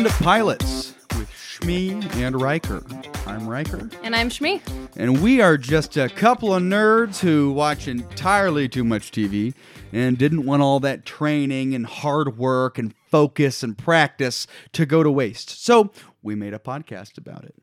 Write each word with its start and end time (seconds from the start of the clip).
Welcome 0.00 0.18
to 0.18 0.24
Pilots 0.24 0.94
with 1.18 1.28
Shmi 1.30 2.16
and 2.16 2.40
Riker. 2.40 2.82
I'm 3.26 3.46
Riker, 3.46 3.90
And 4.02 4.16
I'm 4.16 4.30
Shmi. 4.30 4.62
and 4.96 5.22
we 5.22 5.42
are 5.42 5.58
just 5.58 5.94
a 5.98 6.08
couple 6.08 6.54
of 6.54 6.62
nerds 6.62 7.18
who 7.18 7.52
watch 7.52 7.86
entirely 7.86 8.66
too 8.66 8.82
much 8.82 9.10
TV 9.10 9.52
and 9.92 10.16
didn't 10.16 10.46
want 10.46 10.62
all 10.62 10.80
that 10.80 11.04
training 11.04 11.74
and 11.74 11.84
hard 11.84 12.38
work 12.38 12.78
and 12.78 12.94
focus 13.10 13.62
and 13.62 13.76
practice 13.76 14.46
to 14.72 14.86
go 14.86 15.02
to 15.02 15.10
waste. 15.10 15.62
So 15.62 15.92
we 16.22 16.34
made 16.34 16.54
a 16.54 16.58
podcast 16.58 17.18
about 17.18 17.44
it. 17.44 17.56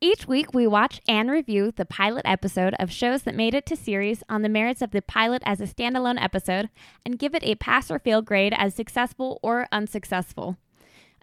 Each 0.00 0.28
week, 0.28 0.54
we 0.54 0.68
watch 0.68 1.00
and 1.08 1.28
review 1.28 1.72
the 1.72 1.84
pilot 1.84 2.22
episode 2.24 2.74
of 2.78 2.92
shows 2.92 3.24
that 3.24 3.34
made 3.34 3.52
it 3.52 3.66
to 3.66 3.74
series 3.74 4.22
on 4.28 4.42
the 4.42 4.48
merits 4.48 4.80
of 4.80 4.92
the 4.92 5.02
pilot 5.02 5.42
as 5.44 5.60
a 5.60 5.66
standalone 5.66 6.22
episode 6.22 6.68
and 7.04 7.18
give 7.18 7.34
it 7.34 7.42
a 7.42 7.56
pass 7.56 7.90
or 7.90 7.98
fail 7.98 8.22
grade 8.22 8.54
as 8.56 8.76
successful 8.76 9.40
or 9.42 9.66
unsuccessful. 9.72 10.56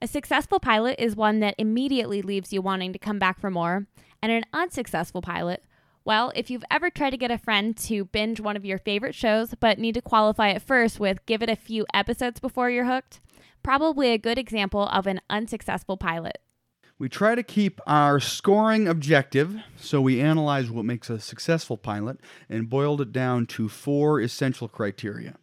A 0.04 0.08
successful 0.08 0.60
pilot 0.60 0.96
is 0.98 1.16
one 1.16 1.41
that 1.41 1.54
immediately 1.60 2.23
leaves 2.23 2.52
you 2.52 2.59
wanting 2.59 2.92
to 2.92 2.98
come 2.98 3.20
back 3.20 3.40
for 3.40 3.52
more, 3.52 3.86
and 4.23 4.32
an 4.32 4.46
unsuccessful 4.52 5.22
pilot, 5.22 5.64
well, 6.04 6.32
if 6.34 6.50
you've 6.50 6.64
ever 6.72 6.90
tried 6.90 7.12
to 7.12 7.18
get 7.18 7.30
a 7.30 7.38
friend 7.38 7.78
to 7.78 8.06
binge 8.06 8.40
one 8.40 8.58
of 8.58 8.66
your 8.66 8.80
favorite 8.80 9.14
shows 9.14 9.54
but 9.59 9.78
need 9.78 9.94
to 9.94 10.02
qualify 10.02 10.50
it 10.50 10.64
first 10.64 11.00
with 11.00 11.23
give 11.28 11.44
it 11.44 11.50
a 11.50 11.56
few 11.56 11.86
episodes 11.94 12.40
before 12.40 12.72
you're 12.72 12.86
hooked, 12.86 13.20
probably 13.62 14.09
a 14.09 14.18
good 14.18 14.40
example 14.40 14.88
of 14.88 15.06
an 15.06 15.22
unsuccessful 15.30 15.98
pilot. 15.98 16.40
We 16.98 17.08
try 17.08 17.36
to 17.36 17.44
keep 17.44 17.80
our 17.86 18.20
scoring 18.20 18.88
objective, 18.88 19.56
so 19.78 20.02
we 20.02 20.20
analyze 20.20 20.72
what 20.72 20.86
makes 20.86 21.12
a 21.12 21.20
successful 21.20 21.78
pilot 21.78 22.20
and 22.50 22.70
boiled 22.70 23.02
it 23.02 23.12
down 23.12 23.45
to 23.48 23.70
four 23.70 24.20
essential 24.20 24.68
criteria. 24.68 25.36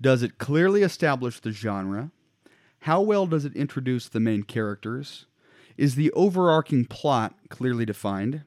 Does 0.00 0.22
it 0.22 0.38
clearly 0.38 0.82
establish 0.82 1.40
the 1.40 1.52
genre? 1.52 2.10
How 2.84 3.02
well 3.02 3.26
does 3.26 3.44
it 3.44 3.54
introduce 3.54 4.08
the 4.08 4.20
main 4.20 4.42
characters? 4.42 5.26
Is 5.76 5.96
the 5.96 6.10
overarching 6.12 6.86
plot 6.86 7.34
clearly 7.50 7.84
defined? 7.84 8.42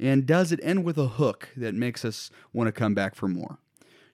And 0.00 0.26
does 0.26 0.50
it 0.50 0.60
end 0.62 0.84
with 0.84 0.98
a 0.98 1.06
hook 1.06 1.50
that 1.56 1.74
makes 1.74 2.04
us 2.04 2.30
want 2.52 2.66
to 2.68 2.72
come 2.72 2.94
back 2.94 3.14
for 3.14 3.28
more? 3.28 3.58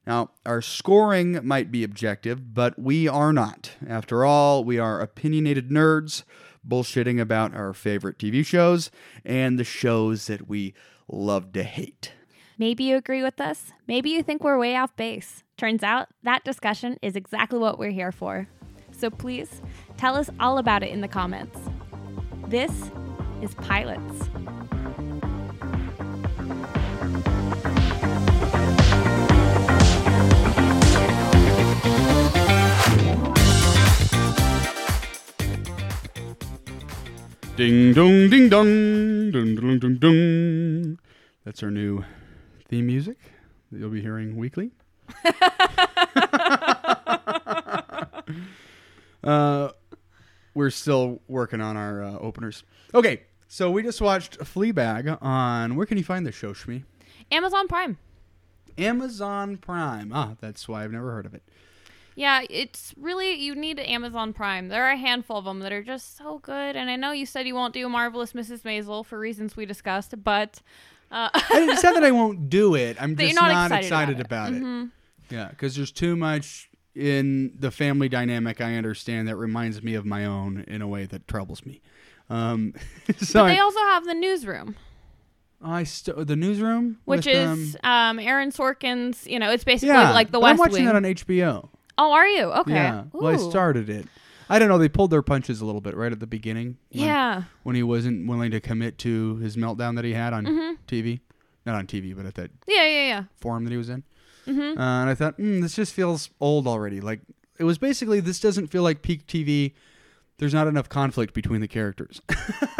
Now, 0.06 0.30
our 0.44 0.60
scoring 0.60 1.40
might 1.46 1.70
be 1.70 1.84
objective, 1.84 2.52
but 2.54 2.78
we 2.78 3.08
are 3.08 3.32
not. 3.32 3.72
After 3.86 4.24
all, 4.24 4.62
we 4.62 4.78
are 4.78 5.00
opinionated 5.00 5.70
nerds 5.70 6.24
bullshitting 6.66 7.20
about 7.20 7.54
our 7.54 7.72
favorite 7.72 8.18
TV 8.18 8.44
shows 8.44 8.90
and 9.24 9.58
the 9.58 9.64
shows 9.64 10.26
that 10.26 10.48
we 10.48 10.74
love 11.08 11.52
to 11.52 11.62
hate. 11.62 12.12
Maybe 12.58 12.84
you 12.84 12.96
agree 12.96 13.22
with 13.22 13.40
us. 13.40 13.72
Maybe 13.88 14.10
you 14.10 14.22
think 14.22 14.44
we're 14.44 14.58
way 14.58 14.76
off 14.76 14.94
base. 14.96 15.42
Turns 15.56 15.82
out 15.82 16.08
that 16.22 16.44
discussion 16.44 16.98
is 17.00 17.16
exactly 17.16 17.58
what 17.58 17.78
we're 17.78 17.90
here 17.90 18.12
for. 18.12 18.48
So 19.02 19.10
please 19.10 19.60
tell 19.96 20.14
us 20.14 20.30
all 20.38 20.58
about 20.58 20.84
it 20.84 20.90
in 20.90 21.00
the 21.00 21.08
comments. 21.08 21.58
This 22.46 22.70
is 23.42 23.52
Pilots. 23.54 24.28
Ding 37.56 37.92
dong, 37.92 38.30
ding 38.30 38.48
dong, 38.48 39.32
ding 39.32 39.56
dong, 39.56 39.78
ding 39.80 39.96
dong. 39.96 40.98
That's 41.44 41.60
our 41.64 41.72
new 41.72 42.04
theme 42.68 42.86
music 42.86 43.18
that 43.72 43.80
you'll 43.80 43.90
be 43.90 44.00
hearing 44.00 44.36
weekly. 44.36 44.70
uh, 49.24 49.70
we're 50.54 50.70
still 50.70 51.20
working 51.28 51.60
on 51.60 51.76
our 51.76 52.02
uh, 52.02 52.18
openers. 52.18 52.64
Okay, 52.94 53.22
so 53.48 53.70
we 53.70 53.82
just 53.82 54.00
watched 54.00 54.38
Fleabag 54.38 55.18
on. 55.22 55.76
Where 55.76 55.86
can 55.86 55.98
you 55.98 56.04
find 56.04 56.26
this 56.26 56.34
show, 56.34 56.52
Shmi? 56.52 56.84
Amazon 57.30 57.68
Prime. 57.68 57.98
Amazon 58.78 59.56
Prime. 59.56 60.12
Ah, 60.14 60.34
that's 60.40 60.68
why 60.68 60.84
I've 60.84 60.92
never 60.92 61.12
heard 61.12 61.26
of 61.26 61.34
it. 61.34 61.42
Yeah, 62.14 62.42
it's 62.50 62.92
really, 62.98 63.32
you 63.40 63.54
need 63.54 63.78
Amazon 63.80 64.34
Prime. 64.34 64.68
There 64.68 64.84
are 64.84 64.90
a 64.92 64.96
handful 64.98 65.38
of 65.38 65.46
them 65.46 65.60
that 65.60 65.72
are 65.72 65.82
just 65.82 66.18
so 66.18 66.38
good. 66.40 66.76
And 66.76 66.90
I 66.90 66.96
know 66.96 67.12
you 67.12 67.24
said 67.24 67.46
you 67.46 67.54
won't 67.54 67.72
do 67.72 67.88
Marvelous 67.88 68.34
Mrs. 68.34 68.62
Maisel 68.62 69.04
for 69.04 69.18
reasons 69.18 69.56
we 69.56 69.64
discussed, 69.66 70.14
but. 70.22 70.60
Uh, 71.10 71.28
I 71.34 71.42
didn't 71.52 71.76
say 71.76 71.92
that 71.92 72.04
I 72.04 72.10
won't 72.10 72.48
do 72.50 72.74
it. 72.74 72.96
I'm 73.00 73.16
just 73.18 73.34
not 73.34 73.50
not, 73.50 73.66
excited 73.66 73.84
excited, 73.86 74.20
about 74.20 74.48
about 74.48 74.52
it. 74.54 74.56
it. 74.58 74.62
Mhm. 74.62 74.90
Yeah, 75.30 75.48
because 75.48 75.76
there's 75.76 75.92
too 75.92 76.16
much 76.16 76.68
in 76.94 77.52
the 77.58 77.70
family 77.70 78.08
dynamic 78.08 78.60
I 78.60 78.74
understand 78.74 79.28
that 79.28 79.36
reminds 79.36 79.82
me 79.82 79.94
of 79.94 80.04
my 80.04 80.24
own 80.26 80.64
in 80.68 80.82
a 80.82 80.88
way 80.88 81.06
that 81.06 81.26
troubles 81.26 81.64
me. 81.64 81.80
Um, 82.30 82.74
so 83.18 83.40
But 83.42 83.48
they 83.48 83.58
I, 83.58 83.62
also 83.62 83.80
have 83.80 84.04
the 84.04 84.14
newsroom, 84.14 84.76
I 85.62 85.84
st- 85.84 86.26
the 86.26 86.36
newsroom, 86.36 86.98
which 87.04 87.26
with, 87.26 87.34
is 87.36 87.76
um, 87.84 87.90
um, 87.90 88.18
Aaron 88.18 88.50
Sorkin's, 88.50 89.26
you 89.26 89.38
know, 89.38 89.50
it's 89.52 89.64
basically 89.64 89.94
yeah, 89.94 90.12
like 90.12 90.30
the 90.30 90.40
West 90.40 90.52
I'm 90.52 90.56
watching 90.58 90.74
Wing. 90.74 90.84
that 90.86 90.96
on 90.96 91.02
HBO. 91.04 91.68
oh, 91.98 92.12
are 92.12 92.26
you? 92.26 92.44
Okay. 92.52 92.72
Yeah, 92.74 93.04
well, 93.12 93.32
I 93.32 93.36
started 93.36 93.88
it. 93.88 94.06
I 94.50 94.58
don't 94.58 94.68
know. 94.68 94.76
They 94.78 94.88
pulled 94.88 95.10
their 95.10 95.22
punches 95.22 95.60
a 95.60 95.64
little 95.66 95.80
bit 95.80 95.96
right 95.96 96.12
at 96.12 96.20
the 96.20 96.26
beginning. 96.26 96.76
when- 96.90 97.04
Yeah. 97.04 97.42
when 97.62 97.74
he 97.76 97.82
wasn't 97.82 98.26
willing 98.28 98.50
to 98.50 98.60
commit 98.60 98.98
to 98.98 99.36
his 99.36 99.56
meltdown 99.56 99.94
that 99.96 100.04
he 100.04 100.12
had 100.12 100.32
on 100.34 100.44
Mhm. 100.44 100.76
TV, 100.86 101.20
not 101.64 101.74
on 101.76 101.86
TV, 101.86 102.12
but 102.14 102.26
at 102.26 102.34
that 102.34 102.50
Yeah, 102.66 102.84
yeah, 102.84 103.06
yeah. 103.06 103.24
forum 103.40 103.64
that 103.64 103.70
he 103.70 103.76
was 103.78 103.88
in. 103.88 104.02
Mm-hmm. 104.46 104.78
Uh, 104.78 105.00
and 105.02 105.10
I 105.10 105.14
thought, 105.14 105.38
mm, 105.38 105.62
this 105.62 105.74
just 105.74 105.92
feels 105.94 106.30
old 106.40 106.66
already. 106.66 107.00
Like 107.00 107.20
it 107.58 107.64
was 107.64 107.78
basically 107.78 108.20
this 108.20 108.40
doesn't 108.40 108.68
feel 108.68 108.82
like 108.82 109.02
peak 109.02 109.26
TV. 109.26 109.72
There's 110.38 110.54
not 110.54 110.66
enough 110.66 110.88
conflict 110.88 111.34
between 111.34 111.60
the 111.60 111.68
characters. 111.68 112.20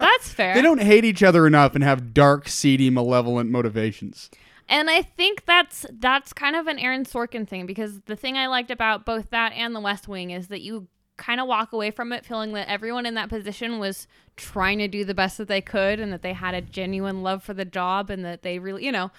That's 0.00 0.32
fair. 0.32 0.54
they 0.54 0.62
don't 0.62 0.80
hate 0.82 1.04
each 1.04 1.22
other 1.22 1.46
enough 1.46 1.74
and 1.74 1.84
have 1.84 2.12
dark, 2.12 2.48
seedy, 2.48 2.90
malevolent 2.90 3.50
motivations. 3.50 4.30
And 4.68 4.88
I 4.88 5.02
think 5.02 5.46
that's 5.46 5.84
that's 5.98 6.32
kind 6.32 6.54
of 6.54 6.68
an 6.68 6.78
Aaron 6.78 7.04
Sorkin 7.04 7.46
thing 7.46 7.66
because 7.66 8.00
the 8.02 8.14
thing 8.14 8.36
I 8.36 8.46
liked 8.46 8.70
about 8.70 9.04
both 9.04 9.30
that 9.30 9.52
and 9.52 9.74
The 9.74 9.80
West 9.80 10.06
Wing 10.06 10.30
is 10.30 10.46
that 10.48 10.60
you 10.60 10.86
kind 11.16 11.40
of 11.40 11.48
walk 11.48 11.72
away 11.72 11.90
from 11.90 12.12
it 12.12 12.24
feeling 12.24 12.52
that 12.52 12.68
everyone 12.68 13.04
in 13.04 13.14
that 13.14 13.28
position 13.28 13.78
was 13.78 14.06
trying 14.36 14.78
to 14.78 14.88
do 14.88 15.04
the 15.04 15.14
best 15.14 15.38
that 15.38 15.48
they 15.48 15.60
could 15.60 16.00
and 16.00 16.12
that 16.12 16.22
they 16.22 16.32
had 16.32 16.54
a 16.54 16.60
genuine 16.62 17.22
love 17.22 17.42
for 17.42 17.52
the 17.52 17.64
job 17.64 18.10
and 18.10 18.24
that 18.24 18.42
they 18.42 18.58
really, 18.58 18.84
you 18.84 18.92
know, 18.92 19.10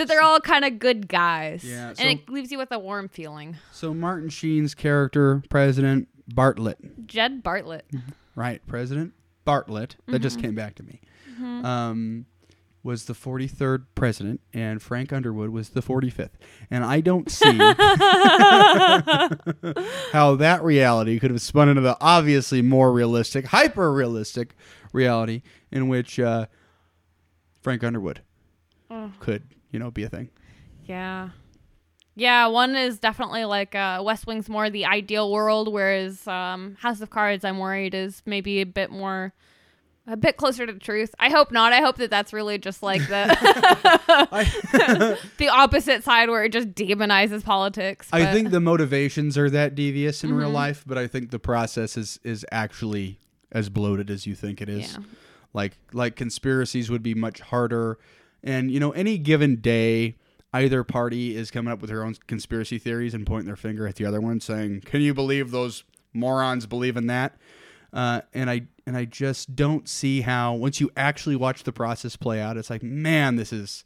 that 0.00 0.08
they're 0.08 0.22
all 0.22 0.40
kind 0.40 0.64
of 0.64 0.78
good 0.78 1.06
guys. 1.08 1.62
Yeah, 1.62 1.92
so- 1.92 2.02
and 2.02 2.18
it 2.18 2.28
leaves 2.28 2.50
you 2.50 2.58
with 2.58 2.72
a 2.72 2.78
warm 2.78 3.08
feeling. 3.08 3.56
So 3.72 3.92
Martin 3.94 4.30
Sheen's 4.30 4.74
character, 4.74 5.42
President 5.50 6.08
Bartlet, 6.32 7.06
Jed 7.06 7.42
Bartlet. 7.44 7.82
right? 8.34 8.66
President 8.66 9.12
Bartlet. 9.46 9.96
That 10.08 10.20
just 10.20 10.38
Mm-hmm. 10.38 10.46
came 10.46 10.54
back 10.54 10.74
to 10.76 10.82
me. 10.82 11.00
Um, 11.64 12.26
was 12.82 13.04
the 13.04 13.12
43rd 13.14 13.84
president, 13.94 14.40
and 14.54 14.80
Frank 14.80 15.12
Underwood 15.12 15.50
was 15.50 15.70
the 15.70 15.82
45th. 15.82 16.30
And 16.70 16.82
I 16.82 17.02
don't 17.02 17.30
see 17.30 17.58
how 20.12 20.36
that 20.36 20.60
reality 20.62 21.18
could 21.18 21.30
have 21.30 21.42
spun 21.42 21.68
into 21.68 21.82
the 21.82 21.96
obviously 22.00 22.62
more 22.62 22.92
realistic, 22.92 23.46
hyper 23.46 23.92
realistic 23.92 24.54
reality 24.92 25.42
in 25.70 25.88
which 25.88 26.18
uh, 26.18 26.46
Frank 27.60 27.84
Underwood 27.84 28.22
Oh. 28.92 29.12
could, 29.20 29.44
you 29.70 29.78
know, 29.78 29.90
be 29.90 30.04
a 30.04 30.08
thing. 30.08 30.30
Yeah. 30.84 31.30
Yeah, 32.16 32.48
one 32.48 32.74
is 32.76 32.98
definitely 32.98 33.44
like 33.44 33.74
uh, 33.74 34.02
West 34.04 34.26
Wing's 34.26 34.48
more 34.48 34.68
the 34.68 34.84
ideal 34.84 35.30
world, 35.32 35.72
whereas 35.72 36.26
um, 36.26 36.76
House 36.80 37.00
of 37.00 37.08
Cards, 37.10 37.44
I'm 37.44 37.58
worried, 37.58 37.94
is 37.94 38.22
maybe 38.26 38.60
a 38.60 38.66
bit 38.66 38.90
more, 38.90 39.32
a 40.06 40.16
bit 40.16 40.36
closer 40.36 40.66
to 40.66 40.72
the 40.72 40.80
truth. 40.80 41.14
I 41.18 41.30
hope 41.30 41.50
not. 41.52 41.72
I 41.72 41.80
hope 41.80 41.96
that 41.96 42.10
that's 42.10 42.32
really 42.32 42.58
just 42.58 42.82
like 42.82 43.00
the 43.08 43.26
the 45.38 45.48
opposite 45.48 46.04
side 46.04 46.28
where 46.28 46.44
it 46.44 46.52
just 46.52 46.70
demonizes 46.70 47.44
politics. 47.44 48.08
I 48.12 48.26
think 48.32 48.50
the 48.50 48.60
motivations 48.60 49.38
are 49.38 49.48
that 49.50 49.74
devious 49.74 50.24
in 50.24 50.34
real 50.34 50.50
Mhm. 50.50 50.54
life, 50.54 50.84
but 50.86 50.98
I 50.98 51.06
think 51.06 51.30
the 51.30 51.38
process 51.38 51.96
is 51.96 52.18
is 52.24 52.44
actually 52.52 53.18
as 53.52 53.68
bloated 53.68 54.10
as 54.10 54.26
you 54.26 54.34
think 54.34 54.60
it 54.60 54.68
is. 54.68 54.92
Yeah. 54.94 55.04
Like 55.54 55.72
like 55.92 56.16
conspiracies 56.16 56.90
would 56.90 57.02
be 57.02 57.14
much 57.14 57.40
harder, 57.40 57.98
and 58.42 58.70
you 58.70 58.80
know 58.80 58.90
any 58.92 59.18
given 59.18 59.56
day, 59.56 60.16
either 60.52 60.82
party 60.84 61.36
is 61.36 61.50
coming 61.50 61.72
up 61.72 61.80
with 61.80 61.90
their 61.90 62.04
own 62.04 62.16
conspiracy 62.26 62.78
theories 62.78 63.14
and 63.14 63.26
pointing 63.26 63.46
their 63.46 63.56
finger 63.56 63.86
at 63.86 63.96
the 63.96 64.04
other 64.04 64.20
one, 64.20 64.40
saying, 64.40 64.82
"Can 64.84 65.00
you 65.00 65.14
believe 65.14 65.50
those 65.50 65.84
morons 66.12 66.66
believe 66.66 66.96
in 66.96 67.06
that?" 67.08 67.36
Uh, 67.92 68.20
and 68.34 68.48
I 68.50 68.62
and 68.86 68.96
I 68.96 69.04
just 69.04 69.54
don't 69.56 69.88
see 69.88 70.20
how 70.22 70.54
once 70.54 70.80
you 70.80 70.90
actually 70.96 71.36
watch 71.36 71.64
the 71.64 71.72
process 71.72 72.16
play 72.16 72.40
out, 72.40 72.56
it's 72.56 72.70
like, 72.70 72.82
man, 72.82 73.36
this 73.36 73.52
is 73.52 73.84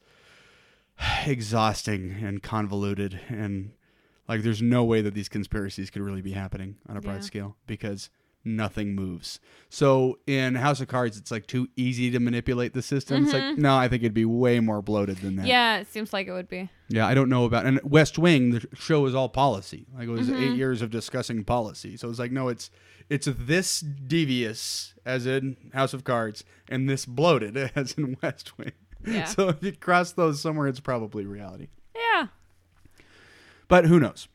exhausting 1.27 2.17
and 2.23 2.43
convoluted 2.43 3.21
and 3.29 3.73
like 4.29 4.43
there's 4.43 4.63
no 4.63 4.85
way 4.85 5.01
that 5.03 5.15
these 5.15 5.29
conspiracies 5.29 5.91
could 5.91 6.03
really 6.03 6.23
be 6.23 6.33
happening 6.33 6.77
on 6.89 6.97
a 6.97 7.01
broad 7.01 7.15
Yeah. 7.17 7.21
scale 7.21 7.57
because 7.67 8.11
nothing 8.45 8.95
moves. 8.95 9.41
So 9.71 10.19
in 10.27 10.55
House 10.55 10.81
of 10.81 10.89
Cards, 10.89 11.17
it's 11.17 11.31
like 11.31 11.47
too 11.47 11.69
easy 11.77 12.11
to 12.11 12.21
manipulate 12.21 12.75
the 12.75 12.83
system. 12.83 13.25
It's 13.25 13.33
like 13.33 13.59
no, 13.59 13.77
I 13.77 13.89
think 13.89 14.03
it'd 14.03 14.15
be 14.15 14.25
way 14.25 14.61
more 14.61 14.83
bloated 14.83 15.17
than 15.19 15.37
that. 15.37 15.43
Mm-hmm. 15.43 15.49
Yeah, 15.49 15.79
it 15.79 15.89
seems 15.89 16.13
like 16.13 16.27
it 16.27 16.33
would 16.33 16.49
be. 16.49 16.69
Yeah, 16.89 17.07
I 17.07 17.15
don't 17.15 17.29
know 17.29 17.45
about 17.45 17.67
and 17.67 17.81
West 17.83 18.19
Wing. 18.19 18.51
The 18.51 18.67
show 18.75 19.07
is 19.07 19.15
all 19.15 19.29
policy. 19.29 19.87
Like 19.97 20.07
it 20.09 20.11
was 20.11 20.29
Mm-hmm. 20.29 20.43
eight 20.43 20.57
years 20.57 20.83
of 20.83 20.91
discussing 20.91 21.45
policy. 21.45 21.97
So 21.97 22.09
it's 22.11 22.19
like 22.19 22.33
no, 22.33 22.49
it's 22.49 22.71
it's 23.11 23.29
this 23.31 23.81
devious 23.81 24.95
as 25.05 25.27
in 25.27 25.57
House 25.75 25.93
of 25.95 26.05
Cards 26.05 26.45
and 26.69 26.89
this 26.89 27.05
bloated 27.07 27.57
as 27.75 27.93
in 27.95 28.17
West 28.23 28.57
Wing. 28.59 28.73
Yeah. 29.07 29.25
So 29.25 29.49
if 29.51 29.63
you 29.63 29.73
cross 29.73 30.13
those 30.13 30.41
somewhere, 30.41 30.67
it's 30.69 30.81
probably 30.81 31.27
reality. 31.27 31.69
Yeah. 31.95 32.29
But 33.69 33.87
who 33.87 33.99
knows? 34.01 34.29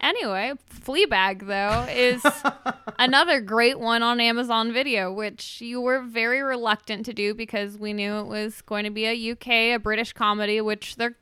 Anyway, 0.00 0.52
Fleabag 0.72 1.46
though 1.46 1.86
is 1.92 2.24
another 2.98 3.40
great 3.40 3.80
one 3.80 4.02
on 4.02 4.20
Amazon 4.20 4.72
Video, 4.72 5.12
which 5.12 5.60
you 5.60 5.80
were 5.80 6.02
very 6.02 6.40
reluctant 6.40 7.04
to 7.06 7.12
do 7.12 7.34
because 7.34 7.76
we 7.76 7.92
knew 7.92 8.14
it 8.18 8.26
was 8.26 8.62
going 8.62 8.84
to 8.84 8.90
be 8.90 9.06
a 9.06 9.32
UK, 9.32 9.48
a 9.48 9.76
British 9.78 10.12
comedy, 10.12 10.60
which 10.60 10.96
they're 10.96 11.16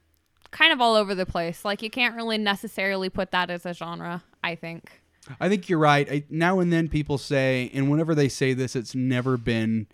kind 0.51 0.73
of 0.73 0.81
all 0.81 0.95
over 0.95 1.15
the 1.15 1.27
place. 1.27 1.65
Like 1.65 1.83
you 1.83 1.91
can't 1.91 2.15
really 2.15 2.39
necessarily 2.39 3.09
put 3.09 3.31
that 3.31 3.51
as 3.51 3.65
a 3.65 3.73
genre, 3.73 4.23
I 4.45 4.55
think. 4.55 5.03
I 5.41 5.49
think 5.49 5.69
you're 5.69 5.79
right. 5.79 6.11
I, 6.11 6.25
now 6.31 6.61
and 6.61 6.73
then 6.73 6.89
people 6.89 7.19
say, 7.19 7.71
and 7.75 7.91
whenever 7.91 8.15
they 8.15 8.29
say 8.29 8.53
this, 8.53 8.77
it's 8.77 8.95
never 8.95 9.37
been 9.37 9.87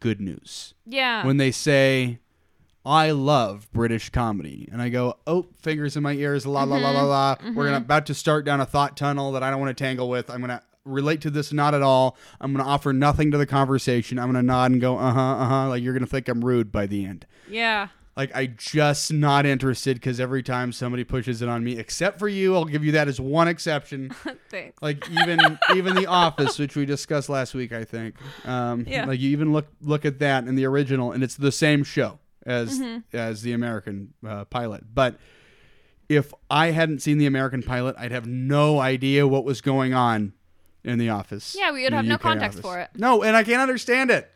good 0.00 0.20
news. 0.20 0.74
Yeah. 0.84 1.24
When 1.24 1.36
they 1.38 1.50
say, 1.50 2.18
I 2.86 3.10
love 3.10 3.68
British 3.72 4.10
comedy, 4.10 4.68
and 4.70 4.80
I 4.80 4.88
go, 4.90 5.16
oh, 5.26 5.46
fingers 5.60 5.96
in 5.96 6.04
my 6.04 6.12
ears, 6.12 6.46
la 6.46 6.62
la 6.62 6.76
la 6.76 6.90
la 6.90 7.02
la. 7.02 7.36
We're 7.54 7.64
gonna 7.66 7.78
about 7.78 8.06
to 8.06 8.14
start 8.14 8.44
down 8.44 8.60
a 8.60 8.66
thought 8.66 8.96
tunnel 8.96 9.32
that 9.32 9.42
I 9.42 9.50
don't 9.50 9.60
want 9.60 9.76
to 9.76 9.84
tangle 9.84 10.08
with. 10.08 10.30
I'm 10.30 10.40
gonna 10.40 10.62
relate 10.84 11.20
to 11.22 11.30
this 11.30 11.52
not 11.52 11.74
at 11.74 11.82
all. 11.82 12.16
I'm 12.40 12.52
gonna 12.54 12.68
offer 12.68 12.92
nothing 12.92 13.32
to 13.32 13.38
the 13.38 13.46
conversation. 13.46 14.20
I'm 14.20 14.28
gonna 14.28 14.42
nod 14.44 14.70
and 14.70 14.80
go, 14.80 14.96
uh 14.98 15.12
huh, 15.12 15.20
uh 15.20 15.48
huh. 15.48 15.68
Like 15.70 15.82
you're 15.82 15.94
gonna 15.94 16.06
think 16.06 16.28
I'm 16.28 16.44
rude 16.44 16.70
by 16.70 16.86
the 16.86 17.04
end. 17.04 17.26
yeah. 17.50 17.88
Like 18.16 18.34
I 18.34 18.46
just 18.46 19.12
not 19.12 19.44
interested 19.44 19.96
because 19.96 20.20
every 20.20 20.42
time 20.42 20.72
somebody 20.72 21.04
pushes 21.04 21.42
it 21.42 21.50
on 21.50 21.62
me, 21.62 21.78
except 21.78 22.18
for 22.18 22.28
you, 22.28 22.54
I'll 22.54 22.64
give 22.64 22.82
you 22.82 22.92
that 22.92 23.08
as 23.08 23.20
one 23.20 23.46
exception. 23.46 24.08
Thanks. 24.48 24.80
like 24.80 25.10
even 25.10 25.58
even 25.74 25.94
the 25.96 26.06
office 26.06 26.58
which 26.58 26.76
we 26.76 26.86
discussed 26.86 27.28
last 27.28 27.52
week 27.52 27.72
i 27.72 27.84
think 27.84 28.14
um 28.46 28.84
Yeah. 28.88 29.04
like 29.04 29.20
you 29.20 29.30
even 29.30 29.52
look 29.52 29.66
look 29.82 30.04
at 30.06 30.18
that 30.20 30.46
in 30.46 30.54
the 30.54 30.64
original 30.64 31.12
and 31.12 31.22
it's 31.22 31.34
the 31.34 31.52
same 31.52 31.82
show 31.84 32.18
as 32.46 32.78
Mm-hmm. 32.78 33.16
as 33.16 33.42
the 33.42 33.52
american 33.52 34.14
uh, 34.26 34.44
pilot 34.46 34.84
but 34.94 35.18
if 36.08 36.32
i 36.50 36.70
hadn't 36.70 37.00
seen 37.00 37.18
the 37.18 37.26
american 37.26 37.62
pilot 37.62 37.94
i'd 37.98 38.12
have 38.12 38.26
no 38.26 38.78
idea 38.80 39.26
what 39.26 39.44
was 39.44 39.60
going 39.60 39.92
on 39.92 40.32
in 40.84 40.98
the 40.98 41.08
office 41.10 41.56
Yeah, 41.58 41.72
we 41.72 41.82
would 41.82 41.92
have 41.92 42.04
no 42.04 42.14
UK 42.14 42.20
context 42.22 42.58
office. 42.60 42.70
for 42.70 42.78
it. 42.80 42.90
no 42.96 43.22
and 43.24 43.36
i 43.36 43.42
can't 43.42 43.60
understand 43.60 44.10
it 44.12 44.30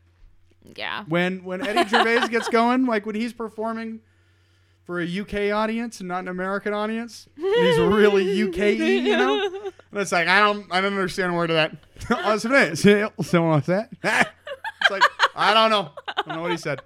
Yeah. 0.76 1.04
when 1.08 1.44
when 1.44 1.64
eddie 1.66 1.88
gervais 1.88 2.26
gets 2.28 2.48
going 2.48 2.84
like 2.86 3.06
when 3.06 3.14
he's 3.14 3.32
performing 3.32 4.00
for 4.84 4.98
a 5.00 5.06
UK 5.20 5.52
audience 5.54 6.00
and 6.00 6.08
not 6.08 6.20
an 6.20 6.26
American 6.28 6.72
audience. 6.74 7.28
He's 7.36 7.78
really 7.78 8.42
UK, 8.42 8.76
you 8.76 9.16
know. 9.16 9.48
And 9.92 10.00
it's 10.00 10.10
like 10.10 10.26
I 10.26 10.40
don't, 10.40 10.66
I 10.72 10.80
don't 10.80 10.94
understand 10.94 11.32
a 11.32 11.36
word 11.36 11.50
of 11.50 11.56
that. 11.56 11.76
Someone 12.40 13.50
wants 13.50 13.66
that? 13.68 13.90
it's 14.02 14.90
like 14.90 15.02
I 15.36 15.54
don't 15.54 15.70
know. 15.70 15.90
I 16.08 16.22
don't 16.26 16.36
know 16.36 16.42
what 16.42 16.50
he 16.50 16.56
said. 16.56 16.80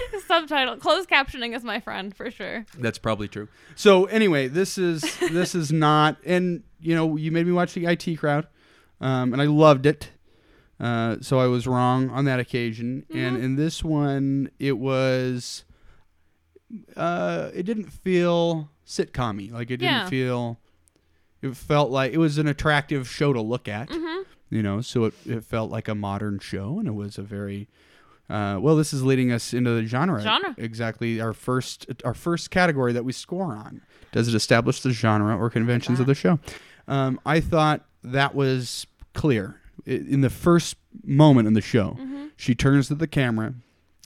Subtitle 0.26 0.76
closed 0.76 1.08
captioning 1.08 1.54
is 1.56 1.62
my 1.64 1.80
friend 1.80 2.14
for 2.14 2.30
sure. 2.30 2.66
That's 2.78 2.98
probably 2.98 3.28
true. 3.28 3.48
So 3.74 4.04
anyway, 4.06 4.48
this 4.48 4.78
is 4.78 5.02
this 5.18 5.54
is 5.54 5.72
not, 5.72 6.16
and 6.24 6.62
you 6.80 6.94
know, 6.94 7.16
you 7.16 7.30
made 7.32 7.46
me 7.46 7.52
watch 7.52 7.74
the 7.74 7.86
IT 7.86 8.16
crowd, 8.18 8.46
um, 9.00 9.32
and 9.32 9.40
I 9.42 9.46
loved 9.46 9.86
it. 9.86 10.10
Uh, 10.78 11.16
so 11.22 11.38
I 11.38 11.46
was 11.46 11.66
wrong 11.66 12.10
on 12.10 12.26
that 12.26 12.38
occasion, 12.38 13.06
and 13.12 13.36
in 13.38 13.56
this 13.56 13.82
one, 13.82 14.50
it 14.58 14.72
was, 14.78 15.64
uh, 16.96 17.50
it 17.54 17.62
didn't 17.64 17.90
feel 17.90 18.70
sitcom 18.86 19.50
Like 19.52 19.70
it 19.70 19.78
didn't 19.78 19.82
Yeah. 19.82 20.08
feel. 20.08 20.60
It 21.42 21.56
felt 21.56 21.90
like 21.90 22.12
it 22.12 22.18
was 22.18 22.38
an 22.38 22.46
attractive 22.46 23.08
show 23.08 23.32
to 23.32 23.40
look 23.40 23.68
at. 23.68 23.90
You 24.48 24.62
know, 24.62 24.80
so 24.80 25.06
it, 25.06 25.14
it 25.26 25.44
felt 25.44 25.70
like 25.72 25.88
a 25.88 25.94
modern 25.94 26.38
show, 26.38 26.78
and 26.78 26.86
it 26.86 26.94
was 26.94 27.18
a 27.18 27.22
very 27.22 27.68
uh, 28.28 28.58
well, 28.60 28.76
this 28.76 28.92
is 28.92 29.02
leading 29.04 29.32
us 29.32 29.54
into 29.54 29.70
the 29.70 29.84
genre. 29.84 30.20
Genre. 30.20 30.54
Exactly. 30.58 31.20
Our 31.20 31.32
first 31.32 31.86
our 32.04 32.14
first 32.14 32.50
category 32.50 32.92
that 32.92 33.04
we 33.04 33.12
score 33.12 33.54
on. 33.54 33.82
Does 34.12 34.28
it 34.28 34.34
establish 34.34 34.80
the 34.80 34.90
genre 34.90 35.36
or 35.36 35.50
conventions 35.50 36.00
of 36.00 36.06
the 36.06 36.14
show? 36.14 36.38
Um, 36.88 37.20
I 37.26 37.40
thought 37.40 37.84
that 38.02 38.34
was 38.34 38.86
clear. 39.14 39.60
In 39.84 40.20
the 40.22 40.30
first 40.30 40.76
moment 41.04 41.46
in 41.46 41.54
the 41.54 41.60
show, 41.60 41.98
she 42.36 42.54
turns 42.54 42.88
to 42.88 42.94
the 42.94 43.06
camera, 43.06 43.54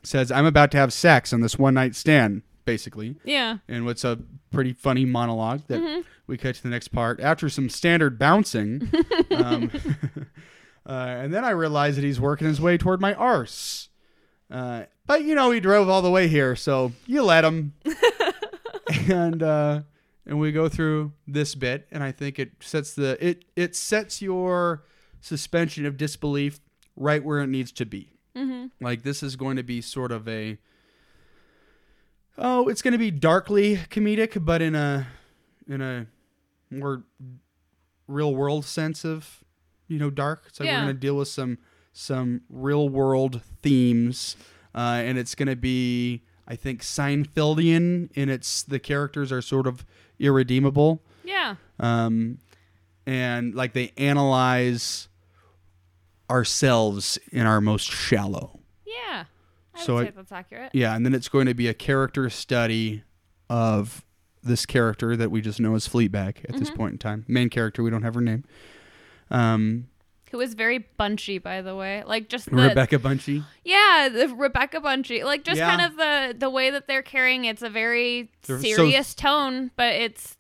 says, 0.03 0.31
I'm 0.31 0.47
about 0.47 0.71
to 0.73 0.79
have 0.79 0.93
sex 0.93 1.33
on 1.33 1.41
this 1.41 1.59
one 1.59 1.75
night 1.75 1.95
stand, 1.95 2.43
basically. 2.65 3.17
Yeah. 3.25 3.59
And 3.69 3.87
what's 3.87 4.05
a 4.05 4.19
pretty 4.51 4.73
funny 4.73 5.05
monologue 5.05 5.63
that 5.69 6.05
we 6.27 6.37
cut 6.37 6.55
to 6.57 6.63
the 6.63 6.69
next 6.69 6.89
part 6.89 7.21
after 7.21 7.49
some 7.49 7.69
standard 7.69 8.19
bouncing. 8.19 8.91
um, 9.31 9.71
uh, 10.87 10.93
and 10.93 11.33
then 11.33 11.45
I 11.45 11.51
realized 11.51 11.99
that 11.99 12.05
he's 12.05 12.21
working 12.21 12.47
his 12.47 12.61
way 12.61 12.79
toward 12.79 13.01
my 13.01 13.15
arse. 13.15 13.89
Uh, 14.51 14.85
but 15.07 15.25
you 15.25 15.35
know, 15.35 15.51
he 15.51 15.61
drove 15.61 15.89
all 15.89 16.03
the 16.03 16.11
way 16.11 16.29
here, 16.29 16.57
so 16.57 16.93
you 17.07 17.23
let 17.23 17.45
him. 17.45 17.73
and 19.09 19.43
uh, 19.43 19.83
and 20.27 20.39
we 20.41 20.53
go 20.53 20.69
through 20.69 21.13
this 21.27 21.55
bit, 21.55 21.87
and 21.91 22.03
I 22.03 22.13
think 22.13 22.39
it 22.39 22.53
sets 22.61 22.95
the 22.95 23.17
it 23.25 23.45
it 23.57 23.77
sets 23.77 24.21
your 24.21 24.85
suspension 25.21 25.87
of 25.87 25.97
disbelief 25.97 26.61
right 26.97 27.23
where 27.23 27.41
it 27.41 27.47
needs 27.49 27.73
to 27.73 27.87
be. 27.87 28.13
Mm-hmm. 28.37 28.67
Like 28.85 29.03
this 29.03 29.23
is 29.23 29.37
going 29.37 29.57
to 29.57 29.63
be 29.63 29.81
sort 29.81 30.13
of 30.13 30.27
a 30.29 30.59
oh, 32.39 32.69
it's 32.69 32.83
going 32.83 32.93
to 32.93 32.99
be 32.99 33.11
darkly 33.11 33.77
comedic, 33.77 34.45
but 34.45 34.63
in 34.63 34.75
a 34.75 35.07
in 35.69 35.81
a 35.81 36.07
more 36.71 37.05
real 38.07 38.35
world 38.35 38.65
sense 38.65 39.05
of 39.05 39.45
you 39.89 39.99
know 39.99 40.11
dark. 40.11 40.45
It's 40.49 40.61
like 40.61 40.67
Yeah. 40.69 40.79
we're 40.81 40.87
going 40.87 40.97
to 40.97 41.01
deal 41.01 41.17
with 41.17 41.29
some 41.29 41.59
some 41.93 42.43
real 42.49 42.89
world 42.89 43.41
themes, 43.63 44.37
uh, 44.75 45.01
and 45.05 45.19
it's 45.19 45.35
going 45.35 45.49
to 45.49 45.57
be 45.57 46.23
I 46.47 46.57
think 46.57 46.83
Seinfeldian 46.83 48.11
in 48.15 48.29
its 48.29 48.63
the 48.63 48.79
characters 48.79 49.31
are 49.33 49.41
sort 49.43 49.67
of 49.69 49.85
irredeemable 50.19 51.03
Yeah. 51.25 51.55
um, 51.79 52.39
and 53.07 53.55
like 53.55 53.73
they 53.73 53.93
analyze 53.97 55.09
ourselves 56.29 57.19
in 57.33 57.47
our 57.47 57.61
most 57.61 57.91
shallow. 57.91 58.61
Yeah. 58.87 59.25
I 59.75 59.85
So 59.85 59.95
would 59.97 60.09
I- 60.09 60.11
that's 60.11 60.33
accurate. 60.33 60.71
Yeah, 60.75 60.95
and 60.95 61.05
then 61.05 61.15
it's 61.15 61.29
going 61.29 61.47
to 61.47 61.55
be 61.55 61.69
a 61.69 61.75
character 61.75 62.29
study 62.31 63.03
of 63.49 64.05
this 64.43 64.65
character 64.65 65.17
that 65.17 65.31
we 65.31 65.41
just 65.41 65.61
know 65.61 65.75
as 65.75 65.87
Fleabag 65.89 66.45
at 66.49 66.57
this 66.57 66.71
point 66.71 66.93
in 66.93 66.99
time. 66.99 67.25
Main 67.29 67.51
character, 67.51 67.83
we 67.83 67.91
don't 67.91 68.03
have 68.03 68.15
her 68.15 68.21
name. 68.21 68.45
Um, 69.31 69.89
Who 70.31 70.41
is 70.41 70.55
very 70.55 70.79
bunchy, 70.97 71.39
by 71.39 71.63
the 71.63 71.75
way. 71.75 72.03
Like 72.07 72.29
just 72.29 72.51
the 72.51 72.57
Rebecca 72.57 72.99
Bunchy. 72.99 73.43
Yeah, 73.65 74.09
the 74.13 74.29
Rebecca 74.35 74.81
Bunchy. 74.81 75.25
Like 75.25 75.45
just 75.45 75.59
Yeah. 75.59 75.75
kind 75.77 75.91
of 75.91 75.97
the 75.97 76.39
the 76.39 76.51
way 76.51 76.71
that 76.71 76.87
they're 76.87 77.03
carrying 77.03 77.45
it's 77.47 77.63
a 77.63 77.71
very 77.71 78.31
They're 78.47 78.59
so- 78.59 78.63
serious 78.63 79.15
tone, 79.15 79.71
but 79.77 79.95
it's 79.95 80.37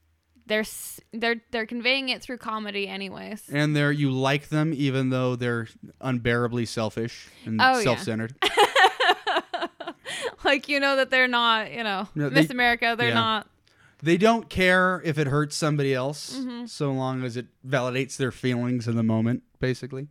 they're 0.47 0.64
they're 1.12 1.37
they're 1.52 1.66
conveying 1.66 2.09
it 2.09 2.23
through 2.23 2.38
comedy 2.38 2.88
anyways. 2.88 3.42
And 3.52 3.76
they're 3.76 3.92
you 3.92 4.11
like 4.11 4.49
them 4.49 4.73
even 4.75 5.11
though 5.11 5.37
they're 5.37 5.68
unbearably 6.00 6.66
selfish 6.66 7.28
and 7.44 7.61
Oh, 7.62 7.80
self-centered. 7.82 8.35
like 10.44 10.68
you 10.68 10.80
know 10.80 10.97
that 10.97 11.11
they're 11.11 11.28
not, 11.28 11.73
you 11.73 11.85
know, 11.85 12.09
No, 12.14 12.28
they- 12.28 12.42
Miss 12.42 12.50
America, 12.50 12.94
they're 12.99 13.09
yeah. 13.09 13.14
not 13.14 13.47
They 14.02 14.16
don't 14.16 14.49
care 14.49 15.02
if 15.04 15.18
it 15.18 15.26
hurts 15.26 15.56
somebody 15.56 15.94
else, 15.94 16.37
Mm-hmm. 16.37 16.66
so 16.66 16.92
long 16.92 17.25
as 17.25 17.37
it 17.37 17.47
validates 17.66 18.16
their 18.16 18.32
feelings 18.32 18.88
in 18.88 18.97
the 18.97 19.02
moment, 19.02 19.42
basically. 19.61 20.09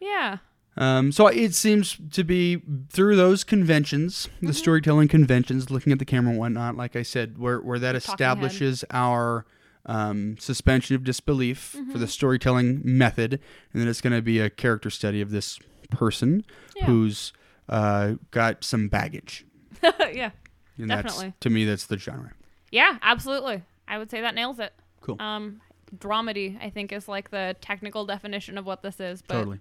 Yeah. 0.00 0.38
Um, 0.76 1.10
so 1.10 1.26
it 1.26 1.54
seems 1.54 1.98
to 2.12 2.22
be 2.22 2.62
through 2.90 3.16
those 3.16 3.42
conventions, 3.44 4.28
Mm-hmm. 4.36 4.46
the 4.46 4.54
storytelling 4.54 5.08
conventions, 5.08 5.70
looking 5.70 5.92
at 5.92 5.98
the 5.98 6.04
camera 6.04 6.30
and 6.30 6.38
whatnot, 6.38 6.76
like 6.76 6.94
I 6.94 7.02
said, 7.02 7.36
where, 7.38 7.58
where 7.60 7.78
that 7.80 7.92
talking 7.92 8.08
head. 8.08 8.12
establishes 8.14 8.84
our 8.90 9.44
um, 9.86 10.36
suspension 10.38 10.94
of 10.94 11.02
disbelief 11.04 11.58
for 11.58 11.78
Mm-hmm. 11.78 11.98
the 11.98 12.06
storytelling 12.06 12.80
method. 12.84 13.34
And 13.72 13.80
then 13.82 13.88
it's 13.88 14.00
going 14.00 14.12
to 14.14 14.22
be 14.22 14.38
a 14.38 14.50
character 14.50 14.90
study 14.90 15.20
of 15.20 15.30
this 15.30 15.58
person 15.90 16.44
Yeah. 16.76 16.86
who's 16.86 17.32
uh, 17.68 18.12
got 18.30 18.62
some 18.62 18.88
baggage. 18.88 19.44
yeah. 19.82 20.30
And 20.78 20.88
Definitely. 20.90 21.26
that's, 21.28 21.40
to 21.40 21.50
me, 21.50 21.64
that's 21.64 21.86
the 21.86 21.98
genre. 21.98 22.32
Yeah, 22.70 22.98
absolutely. 23.02 23.62
I 23.88 23.98
would 23.98 24.10
say 24.10 24.20
that 24.20 24.34
nails 24.36 24.58
it. 24.60 24.72
Cool. 25.00 25.16
Um 25.20 25.60
dramedy, 25.96 26.62
I 26.62 26.70
think 26.70 26.92
is 26.92 27.08
like 27.08 27.30
the 27.30 27.56
technical 27.60 28.04
definition 28.06 28.58
of 28.58 28.66
what 28.66 28.82
this 28.82 29.00
is, 29.00 29.22
but 29.22 29.34
totally. 29.34 29.60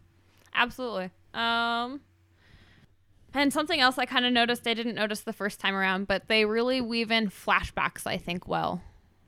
Absolutely. 0.53 1.10
Um, 1.34 2.01
and 3.34 3.51
something 3.53 3.79
else 3.79 3.98
I 3.98 4.05
kind 4.05 4.25
of 4.25 4.34
noticed, 4.34 4.65
I 4.67 4.74
didn't 4.74 4.96
notice 4.96 5.22
the 5.22 5.34
first 5.34 5.60
time 5.60 5.75
around, 5.75 6.07
but 6.07 6.27
they 6.27 6.46
really 6.46 6.81
weave 6.81 7.12
in 7.12 7.29
flashbacks, 7.29 8.07
I 8.07 8.17
think, 8.17 8.48
well. 8.48 8.81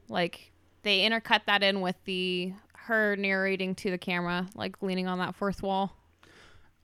Like, 0.07 0.51
they 0.83 0.99
intercut 1.07 1.41
that 1.45 1.61
in 1.61 1.81
with 1.81 1.95
the 2.05 2.53
her 2.73 3.15
narrating 3.15 3.75
to 3.75 3.91
the 3.91 3.97
camera, 3.99 4.47
like 4.55 4.81
leaning 4.81 5.07
on 5.07 5.19
that 5.19 5.35
fourth 5.35 5.61
wall, 5.61 5.95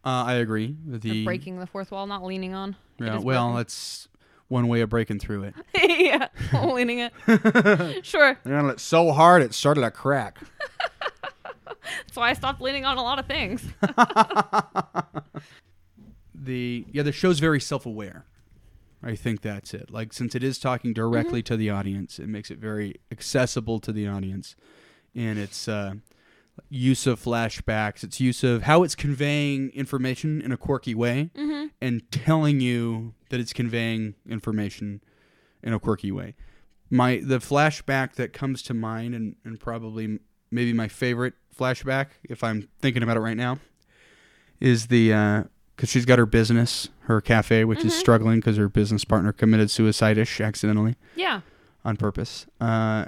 Uh, 0.03 0.23
I 0.27 0.33
agree. 0.35 0.75
or 0.91 0.99
The 0.99 1.23
breaking 1.25 1.57
the 1.59 1.65
fourth 1.65 1.89
wall, 1.91 2.05
not 2.05 2.23
leaning 2.23 2.53
on. 2.53 2.75
Yeah, 2.99 3.17
well, 3.17 3.45
broken. 3.47 3.55
that's 3.57 4.07
one 4.47 4.67
way 4.67 4.81
of 4.81 4.89
breaking 4.89 5.19
through 5.19 5.43
it. 5.43 5.55
yeah, 5.75 6.27
leaning 6.53 6.99
it. 7.27 8.05
Sure. 8.05 8.37
And 8.43 8.69
it's 8.69 8.83
so 8.83 9.11
hard 9.11 9.41
it 9.41 9.53
started 9.53 9.83
a 9.83 9.91
crack. 9.91 10.39
That's 12.05 12.15
why 12.15 12.29
I 12.29 12.33
stopped 12.33 12.61
leaning 12.61 12.85
on 12.85 12.97
a 12.97 13.03
lot 13.03 13.19
of 13.19 13.27
things. 13.27 13.63
the 16.45 16.85
yeah 16.91 17.03
the 17.03 17.11
show's 17.11 17.39
very 17.39 17.59
self-aware 17.59 18.25
i 19.03 19.15
think 19.15 19.41
that's 19.41 19.73
it 19.73 19.89
like 19.89 20.13
since 20.13 20.35
it 20.35 20.43
is 20.43 20.59
talking 20.59 20.93
directly 20.93 21.41
to 21.41 21.57
the 21.57 21.69
audience 21.69 22.19
it 22.19 22.27
makes 22.27 22.51
it 22.51 22.59
very 22.59 22.95
accessible 23.11 23.79
to 23.79 23.91
the 23.91 24.07
audience 24.07 24.55
and 25.15 25.39
its 25.39 25.67
uh, 25.67 25.93
use 26.69 27.07
of 27.07 27.21
flashbacks 27.21 28.03
its 28.03 28.19
use 28.19 28.43
of 28.43 28.63
how 28.63 28.83
it's 28.83 28.95
conveying 28.95 29.69
information 29.71 30.41
in 30.41 30.51
a 30.51 30.57
quirky 30.57 30.93
way 30.95 31.29
mm-hmm. 31.35 31.67
and 31.81 32.09
telling 32.11 32.59
you 32.59 33.13
that 33.29 33.39
it's 33.39 33.53
conveying 33.53 34.15
information 34.29 35.01
in 35.63 35.73
a 35.73 35.79
quirky 35.79 36.11
way 36.11 36.35
my 36.89 37.19
the 37.23 37.39
flashback 37.39 38.13
that 38.13 38.31
comes 38.33 38.61
to 38.61 38.73
mind 38.73 39.15
and, 39.15 39.35
and 39.43 39.59
probably 39.59 40.19
maybe 40.51 40.71
my 40.73 40.87
favorite 40.87 41.33
flashback 41.57 42.07
if 42.23 42.43
i'm 42.43 42.67
thinking 42.79 43.01
about 43.03 43.17
it 43.17 43.21
right 43.21 43.37
now 43.37 43.57
is 44.59 44.87
the 44.87 45.09
because 45.75 45.89
she's 45.89 46.05
got 46.05 46.19
her 46.19 46.25
business 46.25 46.89
her 47.01 47.19
cafe 47.21 47.65
which 47.65 47.83
is 47.83 47.93
Mhm. 47.93 47.99
struggling 47.99 48.39
because 48.39 48.57
her 48.57 48.69
business 48.69 49.03
partner 49.03 49.31
committed 49.33 49.69
suicide-ish 49.71 50.39
accidentally 50.41 50.95
Yeah. 51.15 51.41
on 51.83 51.97
purpose 51.97 52.45
uh, 52.61 53.05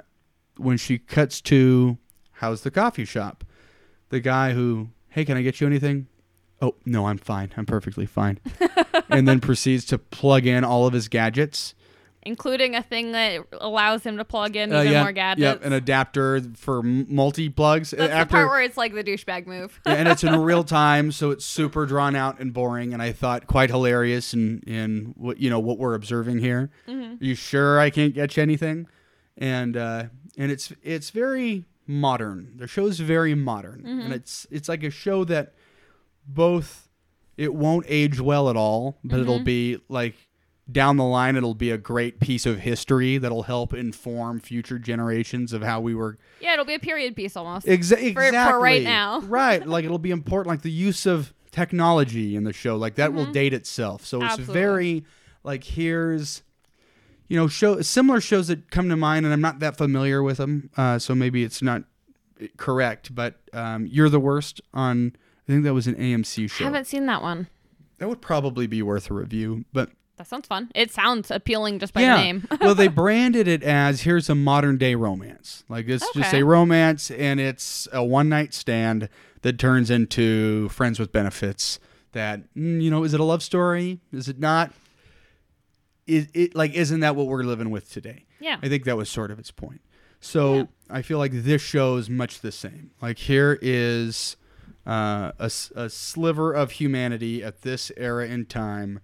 when 0.56 0.76
she 0.76 0.98
cuts 0.98 1.40
to 1.42 1.98
how's 2.32 2.62
the 2.62 2.70
coffee 2.70 3.04
shop 3.04 3.44
the 4.10 4.20
guy 4.20 4.52
who 4.54 4.88
hey 5.10 5.24
can 5.24 5.36
i 5.36 5.42
get 5.42 5.60
you 5.60 5.66
anything 5.66 6.08
oh 6.60 6.74
no 6.84 7.06
i'm 7.06 7.18
fine 7.18 7.52
i'm 7.56 7.66
perfectly 7.66 8.06
fine 8.06 8.38
and 9.10 9.26
then 9.28 9.40
proceeds 9.48 9.84
to 9.84 9.98
plug 9.98 10.46
in 10.46 10.64
all 10.64 10.86
of 10.86 10.92
his 10.92 11.08
gadgets 11.08 11.74
Including 12.24 12.74
a 12.74 12.82
thing 12.82 13.12
that 13.12 13.42
allows 13.58 14.02
him 14.02 14.18
to 14.18 14.24
plug 14.24 14.54
in 14.54 14.70
Uh, 14.74 14.80
even 14.80 14.92
yeah, 14.92 15.02
more 15.02 15.12
gadgets. 15.12 15.40
Yep, 15.40 15.64
an 15.64 15.72
adapter 15.72 16.42
for 16.56 16.82
multi 16.82 17.48
plugs. 17.48 17.92
That's 17.92 18.12
the 18.12 18.30
part 18.30 18.48
where 18.48 18.60
it's 18.60 18.76
like 18.76 18.92
the 18.92 19.02
douchebag 19.04 19.46
move. 19.46 19.80
and 19.86 20.08
it's 20.08 20.22
in 20.24 20.38
real 20.42 20.62
time, 20.62 21.10
so 21.12 21.30
it's 21.30 21.46
super 21.46 21.86
drawn 21.86 22.14
out 22.16 22.38
and 22.38 22.52
boring. 22.52 22.92
And 22.92 23.00
I 23.00 23.12
thought 23.12 23.46
quite 23.46 23.70
hilarious 23.70 24.34
in 24.34 24.60
in 24.66 25.14
what 25.16 25.38
you 25.38 25.48
know 25.48 25.60
what 25.60 25.78
we're 25.78 25.94
observing 25.94 26.40
here. 26.40 26.68
hmm 26.86 27.00
Are 27.02 27.16
you 27.20 27.34
sure 27.34 27.78
I 27.80 27.88
can't 27.88 28.12
get 28.12 28.36
you 28.36 28.42
anything? 28.42 28.88
And 29.38 29.74
uh, 29.76 30.06
and 30.36 30.50
it's 30.52 30.70
it's 30.82 31.08
very 31.10 31.64
modern. 31.86 32.52
The 32.56 32.66
show's 32.66 32.98
very 33.00 33.34
modern, 33.36 33.84
Mhm. 33.86 34.04
and 34.04 34.12
it's 34.12 34.46
it's 34.50 34.68
like 34.68 34.82
a 34.82 34.90
show 34.90 35.24
that 35.24 35.54
both 36.28 36.88
it 37.36 37.54
won't 37.54 37.86
age 37.88 38.20
well 38.20 38.50
at 38.50 38.56
all, 38.56 38.98
but 39.04 39.18
it'll 39.20 39.40
Mhm. 39.40 39.44
be 39.44 39.78
like 39.88 40.14
down 40.70 40.98
the 40.98 41.04
line 41.04 41.34
it'll 41.34 41.54
be 41.54 41.70
a 41.70 41.78
great 41.78 42.20
piece 42.20 42.44
of 42.44 42.58
history 42.60 43.16
that'll 43.16 43.44
help 43.44 43.72
inform 43.72 44.38
future 44.38 44.78
generations 44.78 45.54
of 45.54 45.62
how 45.62 45.80
we 45.80 45.94
were 45.94 46.18
Yeah, 46.42 46.52
it'll 46.52 46.66
be 46.66 46.74
a 46.74 46.78
period 46.78 47.16
piece 47.16 47.36
almost. 47.36 47.66
Exa- 47.66 48.12
For- 48.12 48.50
for 48.52 48.58
right 48.60 48.82
now. 48.82 49.20
right 49.26 49.66
like 49.66 49.86
it'll 49.86 49.98
be 49.98 50.10
important 50.10 50.48
like 50.48 50.60
the 50.60 50.70
use 50.70 51.06
of 51.06 51.32
technology 51.52 52.36
in 52.36 52.44
the 52.44 52.52
show 52.52 52.76
like 52.76 52.96
that 52.96 53.14
will 53.14 53.24
Mhm. 53.26 53.32
date 53.32 53.54
itself 53.54 54.04
so 54.04 54.22
it's 54.22 54.36
very 54.36 55.04
like 55.42 55.64
here's 55.64 56.42
you 57.28 57.36
know 57.38 57.48
show 57.48 57.80
similar 57.80 58.20
shows 58.20 58.48
that 58.48 58.70
come 58.70 58.90
to 58.90 58.96
mind 58.96 59.24
and 59.24 59.32
i'm 59.32 59.40
not 59.40 59.58
that 59.60 59.78
familiar 59.78 60.22
with 60.22 60.36
them 60.36 60.68
uh, 60.76 60.98
so 60.98 61.14
maybe 61.14 61.42
it's 61.44 61.62
not 61.62 61.84
correct 62.58 63.14
but 63.14 63.40
um, 63.54 63.86
you're 63.86 64.10
the 64.10 64.20
worst 64.20 64.60
on 64.74 65.14
i 65.48 65.52
think 65.52 65.64
that 65.64 65.74
was 65.74 65.86
an 65.86 65.94
amc 65.96 66.50
show. 66.50 66.64
I 66.64 66.66
haven't 66.68 66.86
seen 66.86 67.06
that 67.06 67.22
one. 67.22 67.48
that 67.98 68.08
would 68.08 68.20
probably 68.20 68.66
be 68.66 68.82
worth 68.82 69.10
a 69.10 69.14
review 69.14 69.64
but 69.72 69.90
That 70.18 70.26
sounds 70.26 70.46
fun. 70.48 70.70
It 70.74 70.90
sounds 70.90 71.30
appealing 71.30 71.78
just 71.78 71.92
by 71.94 72.00
Yeah. 72.02 72.16
the 72.16 72.22
name. 72.22 72.48
well, 72.60 72.74
they 72.74 72.88
branded 73.02 73.46
it 73.48 73.62
as 73.62 74.02
here's 74.02 74.28
a 74.28 74.34
modern 74.34 74.76
day 74.76 74.94
romance. 74.96 75.64
Like 75.68 75.88
it's 75.88 76.04
just 76.12 76.34
a 76.34 76.42
romance, 76.42 77.10
and 77.12 77.38
it's 77.38 77.86
a 77.92 78.02
one 78.02 78.28
night 78.28 78.52
stand 78.52 79.08
that 79.42 79.58
turns 79.60 79.90
into 79.90 80.68
friends 80.70 80.98
with 80.98 81.12
benefits. 81.12 81.78
That 82.12 82.52
mm, 82.54 82.82
you 82.82 82.90
know, 82.90 83.04
is 83.04 83.14
it 83.14 83.20
a 83.20 83.24
love 83.24 83.42
story? 83.44 84.00
Is 84.12 84.28
it 84.28 84.40
not? 84.40 84.72
Is 86.06 86.28
it 86.34 86.54
like 86.56 86.74
isn't 86.74 87.00
that 87.00 87.14
what 87.16 87.26
we're 87.26 87.42
living 87.44 87.70
with 87.70 87.90
today? 87.90 88.24
yeah. 88.40 88.56
I 88.62 88.68
think 88.68 88.84
that 88.84 88.96
was 88.96 89.08
sort 89.10 89.30
of 89.30 89.38
its 89.38 89.50
point. 89.52 89.80
So 90.20 90.54
Yeah. 90.54 90.64
I 90.90 91.02
feel 91.02 91.18
like 91.18 91.32
this 91.32 91.60
show 91.62 91.96
is 91.96 92.08
much 92.10 92.40
the 92.40 92.50
same. 92.52 92.90
Like 93.00 93.18
here 93.18 93.58
is 93.62 94.36
uh, 94.88 95.32
a, 95.38 95.50
a 95.76 95.90
sliver 95.90 96.52
of 96.52 96.72
humanity 96.72 97.44
at 97.44 97.60
this 97.60 97.92
era 97.98 98.26
in 98.26 98.46
time 98.46 99.00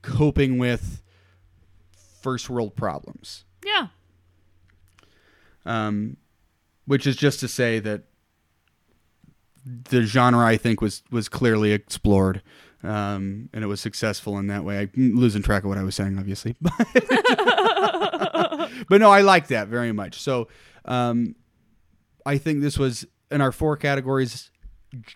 coping 0.00 0.56
with 0.56 1.02
first 2.22 2.48
world 2.48 2.74
problems. 2.74 3.44
Yeah. 3.64 3.88
Um, 5.66 6.16
which 6.86 7.06
is 7.06 7.14
just 7.14 7.40
to 7.40 7.48
say 7.48 7.78
that 7.80 8.04
the 9.66 10.02
genre 10.04 10.46
I 10.46 10.56
think 10.56 10.80
was 10.80 11.02
was 11.10 11.28
clearly 11.28 11.72
explored. 11.72 12.40
Um, 12.82 13.50
and 13.52 13.62
it 13.62 13.66
was 13.66 13.82
successful 13.82 14.38
in 14.38 14.46
that 14.46 14.64
way. 14.64 14.78
I'm 14.78 15.16
losing 15.16 15.42
track 15.42 15.64
of 15.64 15.68
what 15.68 15.76
I 15.76 15.82
was 15.82 15.96
saying, 15.96 16.16
obviously. 16.16 16.56
but 16.60 16.70
no, 18.92 19.10
I 19.10 19.20
like 19.22 19.48
that 19.48 19.66
very 19.66 19.90
much. 19.90 20.20
So, 20.20 20.46
um, 20.84 21.34
I 22.24 22.38
think 22.38 22.62
this 22.62 22.78
was 22.78 23.04
in 23.30 23.40
our 23.40 23.52
four 23.52 23.76
categories. 23.76 24.50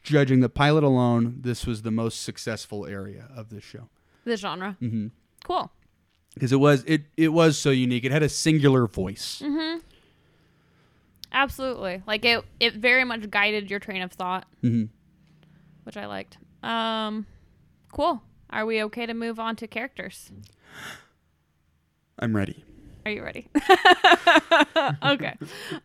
Judging 0.02 0.40
the 0.40 0.50
pilot 0.50 0.84
alone, 0.84 1.38
this 1.40 1.66
was 1.66 1.80
the 1.80 1.90
most 1.90 2.22
successful 2.22 2.84
area 2.84 3.28
of 3.34 3.48
this 3.48 3.64
show 3.64 3.88
the 4.24 4.36
genre. 4.36 4.76
because 4.78 5.10
Cool. 5.44 5.72
Because 6.34 6.52
it 6.52 6.60
was 6.60 6.84
it 6.84 7.04
it 7.16 7.28
was 7.28 7.56
so 7.56 7.70
unique. 7.70 8.04
It 8.04 8.12
had 8.12 8.22
a 8.22 8.28
singular 8.28 8.86
voice. 8.86 9.40
Mm-hmm. 9.42 9.78
Absolutely. 11.32 12.02
Like 12.06 12.24
it 12.26 12.44
it 12.60 12.74
very 12.74 13.04
much 13.04 13.30
guided 13.30 13.70
your 13.70 13.80
train 13.80 14.02
of 14.02 14.12
thought, 14.12 14.46
hmm 14.60 14.84
which 15.84 15.96
I 15.96 16.06
liked. 16.06 16.36
Um 16.62 17.26
cool. 17.92 18.22
Are 18.50 18.66
we 18.66 18.82
okay 18.84 19.06
to 19.06 19.14
move 19.14 19.40
on 19.40 19.56
to 19.56 19.66
characters? 19.66 20.30
I'm 22.18 22.36
ready. 22.36 22.62
Are 23.04 23.10
you 23.10 23.24
ready? 23.24 23.48
okay. 25.02 25.36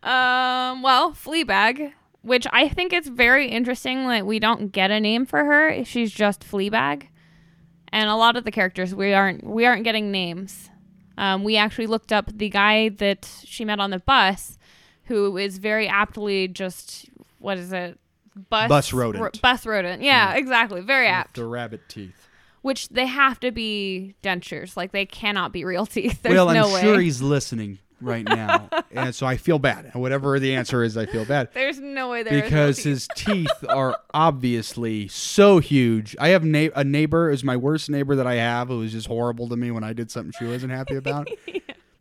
Um, 0.03 0.83
well, 0.83 1.13
Fleabag, 1.13 1.93
which 2.27 2.45
I 2.51 2.67
think 2.67 2.91
it's 2.91 3.07
very 3.07 3.47
interesting 3.47 4.07
that 4.09 4.25
we 4.25 4.37
don't 4.39 4.71
get 4.71 4.91
a 4.91 4.99
name 4.99 5.25
for 5.25 5.45
her. 5.45 5.83
She's 5.85 6.11
just 6.11 6.41
Fleabag. 6.41 7.07
And 7.93 8.09
a 8.09 8.15
lot 8.15 8.35
of 8.35 8.43
the 8.43 8.51
characters 8.51 8.93
we 8.93 9.13
aren't 9.13 9.45
we 9.45 9.65
aren't 9.65 9.85
getting 9.85 10.11
names. 10.11 10.69
Um, 11.17 11.43
we 11.43 11.55
actually 11.55 11.87
looked 11.87 12.11
up 12.11 12.29
the 12.31 12.49
guy 12.49 12.89
that 12.89 13.27
she 13.43 13.65
met 13.65 13.79
on 13.79 13.89
the 13.91 13.99
bus, 13.99 14.57
who 15.05 15.37
is 15.37 15.57
very 15.57 15.87
aptly 15.87 16.47
just 16.49 17.09
what 17.39 17.57
is 17.57 17.71
it? 17.71 17.97
Bus 18.49 18.67
Bus 18.69 18.93
rodent. 18.93 19.23
ro- 19.23 19.31
bus 19.41 19.65
rodent. 19.65 20.03
Yeah, 20.03 20.35
exactly. 20.35 20.81
Very 20.81 21.07
apt. 21.07 21.35
The 21.35 21.45
rabbit 21.45 21.87
teeth. 21.87 22.27
Which 22.61 22.89
they 22.89 23.05
have 23.05 23.39
to 23.39 23.51
be 23.51 24.15
dentures. 24.21 24.75
Like 24.75 24.91
they 24.91 25.05
cannot 25.05 25.53
be 25.53 25.63
real 25.63 25.85
teeth. 25.95 26.21
There's 26.21 26.35
well, 26.35 26.49
I'm 26.49 26.55
no 26.55 26.73
way. 26.73 26.81
sure 26.81 26.99
he's 26.99 27.21
listening 27.21 27.79
right 28.01 28.25
now, 28.25 28.69
and 28.91 29.13
so 29.13 29.25
I 29.25 29.37
feel 29.37 29.59
bad. 29.59 29.93
Whatever 29.95 30.39
the 30.39 30.55
answer 30.55 30.83
is, 30.83 30.97
I 30.97 31.05
feel 31.05 31.25
bad 31.25 31.49
There's 31.53 31.79
no 31.79 32.09
way 32.09 32.23
there 32.23 32.33
is 32.33 32.41
because 32.43 32.79
his 32.79 33.07
teeth 33.15 33.63
are 33.67 33.97
obviously 34.13 35.07
so 35.07 35.59
huge. 35.59 36.15
I 36.19 36.29
have 36.29 36.43
na- 36.43 36.69
a 36.75 36.83
neighbor 36.83 37.29
is 37.29 37.43
my 37.43 37.57
worst 37.57 37.89
neighbor 37.89 38.15
that 38.15 38.27
I 38.27 38.35
have 38.35 38.67
who 38.67 38.79
was 38.79 38.91
just 38.91 39.07
horrible 39.07 39.49
to 39.49 39.57
me 39.57 39.71
when 39.71 39.83
I 39.83 39.93
did 39.93 40.11
something 40.11 40.33
she 40.37 40.45
wasn't 40.45 40.71
happy 40.71 40.95
about. 40.97 41.27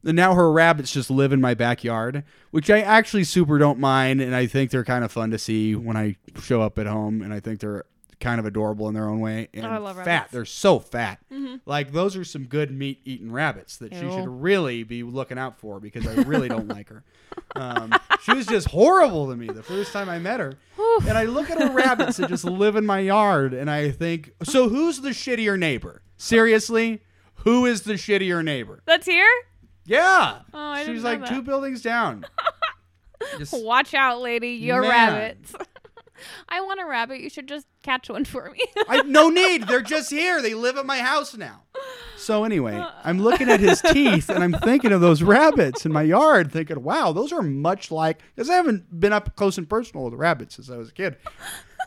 And 0.04 0.14
now 0.14 0.34
her 0.34 0.52
rabbits 0.52 0.92
just 0.92 1.10
live 1.10 1.32
in 1.32 1.40
my 1.40 1.54
backyard, 1.54 2.22
which 2.52 2.70
I 2.70 2.80
actually 2.80 3.24
super 3.24 3.58
don't 3.58 3.80
mind, 3.80 4.20
and 4.20 4.36
I 4.36 4.46
think 4.46 4.70
they're 4.70 4.84
kind 4.84 5.04
of 5.04 5.10
fun 5.10 5.30
to 5.32 5.38
see 5.38 5.74
when 5.74 5.96
I 5.96 6.16
show 6.40 6.62
up 6.62 6.78
at 6.78 6.86
home, 6.86 7.22
and 7.22 7.34
I 7.34 7.40
think 7.40 7.58
they're 7.58 7.84
kind 8.20 8.38
of 8.40 8.46
adorable 8.46 8.88
in 8.88 8.94
their 8.94 9.08
own 9.08 9.20
way. 9.20 9.48
And 9.52 9.66
Oh, 9.66 9.70
I 9.70 9.76
love 9.78 9.96
fat. 9.96 10.06
rabbits. 10.06 10.32
They're 10.32 10.44
so 10.46 10.78
fat. 10.78 11.18
Mhm. 11.32 11.60
Like 11.66 11.92
those 11.92 12.16
are 12.16 12.24
some 12.24 12.44
good 12.44 12.70
meat 12.70 13.00
eating 13.04 13.30
rabbits 13.30 13.76
that 13.78 13.92
she 13.92 14.00
should 14.00 14.28
really 14.28 14.82
be 14.84 15.02
looking 15.02 15.38
out 15.38 15.58
for 15.58 15.80
because 15.80 16.06
I 16.06 16.14
really 16.22 16.48
don't 16.48 16.68
like 16.68 16.88
her. 16.88 17.04
Um, 17.54 17.92
she 18.22 18.32
was 18.32 18.46
just 18.46 18.68
horrible 18.70 19.28
to 19.30 19.36
me 19.36 19.46
the 19.48 19.62
first 19.62 19.92
time 19.92 20.08
I 20.08 20.18
met 20.18 20.40
her. 20.40 20.54
Whew. 20.76 21.00
And 21.08 21.18
I 21.18 21.24
look 21.24 21.50
at 21.50 21.60
her 21.60 21.70
rabbits 21.70 22.16
that 22.16 22.28
just 22.30 22.44
live 22.44 22.74
in 22.76 22.86
my 22.86 23.00
yard, 23.00 23.52
and 23.52 23.70
I 23.70 23.90
think, 23.90 24.32
so 24.42 24.68
who's 24.70 25.02
the 25.02 25.10
shittier 25.10 25.58
neighbor? 25.58 26.02
Seriously, 26.16 27.02
who 27.44 27.66
is 27.66 27.82
the 27.82 27.94
shittier 27.94 28.42
neighbor? 28.42 28.82
That's 28.86 29.06
here? 29.06 29.28
Yeah. 29.84 30.38
Oh, 30.54 30.82
She's 30.86 31.04
like 31.04 31.20
that. 31.20 31.28
two 31.28 31.42
buildings 31.42 31.82
down. 31.82 32.24
Just- 33.38 33.52
Watch 33.62 33.92
out, 33.94 34.20
lady. 34.20 34.50
Your 34.50 34.82
Man. 34.82 34.90
rabbits. 34.90 35.54
I 36.48 36.60
want 36.60 36.80
a 36.80 36.86
rabbit. 36.86 37.20
You 37.20 37.30
should 37.30 37.46
just 37.48 37.66
catch 37.82 38.08
one 38.10 38.24
for 38.24 38.50
me. 38.50 38.60
I 38.88 39.02
no 39.02 39.28
need. 39.30 39.66
They're 39.68 39.82
just 39.82 40.10
here. 40.10 40.40
They 40.42 40.54
live 40.54 40.76
at 40.76 40.86
my 40.86 40.98
house 40.98 41.36
now. 41.36 41.62
So 42.16 42.44
anyway, 42.44 42.76
uh. 42.76 42.90
I'm 43.04 43.20
looking 43.20 43.48
at 43.48 43.60
his 43.60 43.80
teeth 43.82 44.28
and 44.28 44.42
I'm 44.42 44.52
thinking 44.54 44.92
of 44.92 45.00
those 45.00 45.22
rabbits 45.22 45.84
in 45.86 45.92
my 45.92 46.02
yard, 46.02 46.50
thinking, 46.50 46.82
"Wow, 46.82 47.12
those 47.12 47.32
are 47.32 47.42
much 47.42 47.90
like." 47.90 48.20
Because 48.34 48.50
I 48.50 48.54
haven't 48.54 48.98
been 49.00 49.12
up 49.12 49.36
close 49.36 49.58
and 49.58 49.68
personal 49.68 50.04
with 50.04 50.14
rabbits 50.14 50.56
since 50.56 50.70
I 50.70 50.76
was 50.76 50.88
a 50.88 50.92
kid, 50.92 51.16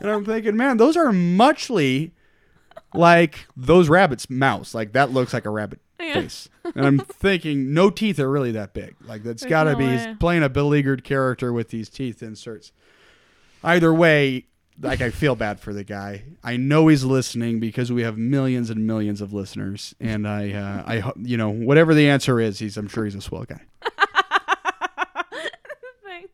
and 0.00 0.10
I'm 0.10 0.24
thinking, 0.24 0.56
man, 0.56 0.76
those 0.76 0.96
are 0.96 1.12
muchly 1.12 2.14
like 2.94 3.46
those 3.56 3.88
rabbits' 3.88 4.28
mouse. 4.30 4.74
Like 4.74 4.92
that 4.92 5.10
looks 5.12 5.32
like 5.32 5.44
a 5.44 5.50
rabbit 5.50 5.80
Yeah. 6.00 6.14
face. 6.14 6.48
And 6.74 6.86
I'm 6.86 6.98
thinking, 6.98 7.72
no 7.74 7.90
teeth 7.90 8.18
are 8.20 8.30
really 8.30 8.52
that 8.52 8.74
big. 8.74 8.94
Like 9.04 9.22
that's 9.22 9.42
There's 9.42 9.50
got 9.50 9.64
to 9.64 9.72
no 9.72 9.78
be 9.78 9.86
way. 9.86 9.98
he's 9.98 10.16
playing 10.18 10.42
a 10.42 10.48
beleaguered 10.48 11.04
character 11.04 11.52
with 11.52 11.70
these 11.70 11.88
teeth 11.88 12.22
inserts. 12.22 12.72
Either 13.62 13.92
way, 13.92 14.46
like 14.80 15.00
I 15.02 15.10
feel 15.10 15.34
bad 15.36 15.60
for 15.60 15.72
the 15.74 15.84
guy. 15.84 16.22
I 16.42 16.56
know 16.56 16.88
he's 16.88 17.04
listening 17.04 17.60
because 17.60 17.92
we 17.92 18.02
have 18.02 18.16
millions 18.16 18.70
and 18.70 18.86
millions 18.86 19.20
of 19.20 19.32
listeners, 19.32 19.94
and 20.00 20.26
I, 20.26 20.52
uh, 20.52 20.82
I, 20.86 20.98
ho- 21.00 21.12
you 21.18 21.36
know, 21.36 21.50
whatever 21.50 21.92
the 21.94 22.08
answer 22.08 22.40
is, 22.40 22.58
he's, 22.58 22.76
I'm 22.78 22.88
sure 22.88 23.04
he's 23.04 23.14
a 23.14 23.20
swell 23.20 23.44
guy. 23.44 23.60
Thanks. 26.04 26.32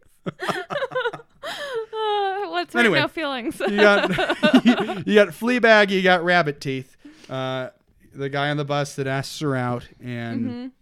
uh, 1.42 2.50
let's 2.50 2.73
hurt 2.73 2.80
Anyway. 2.80 3.00
no 3.00 3.09
feelings. 3.09 3.59
You 3.61 3.76
got, 3.76 4.09
you 4.64 5.14
got 5.14 5.28
Fleabag, 5.28 5.90
you 5.90 6.02
got 6.02 6.25
Rabbit 6.25 6.61
Teeth. 6.61 6.97
Uh, 7.28 7.71
the 8.14 8.28
guy 8.28 8.50
on 8.50 8.56
the 8.56 8.64
bus 8.64 8.95
that 8.97 9.06
asks 9.06 9.40
her 9.40 9.54
out, 9.56 9.87
and 10.02 10.73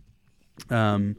Mhm. 0.69 0.75
um, 0.75 1.17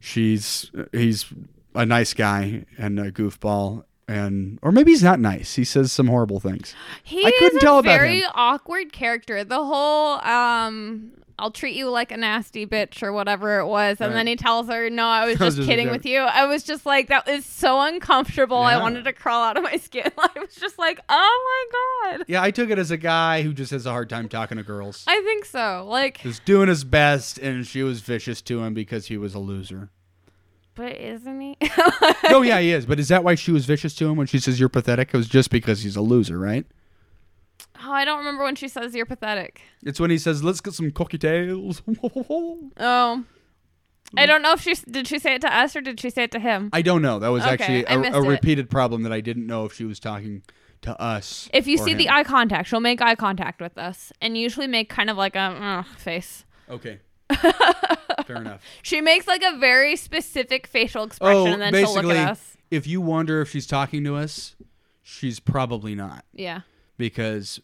she's 0.00 0.70
he's 0.92 1.26
a 1.74 1.84
nice 1.84 2.14
guy 2.14 2.64
and 2.78 2.98
a 2.98 3.10
goofball, 3.12 3.84
and 4.08 4.58
or 4.62 4.72
maybe 4.72 4.90
he's 4.90 5.02
not 5.02 5.20
nice. 5.20 5.54
He 5.54 5.64
says 5.64 5.92
some 5.92 6.06
horrible 6.08 6.40
things. 6.40 6.74
He 7.04 7.24
I 7.24 7.30
couldn't 7.38 7.58
is 7.58 7.62
tell 7.62 7.76
a 7.76 7.80
about 7.80 7.98
very 7.98 8.20
him. 8.22 8.30
awkward 8.34 8.92
character. 8.92 9.44
The 9.44 9.62
whole 9.62 10.14
um 10.26 11.12
I'll 11.40 11.52
treat 11.52 11.76
you 11.76 11.88
like 11.88 12.10
a 12.10 12.16
nasty 12.16 12.66
bitch 12.66 13.00
or 13.00 13.12
whatever 13.12 13.60
it 13.60 13.66
was. 13.66 14.00
And 14.00 14.08
Right. 14.10 14.14
then 14.16 14.26
he 14.26 14.34
tells 14.34 14.66
her, 14.66 14.90
No, 14.90 15.06
I 15.06 15.24
was 15.26 15.38
just 15.38 15.56
just 15.58 15.68
kidding 15.68 15.88
with 15.88 16.04
you. 16.04 16.18
I 16.18 16.46
was 16.46 16.64
just 16.64 16.84
like, 16.84 17.06
that 17.10 17.28
is 17.28 17.46
so 17.46 17.80
uncomfortable. 17.80 18.56
I 18.56 18.76
wanted 18.76 19.04
to 19.04 19.12
crawl 19.12 19.44
out 19.44 19.56
of 19.56 19.62
my 19.62 19.76
skin. 19.76 20.10
I 20.18 20.30
was 20.40 20.56
just 20.56 20.80
like, 20.80 20.98
Oh 21.08 21.68
my 22.10 22.16
God. 22.18 22.24
Yeah, 22.26 22.42
I 22.42 22.50
took 22.50 22.70
it 22.70 22.78
as 22.80 22.90
a 22.90 22.96
guy 22.96 23.42
who 23.42 23.52
just 23.52 23.70
has 23.70 23.86
a 23.86 23.90
hard 23.90 24.10
time 24.10 24.28
talking 24.28 24.56
to 24.58 24.64
girls. 24.64 25.04
I 25.06 25.20
think 25.22 25.44
so. 25.44 25.86
Like 25.88 26.20
was 26.24 26.40
doing 26.40 26.66
his 26.68 26.82
best, 26.82 27.38
and 27.38 27.64
she 27.64 27.84
was 27.84 28.00
vicious 28.00 28.42
to 28.42 28.60
him 28.64 28.74
because 28.74 29.06
he 29.06 29.16
was 29.16 29.36
a 29.36 29.38
loser. 29.38 29.90
But 30.78 30.96
isn't 30.96 31.40
he? 31.40 31.56
no, 32.30 32.40
yeah, 32.42 32.60
he 32.60 32.72
is. 32.72 32.86
But 32.86 33.00
is 33.00 33.08
that 33.08 33.24
why 33.24 33.34
she 33.34 33.50
was 33.50 33.66
vicious 33.66 33.94
to 33.96 34.08
him 34.08 34.16
when 34.16 34.28
she 34.28 34.38
says 34.38 34.60
you're 34.60 34.68
pathetic? 34.68 35.10
It 35.12 35.16
was 35.16 35.28
just 35.28 35.50
because 35.50 35.82
he's 35.82 35.96
a 35.96 36.00
loser, 36.00 36.38
right? 36.38 36.64
Oh, 37.84 37.92
I 37.92 38.04
don't 38.04 38.18
remember 38.18 38.44
when 38.44 38.54
she 38.54 38.68
says 38.68 38.94
you're 38.94 39.04
pathetic. 39.04 39.60
It's 39.84 39.98
when 39.98 40.10
he 40.10 40.18
says, 40.18 40.42
"Let's 40.44 40.60
get 40.60 40.74
some 40.74 40.90
cocktails." 40.92 41.82
Oh. 42.80 43.24
I 44.16 44.24
don't 44.24 44.40
know 44.40 44.52
if 44.52 44.62
she 44.62 44.74
did 44.74 45.06
she 45.06 45.18
say 45.18 45.34
it 45.34 45.42
to 45.42 45.54
us 45.54 45.76
or 45.76 45.82
did 45.82 46.00
she 46.00 46.08
say 46.08 46.22
it 46.22 46.30
to 46.30 46.38
him. 46.38 46.70
I 46.72 46.80
don't 46.80 47.02
know. 47.02 47.18
That 47.18 47.28
was 47.28 47.42
Okay, 47.42 47.52
actually 47.52 47.86
I 47.86 47.94
a, 47.94 47.98
missed 47.98 48.14
a 48.16 48.22
it. 48.22 48.26
repeated 48.26 48.70
problem 48.70 49.02
that 49.02 49.12
I 49.12 49.20
didn't 49.20 49.46
know 49.46 49.66
if 49.66 49.74
she 49.74 49.84
was 49.84 50.00
talking 50.00 50.42
to 50.80 50.98
us. 50.98 51.50
If 51.52 51.66
you 51.66 51.78
or 51.78 51.84
see 51.84 51.92
the 51.92 52.08
eye 52.08 52.24
contact, 52.24 52.68
she'll 52.68 52.80
make 52.80 53.02
eye 53.02 53.16
contact 53.16 53.60
with 53.60 53.76
us 53.76 54.10
and 54.22 54.38
usually 54.38 54.66
make 54.66 54.88
kind 54.88 55.10
of 55.10 55.18
like 55.18 55.36
a 55.36 55.40
uh, 55.40 55.82
face. 55.98 56.46
okay, 56.70 57.00
fair 58.28 58.36
enough. 58.36 58.62
She 58.82 59.00
makes 59.00 59.26
like 59.26 59.42
a 59.42 59.58
very 59.58 59.96
specific 59.96 60.66
facial 60.68 61.02
expression 61.04 61.36
Oh, 61.36 61.46
and 61.52 61.60
then 61.60 61.74
she'll 61.74 61.94
look 61.94 62.14
at 62.16 62.30
us. 62.30 62.56
if 62.70 62.86
you 62.86 63.00
wonder 63.00 63.40
if 63.40 63.50
she's 63.50 63.66
talking 63.66 64.04
to 64.04 64.14
us, 64.16 64.54
she's 65.02 65.40
probably 65.40 65.94
not 65.96 66.24
Yeah. 66.32 66.60
because 66.98 67.60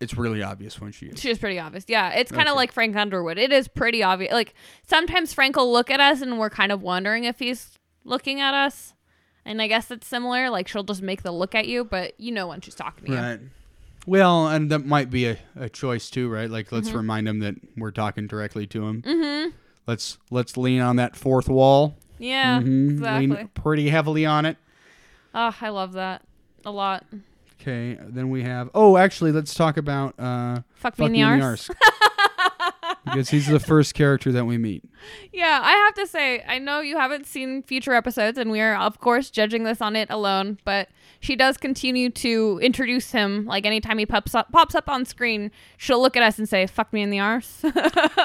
it's 0.00 0.16
really 0.16 0.42
obvious 0.42 0.80
when 0.80 0.92
she 0.92 1.06
is. 1.06 1.18
She 1.20 1.28
was 1.28 1.38
pretty 1.38 1.58
obvious. 1.58 1.84
Yeah. 1.88 2.10
It's 2.10 2.30
kind 2.30 2.46
of 2.46 2.52
Okay. 2.52 2.56
like 2.58 2.72
Frank 2.72 2.94
Underwood. 2.94 3.36
It 3.38 3.50
is 3.50 3.66
pretty 3.66 4.02
obvious. 4.04 4.32
Like 4.32 4.54
sometimes 4.86 5.32
Frank 5.34 5.56
will 5.56 5.72
look 5.72 5.90
at 5.90 5.98
us 5.98 6.20
and 6.22 6.38
we're 6.38 6.50
kind 6.50 6.70
of 6.70 6.80
wondering 6.82 7.24
if 7.24 7.40
he's 7.40 7.78
looking 8.04 8.40
at 8.40 8.54
us. 8.54 8.94
And 9.44 9.60
I 9.62 9.66
guess 9.66 9.90
it's 9.90 10.06
similar. 10.06 10.50
Like 10.50 10.68
she'll 10.68 10.84
just 10.84 11.02
make 11.02 11.22
the 11.22 11.32
look 11.32 11.54
at 11.56 11.66
you, 11.66 11.82
but 11.84 12.12
you 12.20 12.30
know 12.30 12.46
when 12.48 12.60
she's 12.60 12.74
talking 12.76 13.06
to 13.06 13.10
you. 13.12 13.18
Right. 13.18 13.40
Well, 14.06 14.46
and 14.48 14.70
that 14.70 14.86
might 14.86 15.10
be 15.10 15.26
a, 15.26 15.38
a 15.56 15.68
choice 15.68 16.08
too, 16.10 16.28
right? 16.30 16.48
Like, 16.50 16.70
let's 16.72 16.88
Mm-hmm. 16.88 16.96
remind 16.96 17.28
him 17.28 17.38
that 17.40 17.56
we're 17.76 17.90
talking 17.90 18.26
directly 18.26 18.66
to 18.68 18.86
him. 18.86 19.02
Mm-hmm. 19.02 19.50
Let's 19.88 20.18
let's 20.30 20.58
lean 20.58 20.82
on 20.82 20.96
that 20.96 21.16
fourth 21.16 21.48
wall. 21.48 21.96
Yeah. 22.18 22.60
Mhm. 22.60 22.90
Exactly. 22.90 23.26
Lean 23.26 23.48
pretty 23.54 23.88
heavily 23.88 24.26
on 24.26 24.44
it. 24.44 24.58
Oh, 25.34 25.54
I 25.60 25.70
love 25.70 25.94
that 25.94 26.22
a 26.66 26.70
lot. 26.70 27.06
Okay. 27.60 27.98
Then 28.00 28.28
we 28.28 28.42
have. 28.42 28.68
Oh, 28.74 28.98
actually, 28.98 29.32
let's 29.32 29.54
talk 29.54 29.78
about 29.78 30.14
uh, 30.20 30.60
Fuck, 30.74 30.98
me 30.98 31.04
Fuck 31.04 31.06
in 31.06 31.12
the 31.12 31.22
arse. 31.22 31.70
because 33.10 33.30
he's 33.30 33.46
the 33.46 33.60
first 33.60 33.94
character 33.94 34.30
that 34.32 34.44
we 34.44 34.58
meet. 34.58 34.84
Yeah, 35.32 35.60
I 35.62 35.72
have 35.72 35.94
to 35.94 36.06
say, 36.06 36.42
I 36.46 36.58
know 36.58 36.80
you 36.80 36.98
haven't 36.98 37.26
seen 37.26 37.62
future 37.62 37.94
episodes, 37.94 38.36
and 38.38 38.50
we 38.50 38.60
are, 38.60 38.76
of 38.76 38.98
course, 39.00 39.30
judging 39.30 39.64
this 39.64 39.80
on 39.80 39.94
it 39.96 40.08
alone. 40.10 40.58
But 40.64 40.88
she 41.20 41.36
does 41.36 41.56
continue 41.56 42.10
to 42.10 42.58
introduce 42.62 43.12
him. 43.12 43.44
Like 43.46 43.64
anytime 43.66 43.98
he 43.98 44.06
pops 44.06 44.34
up, 44.34 44.50
pops 44.52 44.74
up 44.74 44.88
on 44.88 45.04
screen, 45.04 45.50
she'll 45.76 46.00
look 46.02 46.16
at 46.16 46.22
us 46.22 46.38
and 46.38 46.48
say, 46.48 46.66
"Fuck 46.66 46.92
me 46.92 47.02
in 47.02 47.10
the 47.10 47.20
arse." 47.20 47.62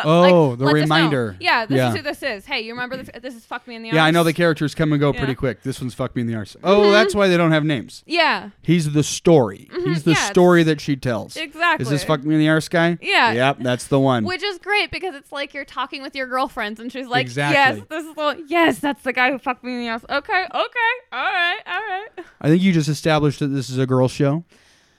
Oh, 0.06 0.56
the 0.56 0.66
us 0.66 0.74
know. 0.74 0.80
reminder. 0.82 1.38
Yeah, 1.40 1.66
this 1.66 1.78
Yeah. 1.78 1.90
is 1.90 1.96
who 1.96 2.02
this 2.02 2.24
is. 2.24 2.46
Hey, 2.46 2.62
you 2.62 2.74
remember 2.74 2.98
this? 2.98 3.10
This 3.22 3.36
is 3.36 3.46
"Fuck 3.46 3.68
me 3.68 3.76
in 3.76 3.84
the 3.84 3.90
arse." 3.90 3.96
Yeah, 3.96 4.06
I 4.06 4.12
know 4.12 4.24
the 4.24 4.34
characters 4.34 4.76
come 4.76 4.92
and 4.92 5.00
go 5.00 5.08
Yeah. 5.08 5.12
Mm-hmm. 5.14 5.20
pretty 5.20 5.36
quick. 5.36 5.64
This 5.64 5.80
one's 5.80 5.94
fuck 5.94 6.16
me 6.16 6.22
in 6.22 6.28
the 6.28 6.36
arse. 6.36 6.56
Oh, 6.64 6.92
that's 6.92 7.16
why 7.16 7.28
they 7.28 7.38
don't 7.38 7.52
have 7.52 7.64
names. 7.64 8.04
Yeah, 8.06 8.50
He's 8.62 8.92
the 8.94 9.04
story. 9.04 9.70
He's 9.86 10.04
the 10.04 10.12
yeah, 10.12 10.30
story 10.32 10.64
that 10.64 10.82
she 10.82 10.96
tells. 10.96 11.36
exactly. 11.38 11.84
Is 11.84 11.90
this 11.90 12.04
fuck 12.04 12.24
me 12.24 12.34
in 12.36 12.40
the 12.40 12.50
arse 12.50 12.68
guy? 12.68 12.98
Yeah. 13.02 13.32
Yep, 13.34 13.58
that's 13.62 13.88
the 13.88 14.00
one. 14.00 14.24
Which 14.26 14.44
is 14.44 14.58
great 14.58 14.73
because 14.92 15.16
it's 15.16 15.32
like 15.32 15.54
you're 15.54 15.66
talking 15.66 16.02
with 16.02 16.16
your 16.16 16.28
girlfriends, 16.28 16.80
and 16.80 16.92
she's 16.92 17.08
like, 17.08 17.22
Exactly. 17.22 17.56
"Yes, 17.82 17.88
this 17.90 18.06
is 18.06 18.16
the 18.16 18.22
one. 18.22 18.46
yes, 18.48 18.80
that's 18.80 19.04
the 19.04 19.14
guy 19.14 19.32
who 19.32 19.38
fucked 19.40 19.64
me 19.64 19.74
in 19.74 19.80
the 19.82 19.88
ass." 19.88 20.04
Okay, 20.10 20.44
okay, 20.44 20.94
all 21.12 21.24
right, 21.32 21.60
all 21.66 21.80
right. 21.82 22.10
I 22.42 22.48
think 22.50 22.62
you 22.62 22.72
just 22.74 22.90
established 22.90 23.40
that 23.40 23.48
this 23.48 23.70
is 23.70 23.78
a 23.78 23.86
girl 23.88 24.08
show. 24.08 24.44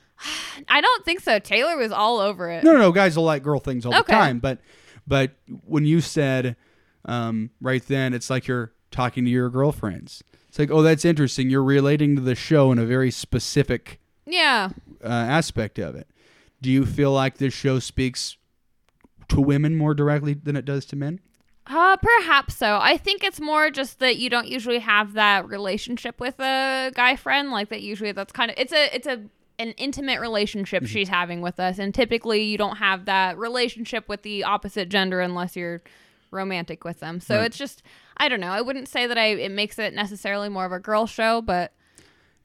I 0.68 0.80
don't 0.80 1.04
think 1.04 1.20
so. 1.20 1.38
Taylor 1.38 1.76
was 1.76 1.92
all 1.92 2.18
over 2.20 2.50
it. 2.50 2.64
No, 2.64 2.72
no, 2.72 2.78
no. 2.78 2.92
Guys 2.92 3.16
will 3.16 3.24
like 3.24 3.42
girl 3.42 3.60
things 3.60 3.84
all 3.84 3.92
the 3.92 4.02
time. 4.02 4.38
But, 4.38 4.60
but 5.06 5.32
when 5.66 5.84
you 5.84 6.00
said 6.00 6.56
um, 7.04 7.50
right 7.60 7.84
then, 7.86 8.14
it's 8.14 8.30
like 8.30 8.46
you're 8.46 8.72
talking 8.90 9.24
to 9.24 9.30
your 9.30 9.50
girlfriends. 9.50 10.22
It's 10.48 10.58
like, 10.58 10.70
oh, 10.70 10.82
that's 10.82 11.04
interesting. 11.04 11.50
You're 11.50 11.64
relating 11.64 12.14
to 12.16 12.22
the 12.22 12.36
show 12.36 12.70
in 12.70 12.78
a 12.78 12.86
very 12.86 13.10
specific 13.10 14.00
Yeah. 14.24 14.70
uh, 15.02 15.08
aspect 15.08 15.78
of 15.80 15.96
it. 15.96 16.06
Do 16.62 16.70
you 16.70 16.86
feel 16.86 17.12
like 17.12 17.38
this 17.38 17.52
show 17.52 17.80
speaks 17.80 18.36
to 19.28 19.40
women 19.40 19.76
more 19.76 19.94
directly 19.94 20.34
than 20.34 20.56
it 20.56 20.64
does 20.64 20.84
to 20.86 20.96
men? 20.96 21.20
Uh, 21.66 21.96
perhaps 21.96 22.54
so. 22.56 22.78
I 22.80 22.98
think 22.98 23.24
it's 23.24 23.40
more 23.40 23.70
just 23.70 23.98
that 24.00 24.16
you 24.16 24.28
don't 24.28 24.46
usually 24.48 24.80
have 24.80 25.14
that 25.14 25.48
relationship 25.48 26.20
with 26.20 26.38
a 26.38 26.92
guy 26.94 27.16
friend. 27.16 27.50
Like 27.50 27.70
that 27.70 27.80
usually 27.82 28.12
that's 28.12 28.32
kind 28.32 28.50
of 28.50 28.56
it's 28.58 28.72
a 28.72 28.94
it's 28.94 29.06
a 29.06 29.22
an 29.58 29.70
intimate 29.78 30.20
relationship 30.20 30.82
Mm-hmm. 30.82 30.92
she's 30.92 31.08
having 31.08 31.40
with 31.40 31.58
us, 31.58 31.78
and 31.78 31.94
typically 31.94 32.42
you 32.42 32.58
don't 32.58 32.76
have 32.76 33.06
that 33.06 33.38
relationship 33.38 34.08
with 34.10 34.22
the 34.22 34.44
opposite 34.44 34.88
gender 34.90 35.20
unless 35.20 35.56
you're 35.56 35.80
romantic 36.30 36.84
with 36.84 37.00
them. 37.00 37.20
So 37.20 37.36
Right. 37.38 37.46
it's 37.46 37.56
just 37.56 37.82
I 38.18 38.28
don't 38.28 38.40
know. 38.40 38.48
I 38.50 38.60
wouldn't 38.60 38.88
say 38.88 39.06
that 39.06 39.16
I 39.16 39.26
it 39.28 39.50
makes 39.52 39.78
it 39.78 39.94
necessarily 39.94 40.50
more 40.50 40.66
of 40.66 40.72
a 40.72 40.78
girl 40.80 41.06
show, 41.06 41.40
but 41.40 41.72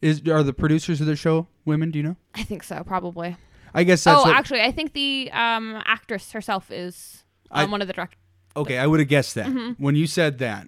Is 0.01 0.21
are 0.29 0.43
the 0.43 0.53
producers 0.53 1.01
of 1.01 1.07
the 1.07 1.17
show 1.17 1.47
women? 1.65 1.91
Do 1.91 1.99
you 1.99 2.03
know? 2.03 2.15
I 2.35 2.43
think 2.43 2.63
so 2.63 2.83
probably. 2.85 3.35
I 3.73 3.83
guess 3.83 4.03
that's 4.03 4.19
oh, 4.21 4.25
what- 4.25 4.35
actually, 4.35 4.61
I 4.61 4.71
think 4.71 4.93
the 4.93 5.29
um 5.31 5.81
actress 5.85 6.31
herself 6.31 6.71
is 6.71 7.23
I- 7.51 7.63
um, 7.63 7.71
one 7.71 7.81
of 7.81 7.87
the 7.87 7.93
directors. 7.93 8.19
Okay, 8.55 8.77
I 8.77 8.87
would 8.87 8.99
have 8.99 9.09
guessed 9.09 9.35
that. 9.35 9.45
Mm-hmm. 9.47 9.81
When 9.83 9.95
you 9.95 10.07
said 10.07 10.39
that, 10.39 10.67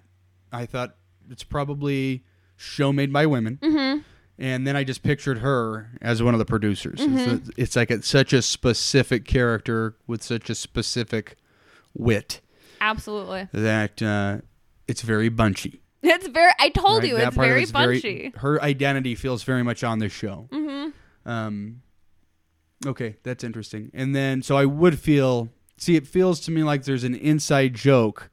I 0.52 0.66
thought 0.66 0.94
it's 1.30 1.42
probably 1.44 2.24
show 2.56 2.92
made 2.92 3.12
by 3.12 3.26
women. 3.26 3.58
Mm-hmm. 3.60 4.00
And 4.38 4.66
then 4.66 4.76
I 4.76 4.84
just 4.84 5.02
pictured 5.02 5.38
her 5.38 5.90
as 6.00 6.22
one 6.22 6.34
of 6.34 6.38
the 6.38 6.44
producers. 6.44 7.00
Mm-hmm. 7.00 7.18
It's, 7.18 7.48
a- 7.48 7.52
it's 7.56 7.76
like 7.76 7.90
it's 7.90 8.08
such 8.08 8.32
a 8.32 8.40
specific 8.40 9.24
character 9.26 9.96
with 10.06 10.22
such 10.22 10.48
a 10.48 10.54
specific 10.54 11.36
wit 11.94 12.40
Absolutely. 12.80 13.48
that 13.52 14.00
uh, 14.02 14.38
it's 14.88 15.02
very 15.02 15.28
bunchy. 15.28 15.80
It's 16.02 16.26
very. 16.26 16.50
I 16.58 16.70
told 16.70 17.02
right? 17.02 17.08
you, 17.08 17.16
That 17.18 17.28
it's 17.28 17.36
part 17.36 17.50
of 17.50 17.70
very 17.72 18.32
her 18.38 18.60
identity 18.62 19.14
feels 19.14 19.44
very 19.44 19.62
much 19.62 19.84
on 19.84 19.98
this 19.98 20.12
show. 20.12 20.48
Mm-hmm. 20.50 21.28
Um, 21.30 21.82
okay, 22.86 23.16
that's 23.22 23.44
interesting. 23.44 23.90
And 23.94 24.14
then, 24.14 24.42
so 24.42 24.56
I 24.56 24.64
would 24.64 24.98
feel. 24.98 25.48
See, 25.76 25.96
it 25.96 26.06
feels 26.06 26.38
to 26.40 26.50
me 26.50 26.62
like 26.62 26.84
there's 26.84 27.02
an 27.04 27.14
inside 27.14 27.74
joke 27.74 28.30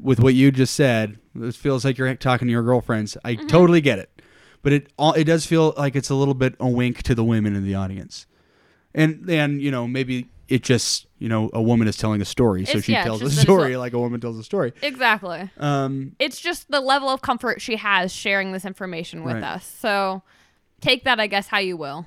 with 0.00 0.20
what 0.20 0.34
you 0.34 0.50
just 0.50 0.74
said. 0.74 1.18
It 1.34 1.54
feels 1.54 1.84
like 1.84 1.96
you're 1.96 2.12
talking 2.16 2.48
to 2.48 2.52
your 2.52 2.62
girlfriends. 2.62 3.16
I 3.24 3.34
Mm-hmm. 3.36 3.46
totally 3.46 3.80
get 3.80 3.98
it, 3.98 4.20
but 4.62 4.72
it 4.72 4.92
all 4.98 5.12
it 5.14 5.24
does 5.24 5.46
feel 5.46 5.72
like 5.78 5.96
it's 5.96 6.10
a 6.10 6.14
little 6.14 6.34
bit 6.34 6.54
a 6.60 6.68
wink 6.68 7.02
to 7.04 7.14
the 7.14 7.24
women 7.24 7.56
in 7.56 7.64
the 7.64 7.74
audience, 7.74 8.26
and 8.94 9.28
and 9.30 9.62
you 9.62 9.70
know 9.70 9.86
maybe 9.88 10.28
it 10.48 10.62
just 10.62 11.06
you 11.18 11.28
know 11.30 11.48
a 11.54 11.62
woman 11.62 11.88
is 11.88 11.96
telling 11.96 12.20
a 12.20 12.26
story, 12.26 12.66
so 12.66 12.70
It's- 12.72 12.84
she 12.84 12.92
yeah, 12.92 13.04
tells 13.04 13.22
a 13.22 13.24
just 13.24 13.36
that 13.36 13.42
it's 13.42 13.46
story 13.46 13.76
like 13.78 13.94
a 13.94 13.98
woman 13.98 14.20
tells 14.20 14.38
a 14.38 14.42
story. 14.44 14.74
Exactly. 14.82 15.50
Um, 15.56 16.14
It's 16.18 16.40
just 16.40 16.70
the 16.70 16.80
level 16.80 17.08
of 17.08 17.22
comfort 17.22 17.62
she 17.62 17.76
has 17.76 18.12
sharing 18.12 18.52
this 18.52 18.66
information 18.66 19.24
with 19.24 19.36
Right. 19.36 19.44
us. 19.44 19.64
So 19.64 20.22
take 20.82 21.04
that, 21.04 21.18
I 21.20 21.26
guess, 21.28 21.46
how 21.46 21.58
you 21.58 21.76
will. 21.78 22.04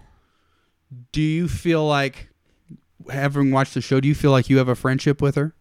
Do 1.12 1.22
you 1.22 1.48
feel 1.48 1.86
like 1.86 2.30
having 3.10 3.52
watched 3.52 3.74
the 3.74 3.82
show? 3.82 4.00
Do 4.00 4.08
you 4.08 4.16
feel 4.16 4.32
like 4.32 4.50
you 4.50 4.58
have 4.58 4.68
a 4.68 4.76
friendship 4.76 5.22
with 5.22 5.36
her? 5.36 5.54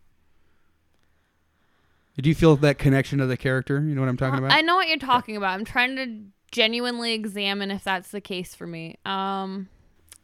Do 2.21 2.29
you 2.29 2.35
feel 2.35 2.55
that 2.57 2.79
connection 2.79 3.19
to 3.19 3.27
the 3.27 3.37
character? 3.37 3.83
You 3.83 3.95
know 3.95 4.01
what 4.01 4.09
I'm 4.09 4.17
talking 4.17 4.39
about? 4.39 4.53
I 4.53 4.61
know 4.61 4.77
what 4.77 4.89
you're 4.89 4.99
talking 4.99 5.37
about. 5.37 5.59
I'm 5.59 5.65
trying 5.65 5.97
to 5.97 6.21
genuinely 6.53 7.13
examine 7.13 7.71
if 7.73 7.83
that's 7.83 8.11
the 8.13 8.21
case 8.21 8.55
for 8.55 8.69
me. 8.69 8.97
Um, 9.05 9.69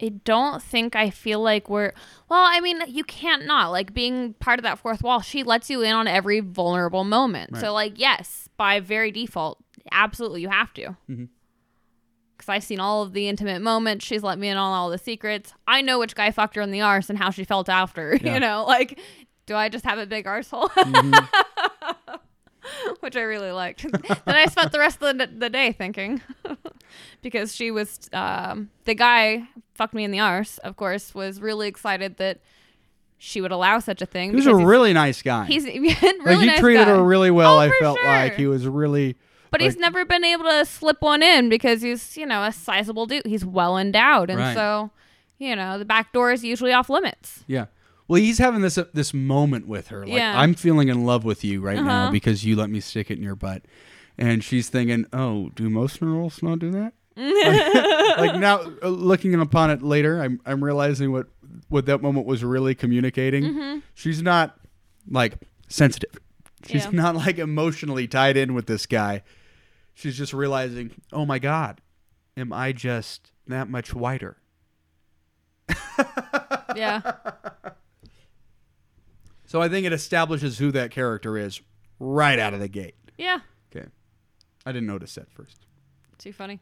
I 0.01 0.09
don't 0.09 0.63
think 0.63 0.95
I 0.95 1.09
feel 1.09 1.41
like 1.41 1.69
we're. 1.69 1.91
Well, 2.29 2.43
I 2.47 2.61
mean, 2.61 2.81
you 2.87 3.03
can't 3.03 3.45
not 3.45 3.71
like 3.71 3.93
being 3.93 4.33
part 4.35 4.57
of 4.57 4.63
that 4.63 4.79
fourth 4.79 5.03
wall. 5.03 5.19
She 5.21 5.43
lets 5.43 5.69
you 5.69 5.81
in 5.81 5.91
on 5.93 6.07
every 6.07 6.39
vulnerable 6.39 7.03
moment. 7.03 7.51
Right. 7.51 7.59
So, 7.59 7.73
like, 7.73 7.99
yes, 7.99 8.47
by 8.55 8.79
very 8.79 9.11
default, 9.11 9.59
absolutely, 9.91 10.41
you 10.41 10.49
have 10.49 10.73
to. 10.75 10.95
Mhm. 11.09 11.27
Because 12.41 12.49
I've 12.55 12.63
seen 12.63 12.79
all 12.79 13.03
of 13.03 13.13
the 13.13 13.27
intimate 13.27 13.61
moments. 13.61 14.03
She's 14.03 14.23
let 14.23 14.39
me 14.39 14.47
in 14.49 14.57
on 14.57 14.73
all 14.73 14.89
the 14.89 14.97
secrets. 14.97 15.53
I 15.67 15.83
know 15.83 15.99
which 15.99 16.15
guy 16.15 16.31
fucked 16.31 16.55
her 16.55 16.61
in 16.63 16.71
the 16.71 16.81
arse 16.81 17.07
and 17.07 17.19
how 17.19 17.29
she 17.29 17.43
felt 17.43 17.69
after. 17.69 18.15
Yeah. 18.21 18.33
You 18.35 18.39
know, 18.39 18.65
like, 18.67 18.99
do 19.45 19.55
I 19.55 19.69
just 19.69 19.85
have 19.85 19.99
a 19.99 20.07
big 20.07 20.25
arsehole? 20.25 20.69
Mhm. 20.69 21.27
which 23.01 23.15
I 23.15 23.21
really 23.21 23.51
liked. 23.51 23.85
then 24.25 24.35
I 24.35 24.45
spent 24.47 24.71
the 24.71 24.79
rest 24.79 25.01
of 25.03 25.17
the, 25.19 25.27
the 25.27 25.49
day 25.51 25.71
thinking, 25.71 26.21
because 27.21 27.55
she 27.55 27.69
was 27.69 28.09
um, 28.11 28.69
the 28.85 28.95
guy 28.95 29.47
fucked 29.75 29.93
me 29.93 30.03
in 30.03 30.09
the 30.11 30.19
arse. 30.19 30.57
Of 30.59 30.77
course, 30.77 31.13
was 31.13 31.41
really 31.41 31.67
excited 31.67 32.17
that 32.17 32.39
she 33.17 33.39
would 33.41 33.51
allow 33.51 33.79
such 33.79 34.01
a 34.01 34.05
thing. 34.07 34.31
He 34.31 34.35
was 34.37 34.47
a 34.47 34.55
really 34.55 34.93
nice 34.93 35.21
guy. 35.21 35.45
he's, 35.45 35.65
he's 35.65 36.01
really 36.01 36.19
like 36.25 36.39
he 36.39 36.45
nice 36.47 36.59
treated 36.59 36.85
guy. 36.85 36.91
her 36.95 37.03
really 37.03 37.29
well. 37.31 37.57
Oh, 37.57 37.59
I 37.59 37.69
felt 37.79 37.99
like 38.03 38.35
he 38.35 38.47
was 38.47 38.67
really 38.67 39.15
But 39.51 39.61
he's 39.61 39.75
never 39.77 40.05
been 40.05 40.23
able 40.23 40.45
to 40.45 40.65
slip 40.65 41.01
one 41.01 41.21
in 41.21 41.49
because 41.49 41.81
he's 41.81 42.15
you 42.17 42.25
know 42.25 42.43
a 42.43 42.51
sizable 42.51 43.05
dude. 43.05 43.25
He's 43.25 43.45
well 43.45 43.77
endowed, 43.77 44.29
and 44.29 44.39
Right. 44.39 44.55
so 44.55 44.91
you 45.39 45.55
know 45.55 45.77
the 45.77 45.85
back 45.85 46.13
door 46.13 46.31
is 46.31 46.43
usually 46.43 46.71
off 46.73 46.89
limits. 46.89 47.43
yeah. 47.47 47.65
Well, 48.07 48.19
he's 48.21 48.39
having 48.39 48.61
this 48.61 48.77
uh, 48.77 48.85
this 48.93 49.13
moment 49.13 49.67
with 49.67 49.87
her. 49.89 50.05
Like 50.05 50.15
Yeah. 50.17 50.39
I'm 50.39 50.53
feeling 50.53 50.89
in 50.89 51.05
love 51.05 51.23
with 51.23 51.43
you 51.45 51.61
right 51.61 51.81
now 51.81 52.03
Uh-huh. 52.03 52.11
because 52.11 52.43
you 52.43 52.55
let 52.55 52.69
me 52.69 52.79
stick 52.81 53.09
it 53.11 53.17
in 53.17 53.23
your 53.23 53.35
butt, 53.35 53.63
and 54.17 54.43
she's 54.43 54.67
thinking, 54.69 55.05
oh, 55.13 55.49
do 55.55 55.69
most 55.69 55.99
girls 56.01 56.41
not 56.43 56.59
do 56.59 56.71
that? 56.71 56.93
like 58.17 58.39
now, 58.39 58.61
uh, 58.83 58.87
looking 58.87 59.33
upon 59.39 59.69
it 59.69 59.81
later, 59.81 60.21
I'm 60.21 60.39
I'm 60.45 60.63
realizing 60.63 61.11
what 61.11 61.27
what 61.69 61.85
that 61.87 62.01
moment 62.01 62.25
was 62.25 62.43
really 62.43 62.75
communicating. 62.75 63.43
Mm-hmm. 63.43 63.79
She's 63.93 64.21
not 64.21 64.57
like 65.09 65.35
sensitive. 65.67 66.17
She's 66.65 66.85
Yeah. 66.85 66.91
not 66.91 67.15
like 67.15 67.37
emotionally 67.39 68.07
tied 68.07 68.37
in 68.37 68.53
with 68.53 68.67
this 68.67 68.85
guy. 68.85 69.23
She's 69.93 70.17
just 70.17 70.33
realizing, 70.33 70.91
oh 71.11 71.25
my 71.25 71.39
god, 71.39 71.81
am 72.37 72.51
I 72.53 72.71
just 72.71 73.31
that 73.47 73.69
much 73.69 73.93
whiter? 73.93 74.37
yeah, 76.75 77.01
So 79.45 79.61
I 79.61 79.67
think 79.69 79.85
it 79.85 79.93
establishes 79.93 80.57
who 80.57 80.71
that 80.71 80.91
character 80.91 81.37
is 81.37 81.61
right 81.99 82.39
out 82.39 82.53
of 82.53 82.59
the 82.59 82.67
gate. 82.67 82.95
yeah, 83.17 83.39
Okay, 83.75 83.87
I 84.65 84.71
didn't 84.71 84.87
notice 84.87 85.15
that 85.15 85.31
first. 85.31 85.65
too 86.17 86.33
funny. 86.33 86.59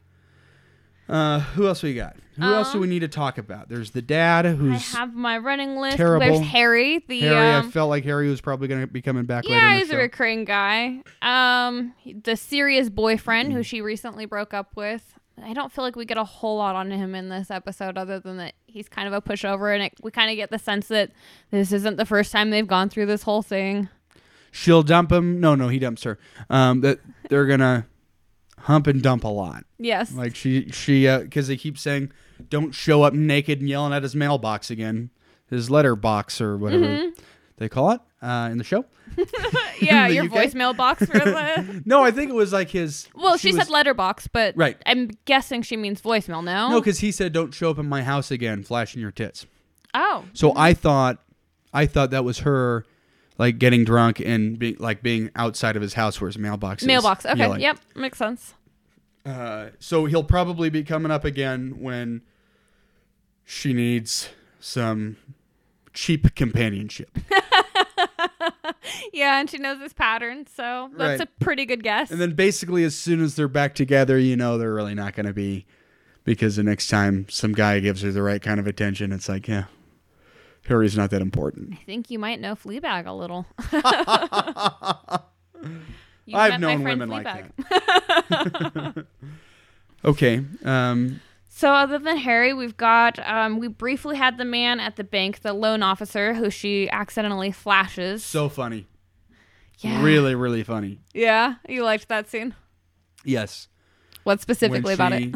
Uh, 1.10 1.40
who 1.40 1.66
else 1.66 1.82
we 1.82 1.94
got? 1.94 2.16
Who 2.36 2.44
else 2.44 2.70
do 2.72 2.76
Um, 2.78 2.82
we 2.82 2.86
need 2.86 3.00
to 3.00 3.08
talk 3.08 3.36
about? 3.36 3.68
There's 3.68 3.90
the 3.90 4.00
dad 4.00 4.44
who's. 4.46 4.94
I 4.94 4.98
have 4.98 5.14
my 5.14 5.36
running 5.38 5.76
list. 5.76 5.96
terrible. 5.96 6.26
There's 6.26 6.46
Harry, 6.48 7.04
the 7.06 7.20
Harry. 7.20 7.50
um, 7.54 7.66
I 7.66 7.70
felt 7.70 7.90
like 7.90 8.04
Harry 8.04 8.28
was 8.30 8.40
probably 8.40 8.68
going 8.68 8.80
to 8.80 8.86
be 8.86 9.02
coming 9.02 9.24
back 9.24 9.44
later. 9.44 9.56
Yeah, 9.56 9.76
he's 9.78 9.90
a 9.90 9.96
recurring 9.96 10.44
guy. 10.44 11.02
Um, 11.20 11.92
the 12.22 12.36
serious 12.36 12.88
boyfriend 12.88 13.52
who 13.52 13.62
she 13.62 13.80
recently 13.80 14.24
broke 14.24 14.54
up 14.54 14.76
with. 14.76 15.14
I 15.42 15.52
don't 15.54 15.72
feel 15.72 15.84
like 15.84 15.96
we 15.96 16.04
get 16.04 16.18
a 16.18 16.24
whole 16.24 16.58
lot 16.58 16.76
on 16.76 16.90
him 16.90 17.14
in 17.14 17.28
this 17.30 17.50
episode, 17.50 17.96
other 17.98 18.20
than 18.20 18.36
that 18.36 18.54
he's 18.66 18.88
kind 18.88 19.08
of 19.08 19.14
a 19.14 19.22
pushover, 19.22 19.74
and 19.74 19.82
it, 19.82 19.94
we 20.02 20.10
kind 20.10 20.30
of 20.30 20.36
get 20.36 20.50
the 20.50 20.58
sense 20.58 20.88
that 20.88 21.10
this 21.50 21.72
isn't 21.72 21.96
the 21.96 22.04
first 22.06 22.30
time 22.30 22.50
they've 22.50 22.66
gone 22.66 22.88
through 22.90 23.06
this 23.06 23.22
whole 23.22 23.42
thing. 23.42 23.88
She'll 24.52 24.82
dump 24.82 25.10
him. 25.10 25.40
No, 25.40 25.54
no, 25.54 25.68
he 25.68 25.78
dumps 25.78 26.02
her. 26.04 26.18
Um, 26.50 26.82
that 26.82 27.00
they're 27.30 27.46
gonna 27.46 27.86
hump 28.60 28.86
and 28.86 29.02
dump 29.02 29.24
a 29.24 29.28
lot. 29.28 29.64
Yes. 29.78 30.12
Like 30.12 30.34
she, 30.36 30.68
she, 30.70 31.06
because 31.06 31.48
they 31.48 31.56
keep 31.56 31.78
saying, 31.78 32.12
"Don't 32.48 32.72
show 32.72 33.02
up 33.02 33.12
naked 33.14 33.60
and 33.60 33.68
yelling 33.68 33.92
at 33.92 34.02
his 34.02 34.14
mailbox 34.14 34.70
again, 34.70 35.10
his 35.48 35.70
letter 35.70 35.96
box 35.96 36.40
or 36.40 36.56
whatever 36.56 36.84
Mm-hmm. 36.84 37.20
they 37.58 37.68
call 37.68 37.90
it 37.92 38.00
uh, 38.22 38.48
in 38.50 38.58
the 38.58 38.64
show." 38.64 38.84
yeah, 39.80 40.06
the 40.08 40.14
your 40.14 40.24
UK? 40.26 40.30
voicemail 40.32 40.76
box 40.76 41.04
for 41.04 41.18
the. 41.18 41.82
No, 41.86 42.02
I 42.04 42.10
think 42.10 42.30
it 42.30 42.34
was 42.34 42.52
like 42.52 42.70
his. 42.70 43.08
Well, 43.14 43.36
she, 43.36 43.48
was- 43.52 43.56
said 43.66 43.70
letterbox, 43.70 44.28
but 44.28 44.56
Right. 44.56 44.76
I'm 44.86 45.10
guessing 45.24 45.62
she 45.62 45.76
means 45.76 46.00
voicemail. 46.00 46.44
No. 46.44 46.70
No, 46.70 46.80
because 46.80 47.00
he 47.00 47.10
said, 47.12 47.32
"Don't 47.32 47.52
show 47.52 47.70
up 47.70 47.78
in 47.78 47.88
my 47.88 48.02
house 48.02 48.30
again, 48.30 48.62
flashing 48.62 49.00
your 49.00 49.10
tits." 49.10 49.46
oh. 49.94 50.24
So 50.34 50.52
I 50.56 50.74
thought, 50.74 51.18
I 51.72 51.86
thought 51.86 52.10
that 52.10 52.24
was 52.24 52.40
her, 52.40 52.84
like 53.40 53.58
getting 53.58 53.84
drunk 53.84 54.20
and 54.20 54.58
being 54.58 54.76
like 54.78 55.02
being 55.02 55.30
outside 55.34 55.74
of 55.74 55.80
his 55.82 55.94
house 55.94 56.20
where 56.20 56.28
his 56.28 56.36
mailbox 56.38 56.82
is. 56.82 56.86
Mailbox. 56.86 57.24
Okay. 57.24 57.38
yelling. 57.38 57.60
Yep. 57.62 57.78
Makes 57.96 58.18
sense. 58.18 58.52
Uh, 59.24 59.68
so 59.78 60.04
he'll 60.04 60.22
probably 60.22 60.68
be 60.68 60.84
coming 60.84 61.10
up 61.10 61.24
again 61.24 61.76
when 61.80 62.20
she 63.44 63.72
needs 63.72 64.28
some 64.60 65.16
cheap 65.94 66.34
companionship. 66.36 67.18
Yeah, 69.12 69.40
and 69.40 69.48
she 69.50 69.58
knows 69.58 69.80
his 69.80 69.92
pattern, 69.92 70.46
so 70.46 70.90
that's 70.96 71.20
Right. 71.20 71.28
a 71.28 71.44
pretty 71.44 71.64
good 71.66 71.82
guess. 71.82 72.10
and 72.10 72.20
then 72.20 72.32
basically, 72.34 72.84
as 72.84 72.94
soon 72.96 73.22
as 73.22 73.34
they're 73.34 73.48
back 73.48 73.74
together, 73.74 74.18
you 74.18 74.36
know 74.36 74.56
they're 74.58 74.72
really 74.74 74.94
not 74.94 75.14
going 75.14 75.26
to 75.26 75.32
be, 75.32 75.66
because 76.24 76.56
the 76.56 76.62
next 76.62 76.88
time 76.88 77.26
some 77.28 77.52
guy 77.52 77.80
gives 77.80 78.02
her 78.02 78.10
the 78.10 78.22
right 78.22 78.40
kind 78.40 78.58
of 78.58 78.66
attention, 78.66 79.12
it's 79.12 79.28
like, 79.28 79.46
yeah, 79.48 79.64
Harry's 80.70 80.96
not 80.96 81.10
that 81.10 81.20
important. 81.20 81.72
I 81.72 81.82
think 81.84 82.10
you 82.10 82.18
might 82.20 82.40
know 82.40 82.54
Fleabag 82.54 83.04
a 83.06 83.12
little. 83.12 83.44
I've 86.32 86.60
known 86.60 86.84
women 86.84 87.08
like 87.08 87.24
that. 87.24 89.06
Okay. 90.02 90.42
Um, 90.64 91.20
So 91.50 91.74
other 91.74 91.98
than 91.98 92.16
Harry, 92.16 92.54
we've 92.54 92.76
got 92.76 93.18
um, 93.28 93.58
we 93.58 93.68
briefly 93.68 94.16
had 94.16 94.38
the 94.38 94.46
man 94.46 94.80
at 94.80 94.96
the 94.96 95.04
bank, 95.04 95.40
the 95.40 95.52
loan 95.52 95.82
officer, 95.82 96.32
who 96.32 96.48
she 96.48 96.88
accidentally 96.88 97.50
flashes. 97.52 98.24
so 98.24 98.48
funny. 98.48 98.86
yeah. 99.80 100.02
Really, 100.02 100.34
really 100.34 100.62
funny. 100.62 101.00
Yeah, 101.12 101.56
you 101.68 101.84
liked 101.84 102.08
that 102.08 102.30
scene. 102.30 102.54
Yes. 103.24 103.68
What 104.22 104.40
specifically 104.40 104.94
when 104.96 105.12
about 105.12 105.12
it? 105.20 105.34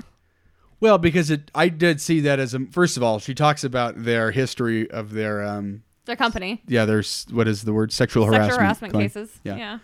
Well, 0.84 0.98
because 0.98 1.30
it, 1.30 1.50
I 1.54 1.70
did 1.70 1.98
see 1.98 2.20
that 2.20 2.38
as 2.38 2.52
a. 2.52 2.66
First 2.66 2.98
of 2.98 3.02
all, 3.02 3.18
she 3.18 3.34
talks 3.34 3.64
about 3.64 4.04
their 4.04 4.32
history 4.32 4.90
of 4.90 5.12
their, 5.12 5.42
um, 5.42 5.82
Their 6.04 6.14
company, 6.14 6.60
yeah, 6.66 6.84
there's 6.84 7.24
what 7.30 7.48
is 7.48 7.62
the 7.62 7.72
word, 7.72 7.90
sexual 7.90 8.24
sexual 8.24 8.38
harassment, 8.38 8.60
harassment 8.60 8.92
claim. 8.92 9.04
cases. 9.06 9.40
Yeah. 9.44 9.56
yeah. 9.56 9.78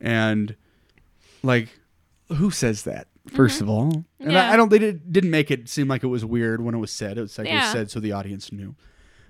and 0.00 0.56
like, 1.42 1.68
who 2.28 2.50
says 2.50 2.84
that? 2.84 3.06
1st 3.28 3.60
of 3.60 3.68
all, 3.68 3.82
and 3.82 3.92
Mm-hmm. 3.94 4.30
Yeah. 4.30 4.48
I, 4.48 4.54
I 4.54 4.56
don't. 4.56 4.70
They 4.70 4.78
did, 4.78 5.12
didn't 5.12 5.30
make 5.30 5.50
it 5.50 5.68
seem 5.68 5.88
like 5.88 6.02
it 6.02 6.06
was 6.06 6.24
weird 6.24 6.62
when 6.62 6.74
it 6.74 6.78
was 6.78 6.90
said. 6.90 7.18
It 7.18 7.20
was 7.20 7.36
like 7.36 7.48
it 7.48 7.54
was 7.54 7.72
said 7.72 7.90
so 7.90 8.00
the 8.00 8.12
audience 8.12 8.50
knew. 8.50 8.76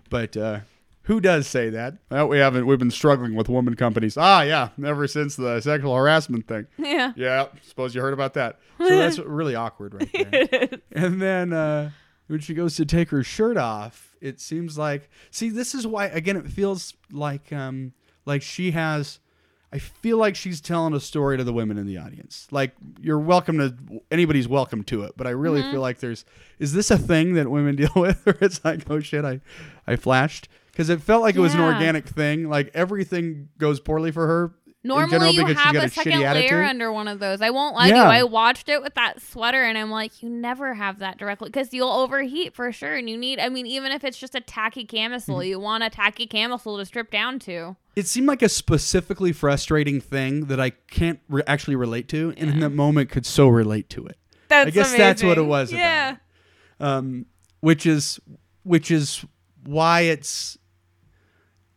But 0.08 0.36
uh, 0.36 0.60
who 1.06 1.20
does 1.20 1.46
say 1.48 1.70
that? 1.70 1.94
Well, 2.10 2.28
we 2.28 2.38
haven't. 2.38 2.66
We've 2.66 2.78
been 2.78 2.90
struggling 2.90 3.34
with 3.34 3.48
woman 3.48 3.74
companies. 3.74 4.16
Ah, 4.16 4.42
yeah, 4.42 4.68
ever 4.84 5.08
since 5.08 5.34
the 5.36 5.60
sexual 5.60 5.94
harassment 5.96 6.46
thing. 6.46 6.66
Yeah. 6.78 7.12
Yeah, 7.16 7.46
suppose 7.62 7.94
you 7.94 8.00
heard 8.00 8.12
about 8.14 8.34
that. 8.34 8.58
So 8.78 8.88
that's 8.98 9.18
really 9.18 9.54
awkward 9.54 9.94
right 9.94 10.30
there. 10.30 10.68
and 10.92 11.20
then 11.22 11.52
uh, 11.52 11.90
when 12.26 12.40
she 12.40 12.52
goes 12.54 12.76
to 12.76 12.84
take 12.84 13.08
her 13.10 13.22
shirt 13.22 13.56
off, 13.56 14.14
it 14.20 14.38
seems 14.40 14.76
like 14.76 15.08
see 15.30 15.48
this 15.48 15.74
is 15.74 15.86
why 15.86 16.06
again 16.06 16.36
it 16.36 16.46
feels 16.46 16.92
like 17.10 17.52
um 17.52 17.92
like 18.26 18.42
she 18.42 18.72
has 18.72 19.18
I 19.72 19.78
feel 19.78 20.16
like 20.18 20.36
she's 20.36 20.60
telling 20.60 20.92
a 20.94 21.00
story 21.00 21.36
to 21.38 21.44
the 21.44 21.52
women 21.52 21.78
in 21.78 21.86
the 21.86 21.96
audience. 21.98 22.46
Like 22.50 22.72
you're 23.00 23.18
welcome 23.18 23.58
to 23.58 23.74
anybody's 24.10 24.46
welcome 24.46 24.84
to 24.84 25.02
it, 25.04 25.14
but 25.16 25.26
I 25.26 25.30
really 25.30 25.60
Mm-hmm. 25.62 25.72
feel 25.72 25.80
like 25.80 25.98
there's 26.00 26.24
is 26.58 26.72
this 26.74 26.90
a 26.90 26.98
thing 26.98 27.32
that 27.34 27.50
women 27.50 27.76
deal 27.82 27.92
with 27.96 28.26
or 28.26 28.36
it's 28.42 28.62
like 28.64 28.88
oh 28.90 29.00
shit 29.00 29.24
I 29.24 29.40
I 29.86 29.96
flashed 29.96 30.48
because 30.76 30.90
it 30.90 31.00
felt 31.00 31.22
like 31.22 31.34
it 31.36 31.40
was 31.40 31.54
an 31.54 31.60
Yeah. 31.60 31.72
organic 31.72 32.06
thing. 32.06 32.50
Like 32.50 32.70
everything 32.74 33.48
goes 33.56 33.80
poorly 33.80 34.10
for 34.12 34.26
her 34.26 34.52
Normally, 34.84 35.30
you 35.30 35.40
because 35.44 35.56
she's 35.56 35.64
have 35.64 35.74
got 35.74 35.82
a 35.82 35.86
a 35.86 35.88
second 35.88 36.12
shitty 36.12 36.18
layer 36.20 36.28
attitude. 36.28 36.52
under 36.64 36.92
one 36.92 37.08
of 37.08 37.18
those. 37.18 37.40
I 37.40 37.50
won't 37.50 37.74
lie 37.74 37.88
to 37.90 37.96
you. 37.96 38.00
I 38.02 38.22
watched 38.22 38.68
it 38.68 38.80
with 38.82 38.94
that 38.94 39.20
sweater, 39.20 39.64
and 39.64 39.76
I'm 39.76 39.90
like, 39.90 40.22
you 40.22 40.28
never 40.28 40.74
have 40.74 41.00
that 41.00 41.18
directly 41.18 41.48
because 41.48 41.72
you'll 41.74 41.90
overheat 41.90 42.54
for 42.54 42.70
sure. 42.70 42.94
And 42.94 43.10
you 43.10 43.16
need, 43.16 43.40
I 43.40 43.48
mean, 43.48 43.66
even 43.66 43.90
if 43.90 44.04
it's 44.04 44.16
just 44.16 44.36
a 44.36 44.40
tacky 44.40 44.84
camisole, 44.84 45.38
Mm-hmm. 45.38 45.48
you 45.48 45.58
want 45.58 45.82
a 45.82 45.90
tacky 45.90 46.26
camisole 46.28 46.78
to 46.78 46.84
strip 46.86 47.10
down 47.10 47.40
to. 47.40 47.74
it 47.96 48.06
seemed 48.06 48.28
like 48.28 48.42
a 48.42 48.48
specifically 48.48 49.32
frustrating 49.32 50.00
thing 50.00 50.44
that 50.46 50.60
I 50.60 50.70
can't 50.70 51.18
re- 51.28 51.42
actually 51.48 51.74
relate 51.76 52.08
to, 52.10 52.32
and 52.36 52.48
in 52.50 52.60
that 52.60 52.70
moment 52.70 53.10
could 53.10 53.26
so 53.26 53.48
relate 53.48 53.88
to 53.90 54.06
it. 54.06 54.18
That's 54.48 54.68
I 54.68 54.70
guess 54.70 54.92
that's 54.96 55.22
what 55.24 55.30
it 55.38 55.40
amazing. 55.40 55.48
was 55.48 55.72
about. 55.72 55.78
Yeah. 55.80 56.16
Um, 56.78 57.26
which 57.60 57.86
is 57.86 58.20
which 58.62 58.92
is 58.92 59.24
why 59.64 60.02
it's 60.02 60.56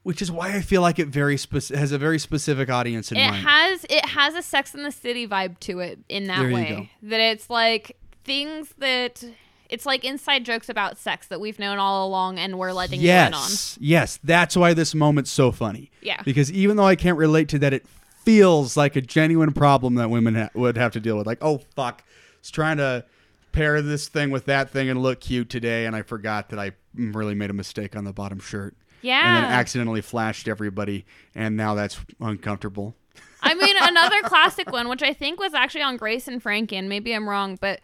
which 0.03 0.21
is 0.21 0.31
why 0.31 0.55
I 0.55 0.61
feel 0.61 0.81
like 0.81 0.97
it 0.99 1.07
very 1.09 1.37
has 1.37 1.91
a 1.91 1.97
very 1.97 2.19
specific 2.19 2.69
audience 2.69 3.11
in 3.11 3.17
It 3.17 3.29
mind. 3.29 3.45
has 3.45 3.85
it 3.89 4.05
has 4.05 4.35
a 4.35 4.41
Sex 4.41 4.73
in 4.73 4.83
the 4.83 4.91
City 4.91 5.27
vibe 5.27 5.59
to 5.61 5.79
it 5.79 5.99
in 6.09 6.27
that 6.27 6.39
There 6.43 6.51
way. 6.53 6.91
That 7.03 7.19
it's 7.19 7.49
like 7.49 7.97
things 8.23 8.73
that 8.79 9.23
it's 9.69 9.85
like 9.85 10.03
inside 10.03 10.45
jokes 10.45 10.67
about 10.69 10.97
sex 10.97 11.27
that 11.27 11.39
we've 11.39 11.59
known 11.59 11.77
all 11.77 12.07
along 12.07 12.39
and 12.39 12.57
we're 12.57 12.71
letting 12.73 13.01
you 13.01 13.09
in 13.11 13.33
on. 13.33 13.41
yes, 13.41 13.77
yes, 13.79 14.19
that's 14.23 14.55
why 14.57 14.73
this 14.73 14.95
moment's 14.95 15.29
so 15.31 15.51
funny. 15.51 15.91
Yeah. 16.01 16.21
because 16.23 16.51
even 16.51 16.75
though 16.77 16.87
I 16.87 16.95
can't 16.95 17.17
relate 17.17 17.49
to 17.49 17.59
that, 17.59 17.73
it 17.73 17.85
feels 18.23 18.75
like 18.75 18.95
a 18.95 19.01
genuine 19.01 19.51
problem 19.53 19.95
that 19.95 20.09
women 20.09 20.35
ha- 20.35 20.49
would 20.55 20.75
have 20.77 20.91
to 20.93 20.99
deal 20.99 21.17
with. 21.17 21.27
Like, 21.27 21.37
oh 21.41 21.59
fuck, 21.75 22.03
it's 22.39 22.49
trying 22.51 22.77
to 22.77 23.05
pair 23.51 23.81
this 23.81 24.07
thing 24.07 24.31
with 24.31 24.45
that 24.45 24.69
thing 24.69 24.89
and 24.89 25.01
look 25.01 25.19
cute 25.19 25.49
today, 25.49 25.85
and 25.85 25.95
I 25.95 26.01
forgot 26.01 26.49
that 26.49 26.57
I 26.59 26.71
mm, 26.97 27.13
really 27.13 27.35
made 27.35 27.49
a 27.49 27.53
mistake 27.53 27.95
on 27.95 28.05
the 28.05 28.13
bottom 28.13 28.39
shirt. 28.39 28.75
Yeah. 29.01 29.37
And 29.37 29.45
then 29.45 29.51
accidentally 29.51 30.01
flashed 30.01 30.47
everybody, 30.47 31.05
and 31.35 31.55
now 31.55 31.75
that's 31.75 31.99
uncomfortable. 32.19 32.95
I 33.41 33.53
mean, 33.53 33.75
another 33.81 34.21
classic 34.23 34.71
one, 34.71 34.89
which 34.89 35.03
I 35.03 35.13
think 35.13 35.39
was 35.39 35.53
actually 35.53 35.83
on 35.83 35.97
Grace 35.97 36.27
and 36.27 36.41
Frankie. 36.41 36.81
Maybe 36.81 37.13
I'm 37.13 37.27
wrong, 37.27 37.57
but 37.59 37.81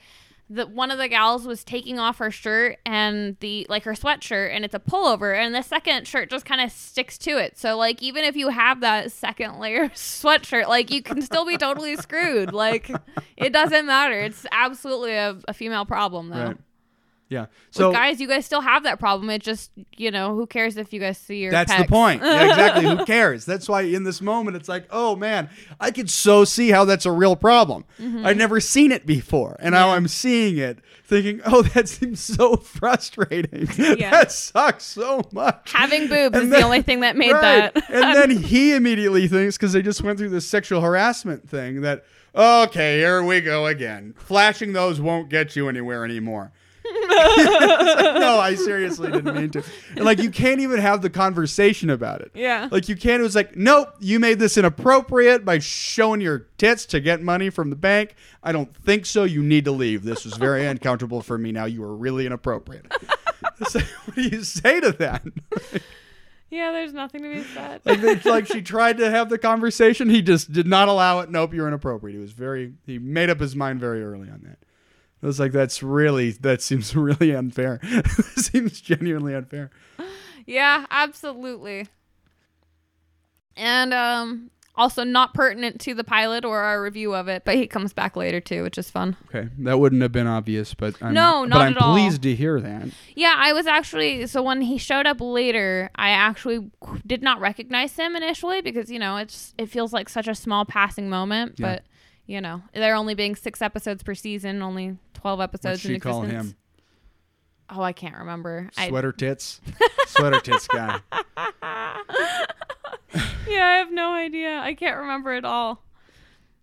the 0.48 0.68
one 0.68 0.92
of 0.92 1.00
the 1.00 1.08
gals 1.08 1.48
was 1.48 1.64
taking 1.64 1.98
off 1.98 2.20
her 2.20 2.30
shirt 2.30 2.78
and 2.86 3.36
the 3.40 3.66
like 3.70 3.84
her 3.84 3.94
sweatshirt, 3.94 4.54
and 4.54 4.64
it's 4.64 4.76
a 4.76 4.80
pullover, 4.80 5.36
and 5.36 5.56
the 5.56 5.64
second 5.64 6.08
shirt 6.08 6.30
just 6.30 6.46
kind 6.46 6.62
of 6.62 6.72
sticks 6.72 7.18
to 7.20 7.38
it. 7.38 7.58
So 7.58 7.78
like, 7.78 8.02
even 8.04 8.24
if 8.24 8.36
you 8.36 8.50
have 8.50 8.82
that 8.82 9.12
second 9.12 9.60
layer 9.60 9.90
sweatshirt, 9.96 10.68
like 10.68 10.92
you 10.92 11.02
can 11.02 11.22
still 11.22 11.46
be 11.46 11.58
totally 11.58 11.96
screwed. 11.96 12.54
Like, 12.54 12.92
it 13.38 13.54
doesn't 13.54 13.86
matter. 13.86 14.20
It's 14.22 14.46
absolutely 14.52 15.14
a, 15.14 15.38
a 15.48 15.54
female 15.54 15.86
problem, 15.86 16.30
though. 16.30 16.46
Right. 16.48 16.58
Yeah. 17.28 17.42
With 17.42 17.50
So 17.72 17.92
guys, 17.92 18.22
you 18.22 18.28
guys 18.28 18.46
still 18.46 18.62
have 18.62 18.84
that 18.84 19.00
problem. 19.00 19.30
It 19.32 19.42
just, 19.42 19.72
you 19.98 20.12
know, 20.12 20.36
who 20.36 20.46
cares 20.46 20.78
if 20.78 20.94
you 20.94 21.00
guys 21.00 21.18
see 21.18 21.38
your 21.40 21.52
That's 21.52 21.76
the 21.76 21.86
point. 21.86 22.22
Yeah, 22.24 22.44
exactly. 22.50 22.86
Who 22.86 23.04
cares? 23.06 23.46
That's 23.46 23.68
why 23.68 23.82
in 23.82 24.04
this 24.04 24.22
moment 24.22 24.56
it's 24.58 24.70
like, 24.70 24.86
oh 24.92 25.16
man, 25.16 25.50
I 25.80 25.90
could 25.90 26.10
so 26.10 26.46
see 26.46 26.70
how 26.70 26.86
that's 26.86 27.06
a 27.08 27.12
real 27.12 27.36
problem. 27.36 27.86
Mm-hmm. 28.00 28.26
I'd 28.28 28.38
never 28.38 28.60
seen 28.60 28.92
it 28.92 29.08
before, 29.08 29.56
and 29.60 29.74
now 29.74 29.90
I'm 29.92 30.08
seeing 30.08 30.58
it, 30.60 30.80
thinking, 31.04 31.42
oh, 31.48 31.62
that 31.74 31.90
seems 31.90 32.20
so 32.20 32.58
frustrating. 32.58 33.68
Yeah. 33.98 34.12
that 34.12 34.32
sucks 34.32 34.84
so 34.84 35.22
much. 35.32 35.72
Having 35.74 36.08
boobs 36.08 36.36
And 36.36 36.44
is 36.46 36.50
then- 36.50 36.60
the 36.60 36.66
only 36.66 36.82
thing 36.82 37.00
that 37.00 37.16
made 37.16 37.32
Right. 37.32 37.74
that. 37.74 37.90
and 37.90 38.16
then 38.16 38.30
he 38.38 38.74
immediately 38.76 39.28
thinks 39.28 39.58
because 39.58 39.74
they 39.74 39.82
just 39.82 40.02
went 40.04 40.18
through 40.20 40.30
this 40.30 40.48
sexual 40.48 40.82
harassment 40.82 41.50
thing 41.50 41.82
that 41.82 42.04
okay, 42.36 42.98
here 43.00 43.24
we 43.24 43.40
go 43.42 43.66
again. 43.66 44.14
Flashing 44.18 44.74
those 44.74 45.00
won't 45.00 45.30
get 45.30 45.56
you 45.56 45.70
anywhere 45.70 46.04
anymore. 46.04 46.52
It's 47.18 47.96
like, 48.04 48.16
no, 48.16 48.40
I 48.40 48.56
seriously 48.56 49.12
didn't 49.12 49.36
mean 49.36 49.50
to. 49.52 49.64
And 49.96 50.06
like 50.06 50.20
you 50.20 50.30
can't 50.30 50.60
even 50.62 50.80
have 50.80 51.02
the 51.02 51.10
conversation 51.10 51.90
about 51.90 52.22
it. 52.22 52.32
Yeah. 52.34 52.70
Like 52.72 52.90
you 52.90 52.96
can't. 52.96 53.20
It 53.20 53.24
was 53.24 53.36
like, 53.36 53.56
nope, 53.56 53.90
you 54.00 54.20
made 54.20 54.40
this 54.40 54.58
inappropriate 54.58 55.46
by 55.46 55.60
showing 55.60 56.22
your 56.22 56.48
tits 56.58 56.86
to 56.88 57.00
get 57.00 57.22
money 57.22 57.50
from 57.50 57.70
the 57.70 57.76
bank. 57.76 58.16
I 58.44 58.52
don't 58.52 58.76
think 58.76 59.06
so. 59.06 59.24
You 59.24 59.42
need 59.44 59.66
to 59.66 59.72
leave. 59.72 60.04
This 60.04 60.26
was 60.26 60.36
very 60.36 60.66
uncomfortable 60.66 61.22
for 61.22 61.38
me. 61.38 61.52
Now 61.52 61.66
you 61.66 61.84
are 61.84 61.96
really 61.96 62.26
inappropriate. 62.26 62.92
It's 63.58 63.74
like, 63.74 63.86
what 63.86 64.16
do 64.16 64.22
you 64.24 64.44
say 64.44 64.82
to 64.82 64.92
that? 64.94 65.24
Yeah, 66.50 66.72
there's 66.72 66.94
nothing 66.94 67.24
to 67.24 67.34
be 67.34 67.44
said. 67.44 67.82
like, 67.86 68.02
they, 68.02 68.16
like 68.30 68.48
she 68.48 68.62
tried 68.62 68.98
to 68.98 69.10
have 69.10 69.30
the 69.30 69.38
conversation. 69.38 70.10
He 70.10 70.22
just 70.22 70.52
did 70.52 70.68
not 70.68 70.88
allow 70.88 71.20
it. 71.20 71.30
Nope, 71.30 71.54
you're 71.54 71.68
inappropriate. 71.68 72.16
He 72.16 72.22
was 72.22 72.32
very. 72.32 72.74
He 72.86 73.00
made 73.00 73.30
up 73.30 73.40
his 73.40 73.56
mind 73.56 73.80
very 73.80 74.04
early 74.04 74.30
on 74.30 74.42
that. 74.44 74.60
I 75.26 75.28
was 75.28 75.40
like, 75.40 75.52
that's 75.54 75.82
really. 75.82 76.32
That 76.32 76.62
seems 76.62 76.96
really 77.10 77.34
unfair. 77.36 77.80
seems 78.36 78.80
genuinely 78.80 79.34
unfair. 79.34 79.72
yeah, 80.46 80.86
absolutely. 80.92 81.88
And 83.58 83.92
um 83.94 84.52
also 84.78 85.06
not 85.06 85.34
pertinent 85.34 85.80
to 85.80 85.94
the 85.96 86.04
pilot 86.04 86.44
or 86.44 86.60
our 86.60 86.84
review 86.84 87.16
of 87.16 87.30
it, 87.30 87.44
but 87.46 87.56
he 87.56 87.66
comes 87.66 87.94
back 87.94 88.18
later 88.18 88.42
too, 88.42 88.62
which 88.62 88.78
is 88.78 88.92
fun. 88.92 89.16
Okay, 89.30 89.48
that 89.60 89.80
wouldn't 89.80 90.02
have 90.02 90.12
been 90.12 90.28
obvious, 90.28 90.74
but 90.74 91.02
I'm, 91.02 91.14
No, 91.14 91.44
but 91.44 91.50
not 91.50 91.62
I'm 91.62 91.72
at 91.78 91.82
all. 91.82 91.94
pleased 91.96 92.22
to 92.24 92.36
hear 92.36 92.60
that. 92.60 92.90
Yeah, 93.16 93.34
I 93.38 93.54
was 93.54 93.66
actually 93.68 94.28
so 94.28 94.44
when 94.44 94.62
he 94.62 94.78
showed 94.78 95.08
up 95.08 95.22
later, 95.22 95.90
I 95.96 96.10
actually 96.10 96.70
did 97.08 97.24
not 97.24 97.40
recognize 97.40 97.96
him 97.96 98.16
initially 98.16 98.62
because 98.62 98.92
you 98.92 99.00
know 99.00 99.18
it's 99.18 99.54
it 99.58 99.70
feels 99.70 99.92
like 99.94 100.10
such 100.10 100.28
a 100.28 100.36
small 100.36 100.66
passing 100.66 101.10
moment, 101.10 101.56
Yeah. 101.58 101.68
but 101.78 101.84
you 102.28 102.42
know 102.42 102.62
there 102.74 102.96
only 102.96 103.16
being 103.16 103.36
six 103.36 103.62
episodes 103.62 104.04
per 104.04 104.14
season, 104.14 104.62
only 104.62 104.98
twelve 105.26 105.42
episodes 105.42 105.80
What'd 105.80 105.90
in 105.90 105.96
she 105.96 106.00
call 106.00 106.22
existence. 106.22 106.52
him? 106.52 106.58
Oh, 107.72 107.82
I 107.82 107.94
can't 107.94 108.16
remember. 108.16 108.70
I, 108.78 108.90
Sweater 108.90 109.12
tits. 109.12 109.60
Sweater 110.06 110.40
tits 110.40 110.68
guy. 110.68 111.00
yeah, 111.12 111.24
I 113.66 113.78
have 113.80 113.92
no 113.92 114.14
idea. 114.14 114.60
I 114.60 114.76
can't 114.76 114.98
remember 115.00 115.32
at 115.32 115.44
all. 115.44 115.82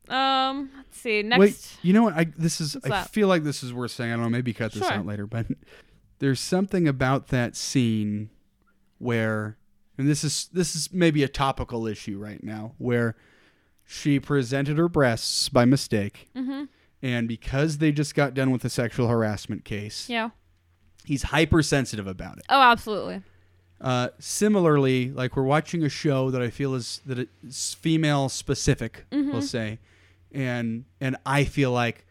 Um, 0.09 0.71
let's 0.77 0.97
see. 1.01 1.25
Next, 1.25 1.41
Wait, 1.41 1.77
you 1.83 1.93
know 1.93 2.05
what? 2.05 2.15
I 2.15 2.27
this 2.39 2.61
is. 2.61 2.75
What's 2.75 2.87
I 2.87 2.91
that? 2.91 3.11
feel 3.11 3.27
like 3.27 3.43
this 3.43 3.65
is 3.65 3.75
worth 3.75 3.91
saying. 3.91 4.13
I 4.13 4.15
don't 4.15 4.23
know. 4.23 4.31
Maybe 4.31 4.53
cut 4.53 4.73
this 4.73 4.87
Sure. 4.87 4.93
out 4.99 5.07
later, 5.07 5.27
but 5.27 5.47
there's 6.21 6.39
something 6.39 6.87
about 6.87 7.29
that 7.29 7.57
scene 7.57 8.31
where, 8.99 9.57
and 9.99 10.09
this 10.09 10.23
is 10.23 10.49
this 10.53 10.77
is 10.77 10.93
maybe 10.93 11.25
a 11.25 11.29
topical 11.29 11.89
issue 11.89 12.17
right 12.17 12.45
now, 12.45 12.75
where 12.79 13.17
she 13.85 14.21
presented 14.21 14.79
her 14.79 14.89
breasts 14.89 15.49
by 15.49 15.65
mistake, 15.65 16.29
Mhm. 16.37 16.69
And 17.03 17.27
because 17.29 17.79
they 17.79 17.93
just 17.93 18.15
got 18.15 18.35
done 18.35 18.51
with 18.51 18.65
a 18.65 18.71
sexual 18.71 19.09
harassment 19.09 19.65
case, 19.65 20.09
yeah. 20.09 20.31
he's 21.05 21.25
hypersensitive 21.25 22.07
about 22.07 22.39
it. 22.39 22.45
Oh, 22.49 22.61
absolutely. 22.61 23.23
Uh, 23.81 24.09
similarly, 24.21 25.11
like 25.11 25.37
we're 25.37 25.43
watching 25.43 25.83
a 25.83 25.89
show 25.89 26.31
that 26.31 26.41
I 26.41 26.51
feel 26.51 26.75
is 26.75 27.01
that 27.05 27.19
it's 27.19 27.75
female 27.75 28.29
specific, 28.29 29.07
Mm-hmm. 29.11 29.33
we'll 29.33 29.43
say, 29.43 29.79
and 30.31 30.85
and 31.01 31.17
I 31.27 31.45
feel 31.45 31.73
like, 31.73 32.07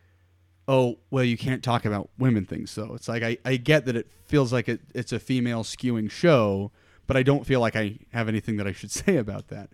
oh 0.67 0.97
well, 1.09 1.23
you 1.23 1.37
can't 1.37 1.63
talk 1.63 1.85
about 1.85 2.09
women 2.17 2.45
things 2.45 2.75
though. 2.75 2.93
It's 2.93 3.07
like 3.07 3.23
I, 3.23 3.37
I 3.45 3.55
get 3.55 3.85
that 3.85 3.95
it 3.95 4.07
feels 4.25 4.51
like 4.51 4.67
it, 4.67 4.81
it's 4.93 5.13
a 5.13 5.19
female 5.19 5.63
skewing 5.63 6.11
show, 6.11 6.71
but 7.07 7.15
I 7.15 7.23
don't 7.23 7.45
feel 7.45 7.61
like 7.61 7.77
I 7.77 7.99
have 8.11 8.27
anything 8.27 8.57
that 8.57 8.67
I 8.67 8.73
should 8.73 8.91
say 9.03 9.15
about 9.15 9.47
that. 9.47 9.69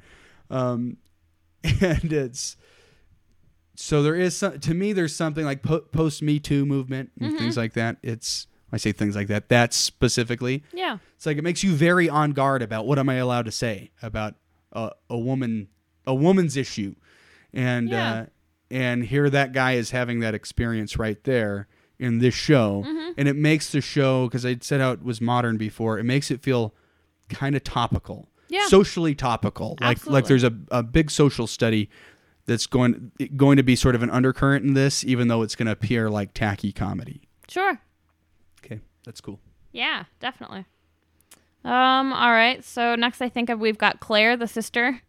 Um, 0.52 0.98
and 1.82 2.14
it's 2.14 2.58
so 3.80 4.02
there 4.04 4.16
is 4.16 4.36
some, 4.36 4.60
to 4.60 4.74
me 4.74 4.92
there's 4.92 5.16
something 5.16 5.46
like 5.46 5.62
po- 5.62 5.82
post 5.82 6.22
Me 6.24 6.40
Too 6.40 6.66
movement 6.66 7.12
and 7.20 7.30
Mm-hmm. 7.30 7.38
things 7.40 7.56
like 7.58 7.74
that. 7.74 7.98
It's 8.04 8.48
I 8.74 8.78
say 8.78 8.92
things 8.92 9.16
like 9.16 9.28
that. 9.28 9.48
That 9.50 9.74
specifically. 9.74 10.64
Yeah. 10.74 10.98
It's 11.16 11.26
like 11.26 11.38
it 11.38 11.44
makes 11.44 11.64
you 11.64 11.74
very 11.74 12.10
on 12.10 12.32
guard 12.34 12.62
about 12.62 12.86
what 12.88 13.00
am 13.00 13.08
I 13.08 13.16
allowed 13.16 13.46
to 13.46 13.52
say 13.52 13.92
about 14.02 14.36
a, 14.74 14.92
a 15.10 15.18
woman, 15.18 15.68
a 16.06 16.14
woman's 16.16 16.58
issue, 16.58 16.96
and 17.54 17.90
Yeah. 17.90 18.14
uh, 18.14 18.26
and 18.70 19.06
here 19.06 19.30
that 19.30 19.54
guy 19.54 19.74
is 19.74 19.92
having 19.92 20.20
that 20.20 20.34
experience 20.34 20.98
right 20.98 21.24
there 21.24 21.68
in 22.00 22.20
this 22.20 22.34
show, 22.34 22.84
Mm-hmm. 22.86 23.12
and 23.18 23.28
it 23.30 23.36
makes 23.38 23.72
the 23.72 23.80
show 23.82 24.28
because 24.28 24.46
I 24.46 24.58
said 24.62 24.82
how 24.82 24.92
it 24.92 25.04
was 25.04 25.22
modern 25.22 25.56
before. 25.58 25.98
It 26.00 26.04
makes 26.04 26.30
it 26.32 26.42
feel 26.42 26.74
kind 27.30 27.56
of 27.56 27.64
topical, 27.64 28.28
Yeah. 28.50 28.66
socially 28.68 29.16
topical. 29.16 29.78
Like 29.80 30.06
like 30.08 30.26
there's 30.26 30.44
a, 30.44 30.54
a 30.72 30.84
big 30.84 31.10
social 31.12 31.48
study 31.48 31.90
that's 32.48 32.66
going 32.66 33.12
going 33.36 33.58
to 33.58 33.64
be 33.64 33.76
sort 33.76 33.94
of 33.94 34.02
an 34.02 34.10
undercurrent 34.10 34.66
in 34.66 34.74
this, 34.74 35.04
even 35.06 35.28
though 35.28 35.44
it's 35.44 35.56
going 35.56 35.68
to 35.68 35.72
appear 35.74 36.10
like 36.10 36.34
tacky 36.34 36.72
comedy. 36.72 37.22
Sure. 37.48 37.80
Okay, 38.66 38.80
that's 39.06 39.22
cool. 39.22 39.40
Yeah, 39.72 40.06
definitely. 40.20 40.66
Um. 41.64 42.14
All 42.14 42.32
right. 42.32 42.64
So 42.64 42.96
next, 42.96 43.22
I 43.22 43.30
think 43.30 43.50
we've 43.58 43.78
got 43.78 44.00
Claire, 44.00 44.36
the 44.38 44.48
sister. 44.48 45.02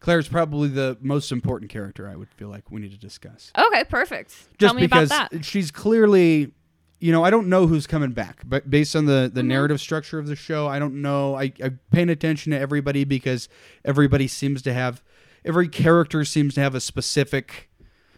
Claire's 0.00 0.28
probably 0.28 0.68
the 0.68 0.98
most 1.00 1.32
important 1.32 1.70
character 1.70 2.06
I 2.08 2.14
would 2.16 2.28
feel 2.28 2.48
like 2.48 2.70
we 2.70 2.80
need 2.82 2.90
to 2.92 2.98
discuss. 2.98 3.50
Okay. 3.56 3.84
Perfect. 3.84 4.28
Just 4.30 4.48
Tell 4.60 4.74
me 4.74 4.82
because 4.82 5.08
about 5.10 5.30
that. 5.30 5.44
she's 5.46 5.70
clearly, 5.70 6.52
you 7.00 7.10
know, 7.10 7.24
I 7.24 7.30
don't 7.30 7.48
know 7.48 7.66
who's 7.66 7.86
coming 7.86 8.10
back, 8.12 8.42
but 8.44 8.68
based 8.68 8.94
on 8.94 9.06
the 9.06 9.12
Mm-hmm. 9.28 9.34
the 9.34 9.42
narrative 9.42 9.80
structure 9.80 10.18
of 10.18 10.26
the 10.26 10.36
show, 10.36 10.66
I 10.66 10.78
don't 10.78 11.00
know. 11.00 11.36
I, 11.36 11.52
I'm 11.62 11.80
paying 11.90 12.10
attention 12.10 12.52
to 12.52 12.58
everybody 12.58 13.04
because 13.04 13.48
everybody 13.82 14.28
seems 14.28 14.60
to 14.62 14.74
have, 14.74 15.02
every 15.44 15.68
character 15.68 16.24
seems 16.24 16.54
to 16.54 16.60
have 16.60 16.74
a 16.74 16.80
specific. 16.80 17.70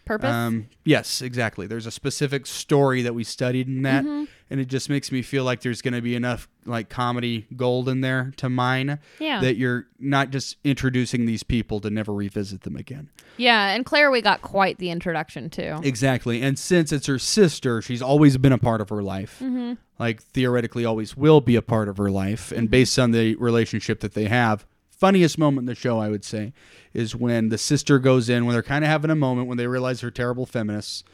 Purpose. 0.05 0.31
Um, 0.31 0.69
yes, 0.85 1.21
exactly. 1.21 1.67
There's 1.67 1.85
a 1.87 1.91
specific 1.91 2.47
story 2.47 3.03
that 3.03 3.13
we 3.13 3.25
studied 3.25 3.67
in 3.67 3.83
that, 3.83 4.05
Mm-hmm. 4.05 4.25
and 4.51 4.61
it 4.61 4.67
just 4.69 4.89
makes 4.89 5.11
me 5.11 5.21
feel 5.21 5.43
like 5.43 5.63
there's 5.63 5.83
going 5.83 5.95
to 5.95 6.01
be 6.01 6.15
enough 6.15 6.49
like 6.65 6.89
comedy 6.89 7.49
gold 7.57 7.89
in 7.89 8.03
there 8.03 8.33
to 8.37 8.49
mine 8.49 9.01
yeah. 9.19 9.41
that 9.41 9.57
you're 9.57 9.89
not 9.99 10.31
just 10.31 10.59
introducing 10.63 11.27
these 11.27 11.43
people 11.43 11.81
to 11.81 11.91
never 11.91 12.13
revisit 12.13 12.61
them 12.63 12.77
again. 12.77 13.11
yeah. 13.37 13.71
And 13.75 13.85
Claire, 13.85 14.13
we 14.13 14.23
got 14.23 14.43
quite 14.43 14.79
the 14.79 14.91
introduction 14.91 15.51
too. 15.51 15.77
Exactly. 15.83 16.41
And 16.41 16.57
since 16.57 16.93
it's 16.93 17.07
her 17.09 17.19
sister, 17.19 17.83
she's 17.83 18.01
always 18.01 18.37
been 18.39 18.53
a 18.53 18.59
part 18.59 18.81
of 18.81 18.91
her 18.91 19.03
life. 19.03 19.41
Mm-hmm. 19.43 19.73
Like 19.99 20.23
theoretically 20.23 20.85
always 20.85 21.17
will 21.17 21.41
be 21.41 21.57
a 21.57 21.63
part 21.63 21.89
of 21.89 21.97
her 21.97 22.13
life. 22.13 22.53
And 22.53 22.71
based 22.71 22.97
on 22.97 23.11
the 23.11 23.35
relationship 23.37 23.99
that 24.03 24.15
they 24.15 24.27
have, 24.27 24.67
funniest 24.89 25.37
moment 25.37 25.65
in 25.65 25.67
the 25.67 25.75
show 25.75 25.99
I 25.99 26.09
would 26.11 26.25
say 26.25 26.53
is 26.97 27.15
when 27.15 27.49
the 27.51 27.59
sister 27.59 27.99
goes 27.99 28.29
in 28.29 28.47
when 28.47 28.55
they're 28.55 28.63
kind 28.63 28.85
of 28.85 28.91
having 28.91 29.11
a 29.11 29.17
moment 29.17 29.47
when 29.49 29.59
they 29.59 29.67
realize 29.67 30.01
they're 30.01 30.11
terrible 30.11 30.47
feminists. 30.47 31.05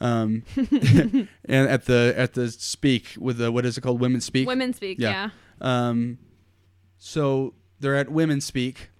Um, 0.00 0.42
and 0.56 1.28
at 1.68 1.84
the 1.84 2.12
at 2.16 2.34
the 2.34 2.50
speak 2.50 3.14
with 3.18 3.38
the 3.38 3.52
what 3.52 3.64
is 3.64 3.78
it 3.78 3.82
called 3.82 4.00
women 4.00 4.20
speak 4.20 4.48
Women 4.48 4.72
speak. 4.72 4.98
Yeah. 4.98 5.30
Yeah. 5.60 5.88
um, 5.88 6.18
so 6.98 7.54
they're 7.80 7.96
at 7.96 8.10
Women 8.10 8.40
Speak. 8.40 8.90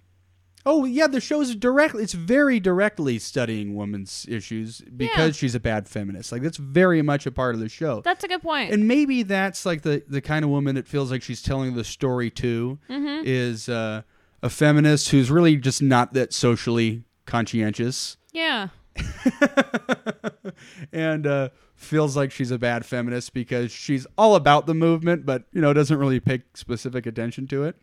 Oh 0.65 0.85
yeah, 0.85 1.07
the 1.07 1.19
show's 1.19 1.55
directly. 1.55 2.03
It's 2.03 2.13
very 2.13 2.59
directly 2.59 3.19
studying 3.19 3.75
women's 3.75 4.25
issues 4.29 4.79
because 4.95 5.35
she's 5.35 5.55
a 5.55 5.59
bad 5.59 5.89
feminist. 5.89 6.31
Like 6.31 6.41
that's 6.41 6.55
very 6.57 7.01
much 7.01 7.25
a 7.25 7.31
part 7.31 7.53
of 7.53 7.59
the 7.59 7.67
show. 7.67 7.99
That's 8.01 8.23
a 8.23 8.29
good 8.29 8.41
point. 8.41 8.71
and 8.71 8.87
maybe 8.87 9.23
that's 9.23 9.65
like 9.65 9.81
the 9.81 10.03
the 10.07 10.21
kind 10.21 10.45
of 10.45 10.51
woman 10.51 10.75
that 10.75 10.87
feels 10.87 11.11
like 11.11 11.21
she's 11.21 11.41
telling 11.41 11.75
the 11.75 11.83
story 11.83 12.29
to 12.31 12.79
Mm-hmm. 12.89 13.23
is 13.25 13.67
uh, 13.67 14.03
a 14.43 14.49
feminist 14.49 15.09
who's 15.09 15.31
really 15.31 15.55
just 15.55 15.81
not 15.81 16.13
that 16.13 16.33
socially 16.33 17.03
conscientious 17.25 18.17
Yeah. 18.31 18.67
and 20.91 21.25
uh, 21.25 21.49
feels 21.75 22.15
like 22.15 22.31
she's 22.31 22.51
a 22.51 22.59
bad 22.59 22.85
feminist 22.85 23.33
because 23.33 23.71
she's 23.71 24.05
all 24.17 24.35
about 24.35 24.67
the 24.67 24.73
movement, 24.73 25.25
but 25.25 25.45
you 25.51 25.61
know 25.61 25.73
doesn't 25.73 25.97
really 25.97 26.19
pay 26.19 26.43
specific 26.53 27.05
attention 27.05 27.47
to 27.47 27.63
it. 27.63 27.75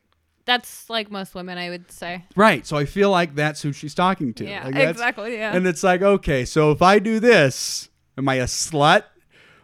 That's 0.45 0.89
like 0.89 1.11
most 1.11 1.35
women, 1.35 1.59
I 1.59 1.71
would 1.71 1.91
say. 1.91 2.25
Right. 2.35 2.67
So 2.67 2.77
I 2.77 2.85
feel 2.85 3.11
like 3.11 3.35
that's 3.35 3.63
who 3.63 3.73
she's 3.73 3.95
talking 3.95 4.33
to. 4.35 4.45
Yeah, 4.45 4.67
Like, 4.67 4.77
exactly. 4.77 5.35
Yeah. 5.35 5.55
And 5.55 5.67
it's 5.67 5.83
like, 5.83 6.03
okay, 6.03 6.45
so 6.45 6.71
if 6.73 6.83
I 6.83 6.99
do 6.99 7.21
this, 7.21 7.89
am 8.17 8.29
I 8.29 8.37
a 8.37 8.45
slut? 8.45 9.05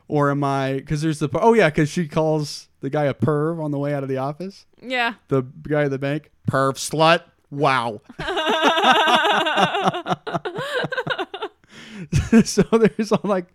Or 0.09 0.31
am 0.31 0.45
I? 0.45 0.75
Because 0.75 1.03
there's 1.03 1.19
the 1.19 1.29
oh 1.35 1.55
yeah, 1.55 1.69
because 1.69 1.89
she 1.89 2.07
calls 2.07 2.69
the 2.81 2.91
guy 2.91 3.05
a 3.05 3.15
perv 3.15 3.61
on 3.63 3.73
the 3.73 3.79
way 3.79 3.93
out 3.93 4.03
of 4.05 4.09
the 4.09 4.19
office. 4.19 4.67
yeah. 4.81 5.15
The 5.29 5.43
guy 5.43 5.85
at 5.85 5.91
the 5.91 5.99
bank, 5.99 6.31
perv 6.47 6.75
slut. 6.77 7.23
Wow. 7.51 8.01
so 12.45 12.63
there's 12.73 13.13
all 13.13 13.21
like 13.25 13.47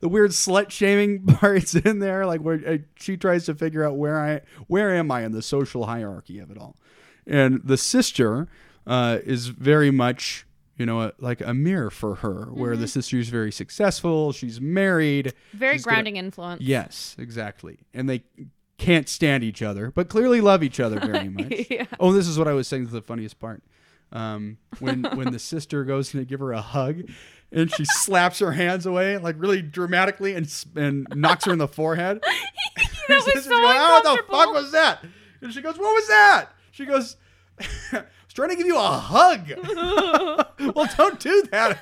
the 0.00 0.08
weird 0.08 0.30
slut 0.30 0.70
shaming 0.70 1.26
parts 1.26 1.74
in 1.74 1.98
there, 1.98 2.26
like 2.26 2.40
where 2.40 2.60
uh, 2.66 2.78
she 2.96 3.16
tries 3.16 3.44
to 3.46 3.54
figure 3.54 3.84
out 3.84 3.96
where 3.96 4.20
I 4.20 4.40
where 4.68 4.94
am 4.94 5.10
I 5.10 5.22
in 5.24 5.32
the 5.32 5.42
social 5.42 5.86
hierarchy 5.86 6.38
of 6.38 6.50
it 6.50 6.58
all, 6.58 6.76
and 7.26 7.60
the 7.64 7.76
sister 7.76 8.48
uh, 8.86 9.18
is 9.24 9.48
very 9.48 9.90
much 9.90 10.46
you 10.76 10.86
know 10.86 11.00
a, 11.02 11.12
like 11.18 11.40
a 11.40 11.52
mirror 11.52 11.90
for 11.90 12.16
her, 12.16 12.44
where 12.52 12.76
the 12.76 12.88
sister 12.88 13.18
is 13.18 13.28
very 13.28 13.52
successful, 13.52 14.32
she's 14.32 14.60
married, 14.60 15.34
Very 15.52 15.74
She's 15.74 15.84
gonna- 15.84 15.96
grounding 15.96 16.16
influence. 16.16 16.62
yes, 16.62 17.16
exactly, 17.18 17.78
and 17.92 18.08
they 18.08 18.22
can't 18.80 19.08
stand 19.08 19.44
each 19.44 19.62
other, 19.62 19.90
but 19.90 20.08
clearly 20.08 20.40
love 20.40 20.62
each 20.62 20.80
other 20.80 20.98
very 20.98 21.28
much. 21.28 21.66
yeah. 21.70 21.84
Oh, 22.00 22.12
this 22.12 22.26
is 22.26 22.38
what 22.38 22.48
I 22.48 22.52
was 22.54 22.66
saying 22.66 22.84
is 22.84 22.90
the 22.90 23.02
funniest 23.02 23.38
part. 23.38 23.62
Um, 24.12 24.58
when 24.80 25.04
when 25.14 25.30
the 25.30 25.38
sister 25.38 25.84
goes 25.84 26.10
to 26.10 26.24
give 26.24 26.40
her 26.40 26.52
a 26.52 26.60
hug, 26.60 27.02
and 27.52 27.72
she 27.72 27.84
slaps 27.84 28.40
her 28.40 28.52
hands 28.52 28.84
away 28.84 29.16
like 29.18 29.36
really 29.38 29.62
dramatically 29.62 30.34
and 30.34 30.52
and 30.74 31.06
knocks 31.14 31.44
her 31.44 31.52
in 31.52 31.58
the 31.58 31.68
forehead. 31.68 32.20
Her 33.06 33.14
was 33.14 33.44
so 33.44 33.50
going, 33.50 33.76
"Oh, 33.78 34.00
what 34.04 34.16
the 34.16 34.32
fuck 34.32 34.52
was 34.52 34.72
that? 34.72 35.04
And 35.40 35.52
she 35.52 35.62
goes, 35.62 35.76
"What 35.78 35.94
was 35.94 36.08
that?" 36.08 36.46
She 36.72 36.86
goes, 36.86 37.16
"I 37.60 37.66
was 37.92 38.34
trying 38.34 38.48
to 38.50 38.56
give 38.56 38.66
you 38.66 38.76
a 38.76 38.80
hug." 38.80 39.48
well, 40.74 40.88
don't 40.96 41.18
do 41.20 41.42
that. 41.52 41.80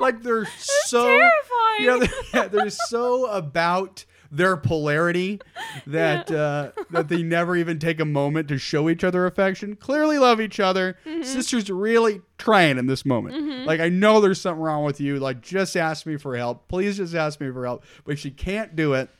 like 0.00 0.22
they're 0.22 0.46
so 0.56 1.04
terrifying. 1.06 1.80
Yeah, 1.80 1.96
they're, 1.98 2.08
yeah, 2.42 2.48
they're 2.48 2.70
so 2.70 3.26
about 3.26 4.04
their 4.30 4.56
polarity 4.56 5.40
that 5.86 6.30
uh, 6.30 6.72
that 6.90 7.08
they 7.08 7.22
never 7.22 7.56
even 7.56 7.78
take 7.78 8.00
a 8.00 8.04
moment 8.04 8.48
to 8.48 8.58
show 8.58 8.88
each 8.88 9.04
other 9.04 9.26
affection. 9.26 9.76
Clearly 9.76 10.18
love 10.18 10.40
each 10.40 10.60
other. 10.60 10.98
Mm-hmm. 11.04 11.22
Sisters 11.22 11.70
really 11.70 12.22
trying 12.38 12.78
in 12.78 12.86
this 12.86 13.04
moment. 13.04 13.66
Like 13.66 13.80
I 13.80 13.88
know 13.88 14.20
there's 14.20 14.40
something 14.40 14.62
wrong 14.62 14.84
with 14.84 15.00
you. 15.00 15.18
Like 15.18 15.40
just 15.40 15.76
ask 15.76 16.06
me 16.06 16.16
for 16.16 16.36
help. 16.36 16.68
Please 16.68 16.96
just 16.96 17.14
ask 17.14 17.40
me 17.40 17.50
for 17.50 17.64
help. 17.64 17.84
But 18.04 18.18
she 18.18 18.30
can't 18.30 18.76
do 18.76 18.94
it. 18.94 19.10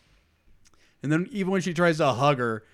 And 1.02 1.12
then 1.12 1.28
even 1.30 1.52
when 1.52 1.60
she 1.60 1.74
tries 1.74 1.98
to 1.98 2.12
hug 2.12 2.38
her, 2.38 2.64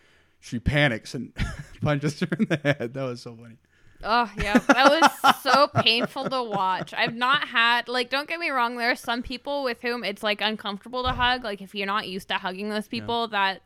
she 0.41 0.59
panics 0.59 1.15
and 1.15 1.33
punches 1.83 2.21
her 2.21 2.29
in 2.39 2.47
the 2.47 2.57
head. 2.57 2.95
That 2.95 3.05
was 3.05 3.23
so 3.23 3.37
funny. 3.37 3.57
Oh 4.05 4.31
yeah, 4.37 4.59
that 4.59 4.91
was 5.23 5.41
so 5.43 5.69
painful 5.69 6.29
to 6.29 6.43
watch. 6.43 6.93
I've 6.95 7.15
not 7.15 7.49
had 7.49 7.89
like 7.89 8.11
don't 8.11 8.29
get 8.29 8.39
me 8.41 8.51
wrong, 8.51 8.77
there 8.77 8.91
are 8.91 8.97
some 8.97 9.23
people 9.23 9.63
with 9.65 9.81
whom 9.83 10.05
it's 10.05 10.23
like 10.23 10.41
uncomfortable 10.41 11.03
to 11.05 11.11
hug. 11.13 11.45
Like 11.45 11.61
if 11.63 11.75
you're 11.75 11.87
not 11.87 12.09
used 12.09 12.29
to 12.29 12.35
hugging 12.35 12.69
those 12.71 12.89
people, 12.89 13.29
that 13.29 13.63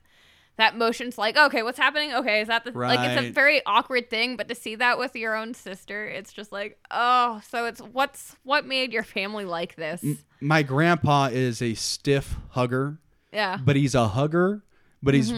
that 0.59 0.77
motion's 0.77 1.19
like, 1.19 1.37
okay, 1.37 1.63
what's 1.63 1.79
happening? 1.79 2.15
Okay, 2.15 2.41
is 2.41 2.49
that 2.49 2.65
the 2.65 2.71
like 2.73 3.01
it's 3.01 3.29
a 3.29 3.31
very 3.31 3.61
awkward 3.67 4.09
thing, 4.09 4.37
but 4.37 4.49
to 4.49 4.55
see 4.55 4.75
that 4.77 4.99
with 4.99 5.15
your 5.15 5.35
own 5.37 5.53
sister, 5.55 6.07
it's 6.07 6.33
just 6.33 6.51
like, 6.51 6.79
oh, 6.91 7.41
so 7.49 7.67
it's 7.67 7.81
what's 7.81 8.37
what 8.43 8.65
made 8.67 8.93
your 8.93 9.03
family 9.03 9.45
like 9.45 9.77
this? 9.77 10.03
My 10.41 10.63
grandpa 10.63 11.27
is 11.33 11.61
a 11.61 11.75
stiff 11.75 12.37
hugger. 12.51 12.99
Yeah. 13.33 13.59
but 13.63 13.77
he's 13.77 13.95
a 13.95 14.09
hugger, 14.09 14.63
but 15.03 15.13
he's 15.13 15.31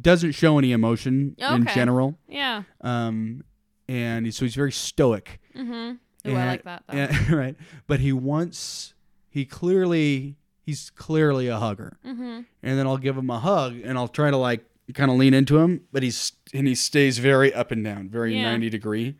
doesn't 0.00 0.32
show 0.32 0.58
any 0.58 0.70
emotion 0.72 1.34
in 1.38 1.44
Mm-hmm. 1.64 1.74
General. 1.74 2.18
Yeah. 2.28 2.62
Um, 2.82 3.42
and 3.90 4.32
so 4.34 4.44
he's 4.44 4.54
very 4.54 4.72
stoic. 4.72 5.40
Mm-hmm. 5.56 5.72
Ooh, 5.72 5.96
And- 6.24 6.38
I 6.38 6.46
like 6.46 6.62
that 6.64 6.84
though. 6.86 6.96
and- 6.98 7.30
right, 7.42 7.56
but 7.86 8.00
he 8.00 8.12
wants 8.12 8.94
he 9.28 9.44
clearly 9.44 10.36
he's 10.62 10.90
clearly 10.90 11.48
a 11.48 11.58
hugger. 11.58 11.98
mm-hmm. 12.06 12.40
And 12.62 12.78
then 12.78 12.86
I'll 12.86 12.98
give 12.98 13.16
him 13.16 13.30
a 13.30 13.38
hug, 13.40 13.76
and 13.82 13.96
I'll 13.98 14.08
try 14.08 14.30
to 14.30 14.36
like 14.36 14.64
kind 14.94 15.10
of 15.10 15.16
lean 15.16 15.34
into 15.34 15.58
him, 15.58 15.82
but 15.92 16.02
he's 16.02 16.32
and 16.52 16.66
he 16.66 16.74
stays 16.74 17.18
very 17.18 17.52
up 17.54 17.70
and 17.70 17.84
down, 17.84 18.08
very 18.08 18.34
Yeah. 18.36 18.42
ninety 18.50 18.70
degree. 18.70 19.16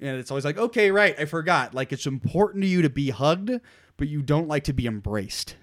And 0.00 0.16
it's 0.18 0.30
always 0.32 0.44
like, 0.44 0.58
okay, 0.58 0.90
right, 0.90 1.14
I 1.18 1.26
forgot. 1.26 1.74
Like 1.74 1.92
it's 1.92 2.06
important 2.06 2.62
to 2.64 2.68
you 2.68 2.82
to 2.82 2.90
be 2.90 3.10
hugged, 3.10 3.52
but 3.96 4.08
you 4.08 4.20
don't 4.22 4.48
like 4.48 4.64
to 4.64 4.72
be 4.72 4.86
embraced. 4.86 5.56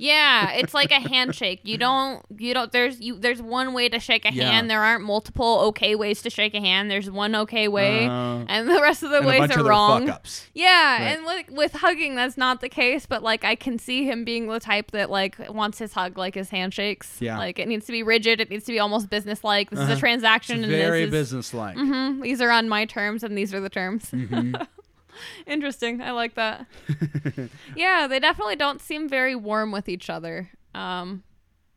Yeah, 0.00 0.52
it's 0.52 0.72
like 0.74 0.92
a 0.92 1.00
handshake. 1.00 1.60
You 1.64 1.76
don't 1.76 2.24
you 2.38 2.54
don't 2.54 2.70
there's 2.70 3.00
you 3.00 3.18
there's 3.18 3.42
one 3.42 3.74
way 3.74 3.88
to 3.88 3.98
shake 3.98 4.24
a 4.24 4.32
Yeah. 4.32 4.50
hand. 4.50 4.70
There 4.70 4.82
aren't 4.82 5.02
multiple 5.04 5.58
okay 5.70 5.96
ways 5.96 6.22
to 6.22 6.30
shake 6.30 6.54
a 6.54 6.60
hand. 6.60 6.88
There's 6.88 7.10
one 7.10 7.34
okay 7.34 7.66
way 7.66 8.06
Uh, 8.06 8.44
and 8.48 8.68
the 8.70 8.80
rest 8.80 9.02
of 9.02 9.10
the 9.10 9.22
ways 9.22 9.50
are 9.50 9.64
wrong. 9.64 10.06
Yeah, 10.54 10.92
Right. 10.92 11.00
and 11.16 11.24
with, 11.26 11.50
with 11.50 11.72
hugging 11.72 12.14
that's 12.14 12.36
not 12.36 12.60
the 12.60 12.68
case, 12.68 13.06
but 13.06 13.22
like 13.24 13.44
I 13.44 13.56
can 13.56 13.78
see 13.78 14.04
him 14.04 14.24
being 14.24 14.46
the 14.46 14.60
type 14.60 14.92
that 14.92 15.10
like 15.10 15.36
wants 15.52 15.78
his 15.78 15.92
hug 15.92 16.16
like 16.16 16.36
his 16.36 16.50
handshakes. 16.50 17.16
Yeah. 17.20 17.36
Like 17.36 17.58
it 17.58 17.66
needs 17.66 17.86
to 17.86 17.92
be 17.92 18.04
rigid, 18.04 18.40
it 18.40 18.50
needs 18.50 18.64
to 18.66 18.72
be 18.72 18.78
almost 18.78 19.10
businesslike. 19.10 19.70
This 19.70 19.80
is 19.80 19.84
Uh-huh. 19.86 19.94
a 19.96 19.98
transaction 19.98 20.58
It's 20.58 20.64
and 20.64 20.72
very 20.72 21.02
is 21.02 21.10
businesslike. 21.10 21.76
Mhm, 21.76 22.22
these 22.22 22.40
are 22.40 22.50
on 22.50 22.68
my 22.68 22.84
terms 22.84 23.24
and 23.24 23.36
these 23.36 23.52
are 23.52 23.60
the 23.60 23.68
terms. 23.70 24.10
Mhm. 24.12 24.64
Interesting. 25.46 26.00
I 26.00 26.12
like 26.12 26.34
that. 26.34 26.66
yeah, 27.76 28.06
they 28.06 28.18
definitely 28.18 28.56
don't 28.56 28.80
seem 28.80 29.08
very 29.08 29.34
warm 29.34 29.72
with 29.72 29.88
each 29.88 30.10
other. 30.10 30.50
Um, 30.74 31.22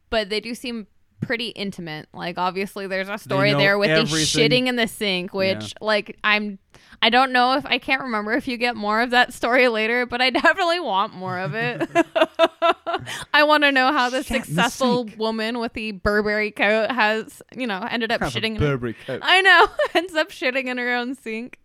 but 0.10 0.30
they 0.30 0.40
do 0.40 0.54
seem 0.54 0.88
pretty 1.22 1.50
intimate. 1.50 2.08
Like 2.14 2.38
obviously 2.38 2.88
there's 2.88 3.10
a 3.10 3.18
story 3.18 3.54
there 3.54 3.78
with 3.78 3.90
the 3.90 4.16
shitting 4.16 4.68
in 4.68 4.76
the 4.76 4.88
sink, 4.88 5.34
which 5.34 5.74
like 5.80 6.18
I'm 6.24 6.60
I 7.02 7.10
don't 7.10 7.32
know 7.32 7.54
if 7.54 7.66
I 7.66 7.78
can't 7.78 8.02
remember 8.02 8.34
if 8.34 8.48
you 8.48 8.58
get 8.58 8.76
more 8.76 9.02
of 9.02 9.12
that 9.12 9.34
story 9.34 9.68
later, 9.68 10.06
but 10.06 10.22
I 10.22 10.30
definitely 10.30 10.80
want 10.80 11.14
more 11.14 11.40
of 11.40 11.56
it. 11.56 11.90
I 13.34 13.44
want 13.44 13.64
to 13.64 13.72
know 13.72 13.92
how 13.92 14.10
the 14.10 14.24
Shit 14.24 14.46
successful 14.46 15.06
woman 15.18 15.60
with 15.60 15.74
the 15.74 15.94
Burberry 15.94 16.52
coat 16.52 16.92
has, 16.92 17.42
you 17.56 17.66
know, 17.68 17.88
ended 17.90 18.12
up 18.12 18.22
shitting 18.22 18.56
in 18.56 18.56
her 18.56 18.72
Burberry 18.72 18.96
coat. 19.06 19.22
I 19.24 19.42
know. 19.42 19.68
Ends 19.96 20.16
up 20.16 20.30
shitting 20.30 20.66
in 20.66 20.78
her 20.78 20.94
own 20.94 21.16
sink. 21.16 21.60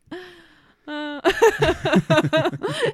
Uh, 0.89 1.21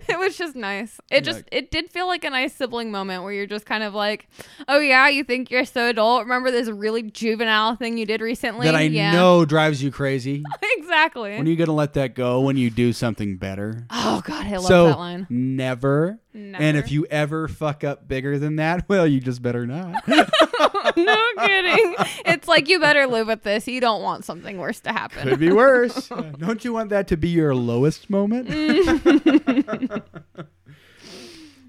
it 0.08 0.18
was 0.18 0.36
just 0.36 0.56
nice. 0.56 1.00
It 1.10 1.24
just 1.24 1.44
it 1.52 1.70
did 1.70 1.90
feel 1.90 2.06
like 2.06 2.24
a 2.24 2.30
nice 2.30 2.54
sibling 2.54 2.90
moment 2.90 3.22
where 3.22 3.32
you're 3.32 3.46
just 3.46 3.66
kind 3.66 3.82
of 3.82 3.92
like, 3.94 4.28
oh 4.68 4.78
yeah, 4.78 5.08
you 5.08 5.24
think 5.24 5.50
you're 5.50 5.66
so 5.66 5.88
adult. 5.88 6.22
Remember 6.22 6.50
this 6.50 6.68
really 6.68 7.02
juvenile 7.02 7.76
thing 7.76 7.98
you 7.98 8.06
did 8.06 8.20
recently? 8.20 8.66
that 8.66 8.74
I 8.74 8.82
yeah. 8.82 9.12
know 9.12 9.44
drives 9.44 9.82
you 9.82 9.90
crazy. 9.90 10.42
exactly. 10.62 11.36
when 11.36 11.46
are 11.46 11.50
you 11.50 11.56
gonna 11.56 11.72
let 11.72 11.94
that 11.94 12.14
go 12.14 12.40
when 12.40 12.56
you 12.56 12.70
do 12.70 12.92
something 12.92 13.36
better? 13.36 13.86
oh 13.90 14.22
god, 14.24 14.46
I 14.46 14.56
love 14.56 14.64
so 14.64 14.86
that 14.86 14.98
line. 14.98 15.26
never. 15.28 16.18
And 16.34 16.76
if 16.78 16.90
you 16.90 17.06
ever 17.10 17.46
fuck 17.46 17.84
up 17.84 18.08
bigger 18.08 18.38
than 18.38 18.56
that, 18.56 18.86
well, 18.88 19.06
you 19.06 19.20
just 19.20 19.42
better 19.42 19.66
not. 19.66 20.06
no 20.08 20.26
kidding. 21.38 21.94
It's 22.24 22.48
like 22.48 22.68
you 22.68 22.80
better 22.80 23.06
live 23.06 23.26
with 23.26 23.42
this. 23.42 23.68
You 23.68 23.80
don't 23.80 24.02
want 24.02 24.24
something 24.24 24.56
worse 24.58 24.80
to 24.80 24.92
happen. 24.92 25.28
Could 25.28 25.38
be 25.38 25.52
worse. 25.52 26.08
Don't 26.38 26.64
you 26.64 26.72
want 26.72 26.88
that 26.90 27.06
to 27.08 27.16
be 27.16 27.28
your 27.28 27.54
lowest 27.54 28.08
moment? 28.08 28.48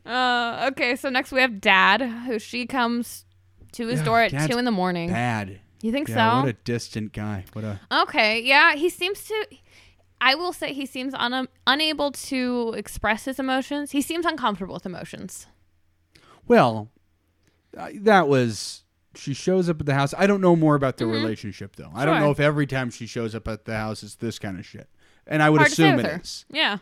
Uh, 0.06 0.70
okay, 0.72 0.96
so 0.96 1.10
next 1.10 1.32
we 1.32 1.40
have 1.42 1.62
Dad, 1.62 2.02
who 2.02 2.38
she 2.40 2.66
comes 2.66 3.26
to 3.74 3.88
his 3.88 4.00
Yeah, 4.00 4.06
door 4.06 4.22
at 4.22 4.32
Dad's 4.32 4.52
two 4.52 4.58
in 4.58 4.66
the 4.66 4.72
morning. 4.72 5.10
Dad. 5.10 5.60
You 5.82 5.92
think 5.92 6.08
Yeah, 6.10 6.32
so? 6.32 6.40
what 6.42 6.50
a 6.50 6.54
distant 6.54 7.14
guy. 7.14 7.46
What 7.54 7.64
a 7.66 7.80
Okay, 7.92 8.42
yeah, 8.42 8.76
he 8.76 8.90
seems 8.90 9.24
to. 9.26 9.48
I 10.26 10.36
will 10.36 10.54
say 10.54 10.74
he 10.74 10.86
seems 10.86 11.14
un- 11.16 11.48
unable 11.68 12.12
to 12.12 12.74
express 12.78 13.26
his 13.26 13.40
emotions. 13.40 13.92
He 13.92 14.02
seems 14.02 14.26
uncomfortable 14.26 14.74
with 14.76 14.86
emotions. 14.86 15.48
well. 16.48 16.90
That 17.96 18.28
was 18.28 18.84
she 19.16 19.34
shows 19.34 19.68
up 19.70 19.80
at 19.80 19.86
the 19.88 19.94
house. 19.96 20.14
I 20.18 20.28
don't 20.28 20.42
know 20.42 20.56
more 20.56 20.76
about 20.76 20.98
their 20.98 21.08
Mhm. 21.08 21.14
relationship 21.14 21.76
though. 21.76 21.92
I 21.96 22.06
don't 22.06 22.20
know 22.20 22.30
if 22.32 22.40
every 22.40 22.68
time 22.68 22.90
she 22.92 23.06
shows 23.08 23.34
up 23.36 23.48
at 23.48 23.66
the 23.66 23.76
house 23.76 24.04
it's 24.04 24.16
this 24.16 24.38
kind 24.40 24.60
of 24.60 24.66
shit. 24.66 24.88
And 25.26 25.42
I 25.42 25.50
would 25.50 25.60
Hard 25.60 25.72
assume 25.72 26.00
it 26.00 26.06
her. 26.06 26.20
is. 26.22 26.46
Yeah, 26.50 26.78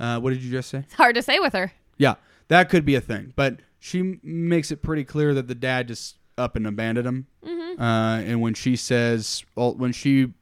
Uh, 0.00 0.20
what 0.20 0.30
did 0.32 0.42
you 0.42 0.50
just 0.50 0.70
say? 0.70 0.78
it's 0.78 0.94
hard 0.94 1.14
to 1.16 1.22
say 1.22 1.38
with 1.38 1.52
her. 1.52 1.72
Yeah, 1.98 2.14
that 2.48 2.68
could 2.70 2.84
be 2.86 2.94
a 2.94 3.00
thing. 3.00 3.32
But 3.36 3.60
she 3.78 4.00
m- 4.00 4.20
makes 4.22 4.70
it 4.70 4.82
pretty 4.82 5.04
clear 5.04 5.34
that 5.34 5.48
the 5.48 5.54
dad 5.54 5.88
just 5.88 6.16
up 6.38 6.56
and 6.56 6.66
abandoned 6.66 7.06
him. 7.06 7.26
Mm-hmm. 7.44 7.80
Uh, 7.82 8.18
and 8.20 8.40
when 8.40 8.54
she 8.54 8.74
says, 8.76 9.44
well, 9.54 9.74
when 9.74 9.92
she 9.92 10.32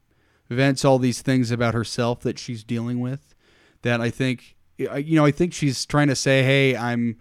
vents 0.53 0.85
all 0.85 0.99
these 0.99 1.23
things 1.23 1.51
about 1.51 1.75
herself 1.75 2.21
that 2.21 2.39
she's 2.39 2.63
dealing 2.65 3.01
with, 3.01 3.35
that 3.83 4.01
I 4.01 4.11
think, 4.11 4.57
you 4.77 5.17
know, 5.17 5.25
I 5.25 5.31
think 5.31 5.53
she's 5.53 5.85
trying 5.87 6.09
to 6.09 6.17
say, 6.17 6.43
hey, 6.43 6.77
I'm, 6.77 7.19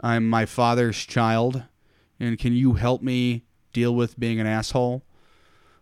I'm 0.00 0.28
my 0.28 0.46
father's 0.46 0.98
child, 1.04 1.62
and 2.18 2.38
can 2.38 2.52
you 2.52 2.74
help 2.74 3.02
me 3.02 3.44
deal 3.72 3.94
with 3.94 4.18
being 4.18 4.40
an 4.40 4.46
asshole? 4.46 5.02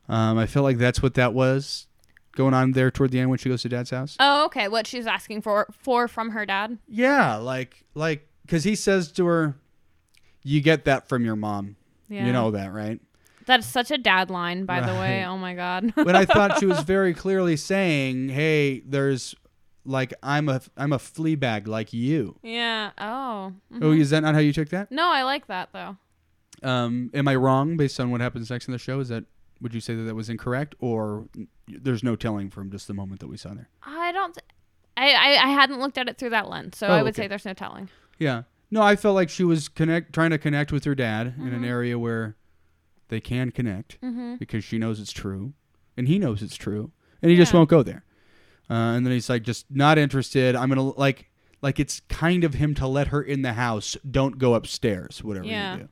Um, 0.08 0.38
I 0.38 0.46
feel 0.46 0.62
like 0.62 0.78
that's 0.78 1.02
what 1.02 1.14
that 1.14 1.32
was. 1.32 1.86
going 2.32 2.54
on 2.54 2.72
there 2.72 2.90
toward 2.90 3.10
the 3.10 3.20
end 3.20 3.28
when 3.30 3.38
she 3.38 3.48
goes 3.48 3.62
to 3.62 3.68
dad's 3.68 3.90
house? 3.90 4.16
Oh, 4.18 4.46
okay. 4.46 4.66
What 4.68 4.86
she's 4.86 5.06
asking 5.06 5.42
for 5.42 5.66
for 5.78 6.08
from 6.08 6.30
her 6.30 6.46
dad? 6.46 6.78
Yeah, 6.88 7.36
like 7.36 7.84
like 7.94 8.26
because 8.44 8.64
he 8.64 8.74
says 8.74 9.12
to 9.12 9.26
her, 9.26 9.54
"You 10.42 10.60
get 10.60 10.84
that 10.86 11.08
from 11.08 11.24
your 11.24 11.36
mom. 11.36 11.76
Yeah. 12.08 12.26
You 12.26 12.32
know 12.32 12.50
that, 12.50 12.72
right?" 12.72 13.00
That's 13.46 13.66
such 13.66 13.90
a 13.90 13.98
dad 13.98 14.30
line, 14.30 14.64
by 14.64 14.80
the 14.80 14.92
way. 14.94 15.20
Right. 15.20 15.24
Oh 15.26 15.36
my 15.38 15.54
god. 15.54 15.92
But 15.96 16.14
I 16.16 16.24
thought 16.24 16.58
she 16.58 16.66
was 16.66 16.80
very 16.84 17.14
clearly 17.14 17.56
saying, 17.56 18.28
"Hey, 18.30 18.80
there's 18.80 19.34
like 19.84 20.14
I'm 20.22 20.48
a 20.48 20.60
I'm 20.76 20.92
a 20.92 20.98
flea 20.98 21.34
bag 21.34 21.66
like 21.68 21.92
you." 21.92 22.38
yeah. 22.42 22.90
Oh. 22.98 23.52
Mhm. 23.72 23.78
Oh, 23.82 23.92
is 23.92 24.10
that 24.10 24.20
not 24.22 24.34
how 24.34 24.40
you 24.40 24.52
took 24.52 24.68
that? 24.70 24.90
No, 24.92 25.08
I 25.08 25.22
like 25.22 25.46
that 25.48 25.70
though. 25.72 25.96
Um, 26.62 27.10
am 27.14 27.26
I 27.26 27.34
wrong 27.34 27.76
based 27.76 27.98
on 27.98 28.10
what 28.10 28.20
happens 28.20 28.50
next 28.50 28.68
in 28.68 28.72
the 28.72 28.78
show? 28.78 29.00
Is 29.00 29.08
that 29.08 29.24
would 29.60 29.74
you 29.74 29.80
say 29.80 29.94
that 29.94 30.02
that 30.02 30.14
was 30.14 30.28
incorrect, 30.28 30.74
or 30.80 31.26
there's 31.68 32.02
no 32.02 32.16
telling 32.16 32.50
from 32.50 32.70
just 32.70 32.86
the 32.88 32.94
moment 32.94 33.20
that 33.20 33.28
we 33.28 33.36
saw 33.36 33.54
there? 33.54 33.68
I 33.82 34.12
don't. 34.12 34.34
Th- 34.34 34.44
I, 34.96 35.12
I 35.12 35.44
I 35.44 35.48
hadn't 35.48 35.80
looked 35.80 35.98
at 35.98 36.08
it 36.08 36.18
through 36.18 36.30
that 36.30 36.48
lens, 36.48 36.76
so 36.78 36.86
Oh, 36.88 36.92
I 36.92 37.02
would 37.02 37.14
okay. 37.14 37.22
say 37.22 37.28
there's 37.28 37.44
no 37.44 37.54
telling. 37.54 37.88
Yeah. 38.18 38.42
No, 38.70 38.80
I 38.82 38.96
felt 38.96 39.14
like 39.14 39.28
she 39.30 39.44
was 39.44 39.68
connect 39.68 40.12
trying 40.12 40.30
to 40.30 40.38
connect 40.38 40.70
with 40.72 40.84
her 40.84 40.94
dad 40.94 41.34
in 41.38 41.48
an 41.52 41.64
area 41.64 41.98
where 41.98 42.36
they 43.12 43.20
can 43.20 43.50
connect 43.52 44.00
Mm-hmm. 44.00 44.36
because 44.36 44.64
she 44.64 44.78
knows 44.78 44.98
it's 44.98 45.12
true 45.12 45.52
and 45.96 46.08
he 46.08 46.18
knows 46.18 46.42
it's 46.42 46.56
true 46.56 46.90
and 47.20 47.30
he 47.30 47.36
just 47.36 47.54
won't 47.54 47.68
go 47.68 47.82
there. 47.84 48.04
Uh, 48.70 48.96
and 48.96 49.04
then 49.06 49.12
he's 49.12 49.28
like, 49.28 49.42
just 49.42 49.66
not 49.70 49.98
interested. 49.98 50.56
I'm 50.56 50.68
gonna 50.68 50.82
like 50.82 51.28
like 51.60 51.78
it's 51.78 52.00
kind 52.08 52.42
of 52.42 52.54
him 52.54 52.74
to 52.76 52.86
let 52.88 53.08
her 53.08 53.22
in 53.22 53.42
the 53.42 53.52
house. 53.52 53.96
Don't 54.10 54.38
go 54.38 54.54
upstairs. 54.54 55.22
Whatever 55.22 55.46
Yeah. 55.46 55.74
you 55.74 55.80
do. 55.82 55.88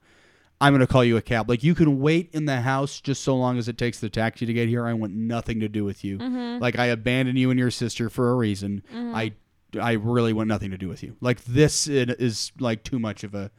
I'm 0.62 0.72
gonna 0.74 0.86
call 0.86 1.04
you 1.04 1.16
a 1.16 1.22
cab. 1.22 1.48
Like 1.48 1.62
you 1.62 1.74
can 1.74 2.00
wait 2.00 2.30
in 2.32 2.46
the 2.46 2.60
house 2.62 3.00
just 3.00 3.22
so 3.22 3.36
long 3.36 3.58
as 3.58 3.68
it 3.68 3.76
takes 3.78 4.00
the 4.00 4.08
taxi 4.10 4.46
to 4.46 4.52
get 4.52 4.68
here. 4.68 4.86
I 4.86 4.94
want 4.94 5.12
nothing 5.14 5.60
to 5.60 5.68
do 5.68 5.84
with 5.84 6.02
you. 6.04 6.18
Mm-hmm. 6.18 6.60
Like 6.62 6.78
I 6.78 6.86
abandoned 6.86 7.38
you 7.38 7.50
and 7.50 7.58
your 7.60 7.70
sister 7.70 8.08
for 8.10 8.30
a 8.30 8.34
reason. 8.34 8.82
I 8.94 9.32
I 9.80 9.92
really 9.92 10.32
want 10.32 10.48
nothing 10.48 10.70
to 10.72 10.78
do 10.78 10.88
with 10.88 11.02
you. 11.02 11.16
Like 11.20 11.44
this 11.44 11.86
is 11.86 12.50
like 12.58 12.82
too 12.82 12.98
much 12.98 13.22
of 13.24 13.34
a 13.34 13.50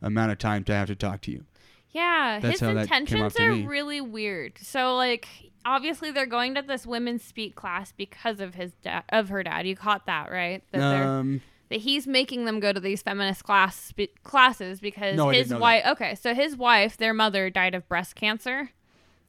amount 0.00 0.32
of 0.32 0.38
time 0.38 0.64
to 0.64 0.74
have 0.74 0.88
to 0.88 0.96
talk 0.96 1.20
to 1.22 1.30
you. 1.30 1.44
Yeah, 1.92 2.38
That's 2.40 2.52
his 2.52 2.60
how 2.60 2.74
that 2.74 2.88
came 2.88 3.02
intentions 3.02 3.38
are 3.38 3.68
really 3.68 4.00
weird. 4.00 4.58
So 4.58 4.96
like 4.96 5.28
obviously 5.64 6.10
they're 6.10 6.26
going 6.26 6.54
to 6.54 6.62
this 6.62 6.86
women's 6.86 7.22
speak 7.22 7.54
class 7.54 7.92
because 7.92 8.40
of 8.40 8.54
his 8.54 8.72
dad 8.82 9.04
of 9.10 9.28
her 9.28 9.42
dad. 9.42 9.66
You 9.66 9.76
caught 9.76 10.06
that, 10.06 10.30
right? 10.30 10.62
That 10.72 11.06
Um, 11.06 11.42
that 11.68 11.80
he's 11.80 12.06
making 12.06 12.44
them 12.44 12.60
go 12.60 12.72
to 12.72 12.80
these 12.80 13.02
feminist 13.02 13.44
class 13.44 13.76
spe- 13.76 14.22
classes 14.24 14.80
because 14.80 15.16
No, 15.16 15.30
his 15.30 15.54
wife 15.54 15.82
okay 15.86 16.14
so 16.14 16.34
his 16.34 16.54
wife 16.54 16.98
their 16.98 17.14
mother 17.14 17.48
died 17.48 17.74
of 17.74 17.88
breast 17.88 18.14
cancer 18.14 18.70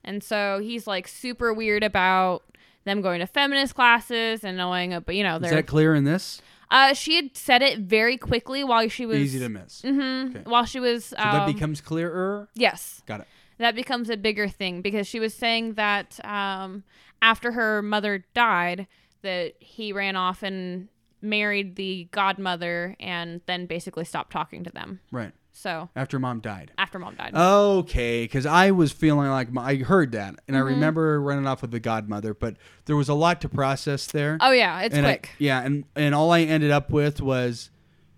and 0.03 0.21
so 0.21 0.59
he's 0.61 0.85
like 0.85 1.07
super 1.07 1.53
weird 1.53 1.83
about 1.83 2.43
them 2.83 3.01
going 3.01 3.21
to 3.21 3.27
feminist 3.27 3.75
classes 3.75 4.43
and 4.43 4.57
knowing 4.57 4.99
but 5.05 5.15
you 5.15 5.23
know 5.23 5.37
is 5.37 5.41
they're 5.43 5.51
that 5.51 5.67
clear 5.67 5.95
in 5.95 6.03
this? 6.03 6.41
Uh 6.73 6.93
she 6.93 7.15
had 7.15 7.37
said 7.37 7.61
it 7.61 7.79
very 7.79 8.17
quickly 8.17 8.63
while 8.65 8.87
she 8.89 9.05
was 9.05 9.19
Easy 9.19 9.39
to 9.39 9.47
miss. 9.49 9.81
Mhm, 9.83 10.31
Okay. 10.35 10.49
while 10.49 10.65
she 10.65 10.79
was 10.81 11.05
So 11.05 11.15
that 11.17 11.47
um, 11.47 11.53
becomes 11.53 11.79
clearer. 11.79 12.49
yes 12.55 13.01
Got 13.05 13.21
it. 13.21 13.27
that 13.59 13.75
becomes 13.75 14.09
a 14.09 14.17
bigger 14.17 14.47
thing 14.49 14.81
because 14.81 15.07
she 15.07 15.19
was 15.21 15.33
saying 15.33 15.75
that 15.75 16.19
um, 16.25 16.83
after 17.21 17.53
her 17.53 17.81
mother 17.81 18.25
died, 18.33 18.87
that 19.21 19.53
he 19.59 19.93
ran 19.93 20.15
off 20.17 20.43
and 20.43 20.89
married 21.21 21.77
the 21.77 22.09
godmother 22.11 22.95
and 22.99 23.39
then 23.45 23.65
basically 23.65 24.03
stopped 24.03 24.31
talking 24.31 24.63
to 24.65 24.69
them. 24.71 24.99
Right. 25.11 25.31
So 25.55 25.89
After 25.95 26.17
mom 26.19 26.39
died. 26.39 26.71
after 26.77 26.97
mom 26.99 27.15
died. 27.15 27.33
Okay, 27.35 28.23
because 28.23 28.45
I 28.45 28.71
was 28.71 28.91
feeling 28.91 29.29
like 29.29 29.51
my, 29.51 29.63
I 29.69 29.75
heard 29.77 30.11
that, 30.13 30.35
and 30.47 30.57
I 30.57 30.59
Mm-hmm. 30.59 30.67
remember 30.69 31.21
running 31.21 31.45
off 31.47 31.61
with 31.61 31.71
the 31.71 31.79
godmother, 31.79 32.33
but 32.33 32.57
there 32.85 32.95
was 32.95 33.07
a 33.07 33.13
lot 33.13 33.39
to 33.41 33.49
process 33.49 34.07
there. 34.07 34.37
oh 34.41 34.51
yeah, 34.51 34.81
it's 34.81 34.95
and 34.95 35.05
I- 35.05 35.11
quick. 35.17 35.29
yeah, 35.37 35.61
and 35.61 35.85
and 35.95 36.15
all 36.15 36.31
I 36.31 36.41
ended 36.41 36.71
up 36.71 36.89
with 36.89 37.21
was 37.21 37.69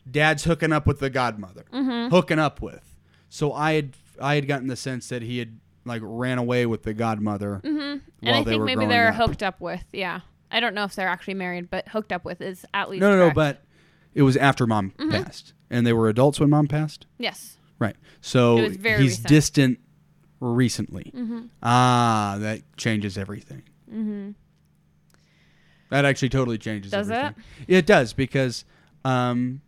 dad's 0.10 0.46
hooking 0.46 0.72
up 0.72 0.88
with 0.88 1.00
the 1.00 1.10
godmother, 1.10 1.66
Mm-hmm. 1.74 2.10
hooking 2.14 2.40
up 2.40 2.62
with. 2.62 2.96
So 3.30 3.52
I 3.54 3.74
had 3.74 3.94
I 4.22 4.36
had 4.36 4.48
gotten 4.48 4.68
the 4.68 4.78
sense 4.78 5.10
that 5.10 5.22
he 5.22 5.40
had 5.40 5.60
like 5.84 6.02
ran 6.06 6.38
away 6.38 6.66
with 6.66 6.84
the 6.84 6.94
godmother 6.94 7.58
hmm 7.64 7.98
And 8.24 8.36
I 8.36 8.44
think 8.44 8.64
maybe 8.64 8.86
they're 8.86 9.10
up. 9.10 9.16
hooked 9.16 9.44
up 9.44 9.60
with. 9.60 9.84
Yeah, 9.92 10.22
I 10.50 10.62
don't 10.62 10.74
know 10.74 10.86
if 10.86 10.96
they're 10.96 11.10
actually 11.10 11.34
married, 11.36 11.70
but 11.70 11.90
hooked 11.90 12.14
up 12.14 12.24
with 12.24 12.42
is 12.42 12.66
at 12.74 12.90
least 12.90 13.02
No, 13.02 13.12
no, 13.12 13.28
no, 13.28 13.34
but 13.34 13.62
it 14.16 14.24
was 14.24 14.36
after 14.38 14.66
mom 14.66 14.92
Mm-hmm. 14.98 15.12
passed, 15.12 15.54
and 15.70 15.86
they 15.86 15.94
were 15.94 16.10
adults 16.10 16.40
when 16.40 16.50
mom 16.50 16.68
passed. 16.68 17.06
yes, 17.20 17.58
Right. 17.78 17.96
So 18.22 18.58
It 18.58 18.68
was 18.70 18.78
very 18.78 19.02
he's 19.04 19.12
recent. 19.12 19.28
distant 19.28 19.80
recently. 20.40 21.12
Mm-hmm. 21.16 21.40
Ah, 21.62 22.38
that 22.40 22.62
changes 22.78 23.18
everything. 23.18 23.64
hmm 23.90 24.32
That 25.90 26.06
actually 26.06 26.30
totally 26.30 26.58
changes 26.58 26.92
Does 26.92 27.10
everything. 27.12 27.44
it? 27.68 27.78
It 27.80 27.86
does 27.86 28.14
because 28.14 28.66
um, 29.04 29.62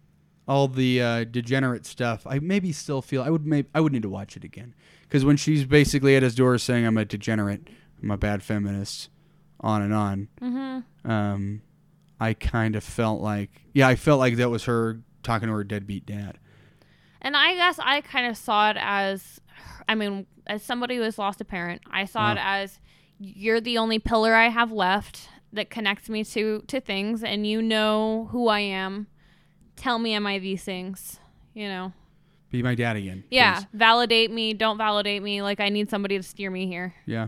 all 0.48 0.68
the 0.68 1.02
uh, 1.02 1.24
degenerate 1.26 1.86
stuff. 1.86 2.26
I 2.26 2.40
maybe 2.40 2.72
still 2.72 3.02
feel 3.02 3.22
I 3.22 3.30
would 3.30 3.46
maybe 3.46 3.68
I 3.76 3.82
would 3.82 3.92
need 3.94 4.02
to 4.04 4.10
watch 4.10 4.36
it 4.38 4.44
again 4.44 4.74
because 5.04 5.24
when 5.26 5.38
she's 5.38 5.66
basically 5.66 6.16
at 6.16 6.24
his 6.24 6.34
door 6.36 6.58
saying 6.58 6.86
I'm 6.86 6.98
a 6.98 7.06
degenerate, 7.06 7.68
I'm 8.02 8.10
a 8.12 8.18
bad 8.18 8.42
feminist, 8.42 9.10
on 9.60 9.82
and 9.82 9.94
on. 9.94 10.28
hmm 10.40 10.80
Um, 11.10 11.62
I 12.20 12.34
kind 12.34 12.76
of 12.76 12.84
felt 12.84 13.22
like 13.22 13.50
yeah, 13.74 13.88
I 13.88 13.96
felt 13.96 14.20
like 14.20 14.38
that 14.38 14.50
was 14.50 14.66
her 14.66 15.00
talking 15.24 15.48
to 15.48 15.54
her 15.54 15.64
deadbeat 15.64 16.06
dad. 16.06 16.40
And 17.22 17.36
I 17.36 17.56
guess 17.56 17.80
I 17.80 18.02
kind 18.02 18.28
of 18.28 18.38
saw 18.38 18.70
it 18.70 18.78
as, 18.80 19.42
I 19.90 19.96
mean, 19.96 20.28
as 20.46 20.64
somebody 20.64 20.96
who 20.96 21.02
has 21.02 21.18
lost 21.18 21.42
a 21.42 21.46
parent, 21.46 21.82
I 21.92 22.06
saw 22.06 22.32
it 22.32 22.38
Uh. 22.38 22.42
as 22.44 22.80
you're 23.20 23.60
the 23.60 23.78
only 23.80 24.00
pillar 24.00 24.34
I 24.36 24.50
have 24.50 24.72
left 24.72 25.28
that 25.52 25.70
connects 25.70 26.08
me 26.10 26.24
to 26.24 26.64
to 26.68 26.80
things, 26.80 27.24
and 27.24 27.46
you 27.48 27.62
know 27.62 28.28
who 28.32 28.48
I 28.48 28.60
am. 28.60 29.08
Tell 29.76 29.98
me, 30.00 30.14
am 30.14 30.26
I 30.28 30.40
these 30.40 30.64
things? 30.64 31.20
You 31.54 31.68
know, 31.68 31.94
Be 32.52 32.62
my 32.64 32.76
dad 32.76 32.96
again. 32.96 33.24
yeah. 33.32 33.56
please. 33.62 33.68
Validate 33.74 34.32
me. 34.32 34.54
Don't 34.54 34.78
validate 34.78 35.24
me. 35.24 35.42
Like 35.42 35.60
I 35.60 35.70
need 35.70 35.90
somebody 35.90 36.18
to 36.18 36.24
steer 36.24 36.52
me 36.52 36.68
here. 36.68 36.94
Yeah. 37.06 37.28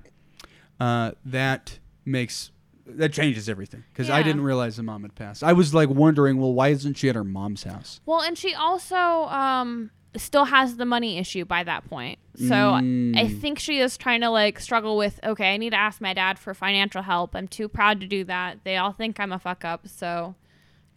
Uh, 0.80 1.12
that 1.26 1.80
makes 2.06 2.52
that 2.98 3.14
changes 3.14 3.48
everything 3.50 3.84
because 3.94 4.10
I 4.10 4.24
didn't 4.24 4.42
realize 4.44 4.78
the 4.78 4.84
mom 4.84 5.04
had 5.04 5.16
passed. 5.16 5.44
I 5.44 5.54
was 5.54 5.74
like 5.74 5.90
wondering, 5.90 6.38
well, 6.40 6.54
why 6.54 6.70
isn't 6.70 6.96
she 6.96 7.10
at 7.10 7.16
her 7.16 7.24
mom's 7.24 7.64
house? 7.64 8.02
Well, 8.06 8.22
and 8.22 8.38
she 8.38 8.54
also 8.54 8.96
um 8.96 9.92
still 10.18 10.46
has 10.46 10.78
the 10.78 10.86
money 10.86 11.18
issue 11.20 11.46
by 11.46 11.64
that 11.64 11.88
point. 11.88 12.18
So 12.36 12.72
I 12.74 12.82
Mm. 12.82 13.40
think 13.42 13.60
she 13.60 13.80
is 13.80 13.96
trying 13.98 14.22
to 14.22 14.30
like 14.30 14.60
struggle 14.60 14.98
with 14.98 15.20
okay, 15.24 15.54
I 15.54 15.58
need 15.58 15.70
to 15.72 15.80
ask 15.80 16.02
my 16.02 16.14
dad 16.14 16.40
for 16.40 16.54
financial 16.54 17.02
help. 17.04 17.36
I'm 17.36 17.48
too 17.48 17.68
proud 17.70 18.00
to 18.02 18.08
do 18.08 18.24
that. 18.26 18.64
They 18.64 18.78
all 18.78 18.92
think 18.92 19.20
I'm 19.20 19.32
a 19.32 19.40
fuck 19.40 19.64
up, 19.64 19.88
so 19.88 20.36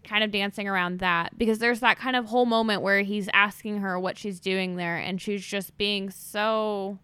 kind 0.05 0.24
of 0.24 0.30
dancing 0.32 0.66
around 0.66 0.99
that 0.99 1.36
because 1.38 1.59
there's 1.61 1.78
that 1.80 1.97
kind 1.97 2.16
of 2.16 2.24
whole 2.26 2.45
moment 2.47 2.82
where 2.82 3.03
he's 3.03 3.28
asking 3.32 3.78
her 3.78 4.01
what 4.01 4.18
she's 4.18 4.40
doing 4.40 4.74
there 4.76 4.97
and 4.97 5.20
she's 5.22 5.45
just 5.47 5.76
being 5.78 6.11
so 6.11 6.99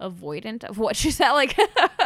avoidant 0.00 0.64
of 0.64 0.78
what 0.78 0.94
she's 1.00 1.20
at 1.20 1.32
like 1.32 1.56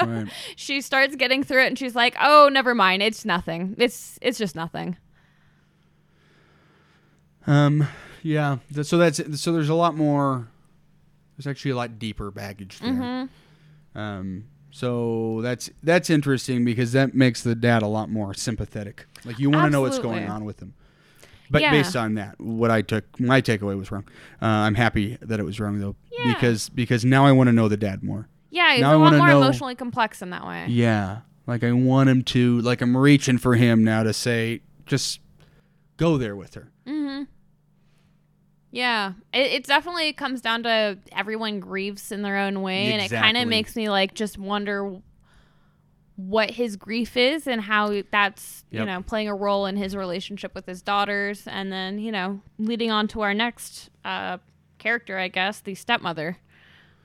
Right. 0.01 0.27
she 0.57 0.81
starts 0.81 1.15
getting 1.17 1.43
through 1.43 1.63
it 1.65 1.67
and 1.69 1.79
she's 1.79 1.95
like 1.95 2.17
oh 2.21 2.49
never 2.53 2.75
mind 2.75 3.03
it's 3.03 3.25
nothing 3.25 3.75
it's 3.79 4.19
it's 4.23 4.39
just 4.39 4.55
nothing 4.57 4.97
Um. 7.47 7.87
Yeah. 8.23 8.59
th- 8.73 8.87
So 8.87 8.99
that's 8.99 9.21
so. 9.41 9.53
There's 9.53 9.69
a 9.69 9.75
lot 9.75 9.97
more. 9.97 10.49
There's 11.37 11.47
actually 11.47 11.73
a 11.73 11.77
lot 11.77 11.99
deeper 11.99 12.31
baggage 12.31 12.79
there. 12.79 12.93
mm-hmm. 12.93 13.99
Um. 13.99 14.45
So 14.71 15.41
that's 15.43 15.69
that's 15.83 16.09
interesting 16.09 16.65
because 16.65 16.93
that 16.93 17.15
makes 17.15 17.43
the 17.43 17.55
dad 17.55 17.83
a 17.83 17.87
lot 17.89 18.09
more 18.11 18.33
sympathetic. 18.33 19.07
Like 19.25 19.39
you 19.39 19.51
want 19.51 19.67
to 19.67 19.71
know 19.71 19.81
what's 19.81 19.99
going 19.99 20.29
on 20.29 20.45
with 20.45 20.61
him. 20.61 20.75
But 21.53 21.61
Yeah. 21.63 21.71
based 21.71 21.95
on 21.95 22.15
that, 22.15 22.41
what 22.41 22.71
I 22.73 22.83
took, 22.83 23.05
my 23.21 23.41
takeaway 23.41 23.77
was 23.79 23.93
wrong. 23.93 24.05
Uh, 24.41 24.47
I'm 24.47 24.75
happy 24.75 25.19
that 25.21 25.39
it 25.39 25.45
was 25.45 25.61
wrong 25.61 25.79
though, 25.79 25.95
Yeah. 26.19 26.33
because 26.35 26.69
because 26.71 27.05
now 27.05 27.25
I 27.27 27.33
want 27.33 27.49
to 27.49 27.53
know 27.53 27.69
the 27.69 27.77
dad 27.77 28.03
more. 28.03 28.27
Yeah, 28.51 28.73
he's 28.73 28.81
Now 28.81 28.91
I 28.93 28.95
a 28.95 28.99
lot 28.99 29.13
more 29.15 29.27
know- 29.29 29.43
emotionally 29.43 29.75
complex 29.75 30.21
in 30.23 30.31
that 30.31 30.45
way. 30.47 30.65
Yeah. 30.69 31.19
Like 31.47 31.63
I 31.63 31.73
want 31.73 32.09
him 32.09 32.23
to 32.25 32.61
like 32.63 32.81
I'm 32.81 32.97
reaching 32.97 33.37
for 33.39 33.55
him 33.55 33.85
now 33.85 34.03
to 34.03 34.13
say 34.13 34.63
just 34.87 35.21
go 35.99 36.17
there 36.19 36.35
with 36.35 36.55
her. 36.55 36.71
Mm-hmm. 36.87 37.25
Yeah, 38.71 39.13
it, 39.35 39.53
it 39.53 39.65
definitely 39.67 40.15
comes 40.15 40.41
down 40.41 40.63
to 40.63 40.99
everyone 41.15 41.61
grieves 41.61 42.11
in 42.11 42.23
their 42.23 42.39
own 42.39 42.63
way, 42.63 42.93
and 42.95 43.03
it 43.03 43.11
kind 43.11 43.37
of 43.37 43.47
makes 43.47 43.77
me 43.77 43.91
like 43.91 44.15
just 44.15 44.39
wonder 44.39 44.97
what 46.29 46.51
his 46.51 46.77
grief 46.77 47.17
is 47.17 47.47
and 47.47 47.61
how 47.61 48.03
that's 48.11 48.65
you 48.71 48.85
know 48.85 49.03
playing 49.03 49.29
a 49.29 49.35
role 49.35 49.67
in 49.67 49.77
his 49.77 49.95
relationship 49.97 50.55
with 50.55 50.67
his 50.67 50.83
daughters, 50.83 51.47
and 51.47 51.73
then 51.73 51.99
you 51.99 52.13
know 52.13 52.41
leading 52.59 52.91
on 52.91 53.09
to 53.09 53.21
our 53.23 53.35
next 53.35 53.91
uh, 54.05 54.39
character, 54.79 55.19
I 55.19 55.29
guess, 55.29 55.61
the 55.61 55.75
stepmother, 55.75 56.39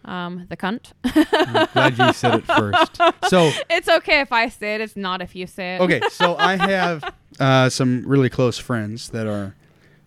um, 0.06 0.46
the 0.50 0.58
cunt. 0.58 0.92
I'm 1.04 1.68
glad 1.74 1.98
you 1.98 2.14
said 2.14 2.36
it 2.36 2.46
first. 2.46 3.00
So 3.30 3.52
it's 3.70 3.90
okay 3.90 4.22
if 4.22 4.32
I 4.32 4.48
say 4.48 4.76
it. 4.76 4.82
It's 4.82 4.96
not 4.96 5.22
if 5.22 5.36
you 5.36 5.48
say 5.48 5.76
it. 5.76 5.82
okay, 5.82 6.00
so 6.10 6.38
I 6.38 6.56
have 6.68 7.14
uh, 7.40 7.70
some 7.70 8.04
really 8.08 8.30
close 8.30 8.58
friends 8.58 9.10
that 9.10 9.28
are 9.28 9.54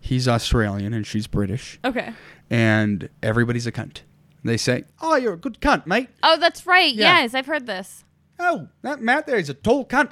he's 0.01 0.27
Australian 0.27 0.95
and 0.95 1.07
she's 1.07 1.27
British, 1.27 1.79
Okay. 1.85 2.13
and 2.49 3.09
everybody's 3.23 3.67
a 3.67 3.73
cunt. 3.73 4.03
They 4.43 4.57
say, 4.57 4.85
"Oh, 5.03 5.17
you're 5.17 5.35
a 5.35 5.37
good 5.37 5.61
cunt, 5.61 5.87
mate." 5.87 6.09
Oh, 6.23 6.39
that's 6.39 6.67
right. 6.67 6.95
Yeah. 6.95 7.21
Yes, 7.21 7.35
I've 7.35 7.45
heard 7.45 7.67
this. 7.67 8.05
Oh, 8.41 8.69
that 8.83 9.01
Matt 9.01 9.27
there, 9.27 9.37
he's 9.37 9.49
a 9.51 9.55
total 9.55 9.85
cunt. 9.85 10.11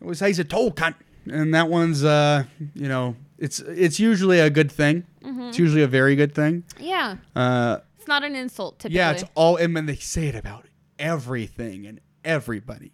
I 0.00 0.04
always 0.04 0.18
say 0.18 0.28
he's 0.28 0.38
a 0.38 0.44
total 0.44 0.70
cunt. 0.72 0.94
And 1.30 1.52
that 1.54 1.68
one's, 1.68 2.04
uh, 2.04 2.44
you 2.74 2.88
know, 2.88 3.16
it's 3.38 3.58
it's 3.60 3.98
usually 4.00 4.38
a 4.40 4.48
good 4.50 4.70
thing. 4.72 5.04
It's 5.22 5.58
usually 5.58 5.82
a 5.82 5.86
very 5.88 6.16
good 6.16 6.34
thing. 6.34 6.64
Yeah. 6.78 7.16
Uh, 7.36 7.78
It's 7.98 8.08
not 8.08 8.24
an 8.24 8.34
insult, 8.34 8.78
typically. 8.78 8.96
yeah, 8.96 9.10
it's 9.10 9.24
all, 9.34 9.56
and 9.56 9.76
then 9.76 9.84
they 9.86 9.96
say 9.96 10.28
it 10.28 10.34
about 10.34 10.64
everything 10.98 11.86
and 11.86 12.00
everybody. 12.24 12.92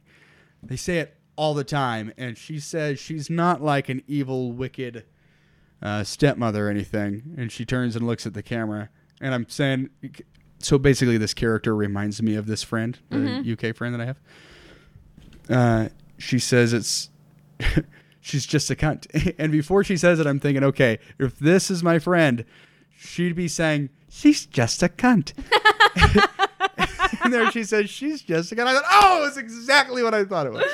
They 0.62 0.76
say 0.76 0.98
it 0.98 1.16
all 1.36 1.54
the 1.54 1.64
time, 1.64 2.12
and 2.18 2.36
she 2.36 2.58
says 2.58 2.98
she's 2.98 3.30
not 3.30 3.62
like 3.62 3.88
an 3.88 4.02
evil, 4.08 4.50
wicked 4.52 5.04
uh, 5.82 6.02
stepmother 6.04 6.66
or 6.66 6.70
anything. 6.70 7.34
And 7.36 7.52
she 7.52 7.64
turns 7.64 7.94
and 7.96 8.04
looks 8.06 8.26
at 8.26 8.34
the 8.34 8.42
camera, 8.42 8.88
and 9.20 9.32
I'm 9.34 9.48
saying, 9.48 9.90
so 10.64 10.78
basically, 10.78 11.18
this 11.18 11.34
character 11.34 11.76
reminds 11.76 12.22
me 12.22 12.34
of 12.36 12.46
this 12.46 12.62
friend, 12.62 12.98
the 13.10 13.52
UK 13.52 13.76
friend 13.76 13.94
that 13.94 14.00
I 14.00 14.06
have. 14.06 14.20
Uh, 15.48 15.88
she 16.18 16.38
says 16.38 16.72
it's. 16.72 17.10
she's 18.24 18.46
just 18.46 18.70
a 18.70 18.74
cunt. 18.74 19.06
And 19.38 19.52
before 19.52 19.84
she 19.84 19.96
says 19.96 20.18
it, 20.18 20.26
I'm 20.26 20.40
thinking, 20.40 20.64
okay, 20.64 20.98
if 21.18 21.38
this 21.38 21.70
is 21.70 21.82
my 21.82 21.98
friend, 21.98 22.44
she'd 22.96 23.36
be 23.36 23.48
saying, 23.48 23.90
she's 24.08 24.46
just 24.46 24.82
a 24.82 24.88
cunt. 24.88 25.34
and 27.22 27.32
there 27.32 27.50
she 27.50 27.64
says, 27.64 27.90
she's 27.90 28.22
just 28.22 28.50
a 28.52 28.56
cunt. 28.56 28.66
I 28.66 28.74
thought, 28.74 28.84
oh, 28.88 29.26
it's 29.26 29.36
exactly 29.36 30.02
what 30.02 30.14
I 30.14 30.24
thought 30.24 30.46
it 30.46 30.52
was. 30.52 30.64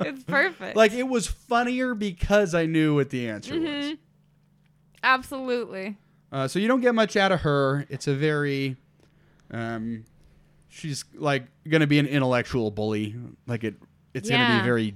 it's 0.00 0.24
perfect. 0.24 0.76
like, 0.76 0.92
it 0.92 1.08
was 1.08 1.26
funnier 1.26 1.94
because 1.94 2.54
I 2.54 2.66
knew 2.66 2.94
what 2.94 3.08
the 3.08 3.28
answer 3.28 3.58
was. 3.58 3.94
Absolutely. 5.02 5.96
Uh, 6.32 6.46
so 6.48 6.58
you 6.58 6.68
don't 6.68 6.80
get 6.80 6.94
much 6.94 7.16
out 7.16 7.32
of 7.32 7.40
her. 7.40 7.86
It's 7.88 8.06
a 8.06 8.14
very, 8.14 8.76
um, 9.50 10.04
she's 10.68 11.04
like 11.14 11.44
gonna 11.68 11.86
be 11.86 11.98
an 11.98 12.06
intellectual 12.06 12.70
bully. 12.70 13.16
Like 13.46 13.64
it, 13.64 13.74
it's 14.14 14.30
gonna 14.30 14.60
be 14.60 14.64
very 14.64 14.94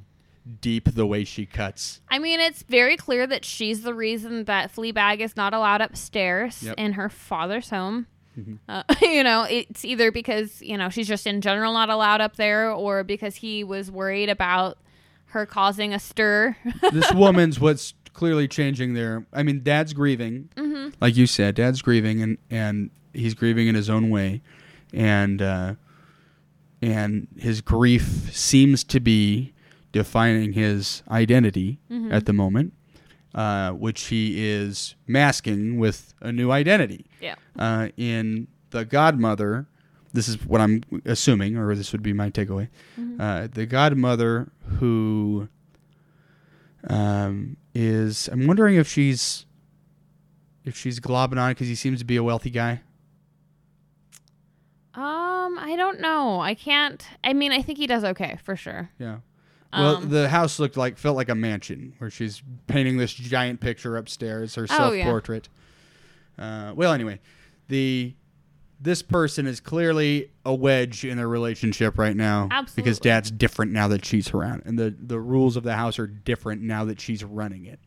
deep 0.60 0.94
the 0.94 1.06
way 1.06 1.24
she 1.24 1.46
cuts. 1.46 2.00
I 2.08 2.18
mean, 2.18 2.38
it's 2.40 2.62
very 2.62 2.96
clear 2.96 3.26
that 3.26 3.44
she's 3.44 3.82
the 3.82 3.94
reason 3.94 4.44
that 4.44 4.74
Fleabag 4.74 5.20
is 5.20 5.36
not 5.36 5.54
allowed 5.54 5.80
upstairs 5.80 6.62
Yep. 6.62 6.74
in 6.78 6.92
her 6.92 7.08
father's 7.08 7.70
home. 7.70 8.06
Mm-hmm. 8.38 8.54
Uh, 8.68 8.82
you 9.00 9.22
know, 9.22 9.44
it's 9.48 9.84
either 9.84 10.10
because, 10.10 10.60
you 10.60 10.76
know, 10.76 10.88
she's 10.88 11.06
just 11.08 11.26
in 11.26 11.40
general 11.40 11.72
not 11.72 11.88
allowed 11.88 12.20
up 12.20 12.34
there 12.36 12.70
or 12.70 13.04
because 13.04 13.36
he 13.36 13.62
was 13.64 13.90
worried 13.90 14.28
about 14.28 14.76
her 15.26 15.46
causing 15.46 15.94
a 15.94 15.98
stir. 16.00 16.56
this 16.92 17.12
woman's 17.12 17.58
what's 17.60 17.94
clearly 18.14 18.48
changing 18.48 18.94
there. 18.94 19.26
I 19.32 19.42
mean, 19.42 19.62
Dad's 19.62 19.92
grieving, 19.92 20.48
Mm-hmm. 20.56 20.90
like 21.00 21.16
you 21.16 21.26
said. 21.26 21.54
Dad's 21.56 21.82
grieving, 21.82 22.22
and 22.22 22.38
and 22.50 22.90
he's 23.12 23.34
grieving 23.34 23.68
in 23.68 23.74
his 23.74 23.90
own 23.90 24.08
way, 24.08 24.40
and 24.94 25.42
uh, 25.42 25.74
and 26.80 27.28
his 27.38 27.60
grief 27.60 28.34
seems 28.34 28.82
to 28.84 29.00
be 29.00 29.52
defining 29.92 30.52
his 30.54 31.02
identity 31.10 31.78
Mm-hmm. 31.90 32.12
at 32.12 32.26
the 32.26 32.32
moment, 32.32 32.72
uh, 33.34 33.70
which 33.72 34.04
he 34.06 34.48
is 34.48 34.94
masking 35.06 35.78
with 35.78 36.14
a 36.20 36.32
new 36.32 36.50
identity. 36.50 37.06
yeah. 37.20 37.34
Uh, 37.58 37.88
in 37.96 38.48
the 38.70 38.84
Godmother, 38.84 39.66
this 40.12 40.26
is 40.28 40.44
what 40.44 40.60
I'm 40.60 40.82
assuming, 41.04 41.56
or 41.56 41.74
this 41.76 41.92
would 41.92 42.02
be 42.02 42.12
my 42.12 42.30
takeaway. 42.30 42.68
Uh, 43.20 43.46
the 43.52 43.64
Godmother 43.66 44.50
who 44.80 45.48
um, 46.88 47.56
is, 47.74 48.28
I'm 48.28 48.46
wondering 48.46 48.76
if 48.76 48.88
she's 48.88 49.46
if 50.64 50.76
she's 50.76 50.98
globbing 51.00 51.38
on 51.40 51.50
because 51.50 51.66
he 51.68 51.74
seems 51.74 51.98
to 51.98 52.04
be 52.04 52.16
a 52.16 52.22
wealthy 52.22 52.50
guy. 52.50 52.80
Um, 54.94 55.58
I 55.58 55.74
don't 55.76 56.00
know. 56.00 56.40
I 56.40 56.54
can't. 56.54 57.04
I 57.24 57.32
mean, 57.32 57.52
I 57.52 57.62
think 57.62 57.78
he 57.78 57.86
does 57.86 58.04
okay 58.04 58.38
for 58.44 58.54
sure. 58.56 58.90
Yeah. 58.98 59.18
Well, 59.72 59.96
Um, 59.96 60.08
the 60.08 60.28
house 60.28 60.60
looked 60.60 60.76
like 60.76 60.96
felt 60.98 61.16
like 61.16 61.28
a 61.28 61.34
mansion 61.34 61.94
where 61.98 62.10
she's 62.10 62.42
painting 62.68 62.96
this 62.96 63.12
giant 63.12 63.58
picture 63.60 63.96
upstairs, 63.96 64.54
her 64.54 64.66
Oh, 64.70 64.92
yeah. 64.92 65.02
self-portrait. 65.02 65.48
Uh, 66.38 66.72
well, 66.76 66.92
anyway, 66.92 67.18
the 67.68 68.14
this 68.84 69.00
person 69.00 69.46
is 69.46 69.60
clearly 69.60 70.30
a 70.44 70.54
wedge 70.54 71.06
in 71.06 71.16
their 71.16 71.26
relationship 71.26 71.98
right 71.98 72.14
now 72.14 72.48
because 72.76 72.98
dad's 72.98 73.30
different 73.30 73.72
now 73.72 73.88
that 73.88 74.04
she's 74.04 74.32
around, 74.34 74.62
and 74.66 74.78
the 74.78 74.94
the 74.96 75.18
rules 75.18 75.56
of 75.56 75.62
the 75.62 75.74
house 75.74 75.98
are 75.98 76.06
different 76.06 76.60
now 76.60 76.84
that 76.84 77.00
she's 77.00 77.24
running 77.24 77.64
it. 77.64 77.80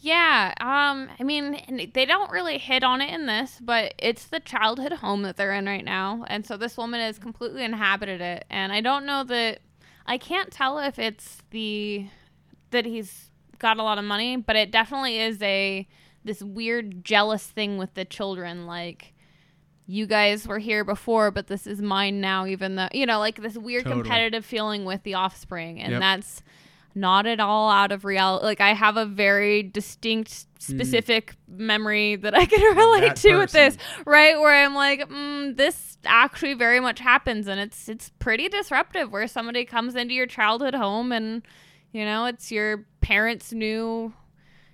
Yeah, 0.00 0.52
um, 0.60 1.08
I 1.18 1.22
mean, 1.22 1.90
they 1.94 2.04
don't 2.04 2.30
really 2.30 2.58
hit 2.58 2.82
on 2.82 3.00
it 3.00 3.14
in 3.14 3.26
this, 3.26 3.58
but 3.60 3.94
it's 3.98 4.26
the 4.26 4.40
childhood 4.40 4.92
home 4.94 5.22
that 5.22 5.36
they're 5.36 5.54
in 5.54 5.64
right 5.64 5.84
now, 5.84 6.24
and 6.26 6.44
so 6.44 6.58
this 6.58 6.76
woman 6.76 7.00
has 7.00 7.18
completely 7.18 7.64
inhabited 7.64 8.20
it, 8.20 8.44
and 8.50 8.70
I 8.70 8.82
don't 8.82 9.06
know 9.06 9.24
that 9.24 9.60
I 10.06 10.18
can't 10.18 10.50
tell 10.50 10.78
if 10.78 10.98
it's 10.98 11.38
the 11.50 12.06
that 12.70 12.84
he's 12.84 13.30
got 13.58 13.78
a 13.78 13.82
lot 13.82 13.96
of 13.96 14.04
money, 14.04 14.36
but 14.36 14.56
it 14.56 14.70
definitely 14.70 15.18
is 15.18 15.40
a 15.40 15.88
this 16.22 16.42
weird 16.42 17.02
jealous 17.02 17.46
thing 17.46 17.78
with 17.78 17.94
the 17.94 18.04
children, 18.04 18.66
like 18.66 19.11
you 19.86 20.06
guys 20.06 20.46
were 20.46 20.58
here 20.58 20.84
before, 20.84 21.30
but 21.30 21.48
this 21.48 21.66
is 21.66 21.82
mine 21.82 22.20
now, 22.20 22.46
even 22.46 22.76
though 22.76 22.88
you 22.92 23.06
know, 23.06 23.18
like 23.18 23.40
this 23.42 23.56
weird 23.56 23.84
Totally. 23.84 24.02
competitive 24.02 24.44
feeling 24.44 24.84
with 24.84 25.02
the 25.02 25.14
offspring, 25.14 25.80
and 25.80 25.92
Yep. 25.92 26.00
that's 26.00 26.42
not 26.94 27.26
at 27.26 27.40
all 27.40 27.70
out 27.70 27.90
of 27.90 28.04
reality. 28.04 28.44
Like 28.44 28.60
I 28.60 28.74
have 28.74 28.96
a 28.98 29.06
very 29.06 29.62
distinct, 29.62 30.46
specific 30.58 31.34
memory 31.48 32.16
that 32.16 32.34
I 32.34 32.44
can 32.44 32.60
relate 32.76 33.00
that 33.08 33.16
to 33.16 33.38
with 33.38 33.52
this, 33.52 33.78
right? 34.04 34.38
Where 34.38 34.64
I'm 34.64 34.74
like, 34.74 35.08
mm, 35.08 35.56
this 35.56 35.96
actually 36.04 36.54
very 36.54 36.80
much 36.80 37.00
happens, 37.00 37.48
and 37.48 37.58
it's 37.60 37.88
it's 37.88 38.10
pretty 38.18 38.48
disruptive. 38.48 39.10
Where 39.10 39.26
somebody 39.26 39.64
comes 39.64 39.94
into 39.94 40.12
your 40.14 40.26
childhood 40.26 40.74
home, 40.74 41.12
and 41.12 41.42
you 41.92 42.04
know, 42.04 42.26
it's 42.26 42.52
your 42.52 42.84
parents' 43.00 43.52
new 43.52 44.12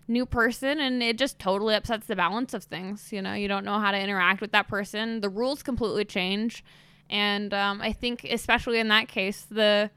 new 0.09 0.27
person 0.27 0.81
and 0.81 1.03
it 1.03 1.19
just 1.19 1.39
totally 1.39 1.75
upsets 1.75 2.07
the 2.07 2.17
balance 2.17 2.55
of 2.55 2.65
things 2.65 3.13
you 3.13 3.23
know? 3.23 3.35
You 3.35 3.47
don't 3.49 3.65
know 3.65 3.79
how 3.79 3.91
to 3.91 3.99
interact 3.99 4.41
with 4.41 4.53
that 4.53 4.67
person. 4.69 5.21
The 5.21 5.29
rules 5.29 5.63
completely 5.63 6.05
change 6.05 6.65
and 7.11 7.55
um, 7.55 7.81
i 7.81 7.91
think 7.91 8.23
especially 8.25 8.79
in 8.79 8.89
that 8.89 9.09
case 9.09 9.47
the 9.51 9.91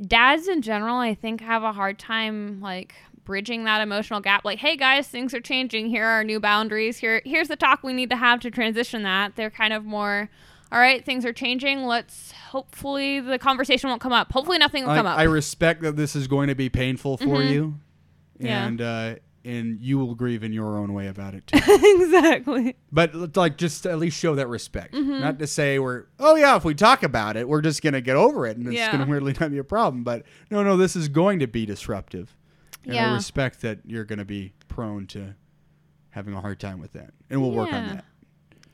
dads 0.00 0.48
in 0.48 0.62
general 0.62 0.96
i 0.96 1.14
think 1.14 1.42
have 1.42 1.62
a 1.62 1.72
hard 1.72 1.98
time 1.98 2.60
like 2.62 2.94
bridging 3.26 3.64
that 3.64 3.82
emotional 3.82 4.20
gap. 4.20 4.44
Like 4.44 4.60
hey 4.60 4.76
guys 4.76 5.06
things 5.08 5.34
are 5.34 5.40
changing. 5.40 5.88
Here 5.88 6.06
are 6.06 6.24
new 6.24 6.40
boundaries. 6.40 6.96
Here 6.96 7.20
here's 7.26 7.48
the 7.48 7.56
talk 7.56 7.82
we 7.82 7.92
need 7.92 8.08
to 8.10 8.16
have 8.16 8.40
to 8.40 8.50
transition 8.50 9.02
that. 9.02 9.36
They're 9.36 9.50
kind 9.50 9.74
of 9.74 9.84
more 9.84 10.30
all 10.72 10.78
right 10.78 11.04
things 11.04 11.26
are 11.26 11.32
changing. 11.32 11.84
Let's 11.84 12.32
hopefully 12.32 13.20
the 13.20 13.38
conversation 13.38 13.90
won't 13.90 14.00
come 14.00 14.12
up. 14.12 14.32
Hopefully 14.32 14.58
nothing 14.58 14.84
will 14.84 14.92
I, 14.92 14.96
come 14.96 15.06
up. 15.06 15.18
I 15.18 15.24
respect 15.24 15.82
that 15.82 15.96
this 15.96 16.16
is 16.16 16.26
going 16.28 16.48
to 16.48 16.54
be 16.54 16.68
painful 16.68 17.16
for 17.18 17.42
you, 17.42 17.80
Yeah. 18.38 18.66
and 18.66 18.80
uh, 18.80 19.14
and 19.46 19.80
you 19.80 19.96
will 19.98 20.14
grieve 20.14 20.42
in 20.42 20.52
your 20.52 20.76
own 20.76 20.92
way 20.92 21.06
about 21.06 21.34
it 21.34 21.46
too. 21.46 21.58
exactly 22.02 22.76
But 22.92 23.36
like, 23.36 23.56
just 23.56 23.86
at 23.86 23.98
least 23.98 24.18
show 24.18 24.34
that 24.34 24.48
respect. 24.48 24.92
Mm-hmm. 24.94 25.20
Not 25.20 25.38
to 25.38 25.46
say 25.46 25.78
we're, 25.78 26.04
oh 26.18 26.34
yeah, 26.36 26.56
if 26.56 26.64
we 26.64 26.74
talk 26.74 27.02
about 27.02 27.36
it, 27.36 27.48
we're 27.48 27.62
just 27.62 27.80
gonna 27.82 28.00
get 28.00 28.16
over 28.16 28.46
it, 28.46 28.56
and 28.56 28.66
it's 28.66 28.76
Yeah. 28.76 28.92
gonna 28.92 29.06
weirdly 29.10 29.34
not 29.40 29.50
be 29.50 29.58
a 29.58 29.64
problem. 29.64 30.04
But 30.04 30.24
no, 30.50 30.62
no, 30.62 30.76
this 30.76 30.96
is 30.96 31.08
going 31.08 31.38
to 31.38 31.46
be 31.46 31.64
disruptive. 31.64 32.36
And 32.84 32.92
I 32.92 32.96
Yeah. 32.96 33.14
respect 33.14 33.62
that 33.62 33.78
you're 33.86 34.04
gonna 34.04 34.24
be 34.24 34.52
prone 34.68 35.06
to 35.08 35.34
having 36.10 36.34
a 36.34 36.40
hard 36.40 36.58
time 36.60 36.80
with 36.80 36.92
that, 36.94 37.10
and 37.30 37.40
we'll 37.40 37.52
work 37.52 37.72
on 37.72 37.86
that. 37.86 38.04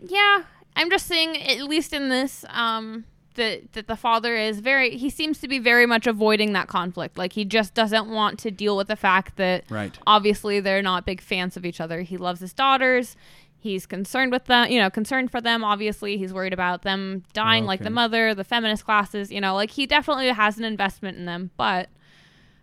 Yeah, 0.01 0.45
I'm 0.75 0.91
just 0.91 1.07
saying, 1.07 1.37
at 1.43 1.63
least 1.69 1.93
in 1.93 2.09
this, 2.09 2.45
um, 2.49 3.05
that 3.35 3.73
that 3.73 3.87
the 3.87 3.97
father 3.97 4.37
is 4.37 4.61
very. 4.61 4.97
He 4.97 5.11
seems 5.11 5.39
to 5.41 5.49
be 5.49 5.59
very 5.59 5.87
much 5.87 6.07
avoiding 6.07 6.53
that 6.53 6.69
conflict. 6.69 7.17
Like 7.19 7.33
he 7.33 7.45
just 7.45 7.75
doesn't 7.75 8.09
want 8.09 8.39
to 8.41 8.51
deal 8.51 8.77
with 8.77 8.89
the 8.89 8.97
fact 8.97 9.37
that 9.37 9.65
Right. 9.71 9.97
obviously 10.07 10.61
they're 10.61 10.83
not 10.83 11.05
big 11.07 11.21
fans 11.21 11.57
of 11.57 11.65
each 11.65 11.81
other. 11.81 12.03
He 12.03 12.17
loves 12.17 12.41
his 12.41 12.53
daughters. 12.53 13.17
He's 13.59 13.87
concerned 13.87 14.33
with 14.33 14.47
them, 14.47 14.71
you 14.73 14.81
know, 14.81 14.91
concerned 14.91 15.31
for 15.31 15.41
them. 15.41 15.63
Obviously, 15.63 16.17
he's 16.17 16.33
worried 16.35 16.53
about 16.53 16.83
them 16.83 17.23
dying, 17.33 17.65
like 17.65 17.81
the 17.85 17.91
mother, 17.91 18.35
the 18.35 18.43
feminist 18.43 18.85
classes. 18.85 19.31
You 19.31 19.41
know, 19.41 19.55
like 19.55 19.71
he 19.71 19.87
definitely 19.87 20.29
has 20.31 20.59
an 20.59 20.65
investment 20.65 21.17
in 21.17 21.27
them. 21.27 21.51
But 21.57 21.85
at 21.85 21.91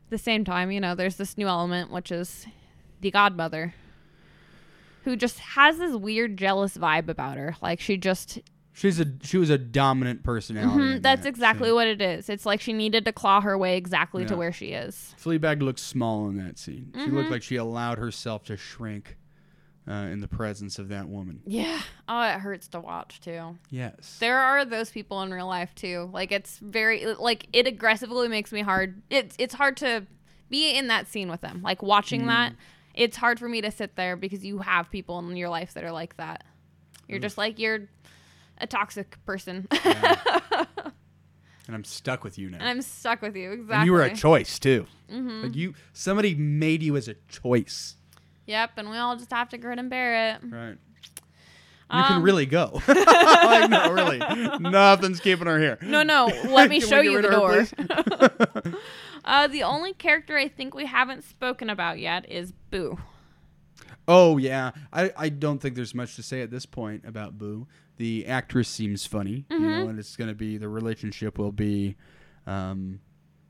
the 0.10 0.18
same 0.18 0.44
time, 0.44 0.72
you 0.72 0.82
know, 0.82 0.96
there's 0.96 1.16
this 1.16 1.38
new 1.38 1.48
element, 1.48 1.90
which 1.90 2.12
is 2.12 2.48
the 3.00 3.12
godmother, 3.12 3.76
who 5.06 5.16
just 5.16 5.40
has 5.40 5.78
this 5.78 5.96
weird 5.96 6.36
jealous 6.38 6.78
vibe 6.78 7.08
about 7.08 7.38
her. 7.38 7.56
Like 7.62 7.80
she 7.80 7.96
just 7.96 8.40
She's 8.74 9.00
a 9.00 9.06
she 9.24 9.38
was 9.38 9.50
a 9.50 9.58
dominant 9.58 10.24
personality. 10.24 10.82
Mhm, 10.82 11.02
that's 11.02 11.24
that 11.24 11.30
exactly 11.30 11.68
scene. 11.68 11.76
what 11.76 11.88
it 11.88 12.02
is. 12.02 12.30
It's 12.30 12.46
like 12.46 12.62
she 12.62 12.72
needed 12.72 13.04
to 13.06 13.12
claw 13.12 13.42
her 13.42 13.58
way 13.58 13.76
exactly 13.78 14.26
to 14.26 14.38
where 14.38 14.54
she 14.54 14.68
is. 14.68 15.16
Fleabag 15.22 15.62
looked 15.62 15.80
small 15.80 16.30
in 16.30 16.38
that 16.38 16.58
scene. 16.58 16.92
She 16.94 17.02
Mm-hmm. 17.02 17.18
looked 17.18 17.32
like 17.32 17.44
she 17.44 17.56
allowed 17.58 17.98
herself 17.98 18.44
to 18.46 18.56
shrink 18.56 19.18
uh, 19.90 19.94
in 20.12 20.22
the 20.22 20.28
presence 20.28 20.78
of 20.80 20.88
that 20.90 21.10
woman. 21.10 21.42
Yeah. 21.46 21.82
Oh, 22.08 22.22
it 22.22 22.40
hurts 22.40 22.68
to 22.70 22.80
watch 22.80 23.20
too. 23.22 23.58
Yes. 23.70 24.18
There 24.20 24.38
are 24.38 24.64
those 24.64 24.92
people 24.92 25.22
in 25.24 25.34
real 25.34 25.48
life 25.48 25.74
too. 25.76 26.10
Like 26.14 26.32
it's 26.32 26.60
very 26.60 27.06
like 27.16 27.48
it 27.52 27.68
aggressively 27.68 28.28
makes 28.30 28.52
me 28.54 28.62
hard. 28.62 29.02
It's 29.10 29.36
it's 29.40 29.56
hard 29.56 29.76
to 29.78 30.06
be 30.50 30.72
in 30.78 30.88
that 30.88 31.08
scene 31.08 31.30
with 31.30 31.42
them. 31.42 31.62
Like 31.64 31.82
watching 31.84 32.28
that, 32.28 32.54
it's 32.94 33.18
hard 33.18 33.40
for 33.40 33.50
me 33.50 33.62
to 33.62 33.72
sit 33.72 33.96
there 33.98 34.16
because 34.16 34.46
you 34.46 34.60
have 34.60 34.90
people 34.90 35.20
in 35.20 35.36
your 35.36 35.50
life 35.50 35.74
that 35.74 35.84
are 35.84 35.92
like 35.92 36.16
that. 36.18 36.46
You're 37.08 37.20
just 37.20 37.38
like 37.40 37.58
you're 37.60 37.90
a 38.60 38.68
toxic 38.68 39.18
person. 39.26 39.68
And 41.68 41.76
I'm 41.76 41.84
stuck 41.84 42.24
with 42.24 42.40
you 42.40 42.50
now. 42.50 42.58
and 42.62 42.68
I'm 42.68 42.82
stuck 42.82 43.22
with 43.22 43.36
you. 43.36 43.52
Exactly. 43.52 43.76
And 43.76 43.86
you 43.86 43.92
were 43.94 44.02
a 44.02 44.12
choice 44.16 44.58
too. 44.58 44.88
Mm-hmm. 45.08 45.44
Like 45.44 45.56
you, 45.56 45.76
somebody 45.94 46.34
made 46.34 46.82
you 46.82 46.98
as 46.98 47.08
a 47.08 47.14
choice. 47.28 47.96
Yep, 48.48 48.72
and 48.78 48.90
we 48.90 48.98
all 48.98 49.16
just 49.16 49.32
have 49.32 49.50
to 49.50 49.60
grin 49.60 49.78
and 49.78 49.88
bear 49.88 50.32
it. 50.32 50.42
Right. 50.50 50.78
You 51.92 52.04
can 52.06 52.14
Um, 52.18 52.24
really 52.24 52.48
go. 52.48 52.82
like, 52.88 53.70
no, 53.70 53.92
really. 53.92 54.18
Nothing's 54.60 55.20
keeping 55.20 55.46
her 55.46 55.60
here. 55.60 55.78
No, 55.84 56.02
no. 56.02 56.26
Let 56.46 56.72
me 56.72 56.80
show 56.80 57.02
you 57.02 57.22
the 57.22 57.30
door. 57.30 57.68
uh, 59.24 59.46
the 59.48 59.62
only 59.62 59.94
character 59.94 60.38
I 60.40 60.48
think 60.48 60.74
we 60.74 60.88
haven't 60.88 61.24
spoken 61.24 61.70
about 61.70 62.00
yet 62.00 62.28
is 62.32 62.52
Boo. 62.72 62.98
Oh 64.08 64.38
yeah, 64.40 64.72
I, 64.92 65.12
I 65.16 65.30
don't 65.30 65.60
think 65.60 65.76
there's 65.76 65.94
much 65.94 66.16
to 66.16 66.24
say 66.24 66.42
at 66.42 66.50
this 66.50 66.66
point 66.66 67.06
about 67.06 67.38
Boo. 67.38 67.68
The 68.00 68.26
actress 68.28 68.68
seems 68.68 69.06
funny, 69.06 69.46
you 69.50 69.58
Mm-hmm. 69.58 69.64
know, 69.70 69.88
and 69.90 70.00
it's 70.00 70.16
going 70.16 70.30
to 70.30 70.36
be 70.36 70.58
the 70.58 70.68
relationship 70.70 71.38
will 71.38 71.52
be, 71.52 71.96
um, 72.48 73.00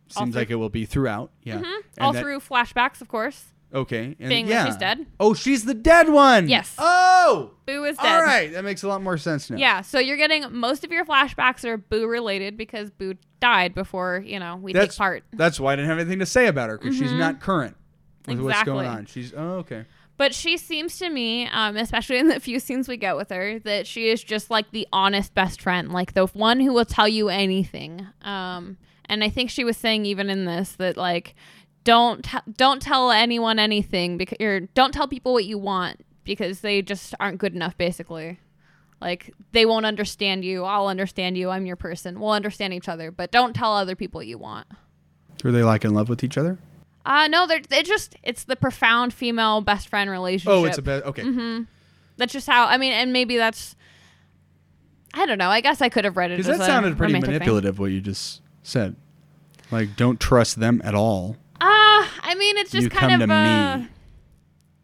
seems 0.10 0.36
like 0.36 0.50
it 0.50 0.56
will 0.56 0.70
be 0.70 0.86
throughout. 0.86 1.32
Yeah, 1.44 1.58
And 1.58 1.66
All 2.00 2.14
that- 2.14 2.22
through 2.22 2.40
flashbacks, 2.40 3.00
of 3.00 3.08
course. 3.08 3.46
Okay, 3.72 4.16
and 4.20 4.30
being 4.30 4.48
that 4.48 4.52
yeah. 4.52 4.66
she's 4.66 4.78
dead. 4.78 5.06
Oh, 5.20 5.36
she's 5.36 5.64
the 5.66 5.76
dead 5.76 6.10
one. 6.10 6.50
Yes. 6.50 6.74
Oh, 6.80 7.52
Boo 7.68 7.84
is 7.84 7.96
dead. 7.98 8.08
all 8.16 8.24
right, 8.24 8.52
that 8.54 8.64
makes 8.64 8.82
a 8.82 8.88
lot 8.88 9.04
more 9.04 9.16
sense 9.20 9.48
now. 9.52 9.58
Yeah, 9.58 9.82
so 9.82 10.00
you're 10.00 10.18
getting 10.18 10.44
most 10.52 10.84
of 10.84 10.92
your 10.92 11.06
flashbacks 11.06 11.64
are 11.64 11.78
Boo 11.78 12.08
related 12.08 12.58
because 12.58 12.90
Boo 12.90 13.14
died 13.40 13.76
before, 13.76 14.24
you 14.26 14.40
know, 14.40 14.56
we 14.56 14.74
that's 14.74 14.96
take 14.96 14.98
part. 14.98 15.24
That's 15.32 15.60
why 15.60 15.74
I 15.74 15.76
didn't 15.76 15.90
have 15.90 16.00
anything 16.00 16.18
to 16.18 16.26
say 16.26 16.48
about 16.48 16.72
her 16.72 16.80
because 16.80 16.98
she's 16.98 17.12
not 17.12 17.40
current 17.40 17.78
with 18.28 18.40
what's 18.40 18.64
going 18.64 18.88
Mm-hmm. 18.88 18.98
On. 18.98 19.06
She's 19.06 19.32
oh 19.38 19.58
okay. 19.58 19.86
But 20.20 20.36
she 20.36 20.58
seems 20.58 20.98
to 20.98 21.10
me, 21.10 21.48
um, 21.48 21.78
especially 21.78 22.18
in 22.18 22.28
the 22.28 22.42
few 22.42 22.60
scenes 22.60 22.90
we 22.90 22.98
get 22.98 23.16
with 23.16 23.30
her, 23.30 23.58
that 23.60 23.88
she 23.88 24.10
is 24.10 24.22
just 24.22 24.50
like 24.50 24.70
the 24.72 24.86
honest 24.92 25.34
best 25.34 25.62
friend, 25.62 25.94
like 25.94 26.14
the 26.14 26.26
one 26.26 26.60
who 26.60 26.74
will 26.74 26.84
tell 26.84 27.08
you 27.08 27.30
anything. 27.30 28.06
Um, 28.22 28.76
and 29.06 29.24
I 29.24 29.30
think 29.30 29.50
she 29.50 29.64
was 29.64 29.78
saying 29.78 30.06
even 30.06 30.30
in 30.30 30.44
this 30.44 30.74
that 30.74 30.98
like 30.98 31.36
don't 31.86 32.28
don't 32.52 32.82
tell 32.82 33.12
anyone 33.12 33.60
anything 33.60 34.18
because 34.18 34.38
or 34.42 34.60
don't 34.60 34.94
tell 34.94 35.08
people 35.08 35.32
what 35.32 35.46
you 35.46 35.58
want 35.58 36.02
because 36.26 36.60
they 36.60 36.82
just 36.82 37.16
aren't 37.22 37.38
good 37.38 37.56
enough 37.56 37.78
basically. 37.78 38.42
Like 39.00 39.34
they 39.54 39.66
won't 39.66 39.86
understand 39.86 40.44
you. 40.44 40.66
I'll 40.66 40.88
understand 40.88 41.38
you. 41.38 41.50
I'm 41.50 41.66
your 41.66 41.78
person. 41.78 42.20
We'll 42.20 42.32
understand 42.32 42.74
each 42.74 42.90
other, 42.90 43.10
but 43.10 43.32
don't 43.32 43.54
tell 43.56 43.74
other 43.74 43.96
people 43.96 44.20
what 44.20 44.28
you 44.28 44.38
want. 44.38 44.68
Are 45.46 45.52
they 45.54 45.64
like 45.64 45.86
in 45.86 45.94
love 45.94 46.10
with 46.10 46.26
each 46.26 46.38
other? 46.38 46.60
Uh 47.10 47.28
no, 47.28 47.48
they're 47.48 47.60
they 47.68 47.82
just 47.82 48.16
it's 48.22 48.44
the 48.44 48.56
profound 48.56 49.14
female 49.14 49.62
best 49.62 49.90
friend 49.90 50.12
relationship. 50.12 50.54
Oh, 50.56 50.66
it's 50.66 50.78
a 50.78 50.82
bit 50.84 51.04
okay. 51.06 51.24
Mm-hmm. 51.24 51.64
That's 52.18 52.32
just 52.32 52.46
how 52.46 52.68
I 52.68 52.78
mean, 52.78 52.94
and 52.94 53.12
maybe 53.12 53.36
that's. 53.36 53.76
I 55.16 55.26
don't 55.26 55.40
know. 55.40 55.50
I 55.50 55.62
guess 55.62 55.82
I 55.82 55.90
could 55.90 56.06
have 56.06 56.16
read 56.16 56.30
it. 56.30 56.38
Because 56.38 56.60
that 56.60 56.68
sounded 56.68 56.96
pretty 56.96 57.14
romantic 57.14 57.30
thing. 57.30 57.40
manipulative. 57.40 57.80
What 57.80 57.88
you 57.88 58.00
just 58.00 58.42
said, 58.62 58.96
like 59.72 59.96
don't 59.96 60.20
trust 60.20 60.60
them 60.60 60.82
at 60.86 60.94
all. 60.94 61.36
Uh, 61.56 61.66
I 62.22 62.36
mean, 62.38 62.58
it's 62.58 62.72
just 62.72 62.84
You 62.84 62.90
kind 62.92 63.24
of 63.24 63.30
a. 63.30 63.78
me. 63.80 63.88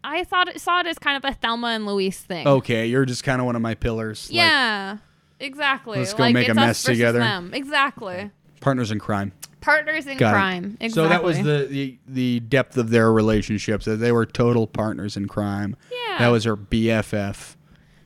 I 0.04 0.24
thought 0.24 0.48
it, 0.48 0.60
saw 0.60 0.80
it 0.80 0.88
as 0.88 0.98
kind 0.98 1.24
of 1.24 1.30
a 1.30 1.34
Thelma 1.36 1.68
and 1.68 1.86
Louise 1.86 2.20
thing. 2.20 2.48
Okay, 2.48 2.88
you're 2.88 3.06
just 3.06 3.24
kind 3.24 3.40
of 3.40 3.46
one 3.46 3.56
of 3.56 3.62
my 3.62 3.76
pillars. 3.76 4.30
like, 4.30 4.38
yeah, 4.38 4.98
exactly. 5.40 6.00
Let's 6.00 6.14
go 6.14 6.24
like, 6.24 6.34
make 6.34 6.50
a 6.50 6.56
mess 6.56 6.82
together. 6.82 7.20
Them. 7.20 7.54
Exactly. 7.54 8.32
Partners 8.66 8.90
in 8.90 8.98
crime. 8.98 9.32
Partners 9.62 10.08
in 10.08 10.18
Got 10.18 10.30
it. 10.30 10.34
crime. 10.34 10.78
Exactly. 10.80 10.90
So 10.90 11.08
that 11.08 11.24
was 11.24 11.38
the, 11.38 11.68
the 11.70 11.98
the 12.08 12.40
depth 12.42 12.78
of 12.78 12.90
their 12.90 13.14
relationships. 13.14 13.86
That 13.86 13.98
they 13.98 14.12
were 14.12 14.26
total 14.26 14.66
partners 14.66 15.16
in 15.16 15.28
crime. 15.28 15.78
Yeah. 15.92 16.18
That 16.18 16.28
was 16.30 16.46
her 16.46 16.58
BFF. 16.58 17.56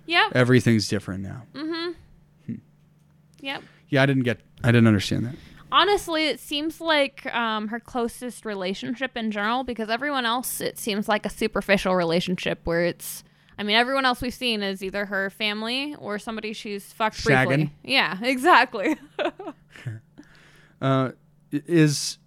Yep. 0.06 0.34
Everything's 0.36 0.90
different 0.90 1.24
now. 1.24 1.44
Mm-hmm. 1.54 2.56
Yep. 3.40 3.64
Yeah, 3.88 4.04
I 4.04 4.06
didn't 4.06 4.24
get. 4.24 4.42
I 4.62 4.72
didn't 4.74 4.88
understand 4.88 5.26
that. 5.28 5.36
Honestly, 5.72 6.28
it 6.28 6.42
seems 6.42 6.82
like 6.82 7.26
um, 7.34 7.70
her 7.70 7.80
closest 7.80 8.44
relationship 8.44 9.16
in 9.16 9.32
general 9.32 9.64
because 9.64 9.90
everyone 9.90 10.26
else, 10.26 10.60
it 10.60 10.78
seems 10.78 11.08
like 11.08 11.26
a 11.26 11.30
superficial 11.30 11.96
relationship 11.96 12.60
where 12.66 12.84
it's. 12.84 13.24
I 13.58 13.64
mean, 13.64 13.76
everyone 13.76 14.06
else 14.06 14.22
we've 14.22 14.34
seen 14.34 14.62
is 14.64 14.82
either 14.84 15.06
her 15.06 15.30
family 15.30 15.96
or 16.00 16.18
somebody 16.20 16.54
she's 16.54 16.92
fucked 16.94 17.24
briefly. 17.24 17.72
Yeah, 17.84 18.18
exactly. 18.24 18.98
Uh, 20.82 21.12
is 21.52 22.18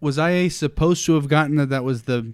was 0.00 0.18
I 0.18 0.48
supposed 0.48 1.06
to 1.06 1.14
have 1.14 1.28
gotten 1.28 1.56
that 1.56 1.68
that 1.70 1.84
was 1.84 2.02
the 2.02 2.32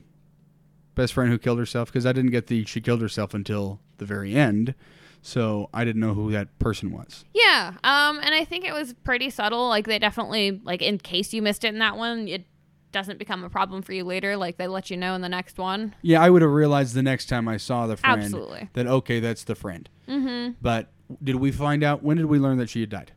best 0.95 1.13
friend 1.13 1.31
who 1.31 1.39
killed 1.39 1.59
herself? 1.59 1.89
Because 1.89 2.07
I 2.07 2.13
didn't 2.13 2.31
get 2.31 2.47
the 2.47 2.65
she 2.65 2.81
killed 2.81 3.03
herself 3.03 3.35
until 3.35 3.81
the 3.99 4.05
very 4.05 4.35
end, 4.35 4.75
so 5.23 5.69
I 5.75 5.85
didn't 5.85 6.01
know 6.01 6.15
who 6.15 6.33
that 6.33 6.59
person 6.59 6.91
was. 6.91 7.25
yeah, 7.35 7.75
um, 7.85 8.19
and 8.23 8.35
I 8.35 8.45
think 8.45 8.65
it 8.65 8.73
was 8.73 8.95
pretty 9.05 9.31
subtle. 9.31 9.69
Like 9.69 9.87
they 9.87 9.99
definitely, 9.99 10.61
like 10.65 10.83
in 10.83 10.99
case 10.99 11.33
you 11.33 11.43
missed 11.43 11.65
it 11.65 11.69
in 11.69 11.79
that 11.81 11.97
one, 11.97 12.27
it 12.29 12.47
doesn't 12.91 13.19
become 13.19 13.45
a 13.45 13.51
problem 13.51 13.83
for 13.83 13.93
you 13.93 14.05
later. 14.05 14.37
Like 14.37 14.57
they 14.57 14.67
let 14.67 14.91
you 14.91 14.97
know 14.97 15.15
in 15.15 15.21
the 15.21 15.29
next 15.29 15.59
one. 15.59 15.95
Yeah, 16.03 16.23
I 16.23 16.31
would 16.31 16.43
have 16.43 16.51
realized 16.51 16.95
the 16.95 17.03
next 17.03 17.27
time 17.27 17.47
I 17.49 17.59
saw 17.59 17.87
the 17.87 17.97
friend 17.97 18.23
Absolutely. 18.23 18.71
that 18.73 18.87
okay, 18.87 19.21
that's 19.21 19.45
the 19.45 19.55
friend. 19.55 19.89
Mm-hmm. 20.09 20.53
But 20.63 20.91
did 21.23 21.37
we 21.37 21.53
find 21.53 21.85
out 21.85 22.03
when 22.03 22.17
did 22.17 22.27
we 22.27 22.39
learn 22.39 22.59
that 22.59 22.71
she 22.71 22.81
had 22.81 22.91
died? 22.91 23.13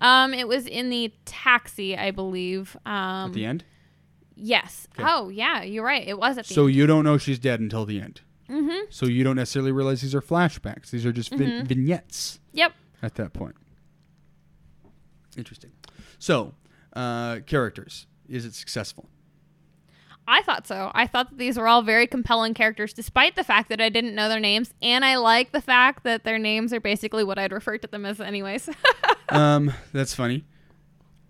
Um, 0.00 0.34
it 0.34 0.46
was 0.48 0.66
in 0.66 0.90
the 0.90 1.12
taxi, 1.24 1.96
I 1.96 2.10
believe. 2.10 2.76
Um, 2.86 2.92
At 3.30 3.32
the 3.32 3.46
end. 3.46 3.64
Yes. 4.34 4.86
Okay. 4.98 5.08
Oh, 5.10 5.28
yeah, 5.30 5.62
you're 5.62 5.84
right. 5.84 6.06
It 6.06 6.18
was 6.18 6.36
at 6.36 6.46
the 6.46 6.54
So 6.54 6.66
end. 6.66 6.74
you 6.74 6.86
don't 6.86 7.04
know 7.04 7.16
she's 7.18 7.38
dead 7.38 7.60
until 7.60 7.86
the 7.86 8.00
end. 8.00 8.20
Mm-hmm. 8.50 8.84
So 8.90 9.06
you 9.06 9.24
don't 9.24 9.36
necessarily 9.36 9.72
realize 9.72 10.02
these 10.02 10.14
are 10.14 10.20
flashbacks. 10.20 10.90
These 10.90 11.06
are 11.06 11.12
just 11.12 11.30
vin- 11.30 11.50
Mm-hmm. 11.50 11.66
vignettes. 11.66 12.38
Yep. 12.52 12.72
at 13.02 13.14
that 13.16 13.32
point. 13.32 13.56
Interesting. 15.36 15.72
So, 16.18 16.54
uh, 16.94 17.40
characters. 17.46 18.06
Is 18.28 18.44
it 18.44 18.54
successful? 18.54 19.08
I 20.28 20.42
thought 20.42 20.66
so. 20.66 20.90
I 20.94 21.06
thought 21.06 21.30
that 21.30 21.38
these 21.38 21.56
were 21.58 21.68
all 21.68 21.82
very 21.82 22.06
compelling 22.06 22.54
characters, 22.54 22.92
despite 22.92 23.36
the 23.36 23.44
fact 23.44 23.68
that 23.68 23.80
I 23.80 23.88
didn't 23.88 24.14
know 24.14 24.28
their 24.28 24.40
names, 24.40 24.72
and 24.82 25.04
I 25.04 25.16
like 25.16 25.52
the 25.52 25.60
fact 25.60 26.04
that 26.04 26.24
their 26.24 26.38
names 26.38 26.72
are 26.72 26.80
basically 26.80 27.22
what 27.24 27.38
I'd 27.38 27.52
refer 27.52 27.78
to 27.78 27.86
them 27.86 28.04
as, 28.04 28.20
anyways. 28.20 28.68
um, 29.28 29.72
that's 29.92 30.14
funny. 30.14 30.44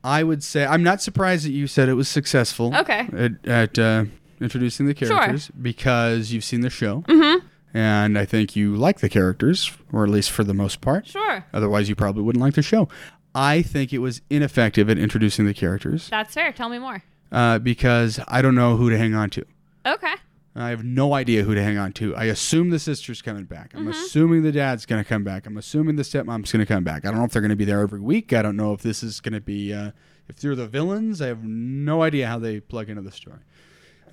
I 0.03 0.23
would 0.23 0.43
say 0.43 0.65
I'm 0.65 0.83
not 0.83 1.03
surprised 1.03 1.45
that 1.47 1.51
you 1.51 1.67
said 1.67 1.89
it 1.89 1.95
was 1.95 2.09
successful. 2.09 2.75
Okay. 2.75 3.09
At, 3.13 3.47
at 3.47 3.79
uh, 3.79 4.05
introducing 4.41 4.87
the 4.87 4.97
Sure. 4.97 5.09
characters 5.09 5.51
because 5.61 6.33
you've 6.33 6.45
seen 6.45 6.61
the 6.61 6.71
show, 6.71 7.03
mm-hmm. 7.09 7.45
and 7.75 8.19
I 8.19 8.25
think 8.25 8.57
you 8.57 8.77
like 8.77 9.01
the 9.01 9.09
characters, 9.09 9.73
or 9.93 10.05
at 10.05 10.11
least 10.11 10.31
for 10.31 10.45
the 10.45 10.55
most 10.55 10.81
part. 10.81 11.07
sure. 11.09 11.45
Otherwise, 11.53 11.89
you 11.89 11.97
probably 11.97 12.23
wouldn't 12.23 12.43
like 12.43 12.55
the 12.55 12.63
show. 12.63 12.89
I 13.35 13.61
think 13.61 13.93
it 13.93 13.99
was 13.99 14.23
ineffective 14.31 14.89
at 14.89 14.97
introducing 14.97 15.45
the 15.45 15.53
characters 15.53 16.09
That's 16.09 16.33
fair. 16.33 16.53
Tell 16.53 16.71
me 16.71 16.79
more. 16.79 17.03
Uh, 17.33 17.59
because 17.59 18.21
I 18.29 18.43
don't 18.43 18.55
know 18.55 18.77
who 18.77 18.91
to 18.91 18.99
hang 18.99 19.15
on 19.15 19.31
to. 19.31 19.45
Okay. 19.85 20.15
I 20.55 20.71
have 20.71 20.85
no 20.85 21.13
idea 21.13 21.43
who 21.43 21.55
to 21.55 21.63
hang 21.63 21.77
on 21.77 21.93
to. 21.95 22.17
I 22.17 22.25
assume 22.25 22.71
the 22.71 22.79
sister's 22.79 23.21
coming 23.21 23.45
back. 23.45 23.71
Mm-hmm. 23.71 23.79
I'm 23.79 23.89
assuming 23.89 24.43
the 24.43 24.53
dad's 24.53 24.87
going 24.87 25.03
to 25.03 25.09
come 25.09 25.23
back. 25.23 25.47
I'm 25.47 25.59
assuming 25.59 25.97
the 25.97 26.03
stepmom's 26.03 26.51
going 26.51 26.65
to 26.65 26.67
come 26.67 26.83
back. 26.83 27.05
I 27.05 27.11
don't 27.11 27.19
know 27.19 27.25
if 27.25 27.33
they're 27.33 27.43
going 27.43 27.51
to 27.51 27.57
be 27.57 27.67
there 27.67 27.81
every 27.81 28.01
week. 28.01 28.33
I 28.33 28.41
don't 28.41 28.57
know 28.57 28.73
if 28.73 28.81
this 28.81 29.03
is 29.03 29.21
going 29.21 29.35
to 29.35 29.41
be 29.41 29.75
uh, 29.75 29.91
if 30.29 30.37
they're 30.37 30.55
the 30.55 30.67
villains. 30.67 31.21
I 31.21 31.27
have 31.27 31.45
no 31.45 32.03
idea 32.03 32.27
how 32.27 32.39
they 32.39 32.61
plug 32.61 32.89
into 32.89 33.03
the 33.03 33.13
story. 33.13 33.41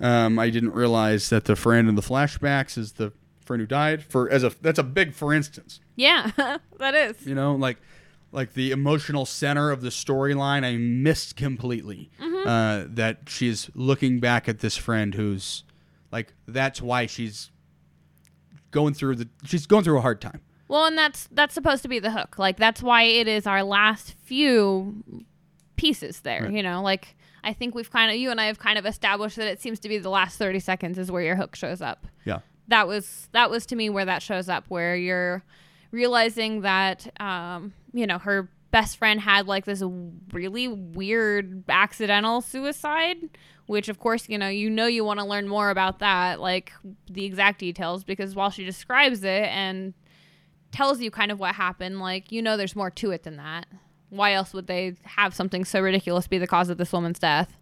Um, 0.00 0.38
I 0.38 0.50
didn't 0.50 0.74
realize 0.74 1.30
that 1.30 1.44
the 1.44 1.56
friend 1.56 1.88
in 1.88 1.94
the 1.94 2.02
flashbacks 2.02 2.76
is 2.76 2.92
the 2.92 3.12
friend 3.44 3.60
who 3.60 3.66
died. 3.66 4.02
For 4.02 4.28
as 4.28 4.44
a 4.44 4.52
that's 4.60 4.78
a 4.78 4.82
big 4.82 5.14
for 5.14 5.32
instance. 5.32 5.80
Yeah, 5.96 6.30
that 6.78 6.94
is. 6.94 7.24
You 7.26 7.34
know, 7.34 7.54
like 7.54 7.78
like 8.34 8.54
the 8.54 8.72
emotional 8.72 9.24
center 9.24 9.70
of 9.70 9.80
the 9.80 9.90
storyline, 9.90 10.64
I 10.64 10.76
missed 10.76 11.36
completely. 11.36 12.10
Uh, 12.44 12.84
that 12.88 13.20
she's 13.26 13.70
looking 13.74 14.20
back 14.20 14.50
at 14.50 14.58
this 14.58 14.76
friend 14.76 15.14
who's 15.14 15.64
like 16.12 16.34
that's 16.46 16.82
why 16.82 17.06
she's 17.06 17.50
going 18.70 18.92
through 18.92 19.16
the 19.16 19.28
she's 19.46 19.66
going 19.66 19.82
through 19.82 19.96
a 19.96 20.02
hard 20.02 20.20
time. 20.20 20.42
Well, 20.68 20.84
and 20.84 20.98
that's 20.98 21.26
that's 21.32 21.54
supposed 21.54 21.82
to 21.84 21.88
be 21.88 22.00
the 22.00 22.10
hook. 22.10 22.38
Like 22.38 22.58
that's 22.58 22.82
why 22.82 23.04
it 23.04 23.28
is 23.28 23.46
our 23.46 23.62
last 23.62 24.12
few 24.24 25.24
pieces 25.76 26.20
there. 26.20 26.42
Right. 26.42 26.52
You 26.52 26.62
know, 26.62 26.82
like 26.82 27.16
I 27.42 27.54
think 27.54 27.74
we've 27.74 27.90
kind 27.90 28.10
of 28.10 28.18
you 28.18 28.30
and 28.30 28.38
I 28.38 28.46
have 28.46 28.58
kind 28.58 28.76
of 28.76 28.84
established 28.84 29.36
that 29.36 29.46
it 29.46 29.62
seems 29.62 29.80
to 29.80 29.88
be 29.88 29.96
the 29.96 30.10
last 30.10 30.36
thirty 30.36 30.60
seconds 30.60 30.98
is 30.98 31.10
where 31.10 31.22
your 31.22 31.36
hook 31.36 31.56
shows 31.56 31.80
up. 31.80 32.06
Yeah. 32.26 32.40
That 32.68 32.86
was 32.86 33.28
that 33.32 33.48
was 33.48 33.64
to 33.66 33.76
me 33.76 33.88
where 33.88 34.04
that 34.04 34.22
shows 34.22 34.50
up, 34.50 34.66
where 34.68 34.96
you're 34.96 35.42
realizing 35.94 36.62
that 36.62 37.08
um, 37.20 37.72
you 37.92 38.06
know 38.06 38.18
her 38.18 38.50
best 38.70 38.96
friend 38.96 39.20
had 39.20 39.46
like 39.46 39.64
this 39.64 39.82
really 40.32 40.66
weird 40.66 41.62
accidental 41.68 42.40
suicide 42.40 43.16
which 43.66 43.88
of 43.88 44.00
course 44.00 44.28
you 44.28 44.36
know 44.36 44.48
you 44.48 44.68
know 44.68 44.86
you 44.86 45.04
want 45.04 45.20
to 45.20 45.24
learn 45.24 45.46
more 45.46 45.70
about 45.70 46.00
that 46.00 46.40
like 46.40 46.72
the 47.08 47.24
exact 47.24 47.60
details 47.60 48.02
because 48.02 48.34
while 48.34 48.50
she 48.50 48.64
describes 48.64 49.22
it 49.22 49.44
and 49.44 49.94
tells 50.74 51.00
you 51.00 51.08
kind 51.08 51.30
of 51.30 51.38
what 51.38 51.54
happened 51.54 52.00
like 52.00 52.32
you 52.32 52.42
know 52.42 52.56
there's 52.56 52.74
more 52.74 52.90
to 52.90 53.12
it 53.12 53.22
than 53.22 53.36
that. 53.36 53.66
Why 54.10 54.32
else 54.34 54.52
would 54.52 54.66
they 54.66 54.96
have 55.02 55.34
something 55.34 55.64
so 55.64 55.80
ridiculous 55.80 56.26
be 56.26 56.38
the 56.38 56.46
cause 56.46 56.68
of 56.68 56.78
this 56.78 56.92
woman's 56.92 57.18
death 57.18 57.56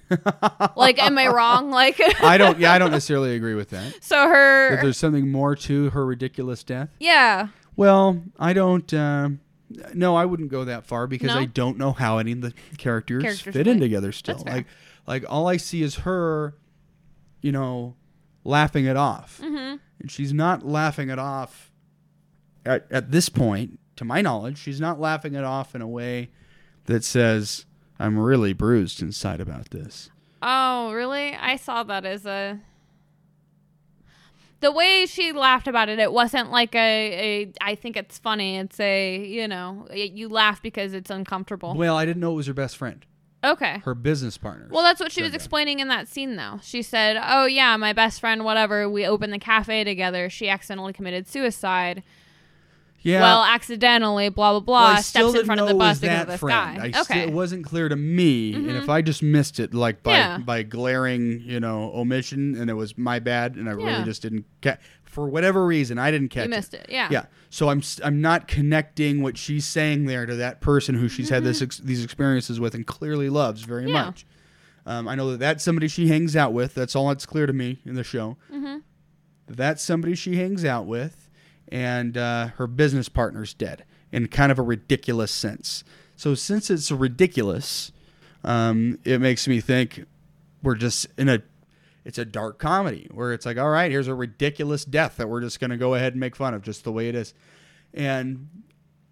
like 0.76 1.02
am 1.02 1.18
i 1.18 1.26
wrong 1.26 1.70
like 1.70 2.00
I 2.22 2.36
don't 2.38 2.58
yeah, 2.58 2.72
I 2.72 2.78
don't 2.78 2.90
necessarily 2.98 3.34
agree 3.36 3.54
with 3.54 3.70
that. 3.70 4.02
so 4.02 4.28
her 4.28 4.78
there's 4.82 4.96
something 4.98 5.30
more 5.30 5.54
to 5.56 5.90
her 5.90 6.04
ridiculous 6.06 6.62
death. 6.64 6.88
yeah 7.00 7.48
Well, 7.76 8.22
I 8.38 8.52
don't. 8.52 8.92
Uh, 8.94 9.30
no, 9.94 10.14
I 10.16 10.24
wouldn't 10.24 10.50
go 10.50 10.64
that 10.64 10.86
far 10.86 11.06
because 11.06 11.28
No? 11.34 11.40
I 11.40 11.44
don't 11.44 11.76
know 11.76 11.92
how 11.92 12.18
any 12.18 12.32
of 12.32 12.40
the 12.40 12.54
characters, 12.78 13.22
Characters 13.22 13.52
fit 13.52 13.66
in 13.66 13.80
together. 13.80 14.12
Still, 14.12 14.42
like, 14.46 14.66
like 15.06 15.24
all 15.28 15.46
I 15.48 15.56
see 15.58 15.82
is 15.82 15.96
her, 15.96 16.54
you 17.42 17.50
know, 17.52 17.96
laughing 18.44 18.84
it 18.86 18.96
off, 18.96 19.40
Mm-hmm. 19.42 19.76
and 20.00 20.10
she's 20.10 20.32
not 20.32 20.64
laughing 20.64 21.10
it 21.10 21.18
off. 21.18 21.70
At 22.64 22.86
at 22.90 23.10
this 23.10 23.28
point, 23.28 23.78
to 23.96 24.04
my 24.04 24.22
knowledge, 24.22 24.56
she's 24.58 24.80
not 24.80 24.98
laughing 25.00 25.34
it 25.34 25.44
off 25.44 25.74
in 25.74 25.82
a 25.82 25.88
way 25.88 26.30
that 26.86 27.02
says, 27.04 27.66
"I'm 27.98 28.18
really 28.18 28.52
bruised 28.52 29.00
inside 29.02 29.40
about 29.40 29.70
this." 29.70 30.10
Oh, 30.42 30.92
really? 30.92 31.34
I 31.34 31.56
saw 31.56 31.82
that 31.84 32.04
as 32.04 32.26
a. 32.26 32.60
The 34.60 34.72
way 34.72 35.04
she 35.06 35.32
laughed 35.32 35.68
about 35.68 35.88
it, 35.90 35.98
it 35.98 36.12
wasn't 36.12 36.50
like 36.50 36.74
a, 36.74 36.78
a 37.44 37.52
I 37.60 37.74
think 37.74 37.96
it's 37.96 38.18
funny. 38.18 38.56
It's 38.56 38.80
a, 38.80 39.18
you 39.24 39.46
know, 39.46 39.86
you 39.92 40.28
laugh 40.30 40.62
because 40.62 40.94
it's 40.94 41.10
uncomfortable. 41.10 41.74
Well, 41.74 41.96
I 41.96 42.06
didn't 42.06 42.20
know 42.20 42.32
it 42.32 42.36
was 42.36 42.46
her 42.46 42.54
best 42.54 42.76
friend, 42.78 43.04
Okay. 43.44 43.78
her 43.84 43.94
business 43.94 44.38
partner. 44.38 44.68
Well, 44.70 44.82
that's 44.82 44.98
what 44.98 45.12
she 45.12 45.22
was 45.22 45.32
that. 45.32 45.36
explaining 45.36 45.80
in 45.80 45.88
that 45.88 46.08
scene, 46.08 46.36
though. 46.36 46.58
She 46.62 46.80
said, 46.80 47.18
"Oh 47.22 47.44
yeah, 47.44 47.76
my 47.76 47.92
best 47.92 48.18
friend, 48.18 48.44
whatever. 48.44 48.88
We 48.88 49.06
opened 49.06 49.32
the 49.34 49.38
cafe 49.38 49.84
together. 49.84 50.30
She 50.30 50.48
accidentally 50.48 50.94
committed 50.94 51.28
suicide. 51.28 52.02
Yeah. 53.06 53.20
Well, 53.20 53.42
accidentally, 53.44 54.28
blah 54.28 54.52
blah 54.52 54.60
blah. 54.60 54.94
Well, 54.94 55.02
steps 55.02 55.34
in 55.34 55.46
front 55.46 55.60
of 55.60 55.68
the 55.68 55.74
bus 55.74 56.00
to 56.00 56.06
go 56.06 56.12
that 56.12 56.24
to 56.24 56.30
this 56.32 56.40
friend. 56.40 56.80
I 56.94 57.00
okay. 57.00 57.20
it 57.20 57.32
wasn't 57.32 57.64
clear 57.64 57.88
to 57.88 57.96
me, 57.96 58.54
and 58.54 58.70
if 58.70 58.88
I 58.88 59.02
just 59.02 59.22
missed 59.22 59.60
it, 59.60 59.72
like 59.74 60.02
by 60.02 60.12
Yeah. 60.12 60.38
by 60.38 60.62
glaring, 60.62 61.40
you 61.40 61.60
know, 61.60 61.92
omission, 61.94 62.56
and 62.56 62.68
it 62.68 62.74
was 62.74 62.96
my 62.98 63.18
bad, 63.18 63.56
and 63.56 63.68
I 63.68 63.72
really 63.72 64.04
just 64.04 64.22
didn't 64.22 64.44
catch 64.60 64.80
for 65.04 65.28
whatever 65.28 65.64
reason, 65.64 65.98
I 65.98 66.10
didn't 66.10 66.28
catch 66.28 66.44
you 66.44 66.50
missed 66.50 66.74
it. 66.74 66.86
Yeah. 66.90 67.08
Yeah, 67.10 67.24
so 67.48 67.70
I'm 67.70 67.82
I'm 68.04 68.20
not 68.20 68.48
connecting 68.48 69.22
what 69.22 69.38
she's 69.38 69.64
saying 69.64 70.04
there 70.06 70.26
to 70.26 70.34
that 70.36 70.60
person 70.60 70.94
who 70.94 71.08
she's 71.08 71.30
had 71.30 71.42
this 71.44 71.62
ex- 71.62 71.78
these 71.78 72.04
experiences 72.04 72.60
with 72.60 72.74
and 72.74 72.86
clearly 72.86 73.30
loves 73.30 73.62
very 73.62 73.84
Mm-hmm. 73.84 73.94
Yeah. 73.94 74.04
much. 74.04 74.26
Um, 74.84 75.08
I 75.08 75.14
know 75.16 75.30
that 75.32 75.38
that's 75.40 75.64
somebody 75.64 75.88
she 75.88 76.06
hangs 76.08 76.36
out 76.36 76.52
with. 76.52 76.74
That's 76.74 76.94
all 76.94 77.08
that's 77.08 77.26
clear 77.26 77.46
to 77.46 77.52
me 77.52 77.78
in 77.84 77.94
the 77.94 78.04
show. 78.04 78.36
Mm-hmm. 78.52 78.78
That's 79.48 79.82
somebody 79.82 80.14
she 80.14 80.36
hangs 80.36 80.64
out 80.64 80.86
with, 80.86 81.25
and 81.68 82.16
uh, 82.16 82.48
her 82.56 82.66
business 82.66 83.08
partner's 83.08 83.54
dead 83.54 83.84
in 84.12 84.28
kind 84.28 84.52
of 84.52 84.58
a 84.58 84.62
ridiculous 84.62 85.30
sense. 85.30 85.84
So 86.16 86.34
since 86.34 86.70
it's 86.70 86.90
ridiculous, 86.90 87.92
um, 88.44 88.98
it 89.04 89.20
makes 89.20 89.46
me 89.46 89.60
think 89.60 90.04
we're 90.62 90.74
just 90.74 91.06
in 91.18 91.28
a 91.28 91.42
it's 92.04 92.18
a 92.18 92.24
dark 92.24 92.60
comedy 92.60 93.08
where 93.10 93.32
it's 93.32 93.44
like, 93.44 93.58
all 93.58 93.68
right, 93.68 93.90
here's 93.90 94.06
a 94.06 94.14
ridiculous 94.14 94.84
death 94.84 95.16
that 95.16 95.28
we're 95.28 95.40
just 95.40 95.58
going 95.58 95.70
to 95.72 95.76
go 95.76 95.94
ahead 95.94 96.12
and 96.12 96.20
make 96.20 96.36
fun 96.36 96.54
of 96.54 96.62
just 96.62 96.84
the 96.84 96.92
way 96.92 97.08
it 97.08 97.16
is. 97.16 97.34
And 97.92 98.48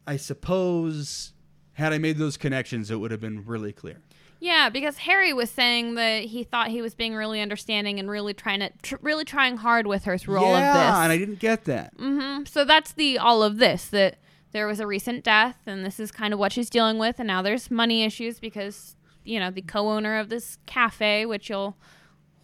I 0.07 0.17
suppose 0.17 1.33
had 1.73 1.93
I 1.93 1.99
made 1.99 2.19
those 2.19 2.37
connections, 2.37 2.93
it 2.93 2.97
would 2.97 3.11
have 3.11 3.21
been 3.21 3.45
really 3.45 3.73
clear. 3.73 4.01
Yeah, 4.45 4.69
because 4.69 4.99
Harry 4.99 5.33
was 5.33 5.51
saying 5.51 5.95
that 5.95 6.25
he 6.25 6.45
thought 6.45 6.69
he 6.69 6.83
was 6.83 6.95
being 6.95 7.15
really 7.15 7.41
understanding 7.41 7.99
and 7.99 8.11
really 8.11 8.35
trying 8.35 8.61
to, 8.61 8.71
tr- 8.83 8.97
really 9.01 9.25
trying 9.25 9.57
hard 9.57 9.87
with 9.87 10.05
her 10.05 10.19
through 10.19 10.37
all 10.37 10.55
of 10.55 10.61
this. 10.61 10.75
yeah, 10.75 11.03
and 11.03 11.11
I 11.11 11.17
didn't 11.17 11.39
get 11.39 11.65
that. 11.65 11.95
hmm 11.99 12.45
So 12.45 12.65
that's 12.67 12.93
the 12.93 13.17
all 13.17 13.43
of 13.43 13.57
this 13.57 13.89
that 13.89 14.19
there 14.53 14.67
was 14.67 14.81
a 14.81 14.87
recent 14.87 15.25
death, 15.25 15.57
and 15.67 15.85
this 15.85 15.99
is 15.99 16.13
kind 16.13 16.35
of 16.35 16.39
what 16.39 16.53
she's 16.53 16.69
dealing 16.69 16.99
with, 16.99 17.19
and 17.19 17.27
now 17.27 17.41
there's 17.41 17.71
money 17.71 18.05
issues 18.05 18.39
because 18.39 18.97
you 19.25 19.41
know 19.41 19.51
the 19.51 19.63
co-owner 19.63 20.19
of 20.19 20.29
this 20.29 20.59
cafe, 20.67 21.25
which 21.25 21.49
you'll 21.49 21.77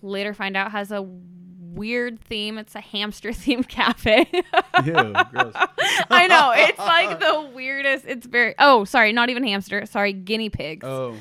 later 0.01 0.33
find 0.33 0.57
out 0.57 0.73
has 0.73 0.91
a 0.91 1.03
weird 1.03 2.19
theme. 2.21 2.57
It's 2.57 2.75
a 2.75 2.81
hamster 2.81 3.29
themed 3.43 3.69
cafe. 3.69 4.27
Ew, 4.33 4.93
gross. 4.93 5.53
I 6.11 6.27
know 6.29 6.53
it's 6.57 6.79
like 6.79 7.21
the 7.21 7.51
weirdest. 7.55 8.07
It's 8.09 8.27
very 8.27 8.55
oh 8.59 8.85
sorry, 8.85 9.13
not 9.13 9.29
even 9.29 9.45
hamster. 9.45 9.85
Sorry, 9.85 10.15
guinea 10.15 10.49
pigs. 10.49 10.87
Oh, 10.87 11.15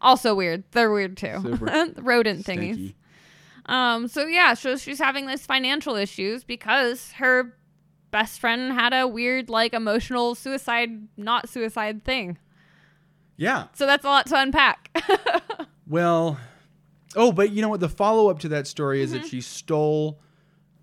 Also 0.00 0.34
weird. 0.34 0.64
They're 0.72 0.90
weird 0.92 1.16
too. 1.16 1.38
Rodent 1.96 2.44
thingies. 2.46 2.74
stinky. 2.74 2.96
Um, 3.66 4.08
so 4.08 4.26
yeah, 4.26 4.54
so 4.54 4.76
she's 4.76 4.98
having 4.98 5.26
this 5.26 5.44
financial 5.44 5.94
issues 5.96 6.44
because 6.44 7.12
her 7.12 7.54
best 8.10 8.40
friend 8.40 8.72
had 8.72 8.94
a 8.94 9.06
weird, 9.06 9.50
like, 9.50 9.74
emotional 9.74 10.34
suicide, 10.34 11.06
not 11.18 11.48
suicide 11.48 12.04
thing. 12.04 12.38
Yeah. 13.36 13.66
So 13.74 13.84
that's 13.86 14.04
a 14.04 14.08
lot 14.08 14.26
to 14.26 14.40
unpack. 14.40 14.90
Well, 15.86 16.38
oh, 17.16 17.32
but 17.32 17.50
you 17.52 17.62
know 17.62 17.70
what? 17.70 17.80
The 17.80 17.88
follow 17.88 18.28
up 18.28 18.40
to 18.40 18.48
that 18.50 18.66
story 18.66 19.00
is 19.00 19.10
Mm-hmm. 19.12 19.22
that 19.22 19.28
she 19.28 19.40
stole 19.40 20.20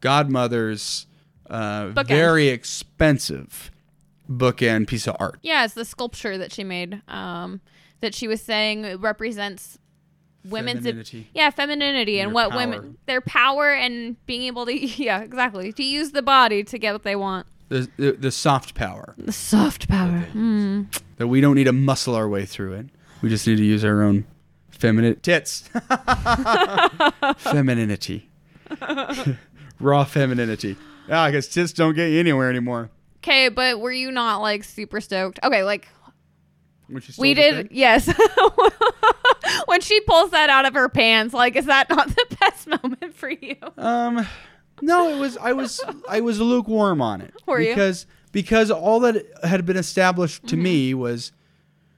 Godmother's 0.02 1.06
uh, 1.50 1.90
very 2.08 2.48
expensive 2.48 3.70
bookend 4.30 4.88
piece 4.88 5.08
of 5.08 5.16
art. 5.20 5.38
yeah, 5.44 5.64
it's 5.66 5.74
the 5.76 5.86
sculpture 5.86 6.38
that 6.40 6.52
she 6.52 6.64
made. 6.64 7.02
Um, 7.08 7.62
that 8.06 8.16
she 8.16 8.28
was 8.28 8.42
saying 8.42 8.98
represents 9.02 9.78
women's 10.46 10.84
Femininity. 10.86 11.28
yeah 11.34 11.50
femininity 11.50 12.20
and 12.20 12.30
Their 12.30 12.34
what 12.36 12.52
power. 12.52 12.60
women 12.60 12.98
their 13.08 13.20
power 13.22 13.72
and 13.74 14.16
being 14.28 14.44
able 14.44 14.66
to 14.68 14.74
yeah 15.04 15.22
exactly 15.22 15.74
to 15.74 15.84
use 15.84 16.12
the 16.12 16.22
body 16.22 16.64
to 16.64 16.78
get 16.78 16.94
what 16.94 17.04
they 17.04 17.16
want. 17.16 17.48
The, 17.70 17.90
the, 17.98 18.12
the 18.12 18.32
soft 18.32 18.76
power 18.76 19.16
The 19.18 19.32
soft 19.32 19.90
power. 19.90 20.28
Mm. 20.34 20.96
that 21.18 21.28
we 21.28 21.42
don't 21.42 21.56
need 21.56 21.64
to 21.64 21.74
muscle 21.74 22.14
our 22.14 22.30
way 22.30 22.46
through 22.46 22.74
it. 22.74 22.86
We 23.24 23.30
just 23.30 23.48
need 23.48 23.58
to 23.58 23.64
use 23.66 23.84
our 23.84 24.04
own 24.04 24.26
feminine 24.70 25.20
tits. 25.22 25.68
Femininity. 27.38 28.30
Raw 29.80 30.04
femininity. 30.06 30.76
Yeah, 31.08 31.22
I 31.22 31.32
guess 31.32 31.48
tits 31.48 31.74
don't 31.74 31.94
get 31.96 32.08
you 32.12 32.20
anywhere 32.20 32.50
anymore. 32.50 32.90
Okay, 33.18 33.50
but 33.50 33.80
were 33.80 33.92
you 33.92 34.12
not 34.12 34.42
like 34.42 34.64
super 34.64 35.02
stoked? 35.02 35.40
Okay, 35.44 35.64
like 35.64 35.88
When 35.88 35.88
she 35.88 35.94
stole 35.94 35.95
we 37.18 37.34
did, 37.34 37.56
thing. 37.56 37.68
yes. 37.72 38.08
when 39.66 39.82
she 39.82 40.00
pulls 40.02 40.32
that 40.32 40.50
out 40.50 40.66
of 40.66 40.74
her 40.74 40.90
pants, 40.90 41.34
like, 41.34 41.56
is 41.56 41.66
that 41.66 41.90
not 41.90 42.08
the 42.16 42.38
best 42.40 42.68
moment 42.68 43.16
for 43.16 43.30
you? 43.30 43.56
Um, 43.78 44.28
no, 44.82 45.10
it 45.10 45.20
was 45.20 45.38
I 45.38 45.54
was 45.54 45.82
I 46.08 46.22
was 46.22 46.40
lukewarm 46.40 47.02
on 47.02 47.22
it 47.22 47.34
Were 47.46 47.62
you? 47.62 47.70
because 47.70 48.06
because 48.32 48.70
all 48.70 49.00
that 49.02 49.26
had 49.44 49.66
been 49.66 49.78
established 49.78 50.48
to 50.48 50.58
me 50.58 50.94
was 50.94 51.32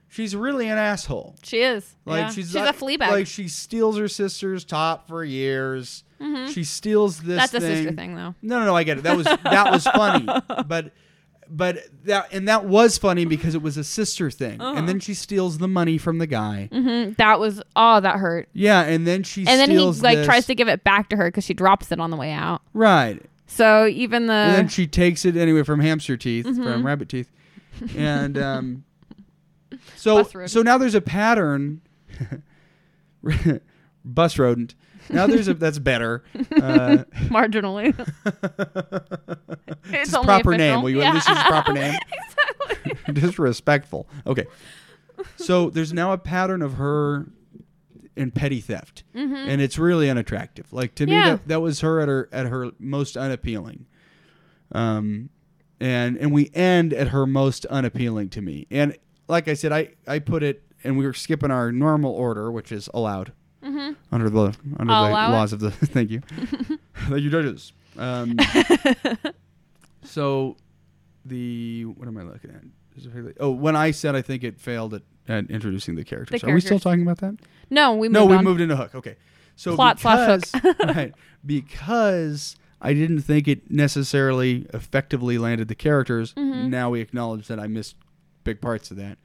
she's 0.08 0.36
really 0.36 0.68
an 0.68 0.78
asshole. 0.78 1.34
She 1.42 1.60
is. 1.60 1.96
Like 2.04 2.20
yeah. 2.20 2.30
she's 2.30 2.46
she's 2.46 2.54
a 2.54 2.72
flea 2.72 2.96
bag. 2.96 3.10
Like 3.10 3.26
she 3.26 3.48
steals 3.48 3.98
her 3.98 4.08
sister's 4.08 4.64
top 4.64 5.08
for 5.08 5.24
years. 5.24 6.04
She 6.52 6.64
steals 6.64 7.20
this. 7.20 7.28
Mm-hmm. 7.28 7.36
That's 7.36 7.54
a 7.54 7.60
sister 7.60 7.92
thing, 7.92 8.16
though. 8.16 8.34
No, 8.42 8.58
no, 8.60 8.66
no. 8.66 8.76
I 8.76 8.82
get 8.82 8.98
it. 8.98 9.02
That 9.02 9.16
was 9.16 9.26
that 9.26 9.70
was 9.70 9.84
funny, 9.84 10.26
but 10.66 10.92
but 11.50 11.78
that 12.04 12.32
and 12.32 12.46
that 12.48 12.64
was 12.66 12.98
funny 12.98 13.24
because 13.24 13.54
it 13.54 13.62
was 13.62 13.76
a 13.76 13.84
sister 13.84 14.30
thing, 14.30 14.60
Uh-huh. 14.60 14.76
and 14.76 14.88
then 14.88 15.00
she 15.00 15.14
steals 15.14 15.58
the 15.58 15.68
money 15.68 15.96
from 15.98 16.18
the 16.18 16.26
guy. 16.26 16.68
hmm 16.72 17.12
That 17.18 17.40
was 17.40 17.62
oh, 17.76 18.00
that 18.00 18.16
hurt. 18.16 18.48
Yeah, 18.52 18.82
and 18.82 19.06
then 19.06 19.22
she 19.22 19.40
And 19.46 19.58
then 19.60 19.70
he 19.70 19.78
like 19.78 20.18
this- 20.18 20.26
tries 20.26 20.46
to 20.46 20.54
give 20.54 20.68
it 20.68 20.84
back 20.84 21.08
to 21.10 21.16
her 21.16 21.28
because 21.28 21.44
she 21.44 21.54
drops 21.54 21.90
it 21.92 22.00
on 22.00 22.10
the 22.10 22.16
way 22.16 22.32
out. 22.32 22.62
right. 22.74 23.22
So 23.50 23.86
even 23.86 24.26
the 24.26 24.34
and 24.34 24.54
then 24.54 24.68
she 24.68 24.86
takes 24.86 25.24
it 25.24 25.34
anyway 25.36 25.62
from 25.62 25.80
hamster 25.80 26.16
teeth, 26.18 26.44
Mm-hmm. 26.44 26.62
from 26.62 26.84
rabbit 26.86 27.08
teeth, 27.08 27.30
and 27.96 28.36
um, 28.36 28.84
so 29.96 30.22
so 30.46 30.60
now 30.62 30.76
there's 30.76 30.94
a 30.94 31.00
pattern. 31.00 31.80
Bus 34.04 34.38
rodent. 34.38 34.74
Now 35.10 35.26
there's 35.26 35.48
a 35.48 35.54
that's 35.54 35.78
better. 35.78 36.22
Uh, 36.34 36.38
marginally, 37.30 37.94
it's 39.86 40.10
his 40.10 40.14
only 40.14 40.26
proper 40.26 40.52
official. 40.52 40.56
name. 40.74 40.82
Will 40.82 40.90
you 40.90 41.02
at 41.02 41.14
least 41.14 41.28
use 41.28 41.36
his 41.38 41.46
proper 41.46 41.72
name? 41.74 41.98
exactly. 42.70 43.12
Disrespectful. 43.14 44.08
Okay. 44.26 44.46
So 45.36 45.70
there's 45.70 45.92
now 45.92 46.12
a 46.12 46.18
pattern 46.18 46.62
of 46.62 46.74
her 46.74 47.26
in 48.16 48.30
petty 48.30 48.60
theft, 48.60 49.04
and 49.14 49.60
it's 49.60 49.78
really 49.78 50.10
unattractive. 50.10 50.72
Like 50.72 50.94
to 50.96 51.06
me, 51.06 51.12
Mm-hmm. 51.12 51.28
That, 51.30 51.48
that 51.48 51.60
was 51.60 51.80
her 51.80 52.00
at 52.00 52.08
her 52.08 52.28
at 52.32 52.46
her 52.46 52.70
most 52.78 53.16
unappealing. 53.16 53.86
Um, 54.72 55.30
and 55.80 56.16
and 56.18 56.32
we 56.32 56.50
end 56.54 56.92
at 56.92 57.08
her 57.08 57.26
most 57.26 57.64
unappealing 57.66 58.28
to 58.30 58.42
me. 58.42 58.66
And 58.70 58.96
like 59.28 59.48
I 59.48 59.54
said, 59.54 59.72
I 59.72 59.90
I 60.06 60.18
put 60.18 60.42
it, 60.42 60.62
and 60.84 60.98
we 60.98 61.06
were 61.06 61.12
skipping 61.14 61.50
our 61.50 61.72
normal 61.72 62.12
order, 62.12 62.50
which 62.52 62.70
is 62.72 62.88
allowed 62.92 63.32
under 63.62 64.30
the 64.30 64.40
under 64.40 64.52
Mm-hmm. 64.52 64.90
I'll 64.90 65.04
the 65.04 65.10
allow 65.10 65.28
it. 65.28 65.32
laws 65.32 65.52
of 65.52 65.60
the. 65.60 65.70
thank 65.72 66.10
you, 66.10 66.20
thank 66.94 67.20
you, 67.22 67.30
judges. 67.30 67.72
Um, 67.96 68.36
so 70.02 70.56
the 71.24 71.84
what 71.84 72.08
am 72.08 72.16
I 72.18 72.22
looking 72.22 72.50
at? 72.50 72.62
Oh, 73.38 73.50
when 73.50 73.76
I 73.76 73.90
said 73.92 74.16
I 74.16 74.22
think 74.22 74.42
it 74.42 74.60
failed 74.60 74.94
at, 74.94 75.02
at 75.28 75.50
introducing 75.50 75.94
the 75.94 76.04
characters. 76.04 76.40
The 76.42 76.48
Are 76.48 76.54
we 76.54 76.60
still 76.60 76.80
talking 76.80 77.02
about 77.02 77.18
that? 77.18 77.36
No, 77.70 77.92
we 77.94 78.08
moved 78.08 78.14
no, 78.14 78.26
we 78.26 78.36
on. 78.36 78.44
moved 78.44 78.60
into 78.60 78.76
Hook. 78.76 78.94
Okay, 78.94 79.16
so 79.56 79.74
Plot 79.76 80.00
slash 80.00 80.40
because 80.52 80.62
Hook. 80.62 80.78
right 80.96 81.14
because 81.46 82.56
I 82.80 82.92
didn't 82.94 83.20
think 83.22 83.46
it 83.48 83.70
necessarily 83.70 84.66
effectively 84.74 85.38
landed 85.38 85.68
the 85.68 85.74
characters. 85.74 86.32
Mm-hmm. 86.34 86.70
Now 86.70 86.90
we 86.90 87.00
acknowledge 87.00 87.46
that 87.48 87.60
I 87.60 87.66
missed 87.66 87.96
big 88.44 88.60
parts 88.60 88.90
of 88.90 88.96
that, 88.96 89.18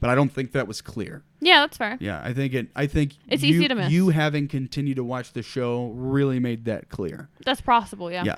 but 0.00 0.10
I 0.10 0.14
don't 0.14 0.28
think 0.32 0.52
that 0.52 0.68
was 0.68 0.80
clear. 0.80 1.22
Yeah, 1.40 1.60
that's 1.60 1.76
fair. 1.76 1.96
Yeah, 2.00 2.20
I 2.22 2.32
think 2.32 2.54
it. 2.54 2.68
I 2.76 2.86
think 2.86 3.14
It's 3.28 3.42
you, 3.42 3.54
easy 3.56 3.68
to 3.68 3.74
miss. 3.74 3.90
You 3.90 4.10
having 4.10 4.46
continued 4.48 4.96
to 4.96 5.04
watch 5.04 5.32
the 5.32 5.42
show 5.42 5.88
really 5.94 6.38
made 6.38 6.64
that 6.66 6.88
clear. 6.88 7.28
That's 7.44 7.60
possible. 7.60 8.10
Yeah, 8.12 8.24
Yeah, 8.24 8.36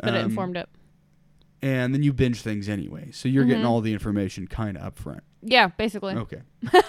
but 0.00 0.14
it 0.14 0.18
Um, 0.24 0.30
informed 0.30 0.56
it. 0.56 0.68
and 1.62 1.92
then 1.94 2.02
you 2.02 2.12
binge 2.12 2.40
things 2.40 2.68
anyway. 2.68 3.10
So 3.12 3.28
you're 3.28 3.42
Mm-hmm. 3.42 3.50
getting 3.50 3.64
all 3.66 3.80
the 3.80 3.92
information 3.92 4.46
kind 4.46 4.76
of 4.76 4.82
up 4.84 4.98
front. 4.98 5.22
Yeah, 5.42 5.68
basically. 5.68 6.14
Okay. 6.14 6.40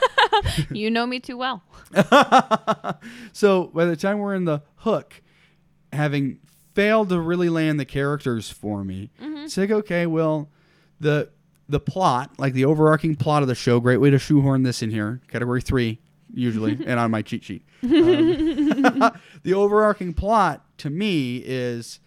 you 0.72 0.90
know 0.90 1.06
me 1.06 1.20
too 1.20 1.38
well. 1.38 1.62
so 3.34 3.66
by 3.74 3.86
the 3.86 3.96
time 3.96 4.20
we're 4.20 4.36
in 4.36 4.46
the 4.46 4.62
hook, 4.78 5.22
having 5.94 6.40
failed 6.74 7.10
to 7.10 7.20
really 7.20 7.50
land 7.50 7.80
the 7.80 7.86
characters 7.86 8.50
for 8.50 8.84
me, 8.84 9.12
Mm-hmm. 9.22 9.46
it's 9.46 9.58
like 9.58 9.72
okay, 9.72 10.06
well, 10.06 10.50
the 11.00 11.30
the 11.70 11.80
plot, 11.80 12.32
like 12.38 12.54
the 12.54 12.66
overarching 12.66 13.16
plot 13.16 13.42
of 13.44 13.48
the 13.48 13.56
show, 13.56 13.80
great 13.80 13.98
way 13.98 14.10
to 14.10 14.20
shoehorn 14.20 14.64
this 14.64 14.82
in 14.82 14.90
here, 14.92 15.22
category 15.30 15.62
three 15.62 16.00
usually, 16.34 16.72
and 16.86 17.00
on 17.00 17.12
my 17.12 17.22
cheat 17.22 17.44
sheet. 17.44 17.64
Um, 17.82 19.12
the 19.44 19.54
overarching 19.54 20.14
plot 20.14 20.66
to 20.80 20.90
me 20.90 21.38
is 21.46 22.00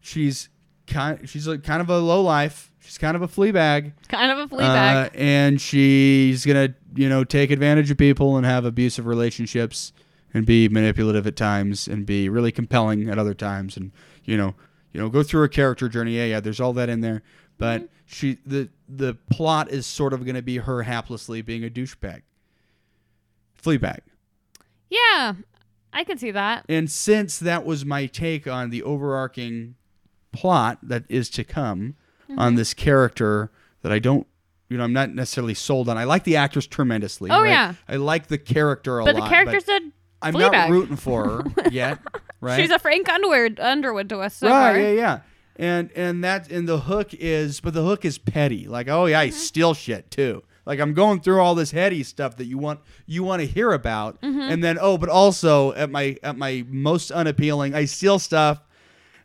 she's 0.00 0.48
kind 0.86 1.28
she's 1.28 1.46
a, 1.46 1.58
kind 1.58 1.80
of 1.80 1.88
a 1.90 1.98
low 1.98 2.22
life. 2.22 2.70
She's 2.80 2.98
kind 2.98 3.16
of 3.16 3.22
a 3.22 3.28
flea 3.28 3.50
bag. 3.52 3.94
Kind 4.08 4.30
of 4.32 4.38
a 4.38 4.48
flea 4.48 4.64
Uh, 4.64 4.72
bag. 4.74 5.10
and 5.14 5.60
she's 5.60 6.44
gonna, 6.44 6.74
you 6.94 7.08
know, 7.08 7.24
take 7.24 7.50
advantage 7.50 7.90
of 7.90 7.98
people 7.98 8.36
and 8.36 8.44
have 8.46 8.64
abusive 8.64 9.06
relationships 9.06 9.92
and 10.34 10.44
be 10.46 10.68
manipulative 10.68 11.26
at 11.26 11.36
times 11.36 11.86
and 11.88 12.04
be 12.06 12.28
really 12.28 12.50
compelling 12.52 13.08
at 13.08 13.18
other 13.18 13.34
times 13.34 13.76
and 13.76 13.92
you 14.24 14.36
know, 14.36 14.54
you 14.92 15.00
know, 15.00 15.08
go 15.08 15.22
through 15.22 15.44
a 15.44 15.48
character 15.48 15.88
journey. 15.88 16.16
Yeah, 16.16 16.24
yeah, 16.26 16.40
there's 16.40 16.60
all 16.60 16.72
that 16.74 16.88
in 16.88 17.00
there. 17.00 17.22
But 17.58 17.88
she 18.12 18.38
the 18.46 18.68
the 18.88 19.14
plot 19.30 19.70
is 19.70 19.86
sort 19.86 20.12
of 20.12 20.24
gonna 20.26 20.42
be 20.42 20.58
her 20.58 20.84
haplessly 20.84 21.44
being 21.44 21.64
a 21.64 21.68
douchebag. 21.70 22.22
Flea 23.54 23.76
bag. 23.76 24.02
yeah, 24.90 25.34
I 25.92 26.04
can 26.04 26.18
see 26.18 26.30
that. 26.32 26.64
And 26.68 26.90
since 26.90 27.38
that 27.38 27.64
was 27.64 27.84
my 27.84 28.06
take 28.06 28.46
on 28.46 28.70
the 28.70 28.82
overarching 28.82 29.76
plot 30.32 30.78
that 30.82 31.04
is 31.08 31.28
to 31.30 31.44
come 31.44 31.96
Mm-hmm. 32.28 32.38
on 32.38 32.54
this 32.54 32.72
character 32.72 33.50
that 33.82 33.90
I 33.92 33.98
don't, 33.98 34.26
you 34.70 34.78
know, 34.78 34.84
I'm 34.84 34.92
not 34.92 35.10
necessarily 35.10 35.52
sold 35.54 35.88
on. 35.88 35.98
I 35.98 36.04
like 36.04 36.22
the 36.24 36.36
actress 36.36 36.66
tremendously. 36.68 37.28
Oh, 37.30 37.42
right? 37.42 37.50
yeah. 37.50 37.74
I 37.88 37.96
like 37.96 38.28
the 38.28 38.38
character 38.38 39.00
a 39.00 39.04
But 39.04 39.16
lot. 39.16 39.20
But 39.20 39.24
the 39.24 39.34
character's 39.34 39.68
a 39.68 39.80
I'm 40.22 40.32
not 40.34 40.70
rooting 40.70 40.96
for 40.96 41.28
her 41.28 41.44
yet. 41.70 41.98
Right? 42.40 42.58
She's 42.58 42.70
a 42.70 42.78
Frank 42.78 43.08
Underwood 43.10 43.58
Underwood 43.60 44.08
to 44.10 44.20
us 44.20 44.36
so 44.36 44.48
right. 44.48 44.72
far. 44.72 44.78
Yeah. 44.80 44.92
Yeah. 44.92 45.20
And 45.56 45.90
and 45.94 46.24
that 46.24 46.50
and 46.50 46.66
the 46.68 46.78
hook 46.80 47.12
is, 47.12 47.60
but 47.60 47.74
the 47.74 47.82
hook 47.84 48.04
is 48.04 48.16
petty. 48.18 48.66
Like, 48.66 48.88
oh 48.88 49.06
yeah, 49.06 49.20
I 49.20 49.28
Mm-hmm. 49.28 49.36
steal 49.36 49.74
shit 49.74 50.10
too. 50.10 50.42
Like 50.64 50.78
I'm 50.80 50.94
going 50.94 51.20
through 51.20 51.40
all 51.40 51.54
this 51.54 51.72
heady 51.72 52.02
stuff 52.04 52.36
that 52.36 52.44
you 52.46 52.56
want 52.56 52.80
you 53.06 53.22
want 53.22 53.40
to 53.40 53.46
hear 53.46 53.72
about, 53.72 54.20
Mm-hmm. 54.22 54.40
and 54.40 54.64
then 54.64 54.78
oh, 54.80 54.96
but 54.96 55.08
also 55.08 55.72
at 55.74 55.90
my 55.90 56.16
at 56.22 56.38
my 56.38 56.64
most 56.68 57.10
unappealing, 57.10 57.74
I 57.74 57.84
steal 57.84 58.18
stuff, 58.18 58.62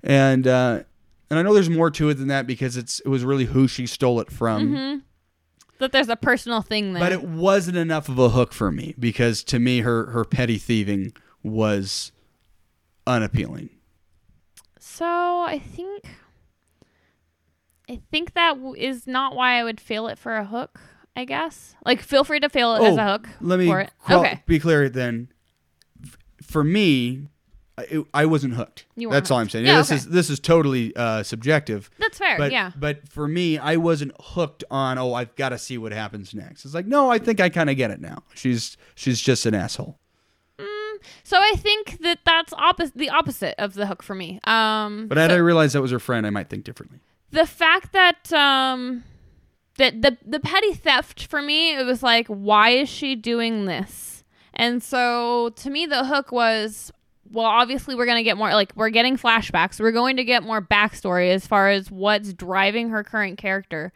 and 0.03 0.45
uh, 0.47 0.83
and 1.29 1.39
I 1.39 1.43
know 1.43 1.53
there's 1.53 1.69
more 1.69 1.91
to 1.91 2.09
it 2.09 2.15
than 2.15 2.27
that 2.27 2.45
because 2.47 2.75
it's 2.75 2.99
it 3.01 3.07
was 3.07 3.23
really 3.23 3.45
who 3.45 3.67
she 3.67 3.85
stole 3.87 4.19
it 4.19 4.29
from. 4.31 4.69
Mm-hmm. 4.69 4.99
That 5.79 5.91
there's 5.91 6.09
a 6.09 6.15
personal 6.15 6.61
thing 6.63 6.93
there. 6.93 7.03
But 7.03 7.11
it 7.11 7.23
wasn't 7.23 7.77
enough 7.77 8.09
of 8.09 8.17
a 8.17 8.29
hook 8.29 8.51
for 8.51 8.71
me 8.71 8.95
because 8.99 9.43
to 9.45 9.59
me 9.59 9.81
her 9.81 10.07
her 10.07 10.25
petty 10.25 10.57
thieving 10.57 11.13
was 11.43 12.11
unappealing. 13.05 13.69
So 14.97 15.05
I 15.05 15.59
think 15.59 16.05
I 17.87 18.01
think 18.11 18.33
that 18.33 18.55
w- 18.55 18.73
is 18.75 19.05
not 19.05 19.35
why 19.35 19.59
I 19.59 19.63
would 19.63 19.79
fail 19.79 20.07
it 20.07 20.17
for 20.17 20.35
a 20.35 20.43
hook. 20.45 20.79
I 21.15 21.23
guess 21.25 21.75
like 21.85 22.01
feel 22.01 22.23
free 22.23 22.39
to 22.39 22.49
fail 22.49 22.75
it 22.75 22.83
as 22.83 22.97
a 22.97 23.03
hook. 23.05 23.27
Oh, 23.31 23.35
Let 23.41 23.59
me 23.59 23.67
for 23.67 23.79
it. 23.81 23.91
qual- 23.99 24.21
okay. 24.21 24.41
be 24.47 24.59
clear 24.59 24.89
then. 24.89 25.29
F- 26.03 26.17
For 26.41 26.63
me, 26.63 27.27
I, 27.77 28.03
I 28.11 28.25
wasn't 28.25 28.55
hooked. 28.55 28.85
You 28.95 29.09
weren't 29.09 29.13
That's 29.13 29.29
all 29.29 29.37
I'm 29.37 29.43
hooked. 29.45 29.51
saying. 29.51 29.65
Yeah, 29.67 29.77
this 29.77 29.91
okay. 29.91 29.97
is 29.97 30.07
this 30.09 30.29
is 30.31 30.39
totally 30.39 30.95
uh, 30.95 31.21
subjective. 31.21 31.91
That's 31.99 32.17
fair. 32.17 32.39
But 32.39 32.51
yeah. 32.51 32.71
but 32.75 33.07
for 33.07 33.27
me, 33.27 33.59
I 33.59 33.75
wasn't 33.75 34.13
hooked 34.19 34.63
on. 34.71 34.97
Oh, 34.97 35.13
I've 35.13 35.35
got 35.35 35.49
to 35.49 35.59
see 35.59 35.77
what 35.77 35.91
happens 35.91 36.33
next. 36.33 36.65
It's 36.65 36.73
like 36.73 36.87
no, 36.87 37.11
I 37.11 37.19
think 37.19 37.39
I 37.39 37.49
kind 37.49 37.69
of 37.69 37.77
get 37.77 37.91
it 37.91 38.01
now. 38.01 38.23
She's 38.33 38.77
she's 38.95 39.21
just 39.21 39.45
an 39.45 39.53
asshole. 39.53 39.99
So 41.23 41.37
I 41.37 41.53
think 41.57 41.99
that 42.01 42.19
that's 42.25 42.53
opposite 42.53 42.97
the 42.97 43.09
opposite 43.09 43.55
of 43.57 43.73
the 43.73 43.85
hook 43.87 44.03
for 44.03 44.15
me. 44.15 44.39
Um 44.45 45.07
But 45.07 45.17
had 45.17 45.31
so- 45.31 45.35
I 45.35 45.39
realized 45.39 45.75
that 45.75 45.81
was 45.81 45.91
her 45.91 45.99
friend, 45.99 46.25
I 46.25 46.29
might 46.29 46.49
think 46.49 46.63
differently. 46.63 46.99
the 47.31 47.45
fact 47.45 47.93
that 47.93 48.31
um 48.33 49.03
that 49.77 50.01
the 50.01 50.17
the 50.25 50.39
petty 50.39 50.73
theft 50.73 51.27
for 51.27 51.41
me 51.41 51.75
it 51.75 51.85
was 51.85 52.01
like 52.01 52.27
why 52.27 52.69
is 52.71 52.89
she 52.89 53.15
doing 53.15 53.65
this 53.65 54.23
and 54.53 54.81
so 54.81 55.49
to 55.55 55.69
me 55.69 55.85
the 55.85 56.03
hook 56.05 56.31
was 56.31 56.91
well 57.31 57.45
obviously 57.45 57.93
we're 57.93 58.05
going 58.05 58.17
to 58.17 58.23
get 58.23 58.37
more 58.37 58.51
like 58.53 58.71
we're 58.75 58.89
getting 58.89 59.17
flashbacks 59.17 59.79
we're 59.79 59.91
going 59.91 60.17
to 60.17 60.23
get 60.23 60.41
more 60.41 60.61
backstory 60.61 61.29
as 61.29 61.45
far 61.45 61.69
as 61.69 61.91
what's 61.91 62.33
driving 62.33 62.89
her 62.89 63.03
current 63.03 63.37
character 63.37 63.91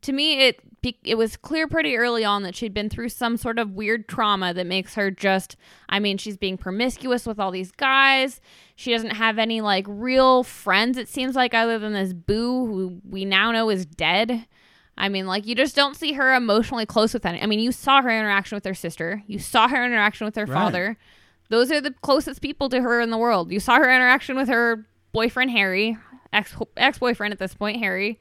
to 0.00 0.12
me 0.12 0.48
it 0.48 0.58
it 1.04 1.14
was 1.16 1.36
clear 1.36 1.68
pretty 1.68 1.96
early 1.96 2.24
on 2.24 2.42
that 2.42 2.56
she'd 2.56 2.74
been 2.74 2.88
through 2.90 3.08
some 3.10 3.36
sort 3.36 3.58
of 3.58 3.70
weird 3.72 4.08
trauma 4.08 4.52
that 4.54 4.66
makes 4.66 4.94
her 4.94 5.10
just 5.10 5.56
I 5.88 5.98
mean 6.00 6.18
she's 6.18 6.36
being 6.36 6.58
promiscuous 6.58 7.24
with 7.26 7.38
all 7.38 7.50
these 7.50 7.70
guys. 7.72 8.40
She 8.74 8.90
doesn't 8.92 9.10
have 9.16 9.38
any 9.38 9.60
like 9.60 9.86
real 9.88 10.42
friends 10.42 10.96
it 10.98 11.08
seems 11.08 11.36
like 11.36 11.54
other 11.54 11.78
than 11.78 11.92
this 11.92 12.12
boo 12.12 12.66
who 12.66 13.00
we 13.08 13.24
now 13.24 13.52
know 13.52 13.70
is 13.70 13.86
dead. 13.86 14.46
I 14.98 15.08
mean 15.08 15.26
like 15.26 15.46
you 15.46 15.54
just 15.54 15.76
don't 15.76 15.96
see 15.96 16.12
her 16.14 16.34
emotionally 16.34 16.86
close 16.86 17.14
with 17.14 17.24
any 17.24 17.40
I 17.40 17.46
mean 17.46 17.60
you 17.60 17.70
saw 17.72 18.02
her 18.02 18.10
interaction 18.10 18.56
with 18.56 18.64
her 18.64 18.74
sister. 18.74 19.22
You 19.26 19.38
saw 19.38 19.68
her 19.68 19.84
interaction 19.84 20.24
with 20.24 20.34
her 20.36 20.46
Right. 20.46 20.54
father. 20.54 20.98
Those 21.48 21.70
are 21.70 21.80
the 21.80 21.92
closest 22.02 22.40
people 22.40 22.68
to 22.70 22.80
her 22.80 23.00
in 23.00 23.10
the 23.10 23.18
world. 23.18 23.52
You 23.52 23.60
saw 23.60 23.76
her 23.76 23.90
interaction 23.90 24.36
with 24.36 24.48
her 24.48 24.86
boyfriend 25.12 25.50
Harry 25.52 25.96
ex 26.32 26.56
ex 26.76 26.98
boyfriend 26.98 27.32
at 27.32 27.38
this 27.38 27.54
point 27.54 27.78
Harry 27.78 28.18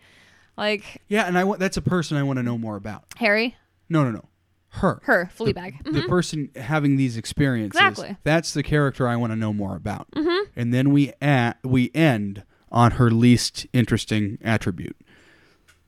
like 0.62 1.01
Yeah, 1.09 1.24
and 1.28 1.38
I 1.38 1.43
want 1.43 1.59
that's 1.59 1.78
a 1.78 1.82
person 1.82 2.16
I 2.18 2.24
want 2.24 2.38
to 2.38 2.43
know 2.43 2.57
more 2.57 2.76
about. 2.78 3.03
Harry 3.18 3.55
No, 3.89 4.03
no, 4.03 4.12
no, 4.12 4.26
her. 4.70 5.01
her 5.03 5.30
Fleabag. 5.38 5.84
the 5.91 6.03
person 6.07 6.49
having 6.55 6.95
these 6.95 7.18
experiences. 7.18 7.80
Exactly. 7.80 8.16
That's 8.24 8.53
the 8.53 8.64
character 8.64 9.07
I 9.07 9.16
want 9.18 9.32
to 9.32 9.36
know 9.36 9.51
more 9.51 9.76
about. 9.76 10.09
Mm-hmm. 10.12 10.51
And 10.55 10.74
then 10.74 10.91
we 10.91 11.12
at, 11.22 11.57
we 11.64 11.91
end 11.93 12.43
on 12.72 12.91
her 12.91 13.12
least 13.12 13.66
interesting 13.74 14.38
attribute, 14.41 14.95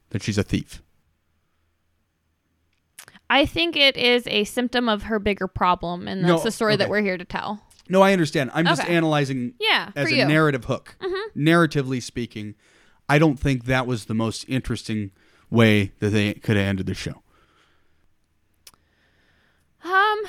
that 0.10 0.22
she's 0.22 0.38
a 0.38 0.44
thief. 0.44 0.82
I 3.30 3.46
think 3.46 3.76
it 3.76 3.96
is 3.98 4.28
a 4.28 4.44
symptom 4.44 4.88
of 4.90 5.04
her 5.04 5.18
bigger 5.18 5.48
problem, 5.48 6.08
and 6.08 6.22
No, 6.22 6.28
that's 6.30 6.44
the 6.44 6.52
story 6.52 6.76
that 6.76 6.90
we're 6.90 7.02
here 7.02 7.18
to 7.18 7.26
tell. 7.26 7.64
No, 7.90 8.02
I 8.02 8.14
understand. 8.14 8.52
I'm 8.54 8.66
just 8.66 8.84
analyzing 8.88 9.54
Yeah, 9.60 9.92
as 9.96 10.12
a 10.12 10.16
you. 10.16 10.26
narrative 10.26 10.66
hook. 10.66 10.96
Narratively 11.36 12.02
speaking, 12.04 12.56
I 13.10 13.20
don't 13.20 13.40
think 13.40 13.66
that 13.66 13.86
was 13.86 14.06
the 14.06 14.14
most 14.14 14.46
interesting 14.48 15.12
way 15.50 15.92
that 16.00 16.10
they 16.10 16.34
could 16.34 16.56
have 16.56 16.66
ended 16.66 16.86
the 16.86 16.94
show. 16.94 17.22
Um, 19.84 20.24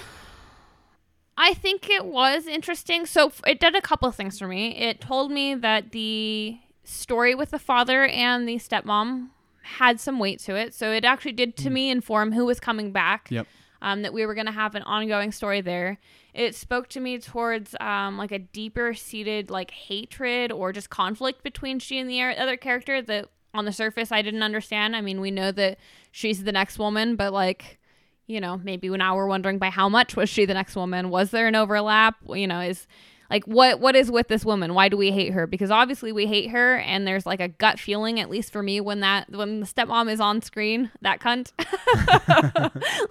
I 1.36 1.54
think 1.54 1.88
it 1.88 2.04
was 2.04 2.46
interesting. 2.46 3.06
So 3.06 3.32
it 3.46 3.60
did 3.60 3.74
a 3.74 3.80
couple 3.80 4.08
of 4.08 4.14
things 4.14 4.38
for 4.38 4.48
me. 4.48 4.76
It 4.76 5.00
told 5.00 5.30
me 5.30 5.54
that 5.54 5.92
the 5.92 6.58
story 6.84 7.34
with 7.34 7.50
the 7.50 7.58
father 7.58 8.04
and 8.06 8.48
the 8.48 8.56
stepmom 8.56 9.28
had 9.62 9.98
some 9.98 10.18
weight 10.18 10.40
to 10.40 10.54
it. 10.54 10.74
So 10.74 10.92
it 10.92 11.04
actually 11.04 11.32
did 11.32 11.56
to 11.58 11.70
me 11.70 11.90
inform 11.90 12.32
who 12.32 12.44
was 12.44 12.60
coming 12.60 12.92
back. 12.92 13.28
Yep. 13.30 13.46
Um, 13.84 14.00
that 14.00 14.14
we 14.14 14.24
were 14.24 14.34
going 14.34 14.46
to 14.46 14.52
have 14.52 14.74
an 14.74 14.82
ongoing 14.84 15.30
story 15.30 15.60
there. 15.60 15.98
It 16.32 16.54
spoke 16.54 16.88
to 16.88 17.00
me 17.00 17.18
towards 17.18 17.76
um, 17.80 18.16
like 18.16 18.32
a 18.32 18.38
deeper 18.38 18.94
seated 18.94 19.50
like 19.50 19.70
hatred 19.70 20.50
or 20.50 20.72
just 20.72 20.88
conflict 20.88 21.42
between 21.42 21.78
she 21.78 21.98
and 21.98 22.08
the 22.08 22.22
other 22.22 22.56
character 22.56 23.02
that 23.02 23.28
on 23.52 23.66
the 23.66 23.72
surface 23.72 24.10
I 24.10 24.22
didn't 24.22 24.42
understand. 24.42 24.96
I 24.96 25.02
mean, 25.02 25.20
we 25.20 25.30
know 25.30 25.52
that 25.52 25.76
she's 26.10 26.44
the 26.44 26.52
next 26.52 26.78
woman, 26.78 27.14
but 27.14 27.34
like 27.34 27.78
you 28.26 28.40
know, 28.40 28.58
maybe 28.64 28.88
now 28.88 29.16
we're 29.16 29.26
wondering 29.26 29.58
by 29.58 29.68
how 29.68 29.88
much 29.88 30.16
was 30.16 30.30
she 30.30 30.46
the 30.46 30.54
next 30.54 30.76
woman? 30.76 31.10
Was 31.10 31.30
there 31.30 31.46
an 31.46 31.54
overlap? 31.54 32.16
You 32.26 32.46
know, 32.46 32.60
is 32.60 32.86
like 33.34 33.44
what 33.46 33.80
what 33.80 33.96
is 33.96 34.12
with 34.12 34.28
this 34.28 34.44
woman? 34.44 34.74
Why 34.74 34.88
do 34.88 34.96
we 34.96 35.10
hate 35.10 35.32
her? 35.32 35.48
Because 35.48 35.72
obviously 35.72 36.12
we 36.12 36.26
hate 36.26 36.50
her, 36.50 36.76
and 36.76 37.04
there's 37.04 37.26
like 37.26 37.40
a 37.40 37.48
gut 37.48 37.80
feeling, 37.80 38.20
at 38.20 38.30
least 38.30 38.52
for 38.52 38.62
me, 38.62 38.80
when 38.80 39.00
that 39.00 39.28
when 39.28 39.58
the 39.58 39.66
stepmom 39.66 40.08
is 40.08 40.20
on 40.20 40.40
screen, 40.40 40.92
that 41.00 41.18
cunt. 41.18 41.50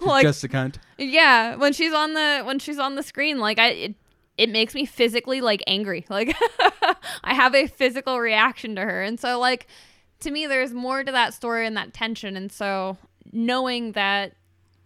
like 0.00 0.22
just 0.22 0.42
a 0.42 0.48
cunt. 0.48 0.76
yeah, 0.96 1.56
when 1.56 1.74
she's 1.74 1.92
on 1.92 2.14
the 2.14 2.42
when 2.42 2.58
she's 2.58 2.78
on 2.78 2.94
the 2.94 3.02
screen, 3.02 3.38
like 3.38 3.58
I 3.58 3.68
it, 3.68 3.94
it 4.38 4.48
makes 4.48 4.74
me 4.74 4.86
physically 4.86 5.42
like 5.42 5.62
angry. 5.66 6.06
Like 6.14 6.34
I 7.22 7.34
have 7.34 7.54
a 7.54 7.66
physical 7.66 8.18
reaction 8.18 8.76
to 8.76 8.80
her. 8.80 9.02
And 9.02 9.20
so 9.20 9.38
like 9.38 9.66
to 10.20 10.30
me 10.30 10.46
there's 10.46 10.72
more 10.72 11.04
to 11.04 11.12
that 11.12 11.34
story 11.34 11.66
and 11.66 11.76
that 11.76 11.92
tension 11.92 12.34
and 12.34 12.50
so 12.50 12.96
knowing 13.30 13.92
that 13.92 14.36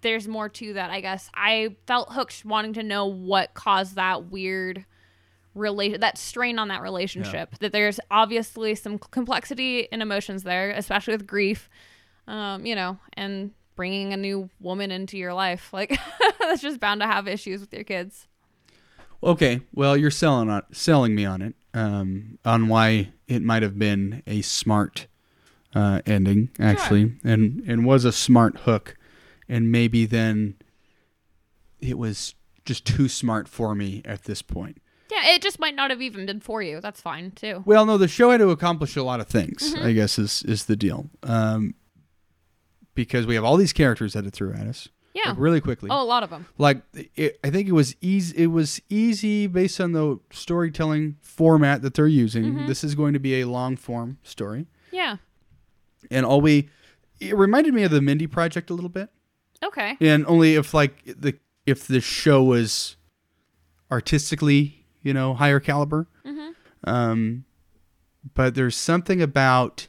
there's 0.00 0.26
more 0.26 0.48
to 0.48 0.72
that, 0.72 0.90
I 0.90 1.00
guess. 1.00 1.30
I 1.32 1.76
felt 1.86 2.12
hooked 2.12 2.44
wanting 2.44 2.72
to 2.74 2.82
know 2.82 3.06
what 3.06 3.54
caused 3.54 3.94
that 3.94 4.32
weird 4.32 4.84
relation 5.58 6.00
that 6.00 6.16
strain 6.18 6.58
on 6.58 6.68
that 6.68 6.82
relationship. 6.82 7.58
That 7.60 7.72
there's 7.72 8.00
obviously 8.10 8.74
some 8.74 8.98
complexity 8.98 9.90
and 9.92 10.02
emotions 10.02 10.42
there, 10.42 10.70
especially 10.70 11.14
with 11.14 11.26
grief. 11.26 11.68
Um, 12.26 12.66
you 12.66 12.74
know, 12.74 12.98
and 13.14 13.52
bringing 13.78 14.12
a 14.12 14.16
new 14.16 14.50
woman 14.60 14.90
into 14.90 15.16
your 15.16 15.32
life. 15.32 15.72
Like 15.78 15.98
that's 16.40 16.60
just 16.60 16.80
bound 16.80 17.00
to 17.00 17.06
have 17.06 17.28
issues 17.28 17.60
with 17.60 17.72
your 17.72 17.84
kids. 17.84 18.26
Okay, 19.22 19.60
well, 19.72 19.96
you're 19.96 20.10
selling 20.10 20.50
on 20.50 20.62
selling 20.72 21.14
me 21.14 21.24
on 21.24 21.42
it, 21.42 21.54
um, 21.74 22.38
on 22.44 22.68
why 22.68 23.12
it 23.28 23.42
might 23.42 23.62
have 23.62 23.78
been 23.78 24.22
a 24.26 24.42
smart 24.42 25.06
uh, 25.74 26.00
ending 26.06 26.50
actually, 26.58 27.12
and 27.22 27.62
and 27.66 27.84
was 27.84 28.04
a 28.04 28.12
smart 28.12 28.60
hook, 28.60 28.96
and 29.48 29.70
maybe 29.70 30.06
then 30.06 30.56
it 31.80 31.98
was 31.98 32.34
just 32.64 32.84
too 32.84 33.08
smart 33.08 33.48
for 33.48 33.74
me 33.74 34.02
at 34.04 34.24
this 34.24 34.42
point. 34.42 34.78
Yeah, 35.10 35.34
it 35.34 35.42
just 35.42 35.58
might 35.58 35.74
not 35.74 35.90
have 35.90 36.02
even 36.02 36.26
been 36.26 36.40
for 36.40 36.60
you. 36.62 36.80
That's 36.80 37.00
fine 37.00 37.30
too. 37.30 37.62
Well, 37.66 37.86
no, 37.86 37.96
the 37.98 38.08
show 38.08 38.30
had 38.30 38.38
to 38.38 38.50
accomplish 38.50 38.94
a 38.96 39.02
lot 39.02 39.20
of 39.20 39.26
things. 39.28 39.74
I 39.74 39.92
guess 39.92 40.18
is 40.18 40.42
is 40.42 40.66
the 40.66 40.76
deal. 40.76 41.08
Um, 41.22 41.74
because 42.94 43.26
we 43.26 43.34
have 43.34 43.44
all 43.44 43.56
these 43.56 43.72
characters 43.72 44.12
that 44.14 44.26
it 44.26 44.32
threw 44.32 44.52
at 44.52 44.66
us 44.66 44.88
Yeah. 45.14 45.30
like, 45.30 45.38
really 45.38 45.60
quickly. 45.60 45.88
Oh, 45.90 46.02
a 46.02 46.04
lot 46.04 46.22
of 46.24 46.30
them. 46.30 46.46
Like 46.58 46.82
it, 47.16 47.38
I 47.44 47.50
think 47.50 47.68
it 47.68 47.72
was 47.72 47.94
easy. 48.00 48.36
It 48.36 48.48
was 48.48 48.80
easy 48.90 49.46
based 49.46 49.80
on 49.80 49.92
the 49.92 50.18
storytelling 50.30 51.16
format 51.22 51.82
that 51.82 51.94
they're 51.94 52.06
using. 52.06 52.66
This 52.66 52.82
is 52.84 52.94
going 52.94 53.12
to 53.14 53.20
be 53.20 53.40
a 53.40 53.46
long 53.46 53.76
form 53.76 54.18
story, 54.22 54.66
Yeah. 54.92 55.16
and 56.10 56.26
all 56.26 56.40
we. 56.40 56.68
It 57.20 57.36
reminded 57.36 57.74
me 57.74 57.82
of 57.82 57.90
the 57.90 58.00
Mindy 58.02 58.26
Project 58.28 58.70
a 58.70 58.74
little 58.74 58.88
bit, 58.90 59.08
Okay. 59.64 59.96
and 60.00 60.24
only 60.26 60.54
if 60.54 60.74
like 60.74 61.02
the 61.04 61.34
if 61.66 61.86
the 61.86 62.00
show 62.00 62.42
was 62.42 62.96
artistically, 63.90 64.77
you 65.02 65.12
know, 65.14 65.34
higher 65.34 65.60
caliber. 65.60 66.06
Um, 66.84 67.44
but 68.34 68.54
there's 68.54 68.76
something 68.76 69.20
about 69.20 69.88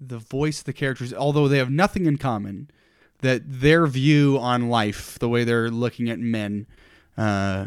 the 0.00 0.18
voice 0.18 0.60
of 0.60 0.64
the 0.64 0.72
characters, 0.72 1.12
although 1.12 1.48
they 1.48 1.58
have 1.58 1.70
nothing 1.70 2.06
in 2.06 2.18
common, 2.18 2.70
that 3.20 3.42
their 3.44 3.86
view 3.86 4.38
on 4.40 4.68
life, 4.68 5.18
the 5.18 5.28
way 5.28 5.44
they're 5.44 5.70
looking 5.70 6.08
at 6.08 6.18
men, 6.18 6.66
uh, 7.16 7.66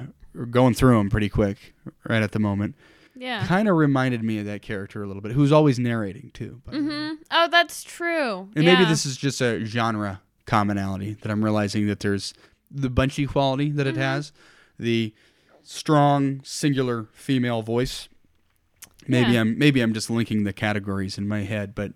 going 0.50 0.74
through 0.74 0.98
them 0.98 1.10
pretty 1.10 1.28
quick 1.28 1.74
right 2.08 2.22
at 2.24 2.32
the 2.32 2.40
moment, 2.40 2.76
Yeah. 3.16 3.46
kind 3.48 3.68
of 3.68 3.76
reminded 3.76 4.24
me 4.24 4.38
of 4.40 4.46
that 4.46 4.62
character 4.62 5.04
a 5.04 5.08
little 5.08 5.22
bit, 5.22 5.34
who's 5.34 5.52
always 5.52 5.78
narrating 5.78 6.32
too. 6.34 6.62
by 6.66 6.72
the 6.72 6.78
way. 6.78 6.84
hmm 7.10 7.14
Oh, 7.32 7.48
that's 7.52 7.84
true. 7.84 8.50
And 8.56 8.64
yeah. 8.64 8.74
maybe 8.76 8.86
this 8.86 9.06
is 9.06 9.18
just 9.18 9.42
a 9.42 9.66
genre 9.66 10.22
commonality 10.46 11.16
that 11.22 11.30
I'm 11.32 11.44
realizing 11.44 11.88
that 11.88 12.00
there's 12.00 12.34
the 12.70 12.90
bunchy 12.90 13.26
quality 13.26 13.72
that 13.72 13.88
it 13.88 13.96
Mm-hmm. 13.96 14.02
has, 14.04 14.32
the 14.80 15.14
strong 15.64 16.42
singular 16.44 17.08
female 17.14 17.62
voice. 17.62 18.08
Maybe 19.08 19.32
Yeah. 19.34 19.42
I'm 19.42 19.58
maybe 19.58 19.82
I'm 19.82 19.94
just 19.94 20.10
linking 20.10 20.44
the 20.44 20.54
categories 20.54 21.18
in 21.18 21.28
my 21.28 21.42
head, 21.44 21.74
but 21.76 21.94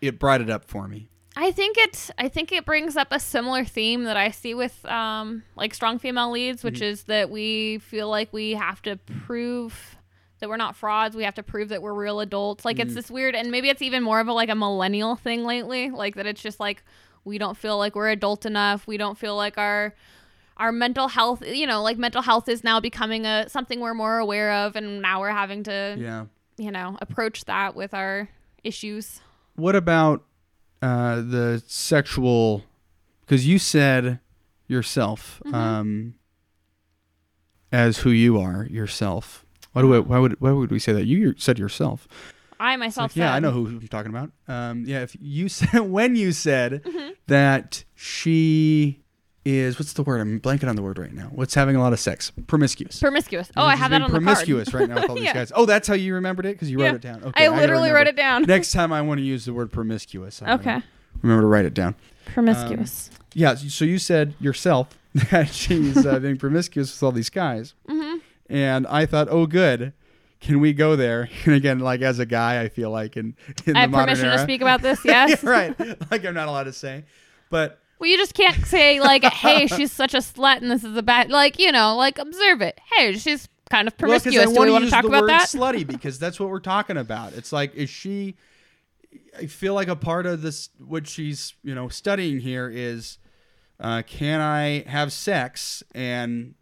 it 0.00 0.18
brought 0.18 0.40
it 0.40 0.50
up 0.50 0.64
for 0.64 0.88
me. 0.88 1.08
I 1.34 1.50
think 1.50 1.78
it's 1.78 2.10
I 2.18 2.28
think 2.28 2.52
it 2.52 2.66
brings 2.66 2.96
up 2.96 3.08
a 3.10 3.18
similar 3.18 3.64
theme 3.64 4.04
that 4.04 4.16
I 4.18 4.30
see 4.30 4.52
with 4.54 4.84
um 4.86 5.42
like 5.56 5.72
strong 5.74 5.98
female 5.98 6.30
leads, 6.30 6.62
which 6.62 6.82
is 6.82 7.04
that 7.04 7.30
we 7.30 7.78
feel 7.78 8.08
like 8.10 8.32
we 8.32 8.52
have 8.52 8.82
to 8.82 8.96
prove 9.26 9.96
that 10.40 10.48
we're 10.48 10.56
not 10.58 10.76
frauds. 10.76 11.16
We 11.16 11.22
have 11.24 11.36
to 11.36 11.42
prove 11.42 11.70
that 11.70 11.80
we're 11.82 11.94
real 11.94 12.20
adults. 12.20 12.64
Like 12.64 12.78
it's 12.78 12.94
this 12.94 13.10
weird 13.10 13.34
and 13.34 13.50
maybe 13.50 13.68
it's 13.70 13.80
even 13.80 14.02
more 14.02 14.20
of 14.20 14.28
a 14.28 14.32
like 14.32 14.50
a 14.50 14.54
millennial 14.54 15.16
thing 15.16 15.44
lately. 15.44 15.88
Like 15.90 16.16
that 16.16 16.26
it's 16.26 16.42
just 16.42 16.60
like 16.60 16.84
we 17.24 17.38
don't 17.38 17.56
feel 17.56 17.78
like 17.78 17.94
we're 17.94 18.10
adult 18.10 18.44
enough. 18.44 18.86
We 18.86 18.96
don't 18.98 19.16
feel 19.16 19.36
like 19.36 19.56
our 19.56 19.94
our 20.62 20.70
mental 20.72 21.08
health, 21.08 21.42
you 21.46 21.66
know, 21.66 21.82
like 21.82 21.98
mental 21.98 22.22
health 22.22 22.48
is 22.48 22.62
now 22.62 22.78
becoming 22.80 23.26
a 23.26 23.48
something 23.48 23.80
we're 23.80 23.94
more 23.94 24.18
aware 24.18 24.52
of 24.52 24.76
and 24.76 25.02
now 25.02 25.20
we're 25.20 25.30
having 25.30 25.64
to, 25.64 25.96
Yeah. 25.98 26.24
you 26.56 26.70
know, 26.70 26.96
approach 27.00 27.44
that 27.46 27.74
with 27.74 27.92
our 27.94 28.28
issues. 28.62 29.20
What 29.56 29.74
about 29.76 30.24
uh, 30.80 31.16
the 31.16 31.62
sexual? 31.66 32.62
Because 33.22 33.46
you 33.46 33.58
said 33.58 34.20
yourself 34.68 35.42
Mm-hmm. 35.44 35.54
um, 35.54 36.14
as 37.72 37.98
who 37.98 38.10
you 38.10 38.38
are 38.40 38.66
yourself. 38.70 39.44
Why 39.72 39.82
do 39.82 39.88
we, 39.88 40.00
why 40.00 40.18
would 40.18 40.40
why 40.40 40.52
would 40.52 40.70
we 40.70 40.78
say 40.78 40.92
that? 40.92 41.06
You 41.06 41.34
said 41.38 41.58
yourself. 41.58 42.06
I 42.60 42.76
myself 42.76 43.12
like, 43.12 43.16
yeah, 43.16 43.34
I 43.34 43.40
know 43.40 43.50
who 43.50 43.68
you're 43.70 43.88
talking 43.88 44.10
about. 44.14 44.30
Um, 44.46 44.84
yeah, 44.86 45.02
if 45.02 45.16
you 45.18 45.48
said 45.58 45.80
when 45.80 46.14
you 46.16 46.32
said 46.32 46.82
Mm-hmm. 46.84 47.10
that 47.26 47.84
she 47.94 49.01
is 49.44 49.78
what's 49.78 49.92
the 49.92 50.02
word? 50.02 50.20
I'm 50.20 50.40
blanking 50.40 50.68
on 50.68 50.76
the 50.76 50.82
word 50.82 50.98
right 50.98 51.12
now. 51.12 51.24
What's 51.32 51.54
having 51.54 51.74
a 51.76 51.80
lot 51.80 51.92
of 51.92 51.98
sex? 52.00 52.30
Promiscuous. 52.46 53.00
Promiscuous. 53.00 53.50
Oh, 53.56 53.64
I 53.64 53.74
have 53.76 53.90
that 53.90 53.98
being 53.98 54.02
on 54.02 54.10
the 54.10 54.14
card. 54.20 54.24
promiscuous 54.24 54.72
right 54.72 54.88
now 54.88 54.96
with 54.96 55.10
all 55.10 55.14
these 55.16 55.24
Yeah. 55.24 55.34
guys. 55.34 55.52
Oh, 55.54 55.66
that's 55.66 55.88
how 55.88 55.94
you 55.94 56.14
remembered 56.14 56.46
it 56.46 56.54
because 56.54 56.70
you 56.70 56.78
Yeah. 56.80 56.86
wrote 56.86 56.94
it 56.96 57.00
down. 57.02 57.24
Okay, 57.24 57.44
I 57.44 57.48
gotta 57.48 57.60
literally 57.60 57.90
wrote 57.90 58.06
it 58.06 58.16
down. 58.16 58.42
Next 58.42 58.72
time 58.72 58.92
I 58.92 59.02
want 59.02 59.18
to 59.18 59.24
use 59.24 59.44
the 59.44 59.52
word 59.52 59.72
promiscuous. 59.72 60.42
I'm 60.42 60.60
Okay. 60.60 60.82
Remember 61.22 61.42
to 61.42 61.46
write 61.48 61.64
it 61.64 61.74
down. 61.74 61.94
Promiscuous. 62.26 63.10
Yeah. 63.34 63.54
So 63.54 63.84
you 63.84 63.98
said 63.98 64.34
yourself 64.40 64.96
that 65.30 65.48
she's 65.48 66.06
uh, 66.06 66.18
being 66.20 66.36
promiscuous 66.36 66.92
with 66.94 67.02
all 67.02 67.12
these 67.12 67.28
guys, 67.30 67.74
mm-hmm. 67.88 68.18
and 68.48 68.86
I 68.86 69.06
thought, 69.06 69.28
oh, 69.30 69.46
good. 69.46 69.92
Can 70.40 70.58
we 70.58 70.72
go 70.72 70.96
there? 70.96 71.28
And 71.44 71.54
again, 71.54 71.78
like 71.78 72.00
as 72.00 72.18
a 72.18 72.26
guy, 72.26 72.62
I 72.62 72.68
feel 72.68 72.90
like 72.90 73.16
in, 73.16 73.36
in 73.64 73.76
I 73.76 73.82
have 73.82 73.92
permission 73.92 74.26
era, 74.26 74.38
to 74.38 74.42
speak 74.42 74.60
about 74.60 74.82
this. 74.82 75.04
Yes. 75.04 75.40
yeah, 75.42 75.48
right. 75.50 76.10
Like 76.10 76.24
I'm 76.24 76.34
not 76.34 76.48
allowed 76.48 76.64
to 76.64 76.72
say, 76.72 77.04
but 77.50 77.78
Well, 78.02 78.10
you 78.10 78.16
just 78.16 78.34
can't 78.34 78.66
say 78.66 78.98
like, 78.98 79.22
"Hey, 79.32 79.68
she's 79.68 79.92
such 79.92 80.12
a 80.12 80.18
slut," 80.18 80.56
and 80.56 80.68
this 80.68 80.82
is 80.82 80.96
a 80.96 81.04
bad. 81.04 81.30
Like, 81.30 81.60
you 81.60 81.70
know, 81.70 81.94
like 81.96 82.18
observe 82.18 82.60
it. 82.60 82.80
Hey, 82.96 83.12
she's 83.16 83.48
kind 83.70 83.86
of 83.86 83.94
well, 83.94 84.08
promiscuous. 84.08 84.38
I 84.38 84.44
Do 84.46 84.50
we 84.50 84.58
wanna 84.58 84.72
want 84.72 84.84
to 84.86 84.90
talk 84.90 85.02
the 85.02 85.08
about 85.08 85.20
word 85.22 85.30
that? 85.30 85.48
slutty 85.48 85.86
because 85.86 86.18
that's 86.18 86.40
what 86.40 86.48
we're 86.48 86.58
talking 86.58 86.96
about. 86.96 87.34
It's 87.34 87.52
like, 87.52 87.76
is 87.76 87.88
she? 87.88 88.34
I 89.38 89.46
feel 89.46 89.74
like 89.74 89.86
a 89.86 89.94
part 89.94 90.26
of 90.26 90.42
this, 90.42 90.70
what 90.84 91.06
she's 91.06 91.54
you 91.62 91.76
know 91.76 91.88
studying 91.88 92.40
here 92.40 92.68
is, 92.68 93.18
uh, 93.78 94.02
can 94.04 94.40
I 94.40 94.80
have 94.88 95.12
sex 95.12 95.84
and 95.94 96.56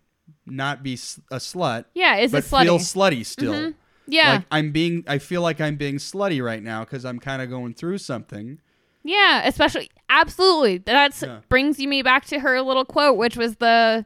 not 0.44 0.82
be 0.82 0.92
a 0.92 1.36
slut, 1.38 1.86
yeah, 1.94 2.16
is 2.16 2.32
but 2.32 2.44
it 2.44 2.50
slutty? 2.50 2.62
feel 2.64 2.78
slutty 2.78 3.24
still? 3.24 3.54
Mhm. 3.54 3.74
yeah, 4.06 4.32
Like 4.34 4.44
I'm 4.50 4.72
being, 4.72 5.04
I 5.08 5.16
feel 5.16 5.40
like 5.40 5.58
I'm 5.58 5.76
being 5.76 5.96
slutty 5.96 6.44
right 6.44 6.62
now 6.62 6.84
because 6.84 7.06
I'm 7.06 7.18
kind 7.18 7.40
of 7.40 7.48
going 7.48 7.72
through 7.72 7.96
something. 7.98 8.60
Yeah. 9.04 9.42
Especially, 9.46 9.90
absolutely. 10.08 10.78
That 10.78 11.20
Yeah. 11.22 11.38
brings 11.48 11.78
you 11.78 11.88
me 11.88 12.02
back 12.02 12.24
to 12.26 12.40
her 12.40 12.60
little 12.62 12.84
quote, 12.84 13.16
which 13.16 13.36
was 13.36 13.56
the. 13.56 14.04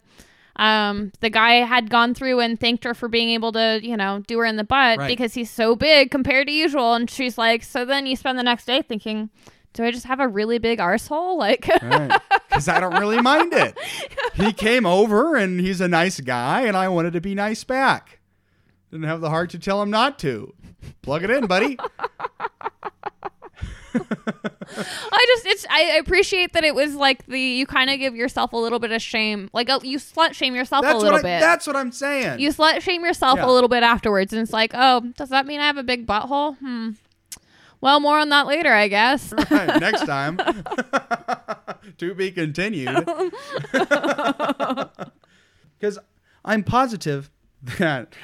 Um, 0.56 1.10
the 1.18 1.30
guy 1.30 1.54
had 1.66 1.90
gone 1.90 2.14
through 2.14 2.38
and 2.38 2.60
thanked 2.60 2.84
her 2.84 2.94
for 2.94 3.08
being 3.08 3.30
able 3.30 3.50
to, 3.50 3.80
you 3.82 3.96
know, 3.96 4.22
do 4.28 4.38
her 4.38 4.44
in 4.44 4.54
the 4.54 4.62
butt 4.62 4.98
Right. 4.98 5.08
because 5.08 5.34
he's 5.34 5.50
so 5.50 5.74
big 5.74 6.12
compared 6.12 6.46
to 6.46 6.52
usual. 6.52 6.94
And 6.94 7.10
she's 7.10 7.36
like, 7.36 7.64
so 7.64 7.84
then 7.84 8.06
you 8.06 8.14
spend 8.14 8.38
the 8.38 8.44
next 8.44 8.64
day 8.64 8.80
thinking, 8.80 9.30
do 9.72 9.82
I 9.82 9.90
just 9.90 10.06
have 10.06 10.20
a 10.20 10.28
really 10.28 10.58
big 10.58 10.78
arsehole? 10.78 11.36
Like, 11.44 11.62
Because 12.48 12.68
I 12.68 12.78
don't 12.78 12.94
really 13.00 13.20
mind 13.20 13.52
it. 13.52 13.76
He 14.34 14.52
came 14.52 14.86
over 14.86 15.34
and 15.34 15.58
he's 15.58 15.80
a 15.80 15.88
nice 15.88 16.20
guy, 16.20 16.60
and 16.62 16.76
I 16.76 16.86
wanted 16.88 17.14
to 17.14 17.20
be 17.20 17.34
nice 17.34 17.64
back. 17.64 18.20
Didn't 18.92 19.06
have 19.06 19.20
the 19.20 19.30
heart 19.30 19.50
to 19.50 19.58
tell 19.58 19.82
him 19.82 19.90
not 19.90 20.20
to. 20.20 20.54
Plug 21.02 21.24
it 21.24 21.30
in, 21.30 21.46
buddy. 21.48 21.78
I 25.70 25.84
just 25.84 25.94
I 25.94 25.96
appreciate 25.98 26.52
that 26.52 26.64
it 26.64 26.74
was 26.74 26.94
like 26.94 27.26
the 27.26 27.38
you 27.40 27.66
kind 27.66 27.90
of 27.90 27.98
give 27.98 28.14
yourself 28.14 28.52
a 28.52 28.56
little 28.56 28.78
bit 28.78 28.92
of 28.92 29.02
shame, 29.02 29.48
like 29.52 29.68
uh, 29.70 29.80
you 29.82 29.98
slut 29.98 30.34
shame 30.34 30.54
yourself 30.54 30.82
That's 30.82 30.94
a 30.94 30.98
little 30.98 31.12
what 31.12 31.20
I, 31.24 31.38
bit. 31.38 31.40
That's 31.40 31.66
what 31.66 31.76
I'm 31.76 31.92
saying. 31.92 32.40
you 32.40 32.50
slut 32.50 32.80
shame 32.80 33.04
yourself 33.04 33.38
Yeah. 33.38 33.46
a 33.46 33.50
little 33.50 33.68
bit 33.68 33.82
afterwards, 33.82 34.32
and 34.32 34.42
it's 34.42 34.52
like, 34.52 34.72
oh, 34.74 35.00
does 35.16 35.28
that 35.30 35.46
mean 35.46 35.60
I 35.60 35.66
have 35.66 35.76
a 35.76 35.82
big 35.82 36.06
butthole? 36.06 36.56
Hmm. 36.58 36.90
Well, 37.80 38.00
more 38.00 38.18
on 38.18 38.30
that 38.30 38.46
later, 38.46 38.72
I 38.72 38.88
guess. 38.88 39.32
Right, 39.50 39.78
next 39.80 40.06
time. 40.06 40.38
to 41.98 42.14
be 42.14 42.30
continued. 42.30 43.06
Because 45.78 45.98
I'm 46.44 46.62
positive 46.64 47.30
that 47.78 48.14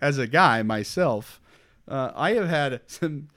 as 0.00 0.16
a 0.16 0.26
guy 0.26 0.62
myself, 0.62 1.42
uh, 1.86 2.12
I 2.14 2.30
have 2.32 2.48
had 2.48 2.80
some 2.86 3.28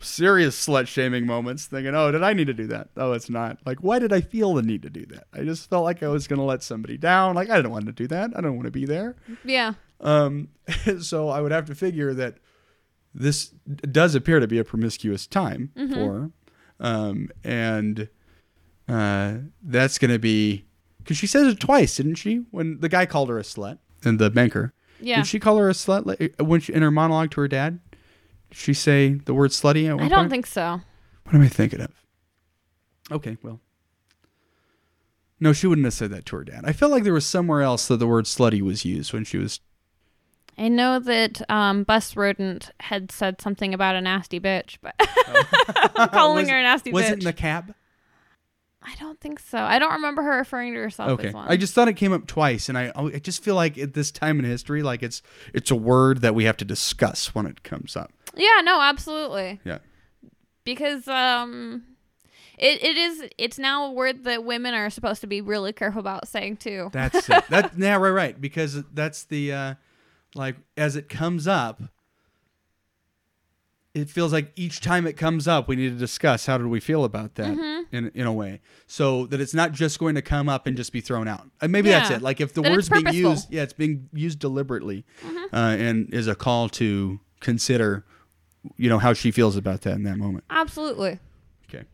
serious 0.00 0.66
slut 0.66 0.86
shaming 0.86 1.26
moments 1.26 1.66
thinking, 1.66 1.94
oh, 1.94 2.10
did 2.12 2.22
I 2.22 2.32
need 2.32 2.46
to 2.46 2.54
do 2.54 2.66
that? 2.68 2.88
Oh, 2.96 3.12
it's 3.12 3.28
not. 3.30 3.58
Like, 3.66 3.78
why 3.80 3.98
did 3.98 4.12
I 4.12 4.20
feel 4.20 4.54
the 4.54 4.62
need 4.62 4.82
to 4.82 4.90
do 4.90 5.04
that? 5.06 5.24
I 5.32 5.42
just 5.44 5.68
felt 5.68 5.84
like 5.84 6.02
I 6.02 6.08
was 6.08 6.26
going 6.28 6.38
to 6.38 6.44
let 6.44 6.62
somebody 6.62 6.96
down. 6.96 7.34
Like, 7.34 7.50
I 7.50 7.56
didn't 7.56 7.72
want 7.72 7.86
to 7.86 7.92
do 7.92 8.06
that. 8.08 8.30
I 8.36 8.40
don't 8.40 8.54
want 8.56 8.66
to 8.66 8.70
be 8.72 8.84
there. 8.86 9.16
yeah. 9.44 9.74
Um, 10.00 10.48
so 11.00 11.28
I 11.28 11.40
would 11.40 11.50
have 11.52 11.66
to 11.66 11.74
figure 11.74 12.14
that 12.14 12.36
this 13.14 13.48
does 13.90 14.14
appear 14.14 14.38
to 14.38 14.46
be 14.46 14.58
a 14.58 14.64
promiscuous 14.64 15.26
time 15.26 15.72
Mm-hmm. 15.76 15.94
for. 15.94 16.30
Um, 16.80 17.30
and 17.42 18.08
uh, 18.88 19.34
that's 19.62 19.98
going 19.98 20.12
to 20.12 20.18
be 20.20 20.66
because 20.98 21.16
she 21.16 21.26
says 21.26 21.48
it 21.48 21.58
twice, 21.58 21.96
didn't 21.96 22.14
she? 22.16 22.44
When 22.50 22.78
the 22.80 22.88
guy 22.88 23.06
called 23.06 23.28
her 23.30 23.38
a 23.38 23.42
slut 23.42 23.78
and 24.04 24.18
the 24.18 24.30
banker. 24.30 24.72
Yeah. 25.00 25.16
Did 25.16 25.26
she 25.26 25.40
call 25.40 25.56
her 25.58 25.68
a 25.68 25.72
slut 25.72 26.06
like, 26.06 26.34
when 26.38 26.60
she, 26.60 26.72
in 26.72 26.82
her 26.82 26.90
monologue 26.90 27.30
to 27.32 27.40
her 27.40 27.48
dad? 27.48 27.80
Did 28.50 28.58
she 28.58 28.74
say 28.74 29.14
the 29.14 29.34
word 29.34 29.50
slutty 29.50 29.88
at 29.88 29.96
one 29.96 30.04
I 30.04 30.08
don't 30.08 30.20
point? 30.20 30.30
think 30.30 30.46
so. 30.46 30.80
What 31.24 31.34
am 31.34 31.42
I 31.42 31.48
thinking 31.48 31.80
of? 31.80 31.90
Okay, 33.10 33.36
well. 33.42 33.60
No, 35.40 35.52
she 35.52 35.66
wouldn't 35.66 35.84
have 35.84 35.94
said 35.94 36.10
that 36.10 36.26
to 36.26 36.36
her 36.36 36.44
dad. 36.44 36.62
I 36.64 36.72
felt 36.72 36.90
like 36.90 37.04
there 37.04 37.12
was 37.12 37.26
somewhere 37.26 37.62
else 37.62 37.86
that 37.88 37.98
the 37.98 38.06
word 38.06 38.24
slutty 38.24 38.60
was 38.60 38.84
used 38.84 39.12
when 39.12 39.24
she 39.24 39.38
was 39.38 39.60
I 40.60 40.66
know 40.66 40.98
that 40.98 41.40
um, 41.48 41.84
Bus 41.84 42.16
Rodent 42.16 42.72
had 42.80 43.12
said 43.12 43.40
something 43.40 43.72
about 43.72 43.94
a 43.94 44.00
nasty 44.00 44.40
bitch, 44.40 44.76
but 44.82 44.96
calling 46.12 46.42
Was- 46.42 46.50
her 46.50 46.58
a 46.58 46.62
nasty 46.62 46.90
Was 46.90 47.04
bitch. 47.04 47.10
it 47.12 47.18
in 47.20 47.24
the 47.24 47.32
cab? 47.32 47.74
I 48.82 48.94
don't 49.00 49.20
think 49.20 49.40
so. 49.40 49.58
I 49.58 49.78
don't 49.78 49.92
remember 49.94 50.22
her 50.22 50.36
referring 50.38 50.72
to 50.74 50.80
herself 50.80 51.10
Okay. 51.12 51.28
as 51.28 51.34
one. 51.34 51.48
I 51.48 51.56
just 51.56 51.74
thought 51.74 51.88
it 51.88 51.94
came 51.94 52.12
up 52.12 52.26
twice, 52.26 52.68
and 52.68 52.78
I 52.78 52.92
I 52.94 53.18
just 53.18 53.42
feel 53.42 53.54
like 53.56 53.76
at 53.76 53.94
this 53.94 54.10
time 54.10 54.38
in 54.38 54.44
history, 54.44 54.82
like 54.82 55.02
it's 55.02 55.20
it's 55.52 55.70
a 55.70 55.76
word 55.76 56.20
that 56.20 56.34
we 56.34 56.44
have 56.44 56.56
to 56.58 56.64
discuss 56.64 57.34
when 57.34 57.44
it 57.46 57.62
comes 57.62 57.96
up. 57.96 58.12
yeah, 58.36 58.60
no, 58.62 58.80
absolutely. 58.80 59.60
Yeah. 59.64 59.78
because 60.64 61.08
um 61.08 61.82
it, 62.56 62.82
it 62.82 62.96
is 62.96 63.24
it's 63.36 63.58
now 63.58 63.86
a 63.86 63.92
word 63.92 64.24
that 64.24 64.44
women 64.44 64.74
are 64.74 64.90
supposed 64.90 65.20
to 65.22 65.26
be 65.26 65.40
really 65.40 65.72
careful 65.72 66.00
about 66.00 66.28
saying 66.28 66.56
too. 66.58 66.90
That's 66.92 67.28
it. 67.28 67.44
That 67.50 67.72
yeah, 67.76 67.96
right, 67.96 68.10
right. 68.10 68.40
Because 68.40 68.82
that's 68.92 69.24
the 69.24 69.52
uh 69.52 69.74
like 70.34 70.56
as 70.76 70.94
it 70.96 71.08
comes 71.08 71.46
up, 71.48 71.80
it 73.98 74.08
feels 74.10 74.32
like 74.32 74.52
each 74.56 74.80
time 74.80 75.06
it 75.06 75.14
comes 75.16 75.46
up, 75.48 75.68
we 75.68 75.76
need 75.76 75.90
to 75.90 75.96
discuss 75.98 76.46
how 76.46 76.58
did 76.58 76.66
we 76.68 76.80
feel 76.80 77.04
about 77.04 77.34
that 77.36 77.48
Mm-hmm. 77.56 77.96
in 77.96 78.10
in 78.14 78.26
a 78.26 78.32
way, 78.32 78.60
so 78.86 79.26
that 79.26 79.40
it's 79.40 79.54
not 79.54 79.72
just 79.72 79.98
going 79.98 80.14
to 80.14 80.22
come 80.22 80.48
up 80.48 80.66
and 80.66 80.76
just 80.76 80.92
be 80.92 81.00
thrown 81.00 81.26
out. 81.28 81.48
Uh, 81.60 81.68
maybe 81.68 81.88
that's 81.90 82.10
it. 82.10 82.22
Like 82.22 82.40
if 82.40 82.52
the 82.54 82.62
That 82.62 82.72
word's 82.72 82.88
being. 82.88 83.04
Mm-hmm. 83.04 83.14
used, 83.30 83.52
yeah, 83.52 83.62
it's 83.62 83.72
being 83.72 84.08
used 84.12 84.38
deliberately, 84.38 85.04
uh, 85.52 85.56
and 85.78 86.12
is 86.12 86.26
a 86.28 86.34
call 86.34 86.68
to 86.70 87.20
consider, 87.40 88.04
you 88.76 88.88
know, 88.88 88.98
how 88.98 89.12
she 89.12 89.30
feels 89.30 89.56
about 89.56 89.82
that 89.82 89.94
in 89.94 90.02
that 90.02 90.16
moment. 90.18 90.44
Absolutely. 90.50 91.18
Okay. 91.68 91.84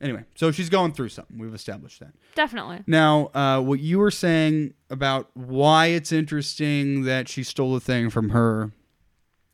Anyway, 0.00 0.24
so 0.34 0.50
she's 0.50 0.68
going 0.70 0.92
through 0.92 1.08
something. 1.10 1.38
We've 1.38 1.54
established 1.54 2.00
that. 2.00 2.12
Definitely. 2.34 2.82
Now, 2.86 3.26
uh, 3.34 3.60
what 3.60 3.80
you 3.80 3.98
were 3.98 4.10
saying 4.10 4.74
about 4.90 5.30
why 5.34 5.86
it's 5.86 6.10
interesting 6.10 7.04
that 7.04 7.28
she 7.28 7.42
stole 7.42 7.74
the 7.74 7.80
thing 7.80 8.10
from 8.10 8.30
her 8.30 8.72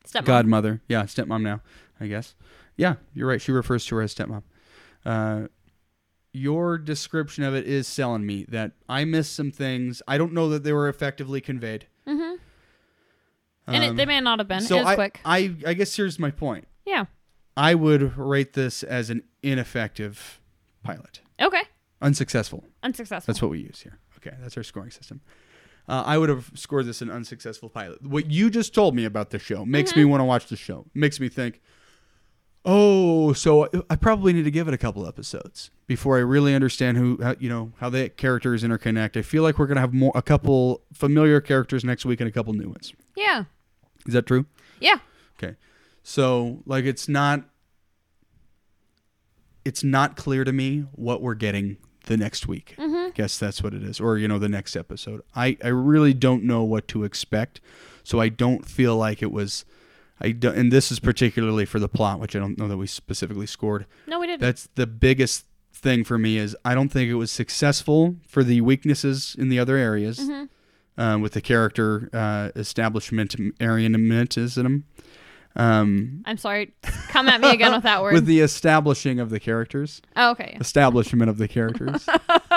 Stepmom. 0.07 0.25
godmother. 0.25 0.81
Yeah, 0.87 1.03
stepmom 1.03 1.41
now, 1.41 1.61
I 2.01 2.07
guess. 2.07 2.35
Yeah, 2.77 2.95
you're 3.13 3.27
right. 3.27 3.39
She 3.41 3.51
refers 3.51 3.85
to 3.85 3.95
her 3.95 4.01
as 4.01 4.13
stepmom. 4.15 4.41
Uh, 5.05 5.47
your 6.33 6.77
description 6.77 7.43
of 7.43 7.53
it 7.53 7.67
is 7.67 7.87
selling 7.87 8.25
me 8.25 8.45
that 8.49 8.71
I 8.89 9.05
missed 9.05 9.35
some 9.35 9.51
things. 9.51 10.01
I 10.07 10.17
don't 10.17 10.33
know 10.33 10.49
that 10.49 10.63
they 10.63 10.73
were 10.73 10.89
effectively 10.89 11.41
conveyed. 11.41 11.85
Mhm. 12.07 12.37
And 13.67 13.83
it, 13.83 13.89
Um, 13.91 13.95
they 13.97 14.05
may 14.05 14.19
not 14.21 14.39
have 14.39 14.47
been. 14.47 14.61
so 14.61 14.79
I, 14.79 14.95
quick. 14.95 15.19
I, 15.23 15.55
I 15.67 15.73
guess 15.73 15.95
here's 15.95 16.17
my 16.17 16.31
point. 16.31 16.67
Yeah. 16.85 17.05
I 17.55 17.75
would 17.75 18.17
rate 18.17 18.53
this 18.53 18.81
as 18.81 19.09
an 19.09 19.23
ineffective 19.43 20.39
pilot, 20.83 21.21
Okay. 21.39 21.63
unsuccessful. 22.01 22.65
Unsuccessful. 22.81 23.31
That's 23.31 23.41
what 23.41 23.51
we 23.51 23.59
use 23.59 23.81
here. 23.81 23.99
Okay, 24.17 24.35
that's 24.41 24.55
our 24.57 24.63
scoring 24.63 24.89
system. 24.91 25.21
Uh, 25.87 26.03
I 26.05 26.17
would 26.17 26.29
have 26.29 26.51
scored 26.55 26.85
this 26.85 27.01
an 27.01 27.09
unsuccessful 27.09 27.67
pilot. 27.69 28.03
What 28.05 28.31
you 28.31 28.49
just 28.49 28.73
told 28.73 28.95
me 28.95 29.03
about 29.03 29.31
the 29.31 29.39
show 29.39 29.65
makes 29.65 29.95
me 29.95 30.05
want 30.05 30.21
to 30.21 30.25
watch 30.25 30.45
the 30.47 30.55
show. 30.55 30.85
Makes 30.93 31.19
me 31.19 31.27
think, 31.27 31.61
oh, 32.65 33.33
so 33.33 33.69
I 33.89 33.95
probably 33.95 34.33
need 34.33 34.43
to 34.43 34.51
give 34.51 34.67
it 34.67 34.73
a 34.73 34.77
couple 34.77 35.07
episodes 35.07 35.71
before 35.87 36.17
I 36.17 36.21
really 36.21 36.53
understand 36.53 36.97
who, 36.97 37.19
how, 37.21 37.35
you 37.39 37.49
know, 37.49 37.71
how 37.79 37.89
the 37.89 38.09
characters 38.09 38.63
interconnect. 38.63 39.17
I 39.17 39.21
feel 39.21 39.43
like 39.43 39.57
we're 39.57 39.67
gonna 39.67 39.81
have 39.81 39.93
more, 39.93 40.11
a 40.15 40.21
couple 40.21 40.81
familiar 40.93 41.41
characters 41.41 41.83
next 41.83 42.05
week 42.05 42.21
and 42.21 42.27
a 42.27 42.31
couple 42.31 42.53
new 42.53 42.69
ones. 42.69 42.93
yeah. 43.15 43.45
Is 44.07 44.13
that 44.13 44.25
true? 44.25 44.45
Yeah. 44.79 44.97
Okay. 45.37 45.55
So 46.01 46.63
like 46.65 46.85
it's 46.85 47.07
not 47.07 47.43
it's 49.63 49.83
not 49.83 50.15
clear 50.15 50.43
to 50.43 50.51
me 50.51 50.85
what 50.93 51.21
we're 51.21 51.35
getting 51.35 51.77
the 52.05 52.17
next 52.17 52.47
week. 52.47 52.73
Mm-hmm. 52.79 53.11
Guess 53.13 53.37
that's 53.37 53.61
what 53.61 53.75
it 53.75 53.83
is. 53.83 53.99
Or, 53.99 54.17
you 54.17 54.27
know, 54.27 54.39
the 54.39 54.49
next 54.49 54.75
episode. 54.75 55.21
I, 55.35 55.55
I 55.63 55.67
really 55.67 56.15
don't 56.15 56.43
know 56.43 56.63
what 56.63 56.87
to 56.89 57.03
expect. 57.03 57.61
So 58.03 58.19
I 58.19 58.29
don't 58.29 58.65
feel 58.65 58.97
like 58.97 59.21
it 59.21 59.31
was 59.31 59.65
I 60.21 60.31
don't, 60.31 60.55
and 60.57 60.71
this 60.71 60.91
is 60.91 60.99
particularly 60.99 61.65
for 61.65 61.79
the 61.79 61.89
plot, 61.89 62.19
which 62.19 62.35
I 62.35 62.39
don't 62.39 62.57
know 62.57 62.67
that 62.67 62.77
we 62.77 62.87
specifically 62.87 63.47
scored. 63.47 63.85
No, 64.07 64.19
we 64.19 64.27
didn't. 64.27 64.41
That's 64.41 64.69
the 64.75 64.87
biggest 64.87 65.45
thing 65.73 66.03
for 66.03 66.17
me 66.17 66.37
is 66.37 66.55
I 66.63 66.75
don't 66.75 66.89
think 66.89 67.09
it 67.09 67.15
was 67.15 67.31
successful 67.31 68.15
for 68.27 68.43
the 68.43 68.61
weaknesses 68.61 69.35
in 69.39 69.49
the 69.49 69.57
other 69.59 69.77
areas 69.77 70.19
Mm-hmm. 70.19 71.01
uh, 71.01 71.17
with 71.17 71.33
the 71.33 71.41
character 71.41 72.09
uh, 72.13 72.49
establishment 72.55 73.35
Arianism. 73.59 74.85
Um, 75.55 76.23
I'm 76.25 76.37
sorry. 76.37 76.73
Come 77.09 77.27
at 77.27 77.41
me 77.41 77.49
again 77.51 77.73
with 77.73 77.83
that 77.83 78.01
word. 78.03 78.13
with 78.13 78.25
the 78.25 78.39
establishing 78.39 79.19
of 79.19 79.29
the 79.29 79.39
characters, 79.39 80.01
oh, 80.15 80.31
okay. 80.31 80.57
establishment 80.59 81.29
of 81.29 81.37
the 81.37 81.47
characters. 81.47 82.07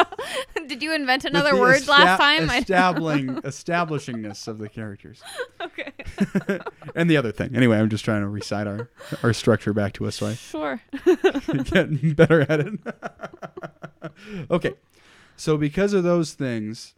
Did 0.69 0.83
you 0.83 0.95
invent 0.95 1.25
another 1.25 1.51
the 1.51 1.57
word 1.61 1.77
esta- 1.77 1.91
last 1.91 2.21
time? 2.21 2.49
Establishing, 2.51 3.29
establishingness 3.43 4.47
of 4.49 4.59
the 4.59 4.69
characters, 4.69 5.21
okay. 5.61 5.93
and 6.95 7.11
the 7.11 7.17
other 7.17 7.33
thing. 7.33 7.55
Anyway, 7.57 7.79
I'm 7.79 7.91
just 7.91 8.05
trying 8.05 8.23
to 8.23 8.29
recite 8.29 8.67
our 8.67 8.89
our 9.23 9.33
structure 9.33 9.73
back 9.73 9.93
to 9.95 10.07
us 10.07 10.17
so 10.17 10.27
I 10.29 10.35
Sure. 10.35 10.81
Getting 11.65 12.15
better 12.15 12.43
at 12.49 12.61
it. 12.61 12.75
okay, 14.51 14.75
so 15.37 15.57
because 15.57 15.93
of 15.93 16.05
those 16.05 16.33
things, 16.33 16.95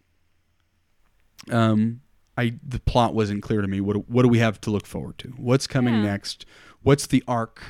um, 1.51 2.01
I 2.37 2.59
the 2.67 2.81
plot 2.81 3.15
wasn't 3.15 3.43
clear 3.43 3.63
to 3.63 3.69
me. 3.69 3.81
What 3.81 3.95
do- 3.95 4.05
what 4.09 4.23
do 4.23 4.29
we 4.29 4.39
have 4.39 4.61
to 4.63 4.71
look 4.71 4.87
forward 4.87 5.19
to? 5.19 5.29
What's 5.37 5.67
coming 5.67 5.95
Yeah. 5.95 6.03
next? 6.03 6.45
What's 6.83 7.07
the 7.07 7.25
arc 7.27 7.63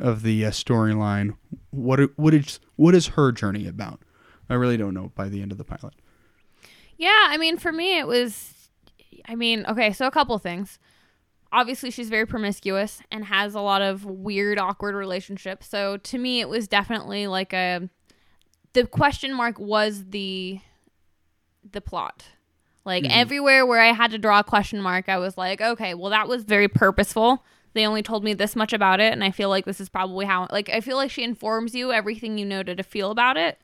of 0.00 0.22
the 0.22 0.44
uh, 0.46 0.50
storyline? 0.50 1.36
What 1.70 2.00
what 2.16 2.32
is 2.34 2.58
what 2.76 2.94
is 2.94 3.08
her 3.08 3.32
journey 3.32 3.66
about? 3.66 4.00
I 4.48 4.54
really 4.54 4.76
don't 4.76 4.94
know 4.94 5.12
by 5.14 5.28
the 5.28 5.40
end 5.42 5.52
of 5.52 5.58
the 5.58 5.64
pilot. 5.64 5.94
Yeah, 6.96 7.26
I 7.28 7.36
mean, 7.38 7.56
for 7.58 7.72
me, 7.72 7.98
it 7.98 8.06
was. 8.06 8.52
I 9.26 9.34
mean, 9.36 9.64
okay, 9.66 9.92
so 9.92 10.06
a 10.06 10.10
couple 10.10 10.36
things. 10.38 10.78
Obviously, 11.52 11.90
she's 11.90 12.08
very 12.10 12.26
promiscuous 12.26 13.00
and 13.12 13.24
has 13.26 13.54
a 13.54 13.60
lot 13.60 13.80
of 13.80 14.04
weird, 14.04 14.58
awkward 14.58 14.94
relationships. 14.94 15.68
So 15.68 15.96
to 15.98 16.18
me, 16.18 16.40
it 16.40 16.48
was 16.48 16.66
definitely 16.68 17.26
like 17.26 17.52
a. 17.52 17.88
The 18.72 18.86
question 18.86 19.34
mark 19.34 19.58
was 19.58 20.04
the. 20.10 20.60
The 21.70 21.80
plot. 21.80 22.24
Like 22.84 23.04
Mhm. 23.04 23.10
everywhere 23.12 23.64
where 23.66 23.80
I 23.80 23.92
had 23.92 24.10
to 24.10 24.18
draw 24.18 24.40
a 24.40 24.44
question 24.44 24.80
mark, 24.80 25.08
I 25.08 25.18
was 25.18 25.36
like, 25.38 25.60
okay, 25.60 25.94
well, 25.94 26.10
that 26.10 26.28
was 26.28 26.44
very 26.44 26.68
purposeful. 26.68 27.44
They 27.72 27.86
only 27.86 28.02
told 28.02 28.22
me 28.22 28.34
this 28.34 28.54
much 28.54 28.72
about 28.72 29.00
it, 29.00 29.12
and 29.12 29.24
I 29.24 29.30
feel 29.30 29.48
like 29.48 29.64
this 29.64 29.80
is 29.80 29.88
probably 29.88 30.26
how. 30.26 30.46
Like, 30.52 30.68
I 30.70 30.80
feel 30.80 30.96
like 30.96 31.10
she 31.10 31.24
informs 31.24 31.74
you 31.74 31.92
everything 31.92 32.38
you 32.38 32.44
know 32.44 32.62
to, 32.62 32.74
to 32.74 32.82
feel 32.82 33.10
about 33.10 33.36
it 33.36 33.58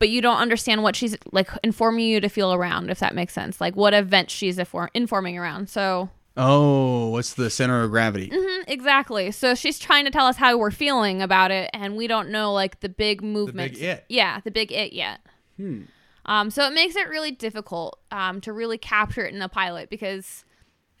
but 0.00 0.08
you 0.08 0.20
don't 0.20 0.36
understand 0.36 0.84
what 0.84 0.94
she's 0.94 1.16
like 1.32 1.48
informing 1.64 2.06
you 2.06 2.20
to 2.20 2.28
feel 2.28 2.52
around 2.54 2.88
if 2.88 3.00
that 3.00 3.16
makes 3.16 3.32
sense 3.32 3.60
like 3.60 3.74
what 3.74 3.92
event 3.92 4.30
she's 4.30 4.56
infor- 4.56 4.86
informing 4.94 5.36
around 5.36 5.68
so 5.68 6.08
Oh, 6.36 7.08
what's 7.08 7.34
the 7.34 7.50
center 7.50 7.82
of 7.82 7.90
gravity? 7.90 8.28
Mhm, 8.30 8.62
exactly 8.68 9.32
so 9.32 9.56
she's 9.56 9.76
trying 9.76 10.04
to 10.04 10.10
tell 10.12 10.26
us 10.26 10.36
how 10.36 10.56
we're 10.56 10.70
feeling 10.70 11.20
about 11.20 11.50
it 11.50 11.68
and 11.74 11.96
we 11.96 12.06
don't 12.06 12.28
know 12.30 12.52
like 12.52 12.78
the 12.78 12.88
big 12.88 13.22
movement 13.24 13.76
it. 13.76 14.04
yeah 14.08 14.38
the 14.44 14.52
big 14.52 14.70
it 14.70 14.92
yet 14.92 15.18
Hmm. 15.56 15.82
Um 16.28 16.50
so 16.50 16.64
it 16.66 16.72
makes 16.74 16.94
it 16.94 17.08
really 17.08 17.32
difficult 17.32 17.98
um 18.12 18.40
to 18.40 18.52
really 18.52 18.78
capture 18.78 19.24
it 19.26 19.34
in 19.34 19.42
a 19.42 19.48
pilot 19.48 19.90
because 19.90 20.44